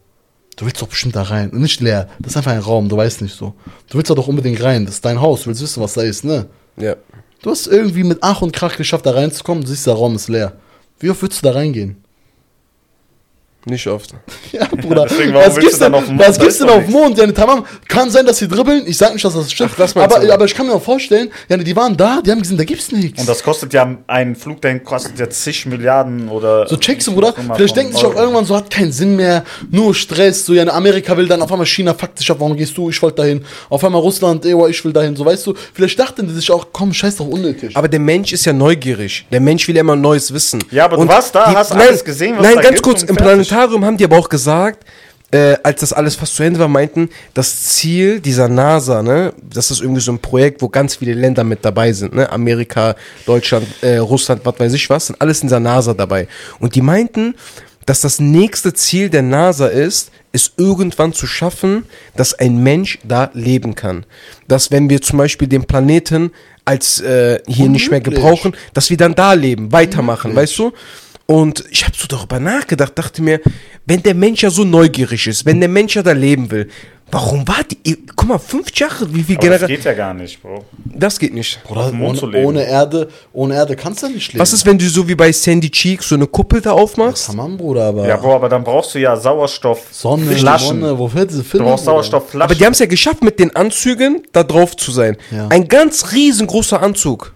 Du 0.57 0.65
willst 0.65 0.81
doch 0.81 0.89
bestimmt 0.89 1.17
da 1.17 1.23
rein. 1.23 1.51
Und 1.51 1.61
nicht 1.61 1.81
leer. 1.81 2.09
Das 2.19 2.33
ist 2.33 2.37
einfach 2.37 2.53
ein 2.53 2.61
Raum, 2.61 2.89
du 2.89 2.97
weißt 2.97 3.23
nicht 3.23 3.37
so. 3.37 3.55
Du 3.89 3.99
willst 3.99 4.11
da 4.11 4.15
doch 4.15 4.29
unbedingt 4.29 4.63
rein. 4.63 4.87
Das 4.87 4.97
ist 4.97 5.05
dein 5.05 5.21
Haus, 5.21 5.43
du 5.43 5.47
willst 5.49 5.63
wissen, 5.63 5.83
was 5.83 5.95
da 5.95 6.03
ist, 6.03 6.25
ne? 6.25 6.47
Ja. 6.77 6.97
Du 7.43 7.51
hast 7.51 7.67
irgendwie 7.67 8.05
mit 8.05 8.19
Ach 8.23 8.43
und 8.43 8.53
Krach 8.53 8.77
geschafft, 8.77 9.05
da 9.07 9.13
reinzukommen. 9.13 9.63
Du 9.63 9.69
siehst, 9.69 9.87
der 9.87 9.95
Raum 9.95 10.17
ist 10.17 10.29
leer. 10.29 10.55
Wie 10.99 11.11
oft 11.11 11.23
würdest 11.23 11.43
du 11.43 11.49
da 11.49 11.53
reingehen? 11.55 12.06
Nicht 13.69 13.87
oft. 13.89 14.15
Ja, 14.53 14.65
Bruder. 14.69 15.07
deswegen, 15.11 15.35
was 15.35 15.55
dann 15.55 15.93
denn 15.93 15.95
auf 15.95 16.07
dem 16.07 16.19
was 16.19 16.39
ist 16.39 16.61
denn 16.61 16.69
auf. 16.69 16.87
Mond? 16.87 17.19
Ja, 17.19 17.27
ne, 17.27 17.35
tamam. 17.35 17.67
Kann 17.89 18.11
sein, 18.11 18.25
dass 18.25 18.39
sie 18.39 18.49
dribbeln. 18.49 18.85
Ich 18.87 18.97
sag 18.97 19.13
nicht, 19.13 19.25
dass 19.25 19.35
das 19.35 19.51
stimmt. 19.51 19.73
Ach, 19.75 19.77
das 19.77 19.97
aber, 19.97 20.21
du. 20.21 20.33
aber 20.33 20.45
ich 20.45 20.55
kann 20.55 20.67
mir 20.67 20.75
auch 20.75 20.83
vorstellen, 20.83 21.31
ja, 21.49 21.57
ne, 21.57 21.65
die 21.65 21.75
waren 21.75 21.97
da, 21.97 22.23
die 22.25 22.31
haben 22.31 22.41
gesehen, 22.41 22.57
da 22.57 22.65
gibt's 22.65 22.93
nichts. 22.93 23.21
Und 23.21 23.29
das 23.29 23.43
kostet 23.43 23.75
ja, 23.75 23.97
ein 24.07 24.37
Flug 24.37 24.63
dahin 24.63 24.85
kostet 24.85 25.19
ja 25.19 25.29
zig 25.29 25.67
Milliarden 25.67 26.29
oder. 26.29 26.69
So 26.69 26.77
checkst 26.77 27.09
du, 27.09 27.15
Bruder. 27.15 27.35
Vielleicht 27.55 27.77
denken 27.77 27.93
sich 27.93 28.05
auch 28.05 28.15
irgendwann 28.15 28.45
so, 28.45 28.57
hat 28.57 28.71
keinen 28.71 28.93
Sinn 28.93 29.17
mehr, 29.17 29.45
nur 29.71 29.95
Stress. 29.95 30.47
So, 30.47 30.55
ja, 30.55 30.67
Amerika 30.69 31.17
will 31.17 31.27
dann 31.27 31.43
auf 31.43 31.51
einmal 31.51 31.67
China 31.67 31.93
fuckt 31.93 32.19
sich 32.19 32.31
ab, 32.31 32.37
warum 32.39 32.57
gehst 32.57 32.79
du? 32.79 32.89
Ich 32.89 33.03
wollte 33.03 33.17
dahin. 33.23 33.45
Auf 33.69 33.85
einmal 33.85 34.01
Russland, 34.01 34.47
ey, 34.47 34.55
ich 34.71 34.85
will 34.85 34.93
dahin. 34.93 35.17
So, 35.17 35.27
weißt 35.27 35.47
du, 35.47 35.55
vielleicht 35.75 35.99
dachten 35.99 36.27
die 36.29 36.35
sich 36.35 36.51
auch, 36.51 36.69
komm, 36.73 36.95
scheiß 36.95 37.17
doch 37.17 37.27
unnötig. 37.27 37.77
Aber 37.77 37.89
der 37.89 38.01
Mensch 38.01 38.33
ist 38.33 38.45
ja 38.47 38.53
neugierig. 38.53 39.27
Der 39.31 39.41
Mensch 39.41 39.67
will 39.67 39.75
ja 39.75 39.81
immer 39.81 39.97
Neues 39.97 40.33
wissen. 40.33 40.63
Ja, 40.71 40.85
aber 40.85 40.97
du 40.97 41.09
warst 41.09 41.35
da, 41.35 41.53
hast 41.53 41.73
alles 41.73 42.05
gesehen, 42.05 42.37
was 42.37 42.45
Nein, 42.45 42.55
da 42.57 42.63
ganz 42.63 42.75
gibt 42.75 42.83
kurz, 42.85 43.03
und 43.03 43.11
im 43.11 43.17
fertig. 43.17 43.56
Planetarium 43.57 43.85
haben 43.87 43.97
die 43.97 44.05
aber 44.05 44.19
auch 44.19 44.29
gesagt, 44.29 44.85
äh, 45.31 45.57
als 45.63 45.81
das 45.81 45.93
alles 45.93 46.15
fast 46.15 46.37
zu 46.37 46.43
Ende 46.43 46.61
war, 46.61 46.69
meinten, 46.69 47.09
das 47.33 47.65
Ziel 47.65 48.21
dieser 48.21 48.49
NASA, 48.49 49.03
ne, 49.03 49.33
das 49.43 49.71
ist 49.71 49.81
irgendwie 49.81 50.03
so 50.03 50.13
ein 50.13 50.19
Projekt, 50.19 50.61
wo 50.61 50.69
ganz 50.69 50.97
viele 50.97 51.15
Länder 51.15 51.43
mit 51.43 51.65
dabei 51.65 51.93
sind, 51.93 52.15
ne, 52.15 52.31
Amerika, 52.31 52.95
Deutschland, 53.25 53.67
äh, 53.81 53.97
Russland, 53.97 54.43
was 54.45 54.61
weiß 54.61 54.73
ich 54.75 54.89
was, 54.91 55.07
sind 55.07 55.21
alles 55.21 55.41
in 55.41 55.49
dieser 55.49 55.61
NASA 55.61 55.95
dabei. 55.95 56.29
Und 56.61 56.75
die 56.75 56.83
meinten, 56.83 57.35
dass 57.87 58.03
das 58.03 58.21
nächste 58.21 58.75
Ziel 58.75 59.09
der 59.09 59.23
NASA 59.23 59.69
ist, 59.69 60.11
es 60.33 60.53
irgendwann 60.59 61.15
zu 61.15 61.27
schaffen, 61.27 61.87
dass 62.15 62.35
ein 62.35 62.59
Mensch 62.59 62.99
da 63.05 63.31
leben 63.33 63.75
kann. 63.75 64.05
Dass 64.49 64.71
wenn 64.71 64.91
wir 64.91 65.01
zum 65.01 65.19
Beispiel 65.19 65.49
den 65.49 65.65
Planeten 65.65 66.31
als 66.67 67.01
äh, 67.01 67.41
hier 67.47 67.69
nicht 67.69 67.91
mehr 67.91 68.01
Unmöglich. 68.01 68.23
gebrauchen, 68.23 68.57
dass 68.75 68.91
wir 68.91 68.97
dann 68.97 69.15
da 69.15 69.33
leben, 69.33 69.73
weitermachen, 69.73 70.35
weißt 70.35 70.59
du? 70.59 70.73
Und 71.27 71.65
ich 71.71 71.85
habe 71.85 71.97
so 71.97 72.07
darüber 72.07 72.39
nachgedacht, 72.39 72.93
dachte 72.97 73.21
mir, 73.21 73.41
wenn 73.85 74.03
der 74.03 74.15
Mensch 74.15 74.43
ja 74.43 74.51
so 74.51 74.63
neugierig 74.65 75.27
ist, 75.27 75.45
wenn 75.45 75.59
der 75.59 75.69
Mensch 75.69 75.97
ja 75.97 76.03
da 76.05 76.13
leben 76.13 76.51
will, 76.53 76.69
warum 77.11 77.47
war 77.49 77.63
die, 77.65 77.99
guck 78.15 78.29
mal, 78.29 78.39
fünf 78.39 78.73
Jahre, 78.79 79.13
wie 79.13 79.25
viel 79.25 79.37
Aber 79.37 79.49
das 79.49 79.61
Generationen, 79.67 79.77
geht 79.77 79.85
ja 79.85 79.93
gar 79.95 80.15
nicht, 80.15 80.41
Bro. 80.41 80.65
das 80.85 81.19
geht 81.19 81.35
nicht. 81.35 81.63
Bruder, 81.65 81.81
auf 81.81 81.91
dem 81.91 81.99
Mond 81.99 82.11
ohne, 82.11 82.19
zu 82.21 82.27
leben. 82.27 82.47
ohne 82.47 82.65
Erde, 82.65 83.09
ohne 83.33 83.55
Erde 83.57 83.75
kannst 83.75 84.05
du 84.05 84.09
nicht 84.09 84.33
leben. 84.33 84.41
Was 84.41 84.53
ist, 84.53 84.65
wenn 84.67 84.79
du 84.79 84.89
so 84.89 85.09
wie 85.09 85.17
bei 85.17 85.33
Sandy 85.33 85.69
Cheek 85.71 86.01
so 86.03 86.15
eine 86.15 86.29
Kuppel 86.29 86.61
da 86.61 86.71
aufmachst? 86.73 87.27
Tamam, 87.27 87.57
Bruder, 87.57 87.87
aber 87.87 88.07
Ja, 88.07 88.17
Bro, 88.17 88.37
aber 88.37 88.49
dann 88.49 88.63
brauchst 88.63 88.95
du 88.95 89.01
ja 89.01 89.17
Sauerstoff. 89.17 89.83
Sonne, 89.91 90.31
Flaschen. 90.31 90.81
Sonne, 90.81 90.97
wofür 90.99 91.27
diese 91.27 91.39
Du 91.43 91.45
Filme? 91.45 91.67
brauchst 91.67 91.85
Sauerstoffflaschen. 91.87 92.43
Aber 92.43 92.55
die 92.55 92.65
haben 92.65 92.73
es 92.73 92.79
ja 92.79 92.87
geschafft, 92.87 93.23
mit 93.25 93.41
den 93.41 93.55
Anzügen 93.57 94.23
da 94.33 94.45
drauf 94.45 94.77
zu 94.77 94.93
sein. 94.93 95.17
Ja. 95.33 95.49
Ein 95.49 95.67
ganz 95.67 96.13
riesengroßer 96.13 96.81
Anzug. 96.83 97.33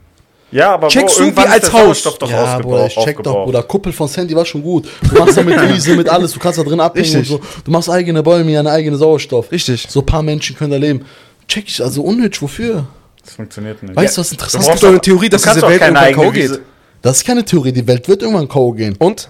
Ja, 0.52 0.74
aber 0.74 0.88
Checkst 0.88 1.18
du, 1.18 1.22
irgendwann 1.24 1.44
wie 1.44 1.56
ist 1.56 1.64
als 1.64 1.72
Haus. 1.72 2.02
Doch 2.02 2.30
Ja, 2.30 2.58
Bruder, 2.58 2.86
ich 2.86 2.94
check 2.94 3.22
doch. 3.22 3.44
Bruder. 3.44 3.62
Kuppel 3.62 3.92
von 3.92 4.08
Sandy 4.08 4.34
war 4.34 4.44
schon 4.44 4.62
gut. 4.62 4.88
Du 5.02 5.18
machst 5.18 5.36
da 5.36 5.42
mit 5.42 5.56
Wiese, 5.72 5.94
mit 5.96 6.08
alles. 6.08 6.32
Du 6.32 6.38
kannst 6.40 6.58
da 6.58 6.62
drin 6.62 6.80
abhängen 6.80 7.04
Richtig. 7.04 7.30
und 7.32 7.42
so. 7.42 7.62
Du 7.64 7.70
machst 7.70 7.88
eigene 7.90 8.22
Bäume, 8.22 8.50
ja, 8.50 8.60
eine 8.60 8.70
eigene 8.70 8.96
Sauerstoff. 8.96 9.50
Richtig. 9.52 9.86
So 9.88 10.00
ein 10.00 10.06
paar 10.06 10.22
Menschen 10.22 10.56
können 10.56 10.72
da 10.72 10.76
leben. 10.76 11.04
Check 11.48 11.64
ich, 11.68 11.82
also 11.82 12.02
unnötig, 12.02 12.40
wofür? 12.42 12.86
Das 13.24 13.34
funktioniert 13.34 13.82
nicht. 13.82 13.94
Weißt 13.96 14.16
du, 14.16 14.20
was 14.20 14.32
interessant 14.32 14.64
brauchst 14.64 14.74
gibt 14.80 14.82
doch 14.84 14.88
eine 14.90 15.00
Theorie, 15.00 15.28
dass 15.28 15.42
diese 15.42 15.62
Welt 15.62 15.80
irgendwann 15.80 16.14
K.O. 16.14 16.32
Wiese- 16.34 16.60
Das 17.02 17.16
ist 17.18 17.26
keine 17.26 17.44
Theorie. 17.44 17.72
Die 17.72 17.86
Welt 17.86 18.08
wird 18.08 18.22
irgendwann 18.22 18.48
K.O. 18.48 18.72
gehen. 18.72 18.96
Und? 18.98 19.28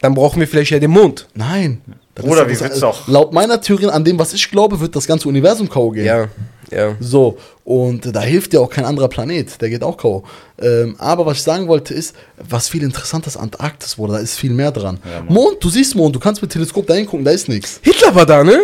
Dann 0.00 0.14
brauchen 0.14 0.38
wir 0.40 0.46
vielleicht 0.48 0.70
ja 0.70 0.78
den 0.78 0.90
Mond. 0.92 1.26
Nein. 1.34 1.80
Das 2.14 2.24
ist- 2.24 2.30
wie 2.30 2.36
das- 2.36 2.60
willst 2.62 2.82
du 2.82 2.86
auch- 2.86 3.06
Laut 3.08 3.32
meiner 3.32 3.60
Theorie, 3.60 3.86
an 3.86 4.04
dem, 4.04 4.18
was 4.18 4.32
ich 4.32 4.50
glaube, 4.50 4.80
wird 4.80 4.94
das 4.96 5.06
ganze 5.06 5.28
Universum 5.28 5.68
K.O. 5.68 5.90
gehen. 5.90 6.04
Ja, 6.04 6.28
ja. 6.70 6.96
So, 7.00 7.38
und 7.64 8.14
da 8.14 8.20
hilft 8.20 8.52
dir 8.52 8.60
auch 8.60 8.70
kein 8.70 8.84
anderer 8.84 9.08
Planet, 9.08 9.60
der 9.60 9.70
geht 9.70 9.82
auch 9.82 9.96
K.O. 9.96 10.24
Ähm, 10.60 10.96
aber 10.98 11.26
was 11.26 11.38
ich 11.38 11.42
sagen 11.42 11.68
wollte 11.68 11.94
ist, 11.94 12.14
was 12.36 12.68
viel 12.68 12.82
interessanter 12.82 13.28
ist, 13.28 13.36
Antarktis, 13.36 13.96
Bruder, 13.96 14.14
da 14.14 14.18
ist 14.20 14.38
viel 14.38 14.52
mehr 14.52 14.70
dran. 14.72 14.98
Ja. 15.04 15.22
Mond, 15.32 15.62
du 15.62 15.68
siehst 15.68 15.94
Mond, 15.94 16.14
du 16.14 16.20
kannst 16.20 16.40
mit 16.42 16.50
Teleskop 16.52 16.86
da 16.86 16.94
hingucken, 16.94 17.24
da 17.24 17.30
ist 17.30 17.48
nichts. 17.48 17.80
Hitler 17.82 18.14
war 18.14 18.26
da, 18.26 18.42
ne? 18.44 18.58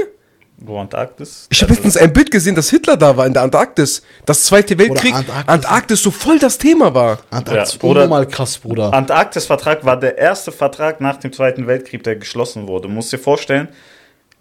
Wo 0.56 0.78
Antarktis? 0.78 1.46
Ich 1.50 1.60
habe 1.62 1.72
letztens 1.72 1.96
ein 1.96 2.12
Bild 2.12 2.30
gesehen, 2.30 2.54
dass 2.54 2.70
Hitler 2.70 2.96
da 2.96 3.16
war 3.16 3.26
in 3.26 3.32
der 3.34 3.42
Antarktis. 3.42 4.02
Das 4.24 4.44
Zweite 4.44 4.78
Weltkrieg. 4.78 5.12
Antarktis. 5.14 5.48
Antarktis. 5.48 6.02
so 6.02 6.10
voll 6.10 6.38
das 6.38 6.56
Thema 6.56 6.94
war. 6.94 7.18
Antarktis, 7.30 7.74
Ja, 7.74 7.78
Bruder. 7.80 8.02
unnormal 8.04 8.26
krass, 8.28 8.56
Bruder. 8.58 8.94
Antarktis-Vertrag 8.94 9.84
war 9.84 9.98
der 9.98 10.16
erste 10.16 10.52
Vertrag 10.52 11.00
nach 11.00 11.16
dem 11.16 11.32
Zweiten 11.32 11.66
Weltkrieg, 11.66 12.02
der 12.04 12.16
geschlossen 12.16 12.68
wurde. 12.68 12.88
Du 12.88 12.94
musst 12.94 13.12
dir 13.12 13.18
vorstellen, 13.18 13.68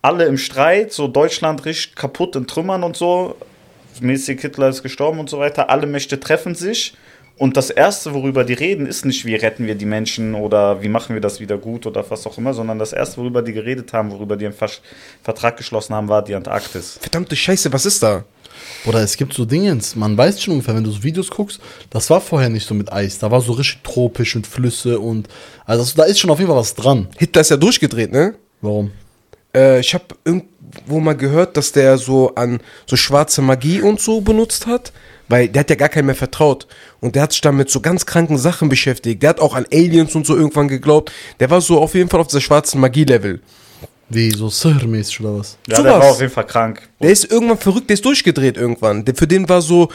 alle 0.03 0.25
im 0.25 0.37
Streit, 0.37 0.93
so 0.93 1.07
Deutschland 1.07 1.65
richtig 1.65 1.95
kaputt 1.95 2.35
in 2.35 2.45
Trümmern 2.45 2.83
und 2.83 2.95
so. 2.95 3.35
Mäßig 4.01 4.41
Hitler 4.41 4.69
ist 4.69 4.83
gestorben 4.83 5.19
und 5.19 5.29
so 5.29 5.39
weiter. 5.39 5.69
Alle 5.69 5.87
Mächte 5.87 6.19
treffen 6.19 6.55
sich. 6.55 6.95
Und 7.37 7.57
das 7.57 7.71
Erste, 7.71 8.13
worüber 8.13 8.43
die 8.43 8.53
reden, 8.53 8.85
ist 8.85 9.05
nicht, 9.05 9.25
wie 9.25 9.33
retten 9.33 9.65
wir 9.65 9.73
die 9.73 9.85
Menschen 9.85 10.35
oder 10.35 10.83
wie 10.83 10.87
machen 10.87 11.15
wir 11.15 11.21
das 11.21 11.39
wieder 11.39 11.57
gut 11.57 11.87
oder 11.87 12.05
was 12.07 12.27
auch 12.27 12.37
immer, 12.37 12.53
sondern 12.53 12.77
das 12.77 12.93
Erste, 12.93 13.17
worüber 13.17 13.41
die 13.41 13.53
geredet 13.53 13.91
haben, 13.91 14.11
worüber 14.11 14.37
die 14.37 14.45
einen 14.45 14.53
Ver 14.53 14.69
Vertrag 15.23 15.57
geschlossen 15.57 15.95
haben, 15.95 16.07
war 16.07 16.23
die 16.23 16.35
Antarktis. 16.35 16.99
Verdammte 17.01 17.35
Scheiße, 17.35 17.73
was 17.73 17.87
ist 17.87 18.03
da? 18.03 18.23
Bruder, 18.83 19.01
es 19.01 19.17
gibt 19.17 19.33
so 19.33 19.45
Dingens, 19.45 19.95
man 19.95 20.15
weiß 20.15 20.41
schon 20.41 20.53
ungefähr, 20.53 20.75
wenn 20.75 20.83
du 20.83 20.91
so 20.91 21.03
Videos 21.03 21.29
guckst, 21.29 21.59
das 21.89 22.09
war 22.11 22.21
vorher 22.21 22.49
nicht 22.49 22.67
so 22.67 22.75
mit 22.75 22.93
Eis, 22.93 23.17
da 23.17 23.31
war 23.31 23.41
so 23.41 23.53
richtig 23.53 23.81
tropisch 23.83 24.35
und 24.35 24.45
Flüsse 24.45 24.99
und, 24.99 25.27
also 25.65 25.83
da 25.95 26.03
ist 26.03 26.19
schon 26.19 26.29
auf 26.29 26.37
jeden 26.37 26.49
Fall 26.49 26.59
was 26.59 26.75
dran. 26.75 27.07
Hitler 27.17 27.41
ist 27.41 27.49
ja 27.49 27.57
durchgedreht, 27.57 28.11
ne? 28.11 28.35
Warum? 28.61 28.91
Äh, 29.55 29.79
ich 29.79 29.93
habe 29.93 30.05
irgendwo 30.25 30.99
mal 30.99 31.15
gehört, 31.15 31.57
dass 31.57 31.71
der 31.71 31.97
so 31.97 32.35
an 32.35 32.59
so 32.87 32.95
schwarze 32.95 33.41
Magie 33.41 33.81
und 33.81 33.99
so 33.99 34.21
benutzt 34.21 34.67
hat, 34.67 34.93
weil 35.29 35.47
der 35.47 35.61
hat 35.61 35.69
ja 35.69 35.75
gar 35.75 35.89
keinem 35.89 36.07
mehr 36.07 36.15
vertraut. 36.15 36.67
Und 36.99 37.15
der 37.15 37.23
hat 37.23 37.31
sich 37.31 37.41
dann 37.41 37.57
mit 37.57 37.69
so 37.69 37.79
ganz 37.81 38.05
kranken 38.05 38.37
Sachen 38.37 38.69
beschäftigt. 38.69 39.21
Der 39.23 39.29
hat 39.29 39.39
auch 39.39 39.55
an 39.55 39.65
Aliens 39.71 40.15
und 40.15 40.25
so 40.25 40.35
irgendwann 40.35 40.67
geglaubt. 40.67 41.11
Der 41.39 41.49
war 41.49 41.61
so 41.61 41.79
auf 41.79 41.95
jeden 41.95 42.09
Fall 42.09 42.19
auf 42.19 42.27
dieser 42.27 42.41
schwarzen 42.41 42.79
Magie-Level. 42.81 43.41
Wie, 44.09 44.31
so 44.31 44.49
Sihr-mäßig 44.49 45.21
oder 45.21 45.39
was? 45.39 45.57
Ja, 45.67 45.77
Sowas. 45.77 45.91
der 45.91 46.01
war 46.01 46.11
auf 46.11 46.19
jeden 46.19 46.31
Fall 46.31 46.45
krank. 46.45 46.81
Der 47.01 47.09
ist 47.09 47.31
irgendwann 47.31 47.57
verrückt, 47.57 47.89
der 47.89 47.95
ist 47.95 48.05
durchgedreht 48.05 48.57
irgendwann. 48.57 49.05
Der, 49.05 49.15
für 49.15 49.27
den 49.27 49.47
war 49.49 49.61
so 49.61 49.89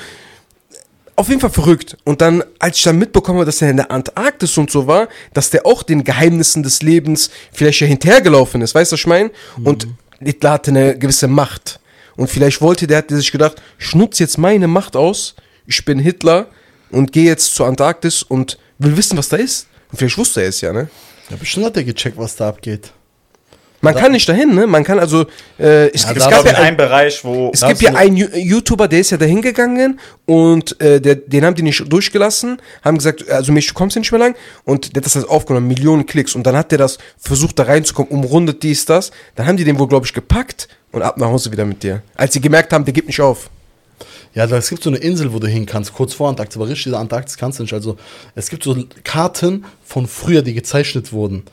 auf 1.18 1.28
jeden 1.28 1.40
Fall 1.40 1.50
verrückt. 1.50 1.96
Und 2.04 2.20
dann, 2.20 2.44
als 2.58 2.78
ich 2.78 2.84
dann 2.84 2.98
mitbekommen 2.98 3.38
habe, 3.38 3.46
dass 3.46 3.60
er 3.60 3.70
in 3.70 3.78
der 3.78 3.90
Antarktis 3.90 4.56
und 4.56 4.70
so 4.70 4.86
war, 4.86 5.08
dass 5.34 5.50
der 5.50 5.66
auch 5.66 5.82
den 5.82 6.04
Geheimnissen 6.04 6.62
des 6.62 6.80
Lebens 6.82 7.30
vielleicht 7.52 7.80
ja 7.80 7.86
hinterhergelaufen 7.86 8.62
ist, 8.62 8.74
weißt 8.74 8.92
du, 8.92 8.94
was 8.94 9.00
ich 9.00 9.06
meine? 9.06 9.30
Und 9.64 9.88
Hitler 10.20 10.52
hatte 10.52 10.70
eine 10.70 10.96
gewisse 10.96 11.26
Macht. 11.26 11.80
Und 12.16 12.30
vielleicht 12.30 12.60
wollte 12.60 12.86
der, 12.86 12.98
hat 12.98 13.10
der 13.10 13.18
sich 13.18 13.32
gedacht, 13.32 13.60
ich 13.78 13.94
nutze 13.94 14.22
jetzt 14.22 14.38
meine 14.38 14.68
Macht 14.68 14.96
aus, 14.96 15.34
ich 15.66 15.84
bin 15.84 15.98
Hitler 15.98 16.46
und 16.90 17.12
gehe 17.12 17.24
jetzt 17.24 17.54
zur 17.54 17.66
Antarktis 17.66 18.22
und 18.22 18.58
will 18.78 18.96
wissen, 18.96 19.18
was 19.18 19.28
da 19.28 19.36
ist. 19.36 19.66
Und 19.90 19.98
vielleicht 19.98 20.18
wusste 20.18 20.42
er 20.42 20.48
es 20.48 20.60
ja, 20.60 20.72
ne? 20.72 20.88
Ja, 21.30 21.36
bestimmt 21.36 21.66
hat 21.66 21.76
er 21.76 21.84
gecheckt, 21.84 22.16
was 22.16 22.36
da 22.36 22.48
abgeht. 22.48 22.92
Man 23.81 23.95
kann 23.95 24.12
nicht 24.12 24.29
dahin, 24.29 24.55
ne? 24.55 24.66
Man 24.66 24.83
kann 24.83 24.99
also, 24.99 25.26
äh, 25.59 25.89
es, 25.89 26.03
Ja, 26.03 26.12
es 26.12 26.29
gab 26.29 26.45
ja 26.45 26.51
in 26.51 26.57
ein, 26.57 26.62
einem 26.62 26.76
Bereich, 26.76 27.24
wo. 27.24 27.51
Es 27.53 27.61
gibt 27.61 27.81
ja 27.81 27.95
einen 27.95 28.16
YouTuber, 28.16 28.89
der 28.89 29.01
ist 29.01 29.11
ja 29.11 29.16
da 29.16 29.24
hingegangen 29.24 30.01
und 30.26 30.81
äh, 30.81 31.01
der, 31.01 31.14
den 31.14 31.45
haben 31.45 31.55
die 31.55 31.62
nicht 31.62 31.85
durchgelassen, 31.91 32.61
haben 32.83 32.99
gesagt, 32.99 33.29
also 33.31 33.53
Mensch, 33.53 33.68
du 33.68 33.74
kommst 33.74 33.95
hier 33.95 34.01
nicht 34.01 34.11
mehr 34.11 34.20
lang 34.20 34.35
und 34.64 34.97
der 34.97 35.01
hat 35.01 35.07
das 35.07 35.14
halt 35.14 35.29
aufgenommen, 35.29 35.68
Millionen 35.68 36.07
Klicks 36.07 36.35
und 36.35 36.45
dann 36.45 36.57
hat 36.57 36.72
der 36.72 36.79
das 36.79 36.99
versucht 37.18 37.59
da 37.59 37.64
reinzukommen, 37.64 38.11
umrundet 38.11 38.62
dies, 38.62 38.85
das, 38.85 39.12
dann 39.37 39.47
haben 39.47 39.57
die 39.57 39.64
den 39.64 39.79
wohl, 39.79 39.89
glaube 39.89 40.07
ich, 40.07 40.12
gepackt 40.12 40.68
und 40.91 41.03
ab 41.03 41.16
nach 41.18 41.29
Hause 41.29 41.53
wieder 41.53 41.64
mit 41.64 41.83
dir. 41.83 42.03
Als 42.16 42.33
sie 42.33 42.41
gemerkt 42.41 42.72
haben, 42.72 42.85
der 42.85 42.95
gibt 42.95 43.07
nicht 43.07 43.20
auf. 43.20 43.51
Ja, 44.35 44.45
es 44.45 44.68
gibt 44.68 44.83
so 44.83 44.91
eine 44.91 44.99
Insel, 44.99 45.33
wo 45.33 45.39
du 45.39 45.49
hin 45.49 45.66
kannst, 45.66 45.93
kurz 45.95 46.14
vor 46.14 46.29
Antarktis, 46.29 46.57
aber 46.57 46.68
richtig 46.68 46.85
diese 46.85 46.99
Antarktis 46.99 47.37
kannst 47.37 47.59
du 47.59 47.62
nicht. 47.64 47.72
Also, 47.72 47.97
es 48.35 48.51
gibt 48.51 48.62
so 48.62 48.76
Karten 49.03 49.64
von 49.85 50.07
früher, 50.07 50.43
die 50.43 50.55
gezeichnet 50.55 51.12
wurden. 51.12 51.45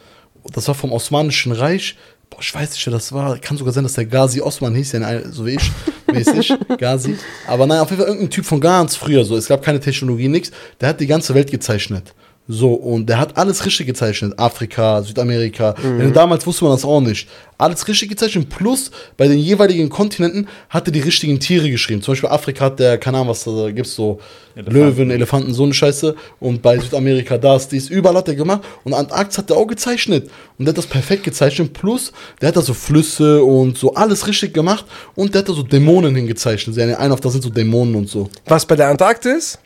Das 0.54 0.68
war 0.68 0.76
vom 0.76 0.92
Osmanischen 0.92 1.52
Reich. 1.52 1.96
Boah, 2.36 2.42
ich 2.42 2.54
weiß 2.54 2.72
nicht, 2.72 2.86
wer 2.86 2.92
das 2.92 3.14
war. 3.14 3.38
Kann 3.40 3.56
sogar 3.56 3.72
sein, 3.72 3.84
dass 3.84 3.94
der 3.94 4.06
Ghazi 4.06 4.42
Osman 4.42 4.76
hieß, 4.76 4.92
ja, 4.92 5.32
so 5.32 5.46
wie 5.46 5.56
ich, 5.56 5.72
mäßig, 6.12 6.54
Ghazi. 6.78 7.18
Aber 7.48 7.66
nein, 7.66 7.80
auf 7.80 7.90
jeden 7.90 8.02
Fall 8.02 8.10
irgendein 8.10 8.30
Typ 8.30 8.46
von 8.46 8.60
ganz 8.60 8.98
früher, 8.98 9.24
so. 9.24 9.38
Es 9.38 9.48
gab 9.48 9.64
keine 9.64 9.80
Technologie, 9.80 10.28
nichts. 10.28 10.52
Der 10.82 10.90
hat 10.90 11.00
die 11.00 11.08
ganze 11.08 11.34
Welt 11.34 11.50
gezeichnet. 11.50 12.14
So, 12.48 12.74
und 12.74 13.08
der 13.08 13.20
hat 13.20 13.38
alles 13.38 13.66
richtig 13.66 13.88
gezeichnet. 13.88 14.38
Afrika, 14.38 15.02
Südamerika. 15.02 15.74
Mhm. 15.82 16.00
Denn 16.00 16.14
damals 16.14 16.46
wusste 16.46 16.66
man 16.66 16.74
das 16.74 16.86
auch 16.86 17.02
nicht. 17.02 17.28
Alles 17.58 17.88
richtig 17.88 18.10
gezeichnet. 18.10 18.50
Plus, 18.50 18.92
bei 19.18 19.28
den 19.28 19.40
jeweiligen 19.40 19.90
Kontinenten 19.90 20.48
hat 20.70 20.88
er 20.88 20.92
die 20.92 21.00
richtigen 21.00 21.40
Tiere 21.40 21.72
geschrieben. 21.72 22.04
Zum 22.04 22.12
Beispiel 22.12 22.30
Afrika 22.30 22.66
hat 22.66 22.80
der, 22.80 23.00
keine 23.00 23.18
Ahnung, 23.18 23.30
was 23.30 23.46
da 23.46 23.72
gibt's 23.72 23.96
so, 23.96 24.20
Löwen, 24.56 25.10
Elefanten, 25.10 25.54
so 25.54 25.64
eine 25.64 25.74
Scheiße. 25.74 26.16
Und 26.40 26.62
bei 26.62 26.78
Südamerika 26.78 27.40
das, 27.40 27.68
dies, 27.68 27.90
überall 27.90 28.18
hat 28.18 28.28
er 28.28 28.36
gemacht. 28.36 28.62
Und 28.84 28.94
Antarktis 28.94 29.40
hat 29.40 29.50
er 29.50 29.58
auch 29.58 29.66
gezeichnet. 29.66 30.30
Und 30.60 30.66
der 30.66 30.72
hat 30.72 30.78
das 30.78 30.86
perfekt 30.86 31.24
gezeichnet. 31.24 31.74
Plus, 31.74 32.14
der 32.42 32.50
hat 32.50 32.58
da 32.58 32.62
so 32.62 32.76
Flüsse 32.76 33.44
und 33.44 33.76
so 33.76 33.96
alles 33.96 34.28
richtig 34.28 34.54
gemacht. 34.54 34.86
Und 35.16 35.34
der 35.34 35.40
hat 35.40 35.50
da 35.50 35.54
so 35.54 35.64
Dämonen 35.64 36.16
hingezeichnet. 36.16 36.76
Seine 36.76 37.00
ein 37.00 37.12
auf 37.12 37.22
das 37.22 37.32
sind 37.34 37.44
so 37.44 37.50
Dämonen 37.50 37.96
und 37.96 38.08
so. 38.08 38.30
Was 38.46 38.68
bei 38.68 38.76
der 38.76 38.90
Antarktis? 38.90 39.58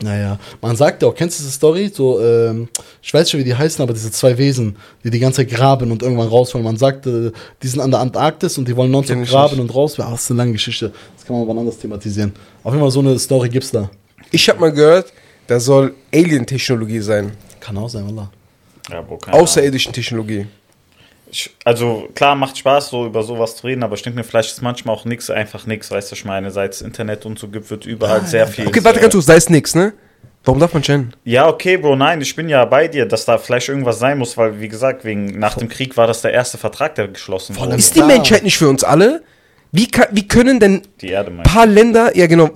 Naja, 0.00 0.38
man 0.60 0.74
sagt 0.76 1.02
ja 1.02 1.08
auch, 1.08 1.14
kennst 1.14 1.38
du 1.38 1.42
diese 1.42 1.52
Story? 1.54 1.90
So, 1.92 2.20
ähm, 2.20 2.68
ich 3.00 3.12
weiß 3.12 3.30
schon, 3.30 3.40
wie 3.40 3.44
die 3.44 3.54
heißen, 3.54 3.82
aber 3.82 3.92
diese 3.92 4.10
zwei 4.10 4.36
Wesen, 4.36 4.76
die 5.04 5.10
die 5.10 5.18
ganze 5.18 5.38
Zeit 5.46 5.50
graben 5.54 5.92
und 5.92 6.02
irgendwann 6.02 6.28
rausfallen. 6.28 6.64
Man 6.64 6.76
sagt, 6.76 7.06
äh, 7.06 7.30
die 7.62 7.68
sind 7.68 7.80
an 7.80 7.90
der 7.90 8.00
Antarktis 8.00 8.58
und 8.58 8.66
die 8.66 8.76
wollen 8.76 8.90
nonstop 8.90 9.22
graben 9.24 9.56
nicht. 9.56 9.60
und 9.60 9.74
raus. 9.74 9.96
Ja, 9.96 10.10
das 10.10 10.22
ist 10.22 10.30
eine 10.30 10.38
lange 10.38 10.52
Geschichte. 10.52 10.92
Das 11.16 11.24
kann 11.24 11.36
man 11.36 11.48
aber 11.48 11.58
anders 11.60 11.78
thematisieren. 11.78 12.32
Auf 12.64 12.72
jeden 12.72 12.82
Fall 12.82 12.90
so 12.90 13.00
eine 13.00 13.18
Story 13.18 13.48
gibt's 13.48 13.70
da. 13.70 13.90
Ich 14.30 14.48
habe 14.48 14.60
mal 14.60 14.72
gehört, 14.72 15.12
da 15.46 15.60
soll 15.60 15.94
Alien-Technologie 16.12 17.00
sein. 17.00 17.32
Kann 17.60 17.76
auch 17.76 17.88
sein, 17.88 18.08
oder? 18.08 18.30
Ja. 18.90 19.04
Außerirdischen 19.32 19.92
Technologie. 19.92 20.46
Ich, 21.32 21.50
also 21.64 22.08
klar, 22.14 22.34
macht 22.34 22.58
Spaß, 22.58 22.90
so 22.90 23.06
über 23.06 23.22
sowas 23.22 23.56
zu 23.56 23.66
reden, 23.66 23.82
aber 23.82 23.94
ich 23.94 24.02
denke 24.02 24.18
mir, 24.18 24.24
vielleicht 24.24 24.50
ist 24.50 24.60
manchmal 24.60 24.94
auch 24.94 25.06
nix, 25.06 25.30
einfach 25.30 25.66
nix, 25.66 25.90
weißt 25.90 26.10
du, 26.10 26.14
ich 26.14 26.26
meine, 26.26 26.50
seit 26.50 26.74
es 26.74 26.82
Internet 26.82 27.24
und 27.24 27.38
so 27.38 27.48
gibt, 27.48 27.70
wird 27.70 27.86
überall 27.86 28.26
sehr 28.26 28.46
viel. 28.46 28.66
Okay, 28.66 28.84
warte 28.84 29.00
ganz 29.00 29.14
kurz, 29.14 29.24
da 29.24 29.32
ist 29.32 29.48
nix, 29.48 29.74
ne? 29.74 29.94
Warum 30.44 30.60
darf 30.60 30.74
man 30.74 30.82
chennen? 30.82 31.14
Ja, 31.24 31.48
okay, 31.48 31.78
Bro, 31.78 31.96
nein, 31.96 32.20
ich 32.20 32.36
bin 32.36 32.50
ja 32.50 32.64
bei 32.66 32.86
dir, 32.86 33.06
dass 33.06 33.24
da 33.24 33.38
vielleicht 33.38 33.68
irgendwas 33.68 33.98
sein 33.98 34.18
muss, 34.18 34.36
weil, 34.36 34.60
wie 34.60 34.68
gesagt, 34.68 35.04
wegen 35.04 35.38
nach 35.38 35.54
dem 35.54 35.68
Krieg 35.68 35.96
war 35.96 36.06
das 36.06 36.20
der 36.20 36.32
erste 36.32 36.58
Vertrag, 36.58 36.96
der 36.96 37.08
geschlossen 37.08 37.56
wurde. 37.56 37.76
Ist 37.76 37.96
die. 37.96 38.02
Menschheit 38.02 38.42
nicht 38.42 38.58
für 38.58 38.68
uns 38.68 38.84
alle? 38.84 39.22
Wie, 39.70 39.86
kann, 39.86 40.08
wie 40.10 40.28
können 40.28 40.60
denn 40.60 40.82
Die 41.00 41.08
Erde 41.08 41.30
ein 41.30 41.44
paar 41.44 41.64
Länder, 41.64 42.14
ja 42.14 42.26
genau, 42.26 42.50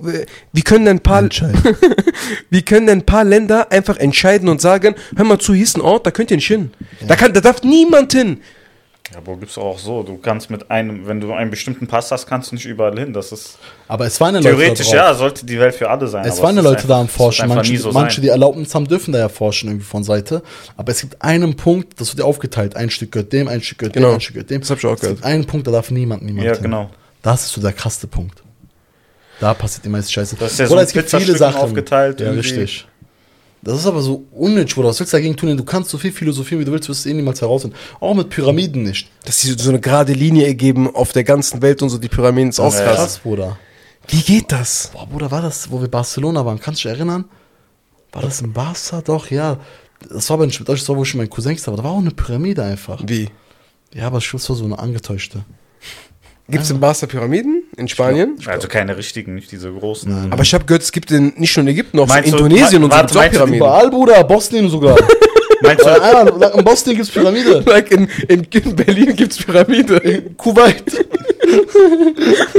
wie 0.53 0.61
können 0.61 0.85
denn 0.85 0.97
ein 0.97 1.01
paar, 1.01 1.23
wie 2.51 2.61
können 2.61 2.85
denn 2.85 2.99
ein 2.99 3.05
paar 3.05 3.23
Länder 3.23 3.71
einfach 3.71 3.97
entscheiden 3.97 4.49
und 4.49 4.61
sagen, 4.61 4.93
hör 5.15 5.25
mal 5.25 5.39
zu, 5.39 5.55
hier 5.55 5.63
ist 5.63 5.77
ein 5.77 5.81
Ort, 5.81 6.05
da 6.05 6.11
könnt 6.11 6.29
ihr 6.29 6.37
nicht 6.37 6.45
hin. 6.45 6.71
Da, 7.07 7.15
kann, 7.15 7.33
da 7.33 7.41
darf 7.41 7.63
niemand 7.63 8.13
hin. 8.13 8.41
Ja, 9.13 9.21
Bro, 9.21 9.37
gibt's 9.37 9.57
auch 9.57 9.79
so. 9.79 10.03
Du 10.03 10.17
kannst 10.17 10.49
mit 10.49 10.69
einem, 10.69 11.07
wenn 11.07 11.21
du 11.21 11.31
einen 11.31 11.49
bestimmten 11.49 11.87
Pass 11.87 12.11
hast, 12.11 12.27
kannst 12.27 12.51
du 12.51 12.55
nicht 12.55 12.65
überall 12.65 12.99
hin. 12.99 13.13
Das 13.13 13.31
ist 13.31 13.57
Aber 13.87 14.05
es 14.05 14.19
waren 14.19 14.35
ja 14.35 14.41
Leute 14.41 14.55
theoretisch, 14.57 14.89
da 14.89 14.97
drauf. 14.97 15.05
ja, 15.07 15.13
sollte 15.15 15.45
die 15.45 15.57
Welt 15.59 15.75
für 15.75 15.89
alle 15.89 16.07
sein. 16.07 16.25
Es 16.25 16.33
aber 16.39 16.47
waren 16.47 16.55
ja 16.57 16.61
Leute 16.61 16.75
einfach- 16.77 16.89
da 16.89 16.99
am 16.99 17.05
es 17.05 17.11
Forschen. 17.13 17.47
Manche, 17.47 17.77
so 17.79 17.91
manche 17.93 18.19
die 18.19 18.27
Erlaubnis 18.27 18.75
haben, 18.75 18.85
dürfen 18.85 19.13
da 19.13 19.19
ja 19.19 19.29
forschen 19.29 19.69
irgendwie 19.69 19.85
von 19.85 20.03
Seite. 20.03 20.43
Aber 20.75 20.91
es 20.91 20.99
gibt 20.99 21.21
einen 21.21 21.55
Punkt, 21.55 22.01
das 22.01 22.09
wird 22.09 22.19
ja 22.19 22.25
aufgeteilt. 22.25 22.75
Ein 22.75 22.89
Stück 22.89 23.13
gehört 23.13 23.31
dem, 23.31 23.47
ein 23.47 23.61
Stück 23.61 23.77
gehört 23.79 23.93
Genau. 23.93 24.09
dem, 24.09 24.15
ein 24.15 24.21
Stück 24.21 24.33
gehört 24.35 24.49
dem. 24.49 24.59
Das 24.61 24.69
hab 24.71 24.77
ich 24.79 24.85
auch 24.85 24.93
es 24.95 25.01
gibt 25.01 25.23
einen 25.23 25.45
Punkt, 25.45 25.67
da 25.67 25.71
darf 25.71 25.89
niemand, 25.89 26.23
niemand 26.23 26.45
Ja, 26.45 26.53
hin. 26.55 26.63
genau. 26.63 26.89
Das 27.21 27.43
ist 27.45 27.53
so 27.53 27.61
der 27.61 27.71
krasse 27.73 28.07
Punkt. 28.07 28.43
Da 29.39 29.53
passiert 29.53 29.85
die 29.85 29.89
meiste 29.89 30.11
Scheiße. 30.11 30.35
Das 30.37 30.51
ist 30.51 30.59
ja 30.59 30.65
Oder 30.65 30.79
so 30.81 30.83
es 30.87 30.91
gibt 30.93 31.09
viele 31.09 31.37
Sachen. 31.37 31.61
aufgeteilt 31.61 32.19
Ja, 32.19 32.27
irgendwie. 32.27 32.41
richtig. 32.49 32.87
Das 33.61 33.79
ist 33.79 33.85
aber 33.87 34.01
so 34.01 34.23
unnötig, 34.31 34.75
Bruder. 34.75 34.89
Was 34.89 34.99
willst 34.99 35.13
du 35.13 35.17
dagegen 35.17 35.35
tun? 35.35 35.57
Du 35.57 35.63
kannst 35.63 35.89
so 35.89 35.97
viel 35.97 36.11
philosophieren, 36.11 36.61
wie 36.61 36.65
du 36.65 36.71
willst, 36.71 36.87
wirst 36.89 37.05
du 37.05 37.09
eh 37.09 37.13
niemals 37.13 37.41
herausfinden. 37.41 37.75
Auch 37.99 38.13
mit 38.13 38.29
Pyramiden 38.29 38.83
nicht. 38.83 39.09
Dass 39.25 39.41
sie 39.41 39.53
so 39.57 39.69
eine 39.69 39.79
gerade 39.79 40.13
Linie 40.13 40.45
ergeben 40.45 40.93
auf 40.93 41.11
der 41.11 41.23
ganzen 41.23 41.61
Welt 41.61 41.81
und 41.81 41.89
so, 41.89 41.97
die 41.97 42.07
Pyramiden 42.07 42.49
ist 42.49 42.59
auch 42.59 42.71
Das 42.71 42.81
krass. 42.83 42.95
krass, 42.95 43.19
Bruder. 43.19 43.57
Wie 44.07 44.21
geht 44.21 44.51
das? 44.51 44.91
Boah, 44.93 45.07
Bruder, 45.07 45.31
war 45.31 45.41
das, 45.41 45.69
wo 45.71 45.81
wir 45.81 45.87
Barcelona 45.89 46.45
waren? 46.45 46.59
Kannst 46.59 46.83
du 46.83 46.87
dich 46.89 46.97
erinnern? 46.97 47.25
War 48.13 48.21
das 48.21 48.41
in 48.41 48.53
Barca? 48.53 49.01
Doch, 49.01 49.29
ja. 49.31 49.59
Das 50.09 50.29
war 50.29 50.35
aber 50.35 50.45
nicht 50.45 50.59
mit 50.59 50.69
euch, 50.69 50.79
das 50.79 50.89
war, 50.89 50.95
wo 50.95 51.03
ich 51.03 51.29
Cousins 51.29 51.63
da 51.63 51.71
war. 51.71 51.77
Da 51.77 51.83
war 51.83 51.91
auch 51.91 51.97
eine 51.97 52.11
Pyramide 52.11 52.63
einfach. 52.63 53.01
Wie? 53.05 53.29
Ja, 53.93 54.07
aber 54.07 54.19
es 54.19 54.31
war 54.33 54.39
so 54.39 54.63
eine 54.63 54.77
angetäuschte. 54.79 55.43
Gibt 56.49 56.63
es 56.63 56.69
in 56.69 56.79
Barca 56.79 57.05
Pyramiden 57.07 57.63
in 57.77 57.87
Spanien? 57.87 58.37
Also 58.45 58.67
keine 58.67 58.97
richtigen, 58.97 59.35
nicht 59.35 59.51
diese 59.51 59.71
großen. 59.71 60.11
Nein. 60.11 60.33
Aber 60.33 60.43
ich 60.43 60.53
habe 60.53 60.65
gehört, 60.65 60.83
es 60.83 60.91
gibt 60.91 61.11
in, 61.11 61.33
nicht 61.37 61.55
nur 61.55 61.61
in 61.61 61.69
Ägypten, 61.69 61.99
auch 61.99 62.07
so 62.07 62.13
Meinst 62.13 62.31
du- 62.33 62.37
Indonesien 62.37 62.83
und 62.83 62.91
so 62.91 62.97
warte, 62.97 63.05
gibt's 63.13 63.15
auch 63.15 63.21
meinst 63.21 63.33
du 63.33 63.37
Pyramiden. 63.37 63.57
Überall, 63.65 63.89
Bruder, 63.89 64.23
Bosnien 64.23 64.69
sogar. 64.69 64.97
Meinst 65.61 65.85
du, 65.85 65.89
ja, 65.89 66.21
in 66.49 66.63
Bosnien 66.63 66.95
gibt 66.97 67.07
es 67.07 67.13
Pyramide. 67.13 67.59
Like 67.65 67.91
in, 67.91 68.07
in, 68.27 68.43
in 68.43 68.75
Berlin 68.75 69.15
gibt 69.15 69.31
es 69.31 69.37
Pyramide. 69.43 70.23
Kuwait. 70.37 70.83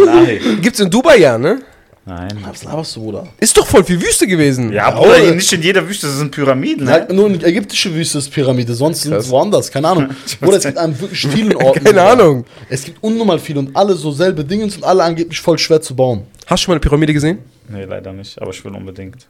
nein. 0.05 0.59
Gibt's 0.63 0.81
in 0.81 0.91
Dubai 0.91 1.19
ja, 1.19 1.39
ne? 1.39 1.61
Nein. 2.09 2.39
Was 2.43 2.65
laberst 2.65 2.97
du, 2.97 3.03
Bruder? 3.03 3.29
Ist 3.39 3.55
doch 3.57 3.67
voll 3.67 3.85
viel 3.85 4.01
Wüste 4.01 4.27
gewesen. 4.27 4.73
Ja, 4.73 4.89
Ja, 4.89 4.97
Bruder, 4.99 5.17
hier 5.19 5.35
nicht 5.35 5.53
in 5.53 5.61
jeder 5.63 5.87
Wüste 5.87 6.09
sind 6.09 6.31
Pyramiden, 6.31 6.89
Ja, 6.89 7.05
ne? 7.05 7.13
nur 7.15 7.27
in 7.27 7.45
ägyptische 7.45 7.95
Wüste 7.95 8.17
ist 8.19 8.31
Pyramide, 8.31 8.73
sonst 8.73 9.03
sind 9.03 9.13
es 9.13 9.29
woanders, 9.29 9.71
keine 9.71 9.89
Ahnung. 9.89 10.09
Bruder, 10.41 10.57
es 10.57 10.65
gibt 10.65 10.79
an 10.79 10.99
wirklich 10.99 11.27
vielen 11.33 11.55
Orten. 11.55 11.85
Keine 11.85 11.91
sogar. 11.91 12.13
Ahnung. 12.13 12.45
Es 12.71 12.83
gibt 12.85 13.03
unnormal 13.03 13.39
viele 13.39 13.59
und 13.61 13.77
alle 13.77 13.95
so 13.95 14.11
selbe 14.11 14.43
Dinge 14.45 14.65
und 14.65 14.83
alle 14.85 15.03
angeblich 15.05 15.39
voll 15.41 15.59
schwer 15.59 15.83
zu 15.83 15.95
bauen. 15.95 16.23
Hast 16.47 16.63
du 16.63 16.65
schon 16.65 16.73
mal 16.73 16.77
eine 16.77 16.81
Pyramide 16.81 17.13
gesehen? 17.13 17.39
Nee, 17.69 17.85
leider 17.85 18.13
nicht, 18.15 18.41
aber 18.41 18.51
ich 18.53 18.65
will 18.65 18.73
unbedingt. 18.75 19.27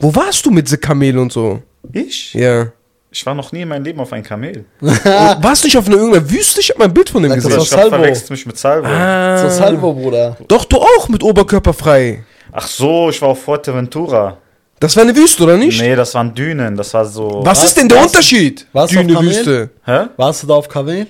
Wo 0.00 0.14
warst 0.14 0.46
du 0.46 0.50
mit 0.50 0.66
diese 0.66 0.78
Kamel 0.78 1.18
und 1.18 1.30
so? 1.32 1.60
Ich? 1.92 2.32
Ja. 2.32 2.72
Ich 3.14 3.26
war 3.26 3.34
noch 3.34 3.52
nie 3.52 3.60
in 3.62 3.68
meinem 3.68 3.84
Leben 3.84 4.00
auf 4.00 4.12
einem 4.12 4.24
Kamel. 4.24 4.64
Warst 4.80 5.62
du 5.64 5.66
nicht 5.68 5.76
auf 5.76 5.86
einer 5.86 5.96
irgendeiner 5.96 6.30
Wüste? 6.30 6.60
Ich 6.60 6.70
hab 6.70 6.78
mal 6.78 6.86
ein 6.86 6.94
Bild 6.94 7.10
von 7.10 7.22
dem 7.22 7.30
das 7.30 7.44
gesehen. 7.44 7.60
Ich 7.60 7.68
glaub, 7.68 7.80
Salvo. 7.80 7.96
verwechselst 7.96 8.30
mich 8.30 8.46
mit 8.46 8.58
Salvo. 8.58 8.86
Ah. 8.88 9.38
So 9.38 9.48
Salvo, 9.50 9.92
Bruder. 9.92 10.36
Doch, 10.48 10.64
du 10.64 10.78
auch 10.78 11.08
mit 11.08 11.22
Oberkörper 11.22 11.74
frei. 11.74 12.24
Ach 12.50 12.66
so, 12.66 13.10
ich 13.10 13.20
war 13.20 13.28
auf 13.30 13.42
Fuerteventura. 13.42 14.38
Das 14.80 14.96
war 14.96 15.02
eine 15.04 15.14
Wüste, 15.14 15.42
oder 15.44 15.56
nicht? 15.58 15.80
Nee, 15.80 15.94
das 15.94 16.14
waren 16.14 16.34
Dünen, 16.34 16.74
das 16.76 16.92
war 16.94 17.04
so... 17.04 17.42
Was 17.44 17.58
Was- 17.60 17.64
ist 17.68 17.76
denn 17.76 17.88
der 17.88 17.98
was- 17.98 18.06
Unterschied? 18.06 18.66
was 18.72 18.84
auf 18.84 18.90
Düne, 19.02 19.12
Kamel? 19.14 19.30
Wüste. 19.30 19.70
Hä? 19.84 20.00
Warst 20.16 20.42
du 20.42 20.46
da 20.48 20.54
auf 20.54 20.68
Kamel? 20.68 21.06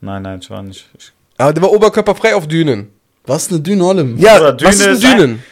Nein, 0.00 0.22
nein, 0.22 0.38
ich 0.40 0.48
war 0.48 0.62
nicht. 0.62 0.86
Ich, 0.96 1.12
Aber 1.36 1.52
der 1.52 1.62
war 1.62 1.72
oberkörperfrei 1.72 2.34
auf 2.34 2.46
Dünen. 2.46 2.88
Was 3.26 3.42
ist 3.42 3.50
eine 3.52 3.60
Düne 3.60 3.84
Olim? 3.84 4.16
Ja, 4.16 4.38
Bruder, 4.38 4.56
was 4.66 4.76
ist 4.76 4.84
Düne 4.84 4.86
denn 4.86 4.98
ist 4.98 5.04
ein- 5.04 5.18
Dünen? 5.18 5.42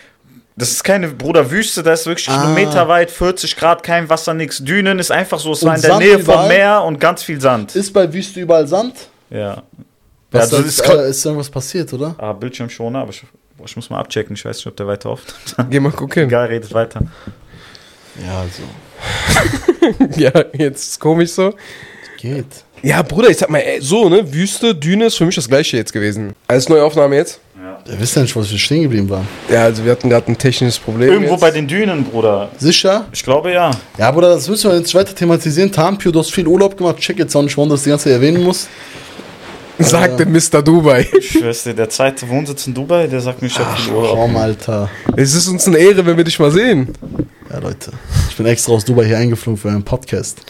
Das 0.57 0.71
ist 0.71 0.85
keine, 0.85 1.09
Bruder, 1.09 1.51
Wüste, 1.51 1.83
das 1.83 2.03
ist 2.03 2.07
wirklich 2.07 2.29
Ah. 2.29 2.43
kilometerweit, 2.43 3.11
40 3.11 3.57
Grad, 3.57 3.83
kein 3.83 4.09
Wasser, 4.09 4.35
nix. 4.35 4.59
Dünen 4.63 4.99
ist 4.99 5.11
einfach 5.11 5.39
so, 5.41 5.53
es 5.53 5.63
Und 5.63 5.69
war 5.69 5.77
in 5.77 5.83
der 5.83 5.91
Sand 5.91 6.03
Nähe 6.05 6.15
überall? 6.19 6.39
vom 6.41 6.49
Meer 6.49 6.83
und 6.85 7.01
ganz 7.01 7.23
viel 7.23 7.41
Sand. 7.41 7.75
Ist 7.75 7.93
bei 7.93 8.13
Wüste 8.13 8.41
überall 8.41 8.67
Sand? 8.67 8.95
Ja. 9.31 9.63
Was 10.31 10.51
ja, 10.51 10.59
ist, 10.59 10.67
ist, 10.81 10.89
äh, 10.89 11.11
ist 11.11 11.25
irgendwas 11.25 11.51
passiert, 11.51 11.93
oder? 11.93 12.15
ah, 12.19 12.33
Bildschirmschoner, 12.33 13.01
aber 13.01 13.11
ich, 13.11 13.23
boah, 13.57 13.67
ich 13.67 13.77
muss 13.77 13.89
mal 13.91 13.99
abchecken, 14.01 14.35
ich 14.35 14.45
weiß 14.45 14.57
nicht, 14.57 14.67
ob 14.67 14.77
der 14.77 14.87
weiter 14.87 15.11
oft. 15.11 15.35
Geh 15.71 15.81
mal 15.81 15.93
gucken. 15.93 16.25
Egal, 16.25 16.47
redet 16.49 16.73
weiter. 16.75 17.01
Ja, 18.25 18.41
also. 18.41 18.63
Ja, 20.17 20.33
jetzt 20.55 20.89
ist 20.93 21.01
komisch 21.01 21.33
so. 21.33 21.53
Geht. 22.19 22.47
Ja, 22.85 23.01
Bruder, 23.01 23.31
ich 23.31 23.39
sag 23.39 23.49
mal, 23.49 23.61
ey, 23.61 23.81
so, 23.81 24.11
ne? 24.11 24.31
Wüste, 24.31 24.75
Düne 24.75 25.07
ist 25.07 25.17
für 25.17 25.25
mich 25.25 25.35
das 25.35 25.49
gleiche 25.49 25.79
jetzt 25.79 25.95
gewesen. 25.95 26.35
Alles 26.49 26.69
neue 26.69 26.85
Aufnahme 26.85 27.17
jetzt? 27.17 27.41
Ihr 27.87 27.99
wisst 27.99 28.15
ja 28.15 28.21
nicht, 28.23 28.37
was 28.37 28.51
wir 28.51 28.59
stehen 28.59 28.83
geblieben 28.83 29.09
waren. 29.09 29.27
Ja, 29.49 29.65
also 29.65 29.85
wir 29.85 29.93
hatten 29.93 30.11
gerade 30.11 30.31
ein 30.31 30.37
technisches 30.37 30.79
Problem. 30.79 31.11
Irgendwo 31.11 31.33
jetzt. 31.33 31.41
bei 31.41 31.51
den 31.51 31.67
Dünen, 31.67 32.05
Bruder. 32.05 32.51
Sicher? 32.59 33.07
Ich 33.11 33.23
glaube 33.23 33.53
ja. 33.53 33.71
Ja, 33.97 34.11
Bruder, 34.11 34.35
das 34.35 34.49
müssen 34.49 34.71
wir 34.71 34.79
jetzt 34.79 34.95
weiter 34.95 35.15
thematisieren. 35.15 35.73
Tampio, 35.73 36.13
du 36.13 36.19
hast 36.19 36.31
viel 36.33 36.47
Urlaub 36.47 36.77
gemacht. 36.77 36.99
Check 36.99 37.19
jetzt 37.19 37.35
auch 37.35 37.43
nicht, 37.43 37.57
warum 37.57 37.71
du 37.71 37.75
das 37.75 37.85
die 37.85 37.89
ganze 37.91 38.05
Zeit 38.05 38.13
erwähnen 38.15 38.43
musst. 38.43 38.69
Sagte 39.79 40.27
Mr. 40.27 40.63
Dubai. 40.63 41.09
Ich 41.19 41.43
weiß 41.43 41.67
nicht, 41.67 41.79
der 41.79 41.89
zweite 41.89 42.29
Wohnsitz 42.29 42.67
in 42.67 42.75
Dubai, 42.75 43.07
der 43.07 43.21
sagt 43.21 43.41
mir, 43.41 43.49
ich 43.49 43.59
hab 43.59 43.79
viel 43.79 43.95
Urlaub. 43.95 44.19
Komm, 44.19 44.37
Alter. 44.37 44.91
Es 45.17 45.35
ist 45.35 45.49
uns 45.49 45.67
eine 45.67 45.79
Ehre, 45.79 46.05
wenn 46.05 46.17
wir 46.17 46.25
dich 46.25 46.39
mal 46.39 46.51
sehen. 46.51 46.89
Ja, 47.55 47.61
Leute. 47.61 47.93
Ich 48.31 48.37
bin 48.37 48.47
extra 48.47 48.73
aus 48.73 48.85
Dubai 48.85 49.05
hier 49.05 49.17
eingeflogen 49.17 49.57
für 49.61 49.69
einen 49.69 49.85
Podcast. 49.85 50.41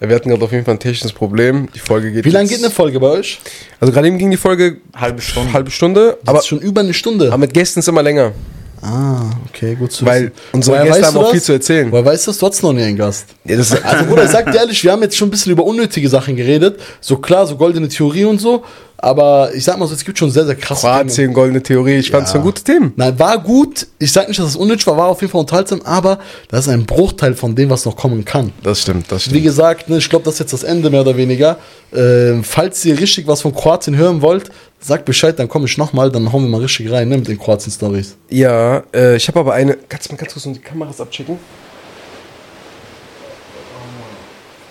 Ja, 0.00 0.08
wir 0.08 0.16
hatten 0.16 0.30
gerade 0.30 0.42
auf 0.42 0.50
jeden 0.50 0.64
Fall 0.64 0.72
ein 0.74 0.78
technisches 0.80 1.12
Problem. 1.12 1.68
Die 1.74 1.78
Folge 1.78 2.10
geht 2.10 2.24
Wie 2.24 2.30
lange 2.30 2.48
geht 2.48 2.56
eine 2.60 2.70
Folge 2.70 2.98
bei 3.00 3.08
euch? 3.08 3.38
Also 3.80 3.92
gerade 3.92 4.08
eben 4.08 4.16
ging 4.16 4.30
die 4.30 4.38
Folge 4.38 4.78
Halbe 4.96 5.20
Stunde. 5.20 5.52
halbe 5.52 5.70
Stunde, 5.70 6.16
Aber 6.24 6.40
schon 6.40 6.60
über 6.60 6.80
eine 6.80 6.94
Stunde. 6.94 7.26
aber 7.28 7.36
mit 7.36 7.52
Gästen 7.52 7.80
ist 7.80 7.88
immer 7.88 8.02
länger. 8.02 8.32
ah, 8.80 9.30
okay, 9.50 9.74
gut 9.74 9.92
zu 9.92 10.06
Weil 10.06 10.22
wissen. 10.22 10.32
unsere 10.52 10.76
Woher 10.76 10.84
Gäste 10.86 10.98
weißt 11.02 11.06
haben 11.08 11.14
du 11.14 11.20
auch 11.20 11.24
das? 11.24 11.32
viel 11.32 11.42
zu 11.42 11.52
erzählen. 11.52 11.92
Woher 11.92 12.04
weißt 12.06 12.26
du 12.26 12.30
das? 12.30 12.38
Du 12.38 12.46
hattest 12.46 12.62
noch 12.62 12.72
nie 12.72 12.82
einen 12.82 12.96
Gast. 12.96 13.26
Ja, 13.44 13.56
das 13.58 13.82
Also, 13.84 14.04
Bruder, 14.06 14.24
ich 14.24 14.30
sag 14.30 14.50
dir 14.50 14.58
ehrlich, 14.58 14.82
wir 14.82 14.92
haben 14.92 15.02
jetzt 15.02 15.18
schon 15.18 15.28
ein 15.28 15.32
bisschen 15.32 15.52
über 15.52 15.64
unnötige 15.64 16.08
Sachen 16.08 16.34
geredet. 16.34 16.80
So 17.02 17.18
klar, 17.18 17.46
so 17.46 17.56
goldene 17.56 17.88
Theorie 17.90 18.24
und 18.24 18.40
so. 18.40 18.64
Aber 19.04 19.54
ich 19.54 19.62
sag 19.62 19.76
mal 19.78 19.86
so, 19.86 19.94
es 19.94 20.02
gibt 20.02 20.18
schon 20.18 20.30
sehr, 20.30 20.46
sehr 20.46 20.54
krasse 20.54 20.86
Themen. 20.86 20.94
Kroatien, 21.08 21.32
goldene 21.34 21.62
Theorie. 21.62 21.96
Ich 21.96 22.10
fand 22.10 22.26
es 22.26 22.32
Ja. 22.32 22.40
ein 22.40 22.42
gutes 22.42 22.64
Thema. 22.64 22.90
Nein, 22.96 23.18
war 23.18 23.36
gut. 23.38 23.86
Ich 23.98 24.10
sag 24.10 24.28
nicht, 24.28 24.40
dass 24.40 24.46
es 24.48 24.56
unnötig 24.56 24.86
war, 24.86 24.96
war 24.96 25.08
auf 25.08 25.20
jeden 25.20 25.30
Fall 25.30 25.42
unterhaltsam, 25.42 25.82
aber 25.84 26.18
das 26.48 26.60
ist 26.66 26.72
ein 26.72 26.86
Bruchteil 26.86 27.34
von 27.34 27.54
dem, 27.54 27.68
was 27.68 27.84
noch 27.84 27.96
kommen 27.96 28.24
kann. 28.24 28.50
Das 28.62 28.80
stimmt, 28.80 29.12
das 29.12 29.30
Wie 29.30 29.42
gesagt, 29.42 29.90
ne, 29.90 29.98
ich 29.98 30.08
glaube, 30.08 30.24
das 30.24 30.34
ist 30.34 30.40
jetzt 30.40 30.52
das 30.54 30.62
Ende 30.62 30.88
mehr 30.88 31.02
oder 31.02 31.18
weniger. 31.18 31.58
Ähm, 31.94 32.42
falls 32.44 32.82
ihr 32.86 32.98
richtig 32.98 33.26
was 33.26 33.42
von 33.42 33.54
Kroatien 33.54 33.94
hören 33.94 34.22
wollt, 34.22 34.50
sagt 34.80 35.04
Bescheid, 35.04 35.38
dann 35.38 35.48
komme 35.50 35.66
ich 35.66 35.76
nochmal, 35.76 36.10
dann 36.10 36.32
hauen 36.32 36.42
wir 36.44 36.48
mal 36.48 36.62
richtig 36.62 36.90
rein 36.90 37.10
ne, 37.10 37.18
mit 37.18 37.28
den 37.28 37.38
Kroatien-Stories. 37.38 38.16
Ja, 38.30 38.84
äh, 38.94 39.16
ich 39.16 39.28
habe 39.28 39.38
aber 39.40 39.52
eine. 39.52 39.76
Kannst 39.86 40.08
du 40.08 40.14
mal 40.14 40.18
ganz 40.18 40.32
kurz 40.32 40.46
noch 40.46 40.54
die 40.54 40.60
Kameras 40.60 40.98
abchecken? 40.98 41.36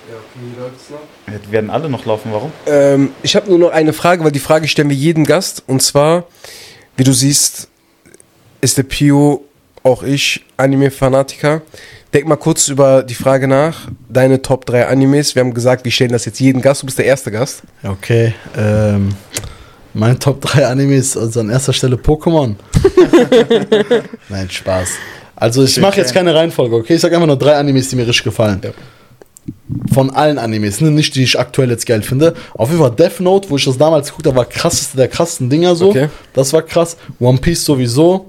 Ja, 0.09 0.15
okay, 0.17 0.22
wie 0.35 0.59
läuft's 0.59 0.89
noch? 0.89 1.51
Werden 1.51 1.69
alle 1.69 1.89
noch 1.89 2.05
laufen, 2.05 2.31
warum? 2.31 2.51
Ähm, 2.65 3.11
ich 3.21 3.35
habe 3.35 3.49
nur 3.49 3.59
noch 3.59 3.71
eine 3.71 3.93
Frage, 3.93 4.23
weil 4.23 4.31
die 4.31 4.39
Frage 4.39 4.67
stellen 4.67 4.89
wir 4.89 4.95
jedem 4.95 5.25
Gast. 5.25 5.63
Und 5.67 5.81
zwar, 5.81 6.25
wie 6.97 7.03
du 7.03 7.13
siehst, 7.13 7.67
ist 8.61 8.77
der 8.77 8.83
Pio, 8.83 9.43
auch 9.83 10.03
ich, 10.03 10.43
Anime-Fanatiker. 10.57 11.61
Denk 12.13 12.27
mal 12.27 12.37
kurz 12.37 12.67
über 12.67 13.03
die 13.03 13.15
Frage 13.15 13.47
nach. 13.47 13.89
Deine 14.09 14.41
Top 14.41 14.65
3 14.65 14.87
Animes. 14.87 15.35
Wir 15.35 15.41
haben 15.41 15.53
gesagt, 15.53 15.83
wir 15.83 15.91
stellen 15.91 16.11
das 16.11 16.25
jetzt 16.25 16.39
jeden 16.39 16.61
Gast. 16.61 16.81
Du 16.81 16.85
bist 16.85 16.97
der 16.97 17.05
erste 17.05 17.31
Gast. 17.31 17.63
Okay, 17.83 18.33
ähm, 18.57 19.15
mein 19.93 20.19
Top 20.19 20.41
3 20.41 20.67
Animes, 20.67 21.17
also 21.17 21.39
an 21.39 21.49
erster 21.49 21.73
Stelle 21.73 21.95
Pokémon. 21.95 22.55
Nein, 24.29 24.49
Spaß. 24.49 24.89
Also 25.35 25.63
ich 25.63 25.79
mache 25.79 25.97
jetzt 25.97 26.13
keine 26.13 26.33
Reihenfolge, 26.33 26.75
okay? 26.75 26.95
Ich 26.95 27.01
sag 27.01 27.11
einfach 27.11 27.27
nur 27.27 27.37
drei 27.37 27.55
Animes, 27.55 27.89
die 27.89 27.95
mir 27.95 28.07
richtig 28.07 28.23
gefallen. 28.23 28.61
Ja. 28.63 28.69
Von 29.93 30.09
allen 30.11 30.37
Animes, 30.37 30.81
ne? 30.81 30.91
nicht 30.91 31.15
die 31.15 31.23
ich 31.23 31.37
aktuell 31.39 31.69
jetzt 31.69 31.85
geil 31.85 32.01
finde. 32.01 32.33
Auf 32.53 32.69
jeden 32.69 32.81
Fall 32.81 32.91
Death 32.91 33.19
Note, 33.19 33.49
wo 33.49 33.57
ich 33.57 33.65
das 33.65 33.77
damals 33.77 34.09
geguckt 34.09 34.27
habe, 34.27 34.37
war 34.37 34.45
krasseste 34.45 34.97
der 34.97 35.07
krassesten 35.07 35.49
Dinger 35.49 35.75
so. 35.75 35.89
Okay. 35.89 36.09
Das 36.33 36.53
war 36.53 36.61
krass. 36.61 36.95
One 37.19 37.37
Piece 37.39 37.65
sowieso. 37.65 38.27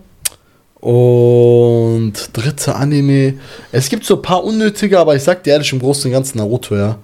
Und 0.80 2.12
dritte 2.34 2.74
Anime. 2.74 3.34
Es 3.72 3.88
gibt 3.88 4.04
so 4.04 4.16
ein 4.16 4.22
paar 4.22 4.44
unnötige, 4.44 4.98
aber 4.98 5.16
ich 5.16 5.22
sag 5.22 5.42
dir 5.42 5.52
ehrlich, 5.52 5.72
im 5.72 5.78
Großen 5.78 6.06
und 6.06 6.12
Ganzen 6.12 6.38
Naruto, 6.38 6.76
ja. 6.76 6.98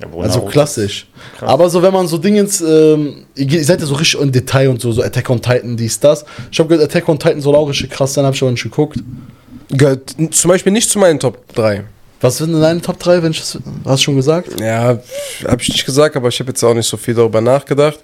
Ja, 0.00 0.08
Also 0.20 0.40
Naruto- 0.40 0.50
klassisch. 0.50 1.06
Aber 1.40 1.70
so, 1.70 1.82
wenn 1.82 1.92
man 1.92 2.06
so 2.06 2.18
Dingens, 2.18 2.60
ähm, 2.60 3.24
ihr, 3.34 3.64
seid 3.64 3.80
ja 3.80 3.86
so 3.86 3.94
richtig 3.94 4.20
im 4.20 4.30
Detail 4.30 4.68
und 4.68 4.80
so, 4.80 4.92
so 4.92 5.02
Attack 5.02 5.30
on 5.30 5.40
Titan, 5.40 5.76
dies, 5.76 5.98
das. 6.00 6.24
Ich 6.52 6.58
habe 6.58 6.68
gehört, 6.68 6.90
Attack 6.90 7.08
on 7.08 7.18
Titan 7.18 7.40
soll 7.40 7.54
auch 7.54 7.68
richtig 7.68 7.90
krass 7.90 8.12
sein, 8.12 8.26
habe 8.26 8.36
ich 8.36 8.42
aber 8.42 8.50
nicht 8.50 8.62
geguckt. 8.62 8.98
Gehört 9.70 10.14
zum 10.32 10.48
Beispiel 10.50 10.72
nicht 10.72 10.90
zu 10.90 10.98
meinen 10.98 11.18
Top 11.18 11.48
3. 11.54 11.84
Was 12.20 12.38
sind 12.38 12.52
denn 12.52 12.60
deine 12.60 12.80
Top 12.80 12.98
3, 12.98 13.22
wenn 13.22 13.32
ich 13.32 13.40
das, 13.40 13.58
hast 13.84 14.00
du 14.00 14.04
schon 14.04 14.16
gesagt? 14.16 14.60
Ja, 14.60 14.98
habe 15.46 15.62
ich 15.62 15.68
nicht 15.68 15.84
gesagt, 15.84 16.16
aber 16.16 16.28
ich 16.28 16.40
habe 16.40 16.50
jetzt 16.50 16.62
auch 16.62 16.74
nicht 16.74 16.88
so 16.88 16.96
viel 16.96 17.14
darüber 17.14 17.40
nachgedacht. 17.40 17.98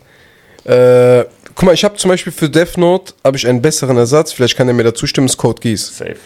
Äh, 0.64 1.24
guck 1.54 1.64
mal, 1.64 1.74
ich 1.74 1.84
habe 1.84 1.96
zum 1.96 2.10
Beispiel 2.10 2.32
für 2.32 2.48
Death 2.48 2.76
Note 2.76 3.14
habe 3.24 3.36
ich 3.36 3.46
einen 3.46 3.62
besseren 3.62 3.96
Ersatz. 3.96 4.32
Vielleicht 4.32 4.56
kann 4.56 4.68
er 4.68 4.74
mir 4.74 4.84
dazu 4.84 5.06
stimmen. 5.06 5.26
Ist 5.26 5.36
Code 5.36 5.60
Geass. 5.60 5.96
Safe. 5.96 6.16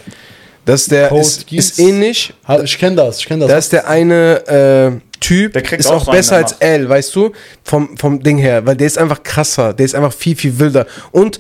Das 0.64 0.82
ist 0.82 0.91
der 0.91 1.09
Code 1.09 1.20
ist, 1.20 1.47
Geass? 1.47 1.70
ist 1.70 1.78
ähnlich. 1.78 2.35
Ich 2.64 2.78
kenne 2.78 2.97
das, 2.97 3.18
ich 3.18 3.26
kenne 3.26 3.41
das. 3.41 3.49
Da 3.49 3.59
ist 3.59 3.72
der 3.72 3.89
eine 3.89 5.01
äh, 5.01 5.18
Typ, 5.20 5.53
Der 5.53 5.62
kriegt 5.62 5.80
ist 5.80 5.87
auch 5.87 6.03
auch 6.03 6.05
so 6.07 6.11
besser 6.11 6.37
als 6.37 6.53
L, 6.53 6.89
weißt 6.89 7.14
du? 7.14 7.32
Vom, 7.62 7.97
vom 7.97 8.22
Ding 8.22 8.39
her, 8.39 8.66
weil 8.66 8.76
der 8.76 8.87
ist 8.87 8.99
einfach 8.99 9.22
krasser, 9.22 9.72
der 9.72 9.87
ist 9.87 9.95
einfach 9.95 10.12
viel, 10.12 10.37
viel 10.37 10.59
wilder. 10.59 10.87
Und 11.12 11.39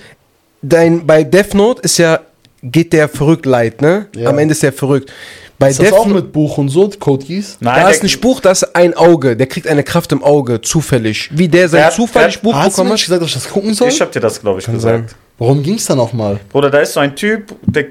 dein, 0.62 1.06
bei 1.06 1.22
Death 1.22 1.54
Note 1.54 1.82
ist 1.82 1.98
ja, 1.98 2.20
geht 2.62 2.92
der 2.92 3.08
verrückt 3.08 3.44
leid, 3.44 3.82
ne? 3.82 4.06
Ja. 4.16 4.30
Am 4.30 4.38
Ende 4.38 4.52
ist 4.52 4.62
der 4.62 4.72
verrückt. 4.72 5.12
Bei 5.58 5.70
ist 5.70 5.78
das 5.78 5.90
Death 5.90 5.98
auch 5.98 6.06
mit 6.06 6.32
Buch 6.32 6.58
und 6.58 6.68
so, 6.68 6.90
Code 6.98 7.24
Geass? 7.24 7.58
Nein, 7.60 7.74
da 7.76 7.80
der- 7.88 7.90
ist 7.90 8.02
ein 8.02 8.20
Buch, 8.20 8.40
da 8.40 8.50
ist 8.50 8.74
ein 8.74 8.94
Auge, 8.94 9.36
der 9.36 9.46
kriegt 9.46 9.68
eine 9.68 9.82
Kraft 9.84 10.10
im 10.12 10.22
Auge, 10.22 10.60
zufällig. 10.60 11.30
Wie 11.32 11.48
der 11.48 11.68
sein 11.68 11.78
Der 11.78 11.86
hat- 11.86 11.94
zufällig 11.94 12.34
der- 12.34 12.42
Buch 12.42 12.54
Hast 12.54 12.64
du 12.78 12.82
mir 12.82 12.88
bekommen 12.88 12.92
nicht 12.92 13.02
hat. 13.02 13.06
gesagt, 13.06 13.22
dass 13.22 13.28
ich 13.28 13.34
das 13.34 13.48
gucken 13.52 13.74
soll? 13.74 13.88
Ich 13.88 14.00
hab 14.00 14.10
dir 14.12 14.20
das, 14.20 14.40
glaube 14.40 14.58
ich, 14.58 14.66
Kann 14.66 14.74
gesagt. 14.74 15.10
sein. 15.10 15.18
Warum 15.38 15.62
ging's 15.62 15.86
da 15.86 15.94
nochmal? 15.94 16.40
Bruder, 16.50 16.70
da 16.70 16.78
ist 16.78 16.92
so 16.92 17.00
ein 17.00 17.14
Typ, 17.16 17.54
der, 17.66 17.86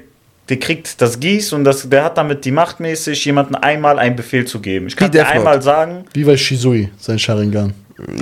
der 0.49 0.59
kriegt 0.59 1.01
das 1.01 1.19
Gieß 1.19 1.53
und 1.53 1.63
das, 1.63 1.87
der 1.89 2.03
hat 2.03 2.17
damit 2.17 2.43
die 2.45 2.51
Macht 2.51 2.79
mäßig, 2.81 3.23
jemandem 3.25 3.55
einmal 3.55 3.97
einen 3.97 4.15
Befehl 4.15 4.45
zu 4.45 4.59
geben. 4.59 4.87
Ich 4.87 4.95
kann 4.95 5.07
Wie 5.07 5.11
dir 5.11 5.19
Death 5.19 5.27
Note. 5.29 5.37
einmal 5.39 5.61
sagen, 5.61 6.05
Wie 6.13 6.23
bei 6.25 6.35
Shizui, 6.37 6.89
sein 6.99 7.17
Sharingan. 7.17 7.73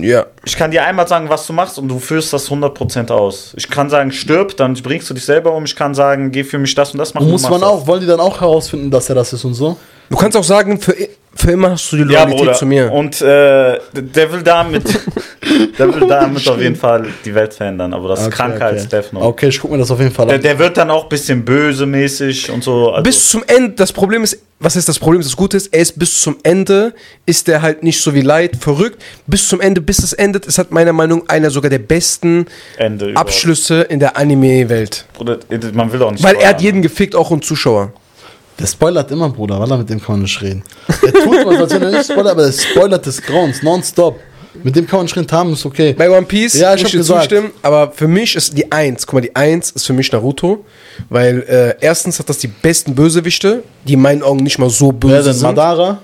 Ja. 0.02 0.26
ich 0.46 0.56
kann 0.56 0.72
dir 0.72 0.84
einmal 0.84 1.08
sagen, 1.08 1.30
was 1.30 1.46
du 1.48 1.54
machst 1.54 1.78
und 1.78 1.88
du 1.88 2.00
führst 2.00 2.34
das 2.34 2.50
100% 2.50 3.12
aus. 3.12 3.54
Ich 3.58 3.70
kann 3.70 3.90
sagen, 3.90 4.12
stirb, 4.12 4.58
dann 4.58 4.74
bringst 4.74 5.10
du 5.10 5.14
dich 5.14 5.26
selber 5.26 5.54
um. 5.54 5.66
Ich 5.66 5.76
kann 5.76 5.94
sagen, 5.94 6.32
geh 6.32 6.44
für 6.44 6.58
mich 6.58 6.74
das 6.76 6.92
und 6.92 6.98
das 6.98 7.14
machen. 7.14 7.26
Und 7.26 7.32
muss 7.32 7.50
man 7.50 7.64
auch, 7.64 7.88
wollen 7.88 8.02
die 8.02 8.08
dann 8.08 8.20
auch 8.20 8.42
herausfinden, 8.42 8.92
dass 8.92 9.10
er 9.10 9.16
das 9.16 9.34
ist 9.34 9.46
und 9.46 9.54
so? 9.54 9.78
Du 10.12 10.18
kannst 10.18 10.36
auch 10.36 10.44
sagen, 10.44 10.78
für, 10.80 10.94
für 11.34 11.52
immer 11.52 11.72
hast 11.72 11.90
du 11.92 11.96
die. 11.96 12.02
Ja, 12.04 12.24
Loyalität 12.24 12.38
Bruder. 12.40 12.54
zu 12.54 12.66
mir. 12.66 12.92
Und 12.92 13.22
äh, 13.22 13.80
der 13.94 14.32
will 14.34 14.42
damit, 14.44 14.84
der 15.80 15.94
will 15.96 16.06
damit 16.06 16.46
auf 16.50 16.60
jeden 16.60 16.76
Fall 16.76 17.08
die 17.24 17.34
Welt 17.34 17.54
verändern. 17.54 17.94
Aber 17.94 18.10
das 18.10 18.20
ist 18.20 18.28
Okay, 18.28 18.36
kranker 18.36 18.56
okay. 18.56 18.64
als 18.66 18.90
Death 18.90 19.14
Note. 19.14 19.26
Okay, 19.26 19.48
ich 19.48 19.60
guck 19.62 19.72
mir 19.72 19.78
das 19.78 19.90
auf 19.90 20.00
jeden 20.00 20.12
Fall 20.12 20.28
Der, 20.28 20.36
an. 20.36 20.42
der 20.42 20.60
wird 20.60 20.76
dann 20.76 20.92
auch 20.92 21.04
ein 21.04 21.10
bisschen 21.10 21.46
böse 21.46 21.86
mäßig 21.86 22.52
und 22.52 22.62
so. 22.62 22.92
Also, 22.92 23.04
bis 23.04 23.30
zum 23.30 23.42
Ende, 23.48 23.72
das 23.72 23.94
Problem 23.94 24.24
ist, 24.24 24.38
was 24.60 24.76
ist 24.76 24.90
das 24.90 25.00
Problem? 25.00 25.22
Das 25.22 25.36
Gute 25.38 25.56
ist, 25.56 25.74
er 25.74 25.80
ist 25.82 25.98
bis 25.98 26.22
zum 26.22 26.36
Ende, 26.44 26.94
ist 27.26 27.48
er 27.48 27.62
halt 27.62 27.82
nicht 27.82 28.02
so 28.02 28.14
wie 28.14 28.22
Light 28.22 28.58
verrückt. 28.58 29.02
Bis 29.28 29.48
zum 29.48 29.62
Ende, 29.62 29.80
bis 29.80 30.00
es 30.04 30.12
endet, 30.12 30.46
ist 30.46 30.58
halt 30.58 30.72
meiner 30.72 30.92
Meinung 30.94 31.20
nach 31.20 31.30
einer 31.30 31.50
sogar 31.50 31.70
der 31.70 31.80
besten. 31.80 32.46
Abschlüsse 33.16 33.82
in 33.84 34.02
der 34.02 34.18
Anime-Welt. 34.18 35.06
Bruder, 35.14 35.40
man 35.74 35.92
will 35.94 36.04
auch 36.04 36.12
nicht 36.12 36.22
Weil 36.24 36.36
er 36.36 36.50
hat 36.50 36.62
jeden 36.62 36.82
gefickt, 36.82 37.16
auch 37.16 37.32
und 37.32 37.46
Zuschauer. 37.46 37.94
Der 38.62 38.68
spoilert 38.68 39.10
immer, 39.12 39.30
Bruder, 39.30 39.60
weil 39.60 39.78
mit 39.78 39.90
dem 39.90 40.00
kann 40.00 40.16
man 40.16 40.22
nicht 40.22 40.42
reden. 40.42 40.64
Der 41.04 41.14
tut 41.14 41.36
immer, 41.36 41.60
als 41.60 41.74
wenn 41.74 41.82
er 41.82 41.92
nicht 41.92 42.06
spoilert, 42.12 42.32
aber 42.32 42.44
der 42.44 42.52
spoilert 42.52 43.06
des 43.06 43.22
Grauens, 43.22 43.64
nonstop. 43.64 44.20
Mit 44.64 44.76
dem 44.76 44.86
kann 44.86 45.00
man 45.00 45.08
reden, 45.08 45.32
haben 45.32 45.54
ist 45.54 45.66
okay. 45.66 45.94
Bei 45.94 46.10
One 46.10 46.26
Piece 46.26 46.56
Ja, 46.56 46.76
ich 46.76 46.84
muss 46.84 46.92
dir 46.92 47.02
zustimmen, 47.04 47.52
aber 47.62 47.92
für 47.92 48.08
mich 48.08 48.36
ist 48.36 48.56
die 48.58 48.70
Eins, 48.72 49.08
guck 49.08 49.14
mal, 49.16 49.22
die 49.22 49.36
Eins 49.36 49.72
ist 49.72 49.88
für 49.88 49.94
mich 49.94 50.12
Naruto, 50.12 50.66
weil 51.10 51.42
äh, 51.48 51.76
erstens 51.84 52.20
hat 52.20 52.28
das 52.30 52.38
die 52.38 52.48
besten 52.50 52.94
Bösewichte, 52.94 53.64
die 53.88 53.94
in 53.94 54.02
meinen 54.02 54.22
Augen 54.24 54.44
nicht 54.44 54.60
mal 54.60 54.70
so 54.70 54.92
böse 54.92 55.14
Wer 55.14 55.24
denn? 55.24 55.34
sind. 55.34 55.44
Madara? 55.44 56.00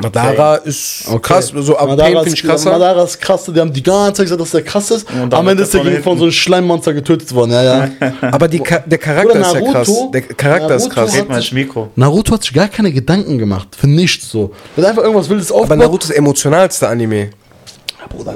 Madara 0.00 0.56
ist 0.56 1.04
Okay. 1.08 1.18
krass, 1.20 1.52
so 1.54 1.76
ab 1.76 1.88
Madara 1.88 2.06
Pain 2.08 2.16
ist- 2.16 2.22
finde 2.24 2.36
ich 2.38 2.42
krasser. 2.44 2.70
Madara 2.70 3.02
ist 3.04 3.20
krass, 3.20 3.44
die 3.54 3.60
haben 3.60 3.72
die 3.72 3.82
ganze 3.82 4.14
Zeit 4.14 4.24
gesagt, 4.26 4.40
dass 4.40 4.50
der 4.52 4.62
krass 4.62 4.90
ist. 4.90 5.06
Und 5.12 5.34
Am 5.34 5.48
Ende 5.48 5.64
ist 5.64 5.74
der 5.74 5.80
er 5.80 5.84
von 5.84 5.92
gegen 5.92 6.02
von 6.04 6.18
so 6.18 6.24
einem 6.24 6.32
Schleimmonster 6.32 6.94
getötet 6.94 7.34
worden. 7.34 7.50
Ja, 7.52 7.62
ja. 7.62 7.90
aber 8.32 8.48
die 8.48 8.60
Ka 8.60 8.78
der 8.78 8.98
Charakter 8.98 9.32
Oder 9.32 9.40
ist 9.40 9.54
ja 9.54 9.60
krass. 9.72 9.88
Naruto. 9.88 10.10
Der 10.12 10.22
Charakter 10.22 10.74
ist 10.76 10.82
Naruto 10.88 10.94
krass. 11.12 11.18
hat- 11.18 11.36
ins 11.36 11.52
Mikro. 11.52 11.88
Naruto 11.96 12.32
hat 12.34 12.42
sich 12.44 12.54
gar 12.54 12.68
keine 12.68 12.92
Gedanken 12.92 13.38
gemacht. 13.38 13.68
Für 13.76 13.86
nichts 13.88 14.30
so. 14.30 14.52
Hat 14.76 14.84
einfach 14.84 15.02
irgendwas 15.02 15.28
Wildes 15.28 15.50
Aber 15.50 15.60
aufgebaut. 15.62 15.78
Naruto 15.78 16.02
ist 16.04 16.10
der 16.10 16.18
emotionalste 16.18 16.88
Anime. 16.88 17.30
Bruder, 18.08 18.34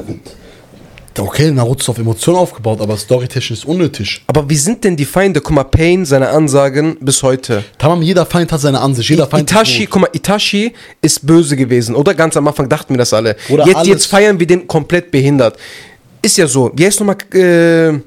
Okay, 1.19 1.51
Naruto 1.51 1.81
ist 1.81 1.89
auf 1.89 1.99
Emotionen 1.99 2.39
aufgebaut, 2.39 2.81
aber 2.81 2.97
storytechnisch 2.97 3.51
ist 3.51 3.64
unnötig. 3.64 4.23
Aber 4.27 4.49
wie 4.51 4.57
sind 4.57 4.85
denn 4.85 4.97
die 4.97 5.05
Feinde? 5.05 5.41
Guck 5.41 5.53
mal, 5.55 5.64
Pain, 5.64 6.05
seine 6.05 6.29
Ansagen 6.29 6.97
bis 7.01 7.23
heute. 7.23 7.64
Tamam, 7.79 8.03
jeder 8.03 8.27
Feind 8.27 8.53
hat 8.53 8.61
seine 8.61 8.81
Ansicht. 8.81 9.09
Jeder 9.09 9.27
Feind 9.27 9.51
ist 9.51 9.57
Itachi, 9.57 9.87
guck 9.87 10.03
mal, 10.03 10.11
Itachi 10.12 10.73
ist 11.01 11.27
böse 11.27 11.57
gewesen, 11.57 11.95
oder? 11.95 12.14
Ganz 12.14 12.37
am 12.37 12.47
Anfang 12.49 12.69
dachten 12.69 12.95
wir 12.95 12.99
das 12.99 13.12
alle. 13.14 13.37
Oder 13.49 13.64
jetzt, 13.67 13.77
alles- 13.77 13.89
jetzt 13.89 14.07
feiern 14.07 14.39
wir 14.39 14.47
den 14.47 14.67
komplett 14.67 15.11
behindert. 15.11 15.57
Ist 16.23 16.37
ja 16.37 16.47
so. 16.47 16.71
Wie 16.75 16.85
heißt 16.85 17.01
nochmal, 17.01 17.17
äh, 17.33 17.99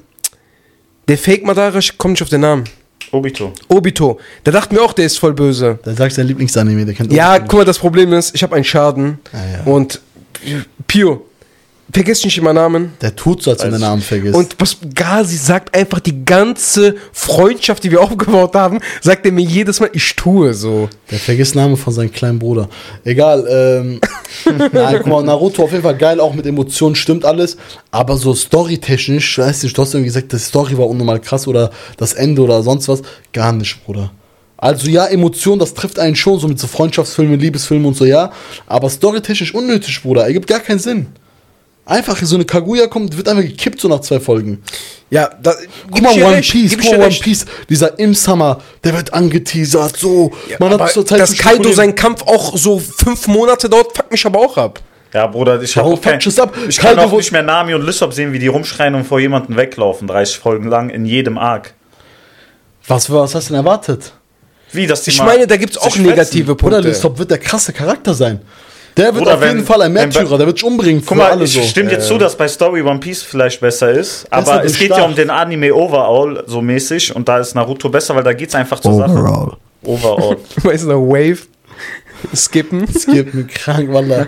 der 1.08 1.18
Fake 1.18 1.44
Madara, 1.44 1.78
ich 1.78 1.96
komm 1.98 2.12
nicht 2.12 2.22
auf 2.22 2.28
den 2.28 2.42
Namen. 2.42 2.64
Obito. 3.12 3.52
Obito. 3.68 4.20
Da 4.44 4.52
dachten 4.52 4.76
wir 4.76 4.82
auch, 4.84 4.92
der 4.92 5.06
ist 5.06 5.18
voll 5.18 5.32
böse. 5.32 5.78
Der 5.84 5.94
sagt 5.94 6.14
sein 6.14 6.28
Lieblingsanime, 6.28 6.84
der 6.84 6.94
kennt 6.94 7.12
Ja, 7.12 7.32
Obito 7.32 7.46
guck 7.48 7.58
mal, 7.60 7.64
das 7.64 7.78
Problem 7.78 8.12
ist, 8.12 8.34
ich 8.36 8.42
habe 8.44 8.54
einen 8.54 8.64
Schaden. 8.64 9.18
Ah, 9.32 9.36
ja. 9.66 9.72
Und 9.72 10.00
Pio, 10.86 11.24
vergiss 11.92 12.24
nicht 12.24 12.38
immer 12.38 12.52
Namen. 12.52 12.92
Der 13.00 13.14
tut 13.14 13.42
so, 13.42 13.50
als 13.50 13.62
wenn 13.62 13.70
der 13.70 13.80
Namen 13.80 14.02
vergisst. 14.02 14.34
Und 14.34 14.56
was 14.58 14.76
Gazi 14.94 15.36
sagt 15.36 15.74
einfach 15.74 16.00
die 16.00 16.24
ganze 16.24 16.96
Freundschaft, 17.12 17.84
die 17.84 17.90
wir 17.90 18.00
aufgebaut 18.00 18.54
haben, 18.54 18.80
sagt 19.00 19.26
er 19.26 19.32
mir 19.32 19.44
jedes 19.44 19.80
Mal, 19.80 19.90
ich 19.92 20.14
tue 20.16 20.54
so. 20.54 20.88
Der 21.10 21.18
vergisst 21.18 21.54
Namen 21.54 21.76
von 21.76 21.92
seinem 21.92 22.12
kleinen 22.12 22.38
Bruder. 22.38 22.68
Egal, 23.04 23.46
ähm. 23.48 24.00
nein, 24.72 24.96
guck 24.98 25.06
mal, 25.06 25.22
Naruto 25.22 25.64
auf 25.64 25.72
jeden 25.72 25.82
Fall 25.82 25.96
geil, 25.96 26.20
auch 26.20 26.34
mit 26.34 26.46
Emotionen 26.46 26.94
stimmt 26.94 27.24
alles. 27.24 27.56
Aber 27.90 28.16
so 28.16 28.34
storytechnisch, 28.34 29.38
weiß 29.38 29.62
nicht, 29.62 29.76
du 29.76 29.82
hast 29.82 29.94
irgendwie 29.94 30.08
gesagt, 30.08 30.32
die 30.32 30.38
Story 30.38 30.76
war 30.78 30.88
unnormal 30.88 31.20
krass 31.20 31.46
oder 31.46 31.70
das 31.96 32.12
Ende 32.12 32.42
oder 32.42 32.62
sonst 32.62 32.88
was. 32.88 33.02
Gar 33.32 33.52
nicht, 33.52 33.84
Bruder. 33.84 34.10
Also 34.56 34.90
ja, 34.90 35.06
Emotion, 35.06 35.58
das 35.58 35.72
trifft 35.72 35.98
einen 35.98 36.14
schon, 36.14 36.38
so 36.38 36.46
mit 36.46 36.58
so 36.58 36.66
Freundschaftsfilmen, 36.66 37.40
Liebesfilmen 37.40 37.86
und 37.86 37.96
so, 37.96 38.04
ja. 38.04 38.30
Aber 38.66 38.90
storytechnisch 38.90 39.54
unnötig, 39.54 40.02
Bruder. 40.02 40.24
Ergibt 40.24 40.46
gar 40.46 40.60
keinen 40.60 40.78
Sinn. 40.78 41.06
Einfach 41.90 42.16
so 42.22 42.36
eine 42.36 42.44
Kaguya 42.44 42.86
kommt, 42.86 43.16
wird 43.16 43.28
einfach 43.28 43.42
gekippt 43.42 43.80
so 43.80 43.88
nach 43.88 43.98
zwei 43.98 44.20
Folgen. 44.20 44.62
Ja, 45.10 45.28
da, 45.42 45.56
Guck 45.90 46.02
mal, 46.02 46.12
One 46.22 46.36
recht, 46.36 46.52
Piece, 46.52 46.76
guck 46.76 46.84
mal, 46.84 46.94
One 46.94 47.06
recht. 47.06 47.24
Bis 47.24 47.44
dieser 47.68 47.98
im 47.98 48.14
Summer, 48.14 48.60
der 48.84 48.94
wird 48.94 49.12
angeteasert, 49.12 49.96
so. 49.96 50.30
Man 50.60 50.72
aber 50.72 50.84
hat 50.84 50.92
zur 50.92 51.04
Zeit 51.04 51.18
dass 51.18 51.36
Kaido 51.36 51.54
spekulieren. 51.54 51.74
sein 51.74 51.94
Kampf 51.96 52.22
auch 52.22 52.56
so 52.56 52.78
fünf 52.78 53.26
Monate 53.26 53.68
dauert, 53.68 53.96
fuckt 53.96 54.12
mich 54.12 54.24
aber 54.24 54.38
auch 54.38 54.56
ab. 54.56 54.80
Ja, 55.12 55.26
Bruder, 55.26 55.60
ich 55.60 55.76
habe 55.76 55.88
auch 55.88 56.00
kein, 56.00 56.20
ab? 56.20 56.54
Ich 56.68 56.76
kann 56.76 56.94
Kaido 56.94 57.08
auch 57.08 57.16
nicht 57.16 57.32
mehr 57.32 57.42
Nami 57.42 57.74
und 57.74 57.82
Lysop 57.84 58.14
sehen, 58.14 58.32
wie 58.32 58.38
die 58.38 58.46
rumschreien 58.46 58.94
und 58.94 59.04
vor 59.04 59.18
jemanden 59.18 59.56
weglaufen, 59.56 60.06
30 60.06 60.38
Folgen 60.38 60.68
lang, 60.68 60.90
in 60.90 61.04
jedem 61.04 61.38
Arc. 61.38 61.74
Was, 62.86 63.10
was 63.10 63.34
hast 63.34 63.48
du 63.48 63.54
denn 63.54 63.64
erwartet? 63.64 64.12
Wie, 64.70 64.86
dass 64.86 65.02
die 65.02 65.10
Ich 65.10 65.18
mal 65.18 65.26
meine, 65.26 65.48
da 65.48 65.56
gibt 65.56 65.76
es 65.76 65.82
sich 65.82 65.92
auch 65.92 65.96
negative 65.96 66.54
Bruder, 66.54 66.76
Punkte. 66.76 66.90
Lysop 66.90 67.18
wird 67.18 67.32
der 67.32 67.38
krasse 67.38 67.72
Charakter 67.72 68.14
sein. 68.14 68.42
Der 68.96 69.06
wird 69.14 69.18
Bruder, 69.24 69.34
auf 69.36 69.42
jeden 69.42 69.58
wenn- 69.58 69.64
Fall 69.64 69.82
ein 69.82 69.92
Märtyrer, 69.92 70.36
der 70.38 70.46
wird 70.46 70.58
sich 70.58 70.64
umbringen 70.66 71.00
Guck 71.00 71.08
für 71.10 71.14
mal, 71.16 71.30
alle 71.30 71.44
ich 71.44 71.52
so. 71.52 71.62
stimme 71.62 71.90
dir 71.90 72.00
zu, 72.00 72.18
dass 72.18 72.36
bei 72.36 72.48
Story 72.48 72.82
One 72.82 72.98
Piece 73.00 73.22
vielleicht 73.22 73.60
besser 73.60 73.90
ist, 73.90 74.26
aber 74.30 74.64
es 74.64 74.72
geht 74.78 74.90
ja 74.90 74.96
durchdacht. 74.96 75.08
um 75.10 75.14
den 75.16 75.30
Anime 75.30 75.74
Overall 75.74 76.42
so 76.46 76.60
mäßig 76.60 77.14
und 77.14 77.28
da 77.28 77.38
ist 77.38 77.54
Naruto 77.54 77.88
besser, 77.88 78.14
weil 78.16 78.24
da 78.24 78.32
geht's 78.32 78.54
einfach 78.54 78.80
zur 78.80 78.94
Sache. 78.94 79.10
Overall. 79.12 79.56
Overall. 79.84 80.36
Weißt 80.62 80.84
du 80.84 80.88
noch, 80.88 81.00
Wave, 81.06 81.38
Skippen. 82.34 82.84
Es 82.84 83.06
mir 83.06 83.24
krank, 83.46 83.92
Wallah. 83.92 84.26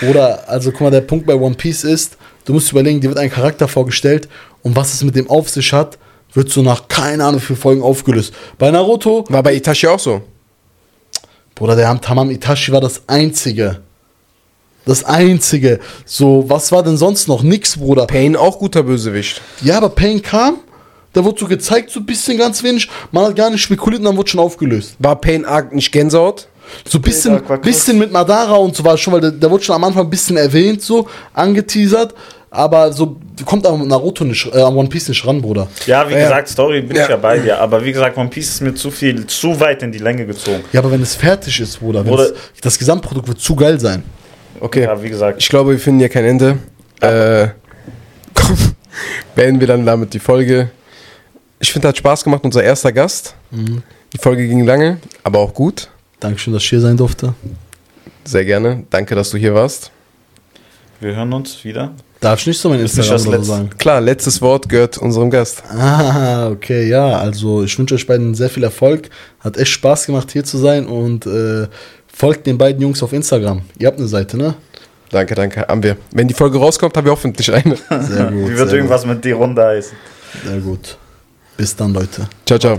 Bruder, 0.00 0.44
also 0.48 0.70
guck 0.70 0.82
mal, 0.82 0.90
der 0.90 1.00
Punkt 1.00 1.26
bei 1.26 1.34
One 1.34 1.54
Piece 1.54 1.84
ist, 1.84 2.16
du 2.44 2.52
musst 2.52 2.70
überlegen, 2.70 3.00
dir 3.00 3.08
wird 3.08 3.18
ein 3.18 3.30
Charakter 3.30 3.66
vorgestellt 3.68 4.28
und 4.62 4.76
was 4.76 4.94
es 4.94 5.02
mit 5.02 5.16
dem 5.16 5.28
auf 5.28 5.48
sich 5.48 5.72
hat, 5.72 5.98
wird 6.34 6.50
so 6.50 6.62
nach 6.62 6.88
keine 6.88 7.24
Ahnung 7.24 7.40
vielen 7.40 7.58
Folgen 7.58 7.82
aufgelöst. 7.82 8.32
Bei 8.58 8.70
Naruto, 8.70 9.24
War 9.28 9.42
bei 9.42 9.54
Itachi 9.54 9.86
auch 9.88 9.98
so. 9.98 10.22
Bruder, 11.54 11.76
der 11.76 12.00
Tamam 12.00 12.30
Itachi 12.30 12.72
war 12.72 12.80
das 12.80 13.02
einzige. 13.06 13.80
Das 14.86 15.04
einzige. 15.04 15.80
So, 16.04 16.44
was 16.48 16.72
war 16.72 16.82
denn 16.82 16.96
sonst 16.96 17.28
noch? 17.28 17.42
Nix, 17.42 17.78
Bruder. 17.78 18.06
Pain 18.06 18.36
auch 18.36 18.58
guter 18.58 18.82
Bösewicht. 18.82 19.40
Ja, 19.62 19.78
aber 19.78 19.88
Pain 19.88 20.20
kam, 20.20 20.58
Da 21.14 21.24
wurde 21.24 21.38
so 21.38 21.46
gezeigt, 21.46 21.90
so 21.90 22.00
ein 22.00 22.06
bisschen 22.06 22.36
ganz 22.36 22.62
wenig. 22.62 22.90
Man 23.12 23.24
hat 23.24 23.36
gar 23.36 23.48
nicht 23.48 23.62
spekuliert 23.62 24.00
und 24.00 24.06
dann 24.06 24.16
wurde 24.16 24.28
schon 24.28 24.40
aufgelöst. 24.40 24.96
War 24.98 25.16
Pain 25.20 25.44
Arc 25.44 25.72
nicht 25.72 25.92
Gänsehaut? 25.92 26.48
So 26.86 26.98
ein 26.98 27.02
bisschen, 27.02 27.40
bisschen 27.62 27.98
mit 27.98 28.10
Madara 28.10 28.56
und 28.56 28.74
so 28.74 28.84
war 28.84 28.96
schon, 28.96 29.12
weil 29.12 29.20
da, 29.20 29.30
da 29.30 29.50
wurde 29.50 29.62
schon 29.62 29.76
am 29.76 29.84
Anfang 29.84 30.04
ein 30.04 30.10
bisschen 30.10 30.36
erwähnt, 30.36 30.82
so 30.82 31.06
angeteasert. 31.32 32.14
Aber 32.54 32.92
so 32.92 33.16
kommt 33.44 33.66
am 33.66 33.88
Naruto 33.88 34.22
nicht, 34.24 34.46
äh, 34.54 34.62
One 34.62 34.88
Piece 34.88 35.08
nicht 35.08 35.26
ran, 35.26 35.42
Bruder. 35.42 35.66
Ja, 35.86 36.08
wie 36.08 36.12
Ja. 36.14 36.20
gesagt, 36.22 36.48
Story 36.48 36.82
bin 36.82 36.96
Ja. 36.96 37.02
ich 37.02 37.08
ja 37.10 37.16
bei 37.16 37.38
dir. 37.38 37.58
Aber 37.60 37.84
wie 37.84 37.92
gesagt, 37.92 38.16
One 38.16 38.28
Piece 38.28 38.48
ist 38.50 38.60
mir 38.60 38.74
zu 38.74 38.90
viel, 38.92 39.26
zu 39.26 39.58
weit 39.58 39.82
in 39.82 39.90
die 39.90 39.98
Länge 39.98 40.24
gezogen. 40.24 40.62
Ja, 40.72 40.78
aber 40.80 40.92
wenn 40.92 41.02
es 41.02 41.16
fertig 41.16 41.58
ist, 41.60 41.80
Bruder, 41.80 42.04
Bruder- 42.04 42.30
das 42.62 42.78
Gesamtprodukt 42.78 43.26
wird 43.26 43.40
zu 43.40 43.56
geil 43.56 43.80
sein. 43.80 44.04
Okay. 44.60 44.84
Ja, 44.84 45.02
wie 45.02 45.08
gesagt. 45.08 45.42
Ich 45.42 45.48
glaube, 45.48 45.72
wir 45.72 45.78
finden 45.80 45.98
hier 45.98 46.08
kein 46.08 46.24
Ende. 46.24 46.58
Äh, 47.00 47.48
komm, 48.34 48.56
beenden 49.34 49.58
wir 49.60 49.66
dann 49.66 49.84
damit 49.84 50.14
die 50.14 50.20
Folge. 50.20 50.70
Ich 51.58 51.72
finde, 51.72 51.88
hat 51.88 51.96
Spaß 51.96 52.22
gemacht, 52.22 52.44
unser 52.44 52.62
erster 52.62 52.92
Gast. 52.92 53.34
Die 53.50 54.18
Folge 54.18 54.46
ging 54.46 54.64
lange, 54.64 54.98
aber 55.24 55.40
auch 55.40 55.52
gut. 55.52 55.88
Dankeschön, 56.20 56.52
dass 56.52 56.62
ich 56.62 56.68
hier 56.68 56.80
sein 56.80 56.96
durfte. 56.96 57.34
Sehr 58.24 58.44
gerne. 58.44 58.84
Danke, 58.90 59.14
dass 59.16 59.30
du 59.30 59.38
hier 59.38 59.54
warst. 59.54 59.90
Wir 61.00 61.16
hören 61.16 61.32
uns 61.32 61.64
wieder. 61.64 61.92
Darf 62.24 62.40
ich 62.40 62.46
nicht 62.46 62.58
so 62.58 62.70
mein 62.70 62.80
Ist 62.80 62.96
nicht 62.96 63.10
Instagram 63.10 63.18
das 63.18 63.26
oder 63.26 63.36
so 63.44 63.52
Letzte. 63.52 63.64
sagen? 63.68 63.78
Klar, 63.78 64.00
letztes 64.00 64.40
Wort 64.40 64.66
gehört 64.66 64.96
unserem 64.96 65.28
Gast. 65.28 65.62
Ah, 65.68 66.48
okay, 66.48 66.88
ja. 66.88 67.18
Also 67.18 67.64
ich 67.64 67.78
wünsche 67.78 67.94
euch 67.96 68.06
beiden 68.06 68.34
sehr 68.34 68.48
viel 68.48 68.64
Erfolg. 68.64 69.10
Hat 69.40 69.58
echt 69.58 69.72
Spaß 69.72 70.06
gemacht, 70.06 70.32
hier 70.32 70.42
zu 70.42 70.56
sein 70.56 70.86
und 70.86 71.26
äh, 71.26 71.66
folgt 72.06 72.46
den 72.46 72.56
beiden 72.56 72.80
Jungs 72.80 73.02
auf 73.02 73.12
Instagram. 73.12 73.60
Ihr 73.78 73.88
habt 73.88 73.98
eine 73.98 74.08
Seite, 74.08 74.38
ne? 74.38 74.54
Danke, 75.10 75.34
danke. 75.34 75.66
Haben 75.68 75.82
wir. 75.82 75.98
Wenn 76.12 76.26
die 76.26 76.32
Folge 76.32 76.56
rauskommt, 76.58 76.96
haben 76.96 77.04
wir 77.04 77.12
hoffentlich 77.12 77.52
eine. 77.52 77.76
Sehr 78.00 78.24
gut. 78.30 78.48
Wie 78.50 78.56
wird 78.56 78.72
irgendwas 78.72 79.04
mit 79.04 79.22
die 79.22 79.32
Runde 79.32 79.62
heißen? 79.62 79.92
Gut. 80.32 80.50
Sehr 80.50 80.60
gut. 80.60 80.96
Bis 81.58 81.76
dann, 81.76 81.92
Leute. 81.92 82.26
Ciao, 82.46 82.58
ciao. 82.58 82.78